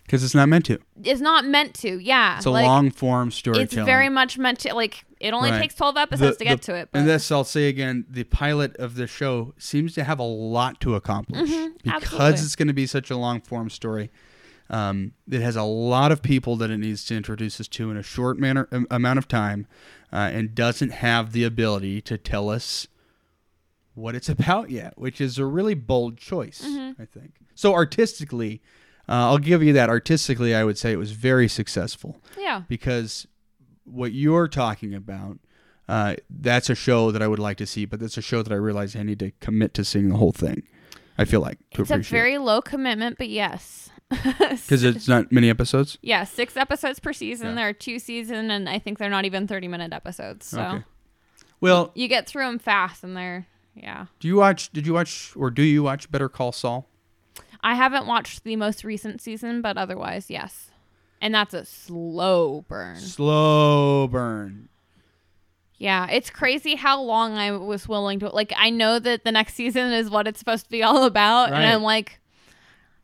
Because 0.04 0.24
it's 0.24 0.34
not 0.34 0.48
meant 0.48 0.64
to. 0.66 0.78
it's 1.04 1.20
not 1.20 1.44
meant 1.44 1.74
to 1.74 1.98
yeah 2.02 2.38
It's 2.38 2.46
a 2.46 2.50
like, 2.50 2.64
long 2.66 2.90
form 2.90 3.30
storytelling. 3.30 3.64
it's 3.66 3.74
very 3.86 4.08
much 4.08 4.36
meant 4.38 4.58
to 4.60 4.74
like 4.74 5.04
it 5.20 5.32
only 5.34 5.50
Right. 5.50 5.60
takes 5.62 5.74
12 5.76 5.96
episodes 5.96 6.36
The- 6.38 6.44
to 6.44 6.48
get 6.50 6.60
the- 6.62 6.72
to 6.72 6.74
it 6.76 6.88
but 6.92 6.98
And 7.00 7.08
this, 7.08 7.30
I'll 7.32 7.44
say 7.44 7.68
again, 7.68 8.04
the 8.08 8.24
pilot 8.24 8.76
of 8.76 8.94
the 8.94 9.06
show 9.08 9.52
seems 9.58 9.92
to 9.94 10.04
have 10.04 10.18
a 10.18 10.22
lot 10.24 10.80
to 10.82 10.94
accomplish 10.94 11.50
Mhm, 11.50 11.74
because 11.82 12.02
absolutely. 12.04 12.40
it's 12.40 12.56
going 12.56 12.68
to 12.68 12.74
be 12.74 12.86
such 12.86 13.10
a 13.10 13.16
long 13.16 13.40
form 13.40 13.68
story. 13.68 14.10
Um, 14.70 15.12
it 15.28 15.40
has 15.40 15.56
a 15.56 15.62
lot 15.64 16.12
of 16.12 16.22
people 16.22 16.54
that 16.56 16.70
it 16.70 16.76
needs 16.78 17.04
to 17.06 17.16
introduce 17.16 17.58
us 17.60 17.66
to 17.68 17.90
in 17.90 17.96
a 17.96 18.02
short 18.02 18.38
manner, 18.38 18.68
am- 18.70 18.86
amount 18.90 19.18
of 19.18 19.26
time, 19.26 19.66
uh, 20.12 20.30
and 20.32 20.54
doesn't 20.54 20.90
have 20.92 21.32
the 21.32 21.42
ability 21.42 22.00
to 22.02 22.16
tell 22.18 22.48
us 22.50 22.86
what 23.98 24.14
it's 24.14 24.28
about 24.38 24.70
yet, 24.70 24.98
which 24.98 25.20
is 25.20 25.38
a 25.38 25.44
really 25.44 25.74
bold 25.74 26.16
choice, 26.18 26.62
Mm-hmm. 26.64 27.00
I 27.02 27.04
think. 27.06 27.32
So 27.54 27.74
artistically, 27.74 28.62
uh, 29.08 29.12
I'll 29.30 29.38
give 29.38 29.62
you 29.62 29.72
that. 29.74 29.88
Artistically, 29.88 30.54
I 30.54 30.64
would 30.64 30.78
say 30.78 30.92
it 30.92 30.96
was 30.98 31.12
very 31.12 31.48
successful 31.48 32.20
yeah 32.38 32.62
because 32.68 33.26
what 33.84 34.12
you're 34.12 34.48
talking 34.48 34.94
about, 34.94 35.38
uh, 35.88 36.14
that's 36.28 36.68
a 36.68 36.74
show 36.74 37.10
that 37.10 37.22
I 37.22 37.26
would 37.28 37.38
like 37.38 37.56
to 37.58 37.66
see, 37.66 37.86
but 37.86 38.00
that's 38.00 38.18
a 38.18 38.22
show 38.22 38.42
that 38.42 38.52
I 38.52 38.56
realize 38.56 38.94
I 38.94 39.02
need 39.02 39.18
to 39.20 39.30
commit 39.40 39.72
to 39.74 39.84
seeing 39.84 40.10
the 40.10 40.16
whole 40.16 40.32
thing. 40.32 40.62
I 41.16 41.24
feel 41.24 41.40
like 41.40 41.58
to 41.74 41.82
it's 41.82 41.90
a 41.90 41.98
very 41.98 42.38
low 42.38 42.60
commitment 42.62 43.18
but 43.18 43.28
yes 43.28 43.90
because 44.10 44.84
it's 44.84 45.08
not 45.08 45.32
many 45.32 45.50
episodes. 45.50 45.98
Yeah, 46.00 46.24
six 46.24 46.56
episodes 46.56 46.98
per 47.00 47.12
season. 47.12 47.48
Yeah. 47.48 47.54
There 47.56 47.68
are 47.68 47.72
two 47.74 47.98
season, 47.98 48.50
and 48.50 48.68
I 48.68 48.78
think 48.78 48.98
they're 48.98 49.10
not 49.10 49.24
even 49.26 49.46
thirty 49.46 49.68
minute 49.68 49.92
episodes. 49.92 50.46
So 50.46 50.60
Okay. 50.62 50.84
Well, 51.60 51.90
you 51.94 52.08
get 52.08 52.26
through 52.28 52.44
them 52.46 52.58
fast, 52.58 53.02
and 53.04 53.16
they're 53.16 53.46
yeah. 53.82 54.06
do 54.20 54.28
you 54.28 54.36
watch? 54.36 54.70
Did 54.72 54.86
you 54.86 54.94
watch 54.94 55.32
or 55.36 55.50
do 55.50 55.62
you 55.62 55.82
watch 55.82 56.10
Better 56.10 56.28
Call 56.28 56.52
Saul? 56.52 56.88
I 57.62 57.74
haven't 57.74 58.06
watched 58.06 58.44
the 58.44 58.56
most 58.56 58.84
recent 58.84 59.20
season, 59.20 59.60
but 59.62 59.76
otherwise, 59.76 60.30
yes. 60.30 60.70
And 61.20 61.34
that's 61.34 61.52
a 61.54 61.64
slow 61.64 62.64
burn. 62.68 62.96
Slow 62.96 64.06
burn. 64.06 64.68
Yeah, 65.78 66.08
it's 66.10 66.30
crazy 66.30 66.74
how 66.74 67.00
long 67.02 67.34
I 67.36 67.52
was 67.52 67.86
willing 67.88 68.18
to 68.20 68.28
like. 68.30 68.52
I 68.56 68.70
know 68.70 68.98
that 68.98 69.24
the 69.24 69.32
next 69.32 69.54
season 69.54 69.92
is 69.92 70.10
what 70.10 70.26
it's 70.26 70.38
supposed 70.38 70.64
to 70.64 70.70
be 70.70 70.82
all 70.82 71.04
about, 71.04 71.50
Right. 71.50 71.60
and 71.62 71.66
I'm 71.72 71.82
like, 71.82 72.18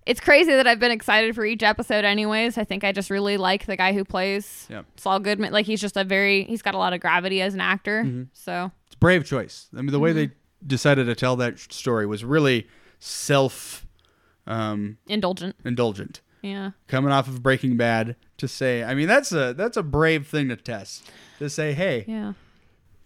it's 0.06 0.20
crazy 0.20 0.50
that 0.52 0.66
I've 0.66 0.80
been 0.80 0.90
excited 0.90 1.34
for 1.36 1.44
each 1.44 1.62
episode. 1.62 2.04
Anyways, 2.04 2.58
I 2.58 2.64
think 2.64 2.82
I 2.84 2.90
just 2.92 3.10
really 3.10 3.36
like 3.36 3.66
the 3.66 3.76
guy 3.76 3.92
who 3.92 4.04
plays 4.04 4.66
Yep. 4.70 4.86
Saul 4.96 5.20
Goodman. 5.20 5.52
Like 5.52 5.66
he's 5.66 5.80
just 5.80 5.96
a 5.96 6.02
very 6.04 6.44
he's 6.44 6.62
got 6.62 6.74
a 6.74 6.78
lot 6.78 6.92
of 6.92 7.00
gravity 7.00 7.40
as 7.42 7.54
an 7.54 7.60
actor. 7.60 8.02
Mhm. 8.04 8.28
So 8.32 8.70
It's 8.86 8.96
a 8.96 8.98
brave 8.98 9.24
choice. 9.24 9.68
I 9.72 9.76
mean, 9.78 9.86
the 9.92 10.00
way 10.00 10.10
Mm-hmm. 10.10 10.18
they 10.18 10.30
decided 10.66 11.06
to 11.06 11.14
tell 11.14 11.36
that 11.36 11.58
story 11.58 12.06
was 12.06 12.24
really 12.24 12.66
self 12.98 13.86
um, 14.46 14.98
indulgent. 15.06 15.56
indulgent. 15.64 16.20
Yeah. 16.42 16.72
coming 16.88 17.10
off 17.10 17.26
of 17.26 17.42
Breaking 17.42 17.78
Bad 17.78 18.16
to 18.36 18.46
say, 18.46 18.84
I 18.84 18.94
mean, 18.94 19.08
that's 19.08 19.32
a 19.32 19.54
that's 19.54 19.78
a 19.78 19.82
brave 19.82 20.26
thing 20.26 20.48
to 20.50 20.56
test. 20.56 21.10
To 21.38 21.48
say, 21.48 21.72
hey, 21.72 22.04
Yeah. 22.06 22.34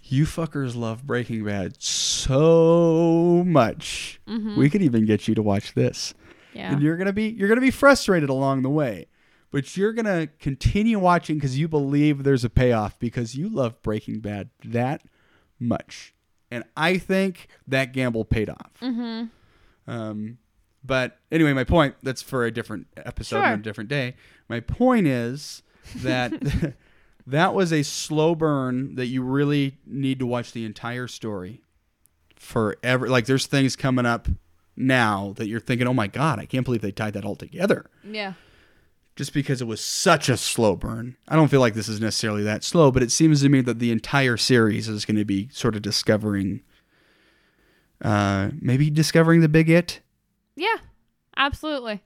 you 0.02 0.24
fuckers 0.24 0.74
love 0.74 1.06
Breaking 1.06 1.44
Bad 1.44 1.80
so 1.80 3.44
much. 3.46 4.20
We 4.26 4.68
could 4.68 4.82
even 4.82 5.06
get 5.06 5.28
you 5.28 5.34
to 5.36 5.42
watch 5.42 5.74
this. 5.74 6.14
Yeah. 6.52 6.72
And 6.72 6.82
you're 6.82 6.96
gonna 6.96 7.12
be 7.12 7.28
you're 7.28 7.48
gonna 7.48 7.60
be 7.60 7.70
frustrated 7.70 8.28
along 8.28 8.62
the 8.62 8.70
way. 8.70 9.06
But 9.52 9.76
you're 9.76 9.92
gonna 9.92 10.26
continue 10.40 10.98
watching 10.98 11.36
because 11.36 11.56
you 11.58 11.68
believe 11.68 12.24
there's 12.24 12.44
a 12.44 12.50
payoff 12.50 12.98
because 12.98 13.36
you 13.36 13.48
love 13.48 13.80
Breaking 13.82 14.18
Bad 14.20 14.50
that 14.64 15.02
much. 15.60 16.12
And 16.50 16.64
I 16.76 16.98
think 16.98 17.48
that 17.66 17.92
gamble 17.92 18.24
paid 18.24 18.48
off. 18.48 18.72
Mm-hmm. 18.80 19.24
Um, 19.90 20.38
but 20.84 21.18
anyway, 21.30 21.52
my 21.52 21.64
point 21.64 21.94
that's 22.02 22.22
for 22.22 22.44
a 22.44 22.50
different 22.50 22.86
episode 22.96 23.36
and 23.38 23.44
Sure. 23.46 23.54
a 23.54 23.62
different 23.62 23.90
day. 23.90 24.14
My 24.48 24.60
point 24.60 25.06
is 25.06 25.62
that 25.96 26.32
that 27.26 27.54
was 27.54 27.72
a 27.72 27.82
slow 27.82 28.34
burn 28.34 28.94
that 28.94 29.06
you 29.06 29.22
really 29.22 29.76
need 29.86 30.18
to 30.20 30.26
watch 30.26 30.52
the 30.52 30.64
entire 30.64 31.06
story 31.08 31.62
forever. 32.36 33.08
Like 33.08 33.26
there's 33.26 33.46
things 33.46 33.76
coming 33.76 34.06
up 34.06 34.28
now 34.76 35.34
that 35.36 35.48
you're 35.48 35.60
thinking, 35.60 35.86
oh 35.86 35.94
my 35.94 36.06
god, 36.06 36.38
I 36.38 36.46
can't 36.46 36.64
believe 36.64 36.80
they 36.80 36.92
tied 36.92 37.14
that 37.14 37.24
all 37.24 37.36
together. 37.36 37.86
Yeah. 38.04 38.34
Just 39.18 39.34
because 39.34 39.60
it 39.60 39.66
was 39.66 39.80
such 39.80 40.28
a 40.28 40.36
slow 40.36 40.76
burn. 40.76 41.16
I 41.26 41.34
don't 41.34 41.48
feel 41.48 41.58
like 41.58 41.74
this 41.74 41.88
is 41.88 42.00
necessarily 42.00 42.44
that 42.44 42.62
slow, 42.62 42.92
but 42.92 43.02
it 43.02 43.10
seems 43.10 43.42
to 43.42 43.48
me 43.48 43.60
that 43.62 43.80
the 43.80 43.90
entire 43.90 44.36
series 44.36 44.88
is 44.88 45.04
going 45.04 45.16
to 45.16 45.24
be 45.24 45.48
sort 45.52 45.74
of 45.74 45.82
discovering, 45.82 46.62
uh, 48.02 48.50
maybe 48.60 48.90
discovering 48.90 49.40
the 49.40 49.48
big 49.48 49.68
it. 49.68 50.00
Yeah. 50.54 50.76
Absolutely. 51.36 52.02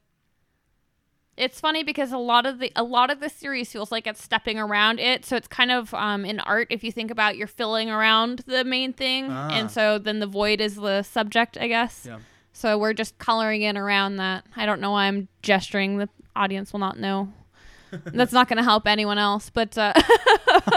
It's 1.36 1.60
funny 1.60 1.82
because 1.84 2.12
a 2.12 2.18
lot 2.18 2.44
of 2.46 2.58
the 2.58 2.70
a 2.76 2.82
lot 2.82 3.10
of 3.10 3.20
the 3.20 3.28
series 3.30 3.70
feels 3.72 3.90
like 3.92 4.06
it's 4.06 4.22
stepping 4.22 4.58
around 4.58 4.98
it, 5.00 5.24
so 5.26 5.36
it's 5.36 5.48
kind 5.48 5.70
of 5.70 5.92
um, 5.94 6.24
in 6.26 6.40
art. 6.40 6.68
If 6.70 6.82
you 6.84 6.92
think 6.92 7.10
about, 7.10 7.36
you're 7.38 7.46
filling 7.46 7.90
around 7.90 8.40
the 8.46 8.64
main 8.64 8.92
thing, 8.92 9.28
Ah. 9.30 9.48
and 9.50 9.70
so 9.70 9.98
then 9.98 10.18
the 10.18 10.26
void 10.26 10.60
is 10.60 10.76
the 10.76 11.02
subject, 11.02 11.56
I 11.58 11.68
guess. 11.68 12.04
Yeah. 12.06 12.18
So 12.52 12.76
we're 12.78 12.92
just 12.92 13.16
coloring 13.18 13.62
in 13.62 13.78
around 13.78 14.16
that. 14.16 14.44
I 14.56 14.66
don't 14.66 14.80
know 14.80 14.90
why 14.92 15.04
I'm 15.06 15.28
gesturing. 15.40 15.96
The 15.96 16.08
audience 16.36 16.72
will 16.72 16.80
not 16.80 16.98
know. 16.98 17.32
That's 18.04 18.32
not 18.32 18.48
going 18.48 18.56
to 18.56 18.62
help 18.62 18.86
anyone 18.86 19.18
else, 19.18 19.50
but 19.50 19.76
uh, 19.76 19.92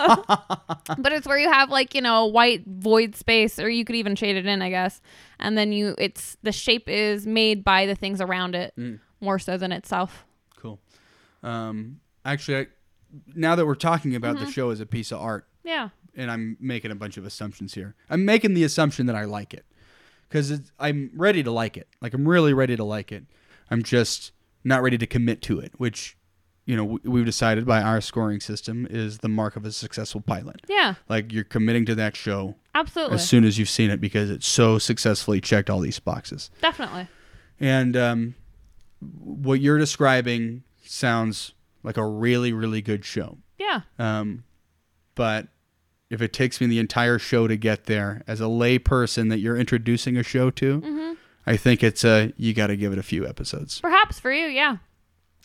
but 0.98 1.12
it's 1.14 1.26
where 1.28 1.38
you 1.40 1.50
have 1.52 1.70
like 1.70 1.96
you 1.96 2.02
know 2.02 2.26
a 2.26 2.28
white 2.28 2.64
void 2.66 3.16
space, 3.16 3.58
or 3.60 3.70
you 3.70 3.86
could 3.86 3.96
even 3.96 4.16
shade 4.16 4.36
it 4.36 4.46
in, 4.46 4.62
I 4.62 4.70
guess. 4.70 5.02
And 5.40 5.58
then 5.58 5.72
you, 5.72 5.96
it's 5.98 6.38
the 6.44 6.52
shape 6.52 6.90
is 6.90 7.26
made 7.26 7.64
by 7.64 7.86
the 7.86 7.96
things 7.96 8.22
around 8.22 8.56
it 8.56 8.74
Mm. 8.78 9.00
more 9.22 9.40
so 9.40 9.58
than 9.58 9.72
itself. 9.72 10.26
Cool. 10.58 10.80
Um, 11.44 12.00
actually, 12.26 12.58
I, 12.58 12.68
now 13.34 13.56
that 13.56 13.66
we're 13.66 13.76
talking 13.76 14.16
about 14.16 14.38
the 14.40 14.52
show 14.52 14.70
as 14.72 14.80
a 14.80 14.86
piece 14.86 15.12
of 15.12 15.20
art, 15.22 15.48
Yeah. 15.64 15.90
and 16.16 16.30
I'm 16.32 16.58
making 16.60 16.92
a 16.92 16.96
bunch 16.96 17.18
of 17.18 17.26
assumptions 17.26 17.74
here, 17.74 17.96
I'm 18.10 18.26
making 18.26 18.54
the 18.56 18.64
assumption 18.64 19.06
that 19.06 19.16
I 19.16 19.24
like 19.26 19.54
it 19.54 19.66
because 20.28 20.60
I'm 20.80 21.12
ready 21.16 21.44
to 21.44 21.52
like 21.52 21.78
it. 21.78 21.88
Like 22.02 22.14
I'm 22.14 22.28
really 22.28 22.54
ready 22.54 22.76
to 22.76 22.84
like 22.84 23.12
it. 23.12 23.24
I'm 23.72 23.84
just 23.84 24.32
not 24.66 24.82
ready 24.82 24.98
to 24.98 25.08
commit 25.08 25.42
to 25.44 25.60
it, 25.62 25.72
which 25.78 26.18
you 26.66 26.76
know 26.76 26.84
we, 26.84 27.00
we've 27.06 27.26
decided 27.26 27.66
by 27.66 27.82
our 27.82 28.02
scoring 28.02 28.40
system 28.42 28.86
is 28.90 29.20
the 29.20 29.30
mark 29.30 29.56
of 29.56 29.64
a 29.64 29.72
successful 29.72 30.20
pilot. 30.20 30.62
Yeah. 30.68 30.96
Like 31.08 31.32
you're 31.32 31.44
committing 31.46 31.86
to 31.86 31.96
that 31.96 32.16
show 32.18 32.56
Absolutely. 32.74 33.16
as 33.16 33.30
soon 33.30 33.46
as 33.46 33.58
you've 33.58 33.70
seen 33.70 33.90
it 33.92 34.02
because 34.02 34.30
it 34.30 34.44
so 34.44 34.78
successfully 34.80 35.40
checked 35.40 35.70
all 35.70 35.80
these 35.80 36.00
boxes. 36.00 36.50
Definitely. 36.62 37.08
And 37.60 37.96
um, 37.96 38.36
what 39.00 39.62
you're 39.62 39.78
describing 39.78 40.64
sounds 40.84 41.54
like 41.84 41.98
a 41.98 42.06
really, 42.06 42.52
really 42.52 42.82
good 42.82 43.06
show. 43.06 43.38
Yeah. 43.58 43.82
Um, 44.00 44.44
but 45.14 45.48
if 46.10 46.22
it 46.22 46.34
takes 46.34 46.60
me 46.60 46.68
the 46.68 46.80
entire 46.80 47.18
show 47.20 47.48
to 47.48 47.56
get 47.56 47.86
there, 47.86 48.24
as 48.28 48.42
a 48.42 48.48
lay 48.48 48.78
person 48.80 49.30
that 49.30 49.40
you're 49.40 49.56
introducing 49.58 50.18
a 50.18 50.24
show 50.24 50.50
to, 50.52 50.82
Mm-hmm. 50.82 51.14
I 51.48 51.58
think 51.58 51.84
it's 51.84 52.04
a 52.04 52.34
you 52.38 52.54
got 52.54 52.68
to 52.68 52.78
give 52.78 52.92
it 52.92 53.00
a 53.00 53.04
few 53.04 53.28
episodes. 53.28 53.80
Perhaps 53.80 54.20
for 54.20 54.32
you, 54.32 54.48
yeah. 54.48 54.78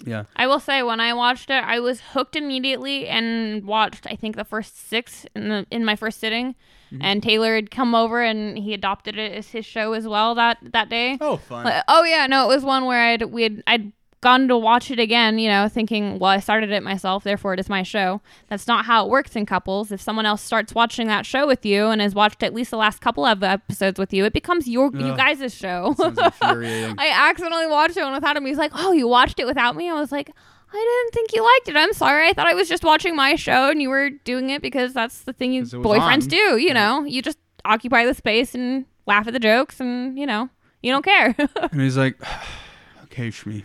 Yeah. 0.05 0.25
I 0.35 0.47
will 0.47 0.61
say 0.61 0.83
when 0.83 1.01
I 1.01 1.13
watched 1.13 1.51
it, 1.51 1.63
I 1.63 1.81
was 1.81 2.01
hooked 2.01 2.37
immediately 2.37 3.07
and 3.07 3.65
watched 3.67 4.07
I 4.07 4.17
think 4.17 4.37
the 4.37 4.45
first 4.45 4.89
six 4.89 5.27
in 5.35 5.49
the 5.49 5.67
in 5.71 5.85
my 5.85 5.97
first 5.97 6.21
sitting. 6.21 6.55
Mm-hmm. 6.93 7.03
And 7.03 7.23
Taylor 7.23 7.55
had 7.55 7.71
come 7.71 7.95
over 7.95 8.23
and 8.23 8.59
he 8.59 8.75
adopted 8.75 9.17
it 9.17 9.33
as 9.33 9.49
his 9.49 9.65
show 9.65 9.93
as 9.93 10.09
well 10.09 10.35
that 10.35 10.59
that 10.63 10.89
day. 10.89 11.19
Oh, 11.21 11.37
fun. 11.37 11.65
Like, 11.65 11.85
oh 11.87 12.05
yeah, 12.05 12.27
no, 12.27 12.51
it 12.51 12.55
was 12.55 12.65
one 12.65 12.87
where 12.87 13.01
I'd 13.01 13.25
we 13.25 13.43
had 13.45 13.63
I'd 13.67 13.93
gone 14.23 14.49
to 14.49 14.57
watch 14.59 14.91
it 14.91 14.99
again, 14.99 15.39
you 15.39 15.49
know, 15.49 15.67
thinking, 15.69 16.19
well, 16.19 16.31
I 16.31 16.41
started 16.41 16.71
it 16.71 16.83
myself, 16.83 17.25
therefore 17.25 17.55
it 17.55 17.61
is 17.61 17.71
my 17.71 17.83
show. 17.83 18.21
That's 18.49 18.67
not 18.67 18.85
how 18.85 19.05
it 19.07 19.11
works 19.11 19.35
in 19.35 19.47
couples. 19.47 19.91
If 19.91 20.01
someone 20.01 20.27
else 20.27 20.43
starts 20.43 20.75
watching 20.75 21.07
that 21.09 21.25
show 21.25 21.47
with 21.47 21.65
you 21.65 21.87
and 21.87 22.03
has 22.03 22.15
watched 22.15 22.43
at 22.43 22.53
least 22.53 22.71
the 22.71 22.77
last 22.77 23.01
couple 23.01 23.25
of 23.25 23.43
episodes 23.43 23.99
with 23.99 24.13
you, 24.13 24.27
it 24.27 24.33
becomes 24.35 24.69
your 24.69 24.91
you 24.95 25.17
guys' 25.17 25.55
show. 25.55 25.95
I 26.43 27.11
accidentally 27.31 27.67
watched 27.67 27.97
it 27.97 28.11
without 28.13 28.37
him. 28.37 28.45
He's 28.45 28.59
like, 28.59 28.73
"Oh, 28.75 28.93
you 28.93 29.09
watched 29.09 29.39
it 29.41 29.47
without 29.47 29.75
me?" 29.77 29.89
I 29.89 29.95
was 29.95 30.13
like, 30.13 30.31
"I 30.73 30.77
didn't 30.77 31.15
think 31.15 31.33
you 31.35 31.43
liked 31.43 31.69
it. 31.69 31.77
I'm 31.77 31.93
sorry. 31.95 32.29
I 32.29 32.33
thought 32.35 32.47
I 32.47 32.55
was 32.55 32.69
just 32.69 32.85
watching 32.85 33.17
my 33.17 33.37
show, 33.37 33.71
and 33.71 33.81
you 33.81 33.89
were 33.89 34.11
doing 34.11 34.51
it 34.51 34.61
because 34.63 34.93
that's 34.93 35.23
the 35.23 35.33
thing 35.33 35.53
you 35.53 35.63
boyfriends 35.63 36.23
on. 36.25 36.29
do. 36.29 36.37
You 36.59 36.69
Yeah. 36.69 36.73
know, 36.75 37.05
you 37.05 37.23
just 37.23 37.39
occupy 37.65 38.05
the 38.05 38.15
space 38.15 38.55
and 38.55 38.85
laugh 39.07 39.27
at 39.27 39.33
the 39.33 39.41
jokes, 39.41 39.81
and 39.81 40.19
you 40.19 40.27
know, 40.27 40.51
you 40.83 40.93
don't 40.93 41.05
care." 41.05 41.35
and 41.73 41.81
he's 41.81 41.97
like, 41.97 42.21
okay, 43.05 43.29
Shmi. 43.29 43.65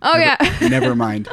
Oh 0.00 0.16
yeah, 0.16 0.36
Never 0.68 0.94
mind. 0.94 1.28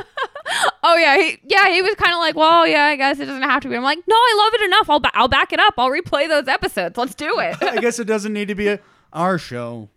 oh 0.83 0.95
yeah, 0.95 1.17
he, 1.17 1.39
yeah. 1.43 1.69
He 1.69 1.81
was 1.81 1.95
kind 1.95 2.13
of 2.13 2.19
like, 2.19 2.35
"Well, 2.35 2.67
yeah, 2.67 2.85
I 2.85 2.95
guess 2.95 3.19
it 3.19 3.25
doesn't 3.25 3.43
have 3.43 3.61
to 3.63 3.69
be." 3.69 3.75
I'm 3.75 3.83
like, 3.83 3.99
"No, 4.07 4.15
I 4.15 4.35
love 4.37 4.53
it 4.61 4.65
enough. 4.65 4.89
I'll 4.89 4.99
ba- 4.99 5.11
I'll 5.13 5.27
back 5.27 5.53
it 5.53 5.59
up. 5.59 5.75
I'll 5.77 5.89
replay 5.89 6.27
those 6.27 6.47
episodes. 6.47 6.97
Let's 6.97 7.15
do 7.15 7.39
it." 7.39 7.55
I 7.61 7.77
guess 7.77 7.99
it 7.99 8.05
doesn't 8.05 8.33
need 8.33 8.47
to 8.49 8.55
be 8.55 8.67
a, 8.67 8.79
our 9.13 9.37
show. 9.37 9.89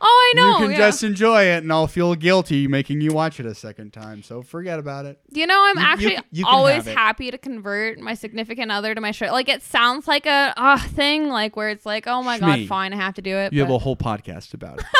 oh, 0.00 0.32
I 0.32 0.32
know. 0.36 0.50
you 0.52 0.64
can 0.64 0.70
yeah. 0.70 0.76
just 0.78 1.02
enjoy 1.02 1.42
it, 1.44 1.62
and 1.62 1.70
I'll 1.72 1.86
feel 1.86 2.14
guilty 2.14 2.66
making 2.66 3.00
you 3.02 3.12
watch 3.12 3.38
it 3.38 3.44
a 3.46 3.54
second 3.54 3.92
time. 3.92 4.22
So 4.22 4.40
forget 4.42 4.78
about 4.78 5.04
it. 5.04 5.20
You 5.30 5.46
know, 5.46 5.60
I'm 5.62 5.76
You- 5.76 5.82
you- 5.82 5.88
actually 5.88 6.18
you 6.30 6.44
can 6.44 6.54
always 6.54 6.86
happy 6.86 7.30
to 7.30 7.36
convert 7.36 7.98
my 7.98 8.14
significant 8.14 8.70
other 8.70 8.94
to 8.94 9.00
my 9.00 9.10
show. 9.10 9.26
Like 9.26 9.48
it 9.48 9.62
sounds 9.62 10.08
like 10.08 10.24
a 10.26 10.54
uh, 10.56 10.78
thing, 10.78 11.28
like 11.28 11.54
where 11.56 11.68
it's 11.68 11.84
like, 11.84 12.06
oh 12.06 12.22
my 12.22 12.38
god, 12.38 12.66
fine, 12.66 12.92
I 12.92 12.96
have 12.96 13.14
to 13.14 13.22
do 13.22 13.36
it. 13.36 13.52
You 13.52 13.60
have 13.60 13.70
a 13.70 13.78
whole 13.78 13.96
podcast 13.96 14.54
about 14.54 14.78
it. 14.78 14.84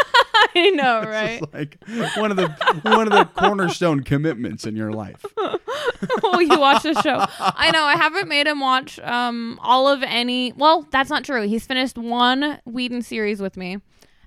I 0.56 0.70
know, 0.70 1.02
right? 1.02 1.42
like 1.52 1.78
one 2.16 2.30
of 2.30 2.36
the 2.36 2.48
one 2.82 3.06
of 3.06 3.12
the 3.12 3.24
cornerstone 3.36 4.02
commitments 4.02 4.66
in 4.66 4.76
your 4.76 4.92
life. 4.92 5.24
Will 6.22 6.42
you 6.42 6.58
watch 6.58 6.82
the 6.82 6.94
show? 7.02 7.24
I 7.38 7.70
know. 7.70 7.82
I 7.82 7.96
haven't 7.96 8.28
made 8.28 8.46
him 8.46 8.60
watch 8.60 8.98
um 9.00 9.58
all 9.62 9.88
of 9.88 10.02
any. 10.02 10.52
Well, 10.52 10.86
that's 10.90 11.10
not 11.10 11.24
true. 11.24 11.46
He's 11.46 11.66
finished 11.66 11.98
one 11.98 12.60
Whedon 12.64 13.02
series 13.02 13.40
with 13.40 13.56
me, 13.56 13.78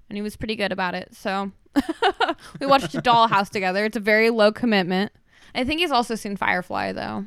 and 0.10 0.18
he 0.18 0.22
was 0.22 0.36
pretty 0.36 0.56
good 0.56 0.72
about 0.72 0.96
it. 0.96 1.16
So 1.16 1.52
we 2.60 2.68
watched 2.68 2.94
Dollhouse 2.94 3.50
together. 3.50 3.86
It's 3.86 3.98
a 3.98 4.02
very 4.02 4.30
low 4.30 4.52
commitment. 4.52 5.12
I 5.56 5.64
think 5.64 5.80
he's 5.80 5.92
also 5.92 6.16
seen 6.16 6.36
Firefly 6.36 6.92
though. 6.94 7.26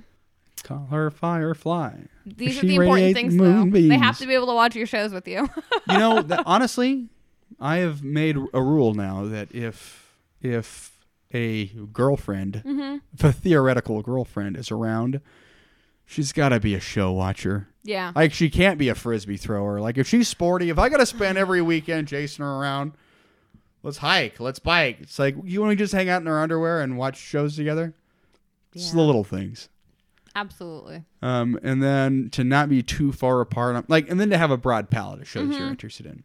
Call 0.63 0.87
her 0.91 1.11
Firefly. 1.11 1.93
These 2.27 2.59
are 2.63 2.67
the 2.67 2.77
important 2.77 3.15
things 3.15 3.37
though. 3.37 3.65
They 3.65 3.97
have 3.97 4.19
to 4.19 4.27
be 4.27 4.35
able 4.35 4.49
to 4.49 4.55
watch 4.55 4.77
your 4.77 4.87
shows 4.87 5.13
with 5.13 5.27
you. 5.27 5.49
You 5.89 5.99
know, 5.99 6.23
that, 6.23 6.43
honestly, 6.47 7.09
I 7.59 7.79
have 7.79 8.03
made 8.03 8.37
a 8.55 8.63
rule 8.63 8.95
now 8.95 9.25
that 9.27 9.55
if 9.55 10.15
if 10.41 10.93
a 11.33 11.67
girlfriend, 11.93 12.57
hmm 12.65 12.97
if 13.15 13.25
a 13.25 13.33
theoretical 13.33 14.03
girlfriend 14.03 14.57
is 14.57 14.71
around, 14.71 15.21
she's 16.07 16.33
got 16.33 16.51
to 16.51 16.61
be 16.61 16.75
a 16.75 16.81
show 16.81 17.13
watcher. 17.13 17.69
Yeah. 17.83 18.13
Like 18.15 18.33
she 18.33 18.51
can't 18.51 18.79
be 18.79 18.89
a 18.89 18.95
frisbee 18.95 19.37
thrower. 19.37 19.81
Like 19.81 19.97
if 19.99 20.07
she's 20.09 20.29
sporty, 20.29 20.71
if 20.71 20.79
I 20.79 20.89
got 20.89 20.99
to 20.99 21.07
spend 21.07 21.39
every 21.39 21.63
weekend 21.63 22.09
chasing 22.09 22.45
her 22.45 22.51
around, 22.51 22.93
let's 23.83 23.99
hike, 23.99 24.39
let's 24.41 24.59
bike. 24.59 24.99
It's 25.01 25.19
like 25.19 25.35
you 25.45 25.61
want 25.61 25.71
to 25.73 25.77
just 25.77 25.93
hang 25.95 26.09
out 26.09 26.21
in 26.21 26.27
her 26.27 26.41
underwear 26.41 26.81
and 26.83 26.99
watch 26.99 27.17
shows 27.19 27.57
together. 27.57 27.95
It's 28.75 28.93
the 28.93 29.01
little 29.01 29.25
things. 29.25 29.69
Absolutely. 30.37 31.05
Um, 31.23 31.59
and 31.63 31.83
then 31.83 32.29
to 32.31 32.45
not 32.45 32.69
be 32.69 32.83
too 32.85 33.11
far 33.13 33.41
apart, 33.41 33.91
like, 33.91 34.09
and 34.09 34.21
then 34.21 34.31
to 34.31 34.39
have 34.39 34.53
a 34.53 34.57
broad 34.57 34.89
palette 34.89 35.21
of 35.23 35.29
shows 35.29 35.49
Mm-hmm. 35.49 35.59
you're 35.59 35.69
interested 35.71 36.07
in. 36.07 36.23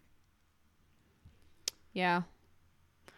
Yeah. 1.96 2.22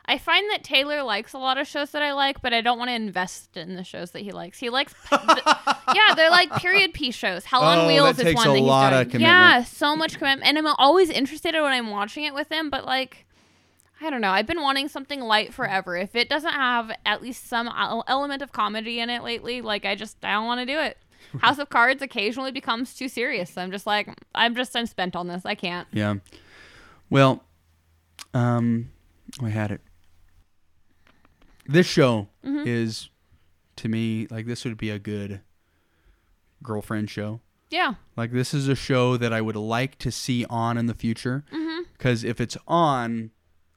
I 0.06 0.18
find 0.18 0.50
that 0.52 0.64
Taylor 0.64 1.04
likes 1.04 1.34
a 1.34 1.38
lot 1.38 1.58
of 1.58 1.68
shows 1.68 1.92
that 1.92 2.02
I 2.02 2.14
like, 2.14 2.42
but 2.42 2.54
I 2.54 2.62
don't 2.62 2.78
want 2.78 2.88
to 2.90 2.96
invest 2.96 3.58
in 3.58 3.76
the 3.76 3.84
shows 3.84 4.12
that 4.12 4.22
he 4.22 4.32
likes. 4.32 4.58
He 4.58 4.70
likes, 4.70 4.96
yeah, 5.12 6.14
they're 6.16 6.30
like 6.30 6.50
period 6.62 6.94
piece 6.94 7.16
shows. 7.16 7.44
Hell 7.44 7.62
on 7.62 7.80
Oh, 7.80 7.88
Wheels 7.88 8.18
is 8.18 8.34
one 8.34 8.48
that 8.48 8.94
he's 8.94 8.94
of 8.94 9.12
doing. 9.12 9.22
Yeah, 9.22 9.64
so 9.66 9.98
much 9.98 10.18
commitment, 10.18 10.48
and 10.48 10.58
I'm 10.58 10.68
always 10.78 11.10
interested 11.10 11.56
when 11.56 11.66
I'm 11.66 11.90
watching 11.90 12.24
it 12.24 12.34
with 12.34 12.50
him. 12.50 12.70
But 12.70 12.86
like, 12.86 13.26
I 14.00 14.10
don't 14.10 14.22
know. 14.22 14.30
I've 14.32 14.48
been 14.48 14.62
wanting 14.62 14.88
something 14.88 15.20
light 15.20 15.54
forever. 15.54 15.98
If 15.98 16.16
it 16.16 16.30
doesn't 16.30 16.54
have 16.54 16.90
at 17.06 17.22
least 17.22 17.46
some 17.50 17.68
element 18.08 18.42
of 18.42 18.54
comedy 18.54 19.02
in 19.02 19.10
it 19.10 19.24
lately, 19.24 19.60
like 19.60 19.84
I 19.84 19.96
just 19.96 20.24
I 20.24 20.32
don't 20.32 20.46
want 20.46 20.62
to 20.62 20.66
do 20.66 20.80
it. 20.80 20.98
House 21.42 21.58
of 21.58 21.68
Cards 21.68 22.02
occasionally 22.02 22.54
becomes 22.54 22.94
too 22.94 23.10
serious. 23.10 23.58
I'm 23.58 23.72
just 23.72 23.86
like 23.86 24.08
I'm 24.34 24.56
just 24.56 24.74
I'm 24.74 24.86
spent 24.86 25.18
on 25.18 25.28
this. 25.28 25.46
I 25.46 25.56
can't. 25.56 25.86
Yeah. 25.92 26.16
Well, 27.10 27.44
um, 28.38 28.90
I 29.42 29.50
had 29.50 29.72
it. 29.72 29.82
This 31.68 31.88
show 31.88 32.30
Mhm. 32.46 32.66
is, 32.66 33.10
to 33.78 33.90
me, 33.90 34.28
like 34.30 34.46
this 34.46 34.64
would 34.64 34.78
be 34.78 34.90
a 34.90 35.00
good 35.00 35.42
girlfriend 36.64 37.10
show. 37.10 37.42
Yeah. 37.70 37.96
Like 38.16 38.32
this 38.32 38.54
is 38.54 38.68
a 38.68 38.76
show 38.76 39.18
that 39.18 39.34
I 39.34 39.42
would 39.42 39.56
like 39.58 39.98
to 40.00 40.12
see 40.12 40.46
on 40.50 40.78
in 40.78 40.86
the 40.86 40.94
future 40.94 41.44
Mhm. 41.52 41.84
because 41.98 42.24
if 42.24 42.40
it's 42.40 42.56
on, 42.68 43.32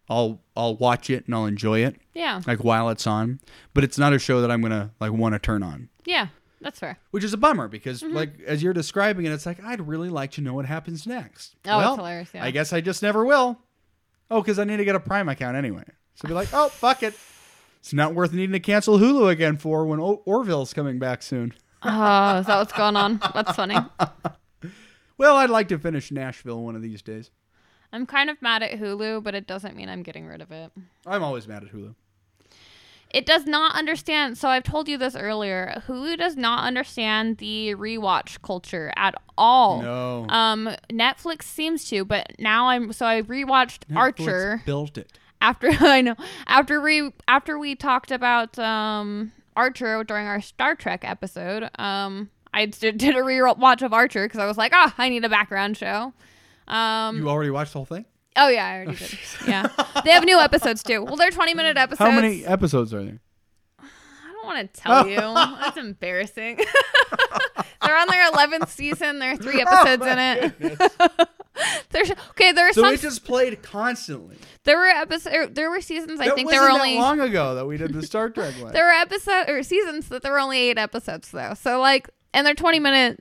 I'll 0.08 0.40
I'll 0.56 0.76
watch 0.76 1.10
it 1.10 1.26
and 1.26 1.34
I'll 1.34 1.46
enjoy 1.46 1.80
it 1.84 1.96
Yeah. 2.14 2.40
like 2.46 2.62
while 2.62 2.88
it's 2.90 3.06
on. 3.06 3.40
But 3.74 3.82
it's 3.84 3.98
not 3.98 4.12
a 4.12 4.18
show 4.18 4.40
that 4.40 4.50
I'm 4.50 4.60
gonna 4.62 4.92
like 5.00 5.12
want 5.12 5.34
to 5.34 5.38
turn 5.40 5.62
on, 5.62 5.88
Yeah. 6.04 6.28
That's 6.60 6.78
fair. 6.78 6.98
which 7.10 7.24
is 7.24 7.32
a 7.32 7.36
bummer 7.36 7.66
because 7.68 8.02
Mm-hmm. 8.02 8.14
like 8.14 8.40
as 8.46 8.62
you're 8.62 8.72
describing 8.72 9.26
it, 9.26 9.32
it's 9.32 9.46
like 9.46 9.62
I'd 9.64 9.80
really 9.88 10.08
like 10.10 10.30
to 10.32 10.40
know 10.40 10.54
what 10.54 10.66
happens 10.66 11.06
next. 11.06 11.56
Oh, 11.64 11.78
well, 11.78 11.94
it's 11.94 11.98
hilarious. 11.98 12.30
Yeah. 12.34 12.44
I 12.44 12.50
guess 12.52 12.72
I 12.72 12.80
just 12.80 13.02
never 13.02 13.24
will. 13.24 13.58
Oh, 14.30 14.40
because 14.40 14.58
I 14.58 14.64
need 14.64 14.76
to 14.76 14.84
get 14.84 14.94
a 14.94 15.00
Prime 15.00 15.28
account 15.28 15.56
anyway. 15.56 15.84
So 16.14 16.28
be 16.28 16.34
like, 16.34 16.48
oh 16.52 16.68
fuck 16.68 17.02
it. 17.02 17.14
It's 17.80 17.92
not 17.92 18.14
worth 18.14 18.32
needing 18.32 18.52
to 18.52 18.60
cancel 18.60 18.98
Hulu 18.98 19.30
again 19.30 19.56
for 19.56 19.86
when 19.86 20.00
o- 20.00 20.22
Orville's 20.26 20.72
coming 20.74 20.98
back 20.98 21.22
soon. 21.22 21.54
oh, 21.82 22.38
is 22.38 22.46
that 22.46 22.58
what's 22.58 22.72
going 22.74 22.96
on? 22.96 23.20
That's 23.34 23.56
funny. 23.56 23.76
Well, 25.18 25.36
I'd 25.36 25.50
like 25.50 25.68
to 25.68 25.78
finish 25.78 26.10
Nashville 26.10 26.62
one 26.62 26.74
of 26.76 26.80
these 26.80 27.02
days. 27.02 27.30
I'm 27.92 28.06
kind 28.06 28.30
of 28.30 28.40
mad 28.40 28.62
at 28.62 28.78
Hulu, 28.80 29.22
but 29.22 29.34
it 29.34 29.46
doesn't 29.46 29.76
mean 29.76 29.90
I'm 29.90 30.02
getting 30.02 30.24
rid 30.26 30.40
of 30.40 30.50
it. 30.50 30.72
I'm 31.06 31.22
always 31.22 31.46
mad 31.46 31.62
at 31.62 31.72
Hulu. 31.74 31.94
It 33.12 33.26
does 33.26 33.44
not 33.46 33.74
understand. 33.76 34.38
So 34.38 34.48
I've 34.48 34.62
told 34.62 34.88
you 34.88 34.96
this 34.96 35.16
earlier. 35.16 35.82
Hulu 35.88 36.16
does 36.18 36.36
not 36.36 36.64
understand 36.64 37.38
the 37.38 37.74
rewatch 37.74 38.40
culture 38.42 38.92
at 38.96 39.14
all. 39.36 39.82
No. 39.82 40.26
Um, 40.28 40.70
Netflix 40.92 41.42
seems 41.42 41.84
to, 41.90 42.04
but 42.04 42.32
now 42.38 42.68
I'm 42.68 42.92
so 42.92 43.06
I 43.06 43.22
rewatched 43.22 43.80
Netflix 43.90 43.96
Archer 43.96 44.62
built 44.64 44.96
it. 44.98 45.18
after 45.40 45.68
I 45.80 46.00
know 46.02 46.14
after 46.46 46.80
we 46.80 47.10
after 47.26 47.58
we 47.58 47.74
talked 47.74 48.10
about 48.12 48.58
um 48.58 49.32
Archer 49.56 50.04
during 50.04 50.26
our 50.26 50.40
Star 50.40 50.74
Trek 50.76 51.00
episode. 51.04 51.68
Um, 51.78 52.30
I 52.54 52.66
did, 52.66 52.98
did 52.98 53.14
a 53.16 53.20
rewatch 53.20 53.82
of 53.82 53.92
Archer 53.92 54.24
because 54.26 54.40
I 54.40 54.46
was 54.46 54.56
like, 54.56 54.72
ah, 54.74 54.94
I 54.98 55.08
need 55.08 55.24
a 55.24 55.28
background 55.28 55.76
show. 55.76 56.12
Um, 56.66 57.18
You 57.18 57.28
already 57.28 57.50
watched 57.50 57.72
the 57.72 57.78
whole 57.80 57.86
thing? 57.86 58.04
Oh 58.36 58.48
yeah, 58.48 58.66
I 58.66 58.74
already 58.76 58.96
did. 58.96 59.18
Yeah, 59.46 59.68
they 60.04 60.10
have 60.12 60.24
new 60.24 60.38
episodes 60.38 60.82
too. 60.82 61.04
Well, 61.04 61.16
they're 61.16 61.30
20 61.30 61.54
minute 61.54 61.76
episodes. 61.76 61.98
How 62.10 62.14
many 62.14 62.44
episodes 62.44 62.92
are 62.94 63.04
there? 63.04 63.20
I 63.78 64.32
don't 64.32 64.46
want 64.46 64.72
to 64.74 64.80
tell 64.80 65.06
you. 65.08 65.16
That's 65.60 65.76
embarrassing. 65.76 66.58
They're 67.82 67.96
on 67.98 68.08
their 68.08 68.30
11th 68.30 68.68
season. 68.68 69.18
There 69.18 69.32
are 69.32 69.36
three 69.36 69.60
episodes 69.60 70.06
in 70.06 70.18
it. 70.18 70.80
There's 71.90 72.10
okay. 72.30 72.52
There 72.52 72.68
are 72.68 72.72
So 72.72 72.82
some. 72.82 72.94
it 72.94 73.00
just 73.00 73.24
played 73.24 73.62
constantly. 73.62 74.36
there 74.64 74.76
were 74.78 74.86
episodes. 74.86 75.34
Er, 75.34 75.46
there 75.46 75.70
were 75.70 75.80
seasons. 75.80 76.20
I 76.20 76.30
think 76.30 76.50
there 76.50 76.60
were 76.62 76.68
that 76.68 76.74
only. 76.74 76.96
long 76.96 77.20
ago 77.20 77.54
that 77.56 77.66
we 77.66 77.76
did 77.76 77.92
the 77.92 78.02
Star 78.02 78.30
Trek 78.30 78.54
one. 78.62 78.72
There 78.72 78.84
were 78.84 78.92
episode 78.92 79.48
or 79.48 79.62
seasons 79.62 80.08
that 80.08 80.22
there 80.22 80.32
were 80.32 80.38
only 80.40 80.58
eight 80.58 80.78
episodes 80.78 81.30
though. 81.30 81.54
So 81.54 81.80
like, 81.80 82.08
and 82.32 82.46
they're 82.46 82.54
20 82.54 82.78
minute, 82.80 83.20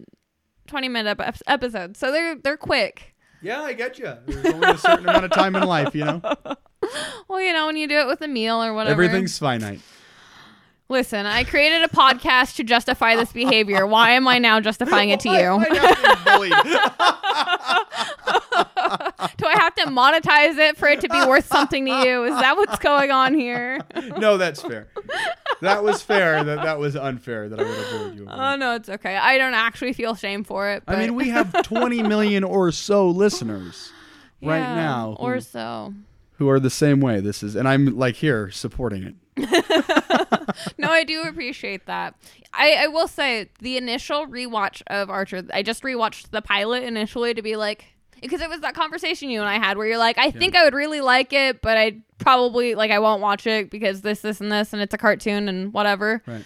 20 0.67 0.87
minute 0.89 1.19
ep- 1.19 1.37
episodes. 1.47 1.99
So 1.99 2.11
they're 2.11 2.35
they're 2.35 2.57
quick. 2.57 3.08
Yeah, 3.41 3.61
I 3.61 3.73
get 3.73 3.99
you. 3.99 4.13
There's 4.25 4.53
only 4.53 4.69
a 4.69 4.77
certain 4.77 5.07
amount 5.07 5.25
of 5.25 5.31
time 5.31 5.55
in 5.55 5.63
life, 5.63 5.95
you 5.95 6.05
know. 6.05 6.21
Well, 7.27 7.39
you 7.39 7.53
know, 7.53 7.67
when 7.67 7.77
you 7.77 7.87
do 7.87 7.99
it 7.99 8.07
with 8.07 8.21
a 8.21 8.27
meal 8.27 8.63
or 8.63 8.73
whatever. 8.73 8.93
Everything's 8.93 9.37
finite. 9.37 9.81
Listen, 10.87 11.27
I 11.27 11.43
created 11.43 11.83
a 11.83 11.87
podcast 11.87 12.55
to 12.55 12.63
justify 12.63 13.15
this 13.15 13.31
behavior. 13.31 13.85
Why 13.85 14.11
am 14.11 14.27
I 14.27 14.39
now 14.39 14.59
justifying 14.59 15.09
it 15.09 15.19
to 15.19 15.29
you? 15.29 15.35
why 18.89 18.97
not 18.97 19.17
being 19.17 19.17
bullied? 19.17 19.37
Do 19.37 19.45
I 19.47 19.53
have 19.53 19.75
to 19.75 19.85
monetize 19.85 20.57
it 20.57 20.77
for 20.77 20.87
it 20.87 21.01
to 21.01 21.09
be 21.09 21.25
worth 21.27 21.47
something 21.47 21.85
to 21.85 21.91
you? 21.91 22.23
Is 22.25 22.35
that 22.39 22.57
what's 22.57 22.79
going 22.79 23.11
on 23.11 23.33
here? 23.33 23.79
no, 24.17 24.37
that's 24.37 24.61
fair. 24.61 24.87
That 25.61 25.83
was 25.83 26.01
fair. 26.01 26.43
That 26.43 26.63
that 26.63 26.79
was 26.79 26.95
unfair. 26.95 27.49
That 27.49 27.59
I 27.59 27.63
would 27.63 27.77
have 27.77 28.15
you. 28.15 28.27
Oh 28.29 28.55
no, 28.55 28.75
it's 28.75 28.89
okay. 28.89 29.15
I 29.17 29.37
don't 29.37 29.53
actually 29.53 29.93
feel 29.93 30.15
shame 30.15 30.43
for 30.43 30.69
it. 30.69 30.83
I 30.87 30.95
mean, 30.97 31.15
we 31.15 31.29
have 31.29 31.63
20 31.63 32.03
million 32.03 32.43
or 32.43 32.71
so 32.71 33.09
listeners 33.09 33.91
right 34.41 34.59
Yeah, 34.59 34.75
now 34.75 35.15
or 35.19 35.39
so. 35.41 35.93
who 36.37 36.49
are 36.49 36.59
the 36.59 36.69
same 36.69 37.01
way. 37.01 37.19
This 37.19 37.43
is, 37.43 37.55
and 37.55 37.67
I'm 37.67 37.97
like 37.97 38.15
here 38.15 38.49
supporting 38.51 39.03
it. 39.03 39.15
No, 40.77 40.89
I 40.89 41.03
do 41.03 41.21
appreciate 41.23 41.85
that. 41.85 42.15
I, 42.53 42.73
I 42.73 42.87
will 42.87 43.07
say 43.07 43.49
the 43.59 43.77
initial 43.77 44.25
rewatch 44.27 44.81
of 44.87 45.09
Archer, 45.09 45.43
I 45.53 45.61
just 45.61 45.83
rewatched 45.83 46.31
the 46.31 46.41
pilot 46.41 46.83
initially 46.83 47.33
to 47.33 47.41
be 47.41 47.55
like, 47.55 47.85
because 48.21 48.41
it 48.41 48.49
was 48.49 48.61
that 48.61 48.75
conversation 48.75 49.29
you 49.29 49.39
and 49.39 49.49
I 49.49 49.57
had 49.57 49.77
where 49.77 49.87
you're 49.87 49.97
like, 49.97 50.17
I 50.17 50.31
think 50.31 50.55
I 50.55 50.63
would 50.63 50.73
really 50.73 51.01
like 51.01 51.33
it, 51.33 51.61
but 51.61 51.77
I 51.77 51.97
probably 52.17 52.75
like 52.75 52.91
I 52.91 52.99
won't 52.99 53.21
watch 53.21 53.47
it 53.47 53.69
because 53.69 54.01
this, 54.01 54.21
this, 54.21 54.41
and 54.41 54.51
this, 54.51 54.73
and 54.73 54.81
it's 54.81 54.93
a 54.93 54.97
cartoon 54.97 55.49
and 55.49 55.73
whatever. 55.73 56.21
Right. 56.25 56.43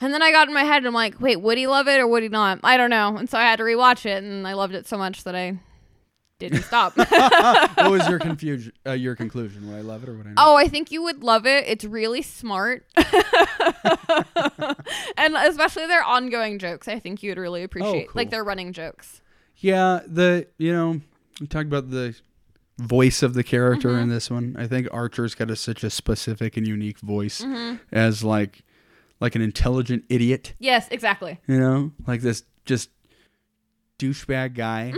And 0.00 0.14
then 0.14 0.22
I 0.22 0.32
got 0.32 0.48
in 0.48 0.54
my 0.54 0.64
head 0.64 0.78
and 0.78 0.86
I'm 0.86 0.94
like, 0.94 1.20
wait, 1.20 1.42
would 1.42 1.58
he 1.58 1.66
love 1.66 1.86
it 1.86 2.00
or 2.00 2.06
would 2.06 2.22
he 2.22 2.30
not? 2.30 2.60
I 2.64 2.78
don't 2.78 2.90
know. 2.90 3.16
And 3.16 3.28
so 3.28 3.36
I 3.36 3.42
had 3.42 3.56
to 3.56 3.64
rewatch 3.64 4.06
it 4.06 4.24
and 4.24 4.48
I 4.48 4.54
loved 4.54 4.74
it 4.74 4.86
so 4.86 4.96
much 4.96 5.24
that 5.24 5.34
I 5.34 5.58
didn't 6.38 6.62
stop. 6.62 6.96
what 6.96 7.90
was 7.90 8.08
your 8.08 8.18
confusion? 8.18 8.72
Uh, 8.86 8.92
your 8.92 9.14
conclusion? 9.14 9.68
Would 9.68 9.76
I 9.76 9.82
love 9.82 10.02
it 10.02 10.08
or 10.08 10.16
would 10.16 10.26
I 10.26 10.30
not? 10.30 10.48
Oh, 10.48 10.56
I 10.56 10.68
think 10.68 10.90
you 10.90 11.02
would 11.02 11.22
love 11.22 11.44
it. 11.46 11.66
It's 11.68 11.84
really 11.84 12.22
smart. 12.22 12.86
and 12.96 13.06
especially 15.36 15.86
their 15.86 16.02
ongoing 16.02 16.58
jokes. 16.58 16.88
I 16.88 16.98
think 16.98 17.22
you'd 17.22 17.38
really 17.38 17.62
appreciate 17.62 18.08
cool. 18.08 18.12
like 18.14 18.30
their 18.30 18.42
running 18.42 18.72
jokes. 18.72 19.20
Yeah, 19.60 20.00
the 20.06 20.46
you 20.58 20.72
know 20.72 21.00
we 21.40 21.46
talked 21.46 21.66
about 21.66 21.90
the 21.90 22.14
voice 22.78 23.22
of 23.22 23.34
the 23.34 23.44
character 23.44 23.88
Mm-hmm. 23.90 23.98
in 24.02 24.08
this 24.08 24.30
one. 24.30 24.56
I 24.58 24.66
think 24.66 24.88
Archer's 24.90 25.34
got 25.34 25.50
a, 25.50 25.56
such 25.56 25.84
a 25.84 25.90
specific 25.90 26.56
and 26.56 26.66
unique 26.66 26.98
voice 27.00 27.42
Mm-hmm. 27.42 27.76
as 27.92 28.24
like 28.24 28.62
like 29.20 29.34
an 29.34 29.42
intelligent 29.42 30.04
idiot. 30.08 30.54
Yes, 30.58 30.88
exactly. 30.90 31.38
You 31.46 31.58
know, 31.60 31.92
like 32.06 32.22
this 32.22 32.42
just 32.64 32.88
douchebag 33.98 34.54
guy 34.54 34.92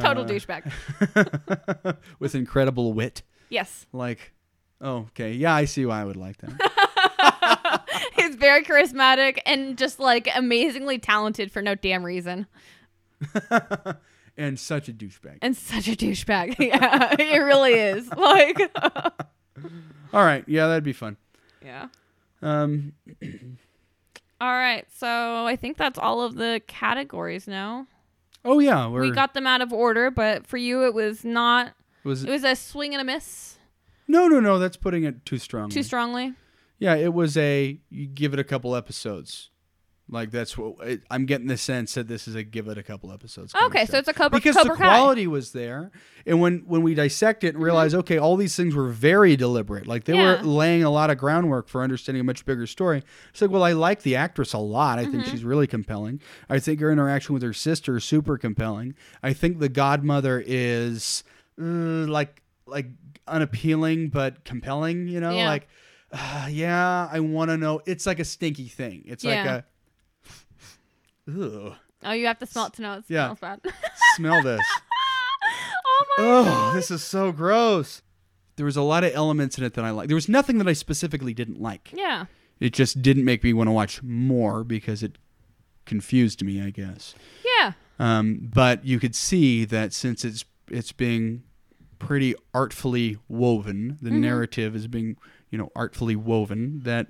Total 0.00 0.24
Uh, 0.24 0.26
douchebag. 0.26 1.96
with 2.18 2.34
incredible 2.34 2.92
wit. 2.94 3.22
Yes. 3.48 3.86
Like, 3.92 4.32
oh, 4.80 4.96
okay, 5.10 5.32
yeah, 5.34 5.54
I 5.54 5.66
see 5.66 5.86
why 5.86 6.00
I 6.00 6.04
would 6.04 6.16
like 6.16 6.38
that. 6.38 7.84
He's 8.16 8.34
very 8.34 8.64
charismatic 8.64 9.38
and 9.46 9.78
just 9.78 10.00
like 10.00 10.28
amazingly 10.34 10.98
talented 10.98 11.52
for 11.52 11.62
no 11.62 11.76
damn 11.76 12.02
reason. 12.04 12.46
and 14.36 14.58
such 14.58 14.88
a 14.88 14.92
douchebag. 14.92 15.38
And 15.42 15.56
such 15.56 15.88
a 15.88 15.92
douchebag. 15.92 16.56
yeah, 16.58 17.14
it 17.18 17.38
really 17.38 17.74
is. 17.74 18.08
Like 18.16 18.60
All 20.12 20.24
right, 20.24 20.44
yeah, 20.46 20.68
that'd 20.68 20.84
be 20.84 20.92
fun. 20.92 21.16
Yeah. 21.64 21.88
Um, 22.42 22.92
All 24.40 24.52
right. 24.52 24.84
So 24.94 25.46
I 25.46 25.56
think 25.56 25.76
that's 25.76 25.98
all 25.98 26.22
of 26.22 26.34
the 26.34 26.60
categories 26.66 27.46
now. 27.46 27.86
oh 28.44 28.58
yeah, 28.58 28.88
we 28.88 29.10
got 29.10 29.34
them 29.34 29.46
out 29.46 29.62
of 29.62 29.72
order, 29.72 30.10
but 30.10 30.46
for 30.46 30.56
you 30.56 30.84
it 30.84 30.92
was 30.94 31.24
not 31.24 31.72
was 32.02 32.24
it 32.24 32.30
was 32.30 32.44
a 32.44 32.54
swing 32.54 32.92
and 32.92 33.00
a 33.00 33.04
miss 33.04 33.54
no, 34.06 34.28
no, 34.28 34.40
no. 34.40 34.58
That's 34.58 34.76
putting 34.76 35.04
it 35.04 35.24
too 35.24 35.38
strongly. 35.38 35.72
too 35.72 35.82
strongly. 35.82 36.34
Yeah, 36.78 36.94
it 36.96 37.14
was 37.14 37.36
a 37.36 37.78
you 37.90 38.06
give 38.06 38.34
it 38.34 38.40
a 38.40 38.44
couple 38.44 38.76
episodes. 38.76 39.50
Like 40.06 40.30
that's 40.30 40.58
what 40.58 40.86
it, 40.86 41.02
I'm 41.10 41.24
getting 41.24 41.46
the 41.46 41.56
sense 41.56 41.94
that 41.94 42.08
this 42.08 42.28
is 42.28 42.34
a 42.34 42.42
give 42.42 42.68
it 42.68 42.76
a 42.76 42.82
couple 42.82 43.10
episodes. 43.10 43.54
Okay, 43.54 43.86
so 43.86 43.96
it's 43.96 44.06
a 44.06 44.12
Cobra 44.12 44.38
because 44.38 44.54
Cobra 44.54 44.76
the 44.76 44.82
Kai. 44.82 44.98
quality 44.98 45.26
was 45.26 45.52
there, 45.52 45.90
and 46.26 46.42
when 46.42 46.58
when 46.66 46.82
we 46.82 46.94
dissect 46.94 47.42
it 47.42 47.54
and 47.54 47.64
realize, 47.64 47.94
okay, 47.94 48.18
all 48.18 48.36
these 48.36 48.54
things 48.54 48.74
were 48.74 48.88
very 48.90 49.34
deliberate. 49.34 49.86
Like 49.86 50.04
they 50.04 50.12
Yeah. 50.14 50.42
were 50.42 50.46
laying 50.46 50.84
a 50.84 50.90
lot 50.90 51.08
of 51.08 51.16
groundwork 51.16 51.68
for 51.68 51.82
understanding 51.82 52.20
a 52.20 52.24
much 52.24 52.44
bigger 52.44 52.66
story. 52.66 53.02
It's 53.30 53.40
like, 53.40 53.50
well, 53.50 53.62
I 53.62 53.72
like 53.72 54.02
the 54.02 54.14
actress 54.14 54.52
a 54.52 54.58
lot. 54.58 54.98
I 54.98 55.04
Mm-hmm. 55.04 55.12
think 55.12 55.24
she's 55.26 55.42
really 55.42 55.66
compelling. 55.66 56.20
I 56.50 56.58
think 56.58 56.80
her 56.80 56.92
interaction 56.92 57.32
with 57.32 57.42
her 57.42 57.54
sister 57.54 57.96
is 57.96 58.04
super 58.04 58.36
compelling. 58.36 58.94
I 59.22 59.32
think 59.32 59.58
the 59.58 59.70
godmother 59.70 60.42
is 60.46 61.24
uh, 61.58 61.64
like 61.64 62.42
like 62.66 62.88
unappealing 63.26 64.08
but 64.08 64.44
compelling. 64.44 65.08
You 65.08 65.20
know, 65.20 65.30
Yeah. 65.34 65.48
like 65.48 65.66
uh, 66.12 66.46
yeah, 66.50 67.08
I 67.10 67.20
want 67.20 67.50
to 67.50 67.56
know. 67.56 67.80
It's 67.86 68.06
like 68.06 68.18
a 68.18 68.24
stinky 68.24 68.68
thing. 68.68 69.02
It's 69.06 69.24
like 69.24 69.38
a. 69.46 69.64
Ugh, 71.28 71.74
Oh, 72.06 72.12
you 72.12 72.26
have 72.26 72.38
to 72.40 72.46
smell 72.46 72.66
it 72.66 72.74
to 72.74 72.82
know 72.82 72.92
it 72.98 73.04
Yeah. 73.08 73.34
smells 73.34 73.38
bad. 73.40 73.60
smell 74.16 74.42
this. 74.42 74.60
oh 75.86 76.04
my 76.18 76.24
Oh, 76.24 76.44
god. 76.44 76.76
this 76.76 76.90
is 76.90 77.02
so 77.02 77.32
gross. 77.32 78.02
There 78.56 78.66
was 78.66 78.76
a 78.76 78.82
lot 78.82 79.04
of 79.04 79.12
elements 79.14 79.56
in 79.58 79.64
it 79.64 79.74
that 79.74 79.84
I 79.84 79.90
liked. 79.90 80.08
There 80.08 80.14
was 80.14 80.28
nothing 80.28 80.58
that 80.58 80.68
I 80.68 80.74
specifically 80.74 81.32
didn't 81.34 81.60
like. 81.60 81.90
Yeah. 81.94 82.26
It 82.60 82.72
just 82.72 83.02
didn't 83.02 83.24
make 83.24 83.42
me 83.42 83.52
want 83.52 83.68
to 83.68 83.72
watch 83.72 84.02
more 84.02 84.64
because 84.64 85.02
it 85.02 85.16
confused 85.86 86.42
me, 86.44 86.62
I 86.62 86.70
guess. 86.70 87.14
Yeah. 87.58 87.72
Um, 87.98 88.48
but 88.52 88.84
you 88.84 89.00
could 89.00 89.14
see 89.14 89.64
that 89.64 89.92
since 89.92 90.24
it's 90.24 90.44
it's 90.70 90.92
being 90.92 91.42
pretty 91.98 92.34
artfully 92.52 93.18
woven, 93.28 93.98
the 94.02 94.10
narrative 94.10 94.74
is 94.76 94.86
being 94.86 95.16
you 95.50 95.58
know 95.58 95.70
artfully 95.74 96.16
woven. 96.16 96.80
That 96.84 97.08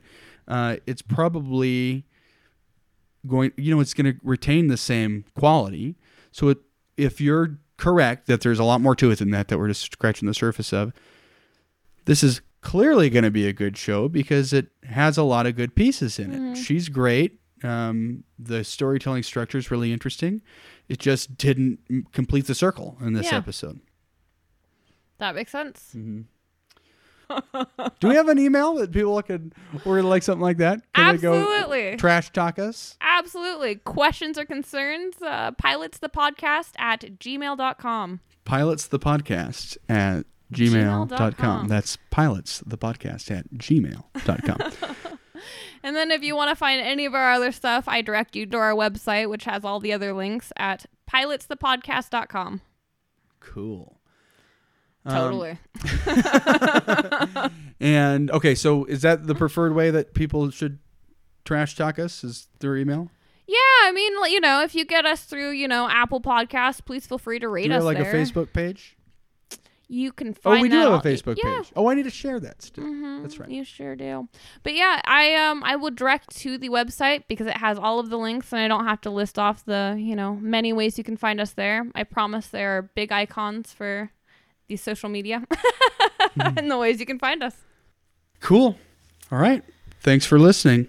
uh, 0.48 0.76
it's 0.86 1.02
probably 1.02 2.04
going, 3.26 3.52
you 3.56 3.74
know, 3.74 3.80
it's 3.80 3.94
going 3.94 4.12
to 4.12 4.18
retain 4.22 4.66
the 4.68 4.76
same 4.76 5.24
quality. 5.38 5.96
So 6.32 6.48
it, 6.48 6.58
if 6.96 7.20
you're 7.20 7.58
correct 7.76 8.26
that 8.26 8.40
there's 8.42 8.58
a 8.58 8.64
lot 8.64 8.80
more 8.80 8.94
to 8.96 9.10
it 9.10 9.18
than 9.18 9.30
that 9.30 9.48
that 9.48 9.58
we're 9.58 9.68
just 9.68 9.92
scratching 9.92 10.26
the 10.26 10.34
surface 10.34 10.72
of, 10.72 10.92
this 12.04 12.22
is 12.22 12.40
clearly 12.60 13.10
going 13.10 13.24
to 13.24 13.30
be 13.30 13.46
a 13.46 13.52
good 13.52 13.76
show 13.76 14.08
because 14.08 14.52
it 14.52 14.68
has 14.84 15.16
a 15.18 15.22
lot 15.22 15.46
of 15.46 15.56
good 15.56 15.74
pieces 15.74 16.18
in 16.18 16.32
it. 16.52 16.56
She's 16.56 16.88
great. 16.88 17.40
Um, 17.62 18.24
the 18.38 18.62
storytelling 18.62 19.22
structure 19.22 19.56
is 19.58 19.70
really 19.70 19.92
interesting. 19.92 20.42
It 20.88 20.98
just 20.98 21.36
didn't 21.38 21.78
complete 22.12 22.46
the 22.46 22.54
circle 22.54 22.98
in 23.00 23.14
this 23.14 23.30
Yeah. 23.32 23.38
episode. 23.38 23.80
That 25.18 25.34
makes 25.34 25.52
sense. 25.52 25.96
Do 28.00 28.08
we 28.08 28.14
have 28.14 28.28
an 28.28 28.38
email 28.38 28.74
that 28.74 28.92
people 28.92 29.20
could 29.22 29.54
or 29.84 30.02
like 30.02 30.22
something 30.22 30.42
like 30.42 30.58
that? 30.58 30.80
Can 30.94 31.16
they 31.16 31.22
go 31.22 31.34
Absolutely. 31.34 31.96
trash 31.96 32.30
talk 32.32 32.58
us? 32.58 32.96
Absolutely. 33.00 33.76
Questions 33.76 34.38
or 34.38 34.44
concerns? 34.44 35.20
Uh, 35.22 35.52
pilots 35.52 35.98
the 35.98 36.08
podcast 36.08 36.70
at 36.78 37.00
gmail.com. 37.18 38.20
Pilots 38.44 38.86
the 38.86 38.98
podcast 38.98 39.76
at 39.88 40.26
gmail.com. 40.52 41.08
Gmail.com. 41.08 41.68
That's 41.68 41.98
pilots 42.10 42.62
the 42.66 42.78
podcast 42.78 43.30
at 43.30 43.50
gmail.com. 43.54 44.94
And 45.82 45.94
then 45.94 46.10
if 46.10 46.22
you 46.22 46.34
want 46.34 46.48
to 46.48 46.56
find 46.56 46.80
any 46.80 47.04
of 47.04 47.14
our 47.14 47.32
other 47.32 47.52
stuff, 47.52 47.86
I 47.86 48.00
direct 48.00 48.34
you 48.34 48.46
to 48.46 48.56
our 48.56 48.72
website, 48.72 49.28
which 49.28 49.44
has 49.44 49.66
all 49.66 49.80
the 49.80 49.92
other 49.92 50.14
links 50.14 50.50
at 50.56 50.86
pilotsthepodcast.com. 51.12 52.62
cool. 53.40 54.00
Um, 55.06 55.14
Totally. 55.14 55.58
And 57.80 58.30
okay, 58.30 58.54
so 58.54 58.84
is 58.86 59.02
that 59.02 59.26
the 59.26 59.34
preferred 59.34 59.74
way 59.74 59.90
that 59.90 60.14
people 60.14 60.50
should 60.50 60.78
trash 61.44 61.76
talk 61.76 61.98
us? 61.98 62.24
Is 62.24 62.48
through 62.60 62.80
email? 62.80 63.10
yeah, 63.46 63.58
I 63.82 63.92
mean, 63.92 64.12
you 64.32 64.40
know, 64.40 64.62
if 64.62 64.74
you 64.74 64.86
get 64.86 65.04
us 65.04 65.24
through, 65.24 65.50
you 65.50 65.68
know, 65.68 65.86
Apple 65.90 66.20
Podcasts, 66.22 66.82
please 66.82 67.06
feel 67.06 67.18
free 67.18 67.38
to 67.40 67.48
rate 67.48 67.66
Do 67.66 67.72
us 67.72 67.76
have 67.78 67.84
like 67.84 67.98
there. 67.98 68.10
a 68.10 68.14
Facebook 68.14 68.52
page? 68.54 68.96
You 69.86 70.12
can 70.12 70.32
find. 70.32 70.60
Oh, 70.60 70.62
we 70.62 70.70
do 70.70 70.78
have 70.78 71.04
a 71.04 71.06
Facebook 71.06 71.36
yeah. 71.36 71.58
page. 71.58 71.72
Oh, 71.76 71.90
I 71.90 71.94
need 71.94 72.04
to 72.04 72.10
share 72.10 72.40
that 72.40 72.62
still. 72.62 72.84
Mhm, 72.84 73.20
That's 73.20 73.38
right. 73.38 73.50
You 73.50 73.64
sure 73.64 73.94
do. 73.94 74.28
But 74.62 74.74
yeah, 74.74 75.02
I 75.04 75.34
um 75.34 75.62
I 75.62 75.76
will 75.76 75.90
direct 75.90 76.34
to 76.38 76.56
the 76.56 76.70
website 76.70 77.24
because 77.28 77.46
it 77.46 77.58
has 77.58 77.78
all 77.78 77.98
of 77.98 78.08
the 78.08 78.16
links 78.16 78.50
and 78.52 78.62
I 78.62 78.68
don't 78.68 78.86
have 78.86 79.02
to 79.02 79.10
list 79.10 79.38
off 79.38 79.62
the, 79.66 79.94
you 79.98 80.16
know, 80.16 80.36
many 80.36 80.72
ways 80.72 80.96
you 80.96 81.04
can 81.04 81.18
find 81.18 81.38
us 81.38 81.50
there. 81.50 81.86
I 81.94 82.04
promise 82.04 82.46
there 82.46 82.78
are 82.78 82.82
big 82.94 83.12
icons 83.12 83.74
for 83.74 84.10
the 84.68 84.76
social 84.76 85.08
media 85.08 85.42
mm-hmm. 85.50 86.40
and 86.58 86.70
the 86.70 86.78
ways 86.78 87.00
you 87.00 87.06
can 87.06 87.18
find 87.18 87.42
us. 87.42 87.56
Cool. 88.40 88.78
All 89.30 89.38
right. 89.38 89.62
Thanks 90.00 90.26
for 90.26 90.38
listening. 90.38 90.88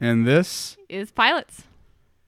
And 0.00 0.26
this 0.26 0.76
Is 0.88 1.10
pilots. 1.10 1.62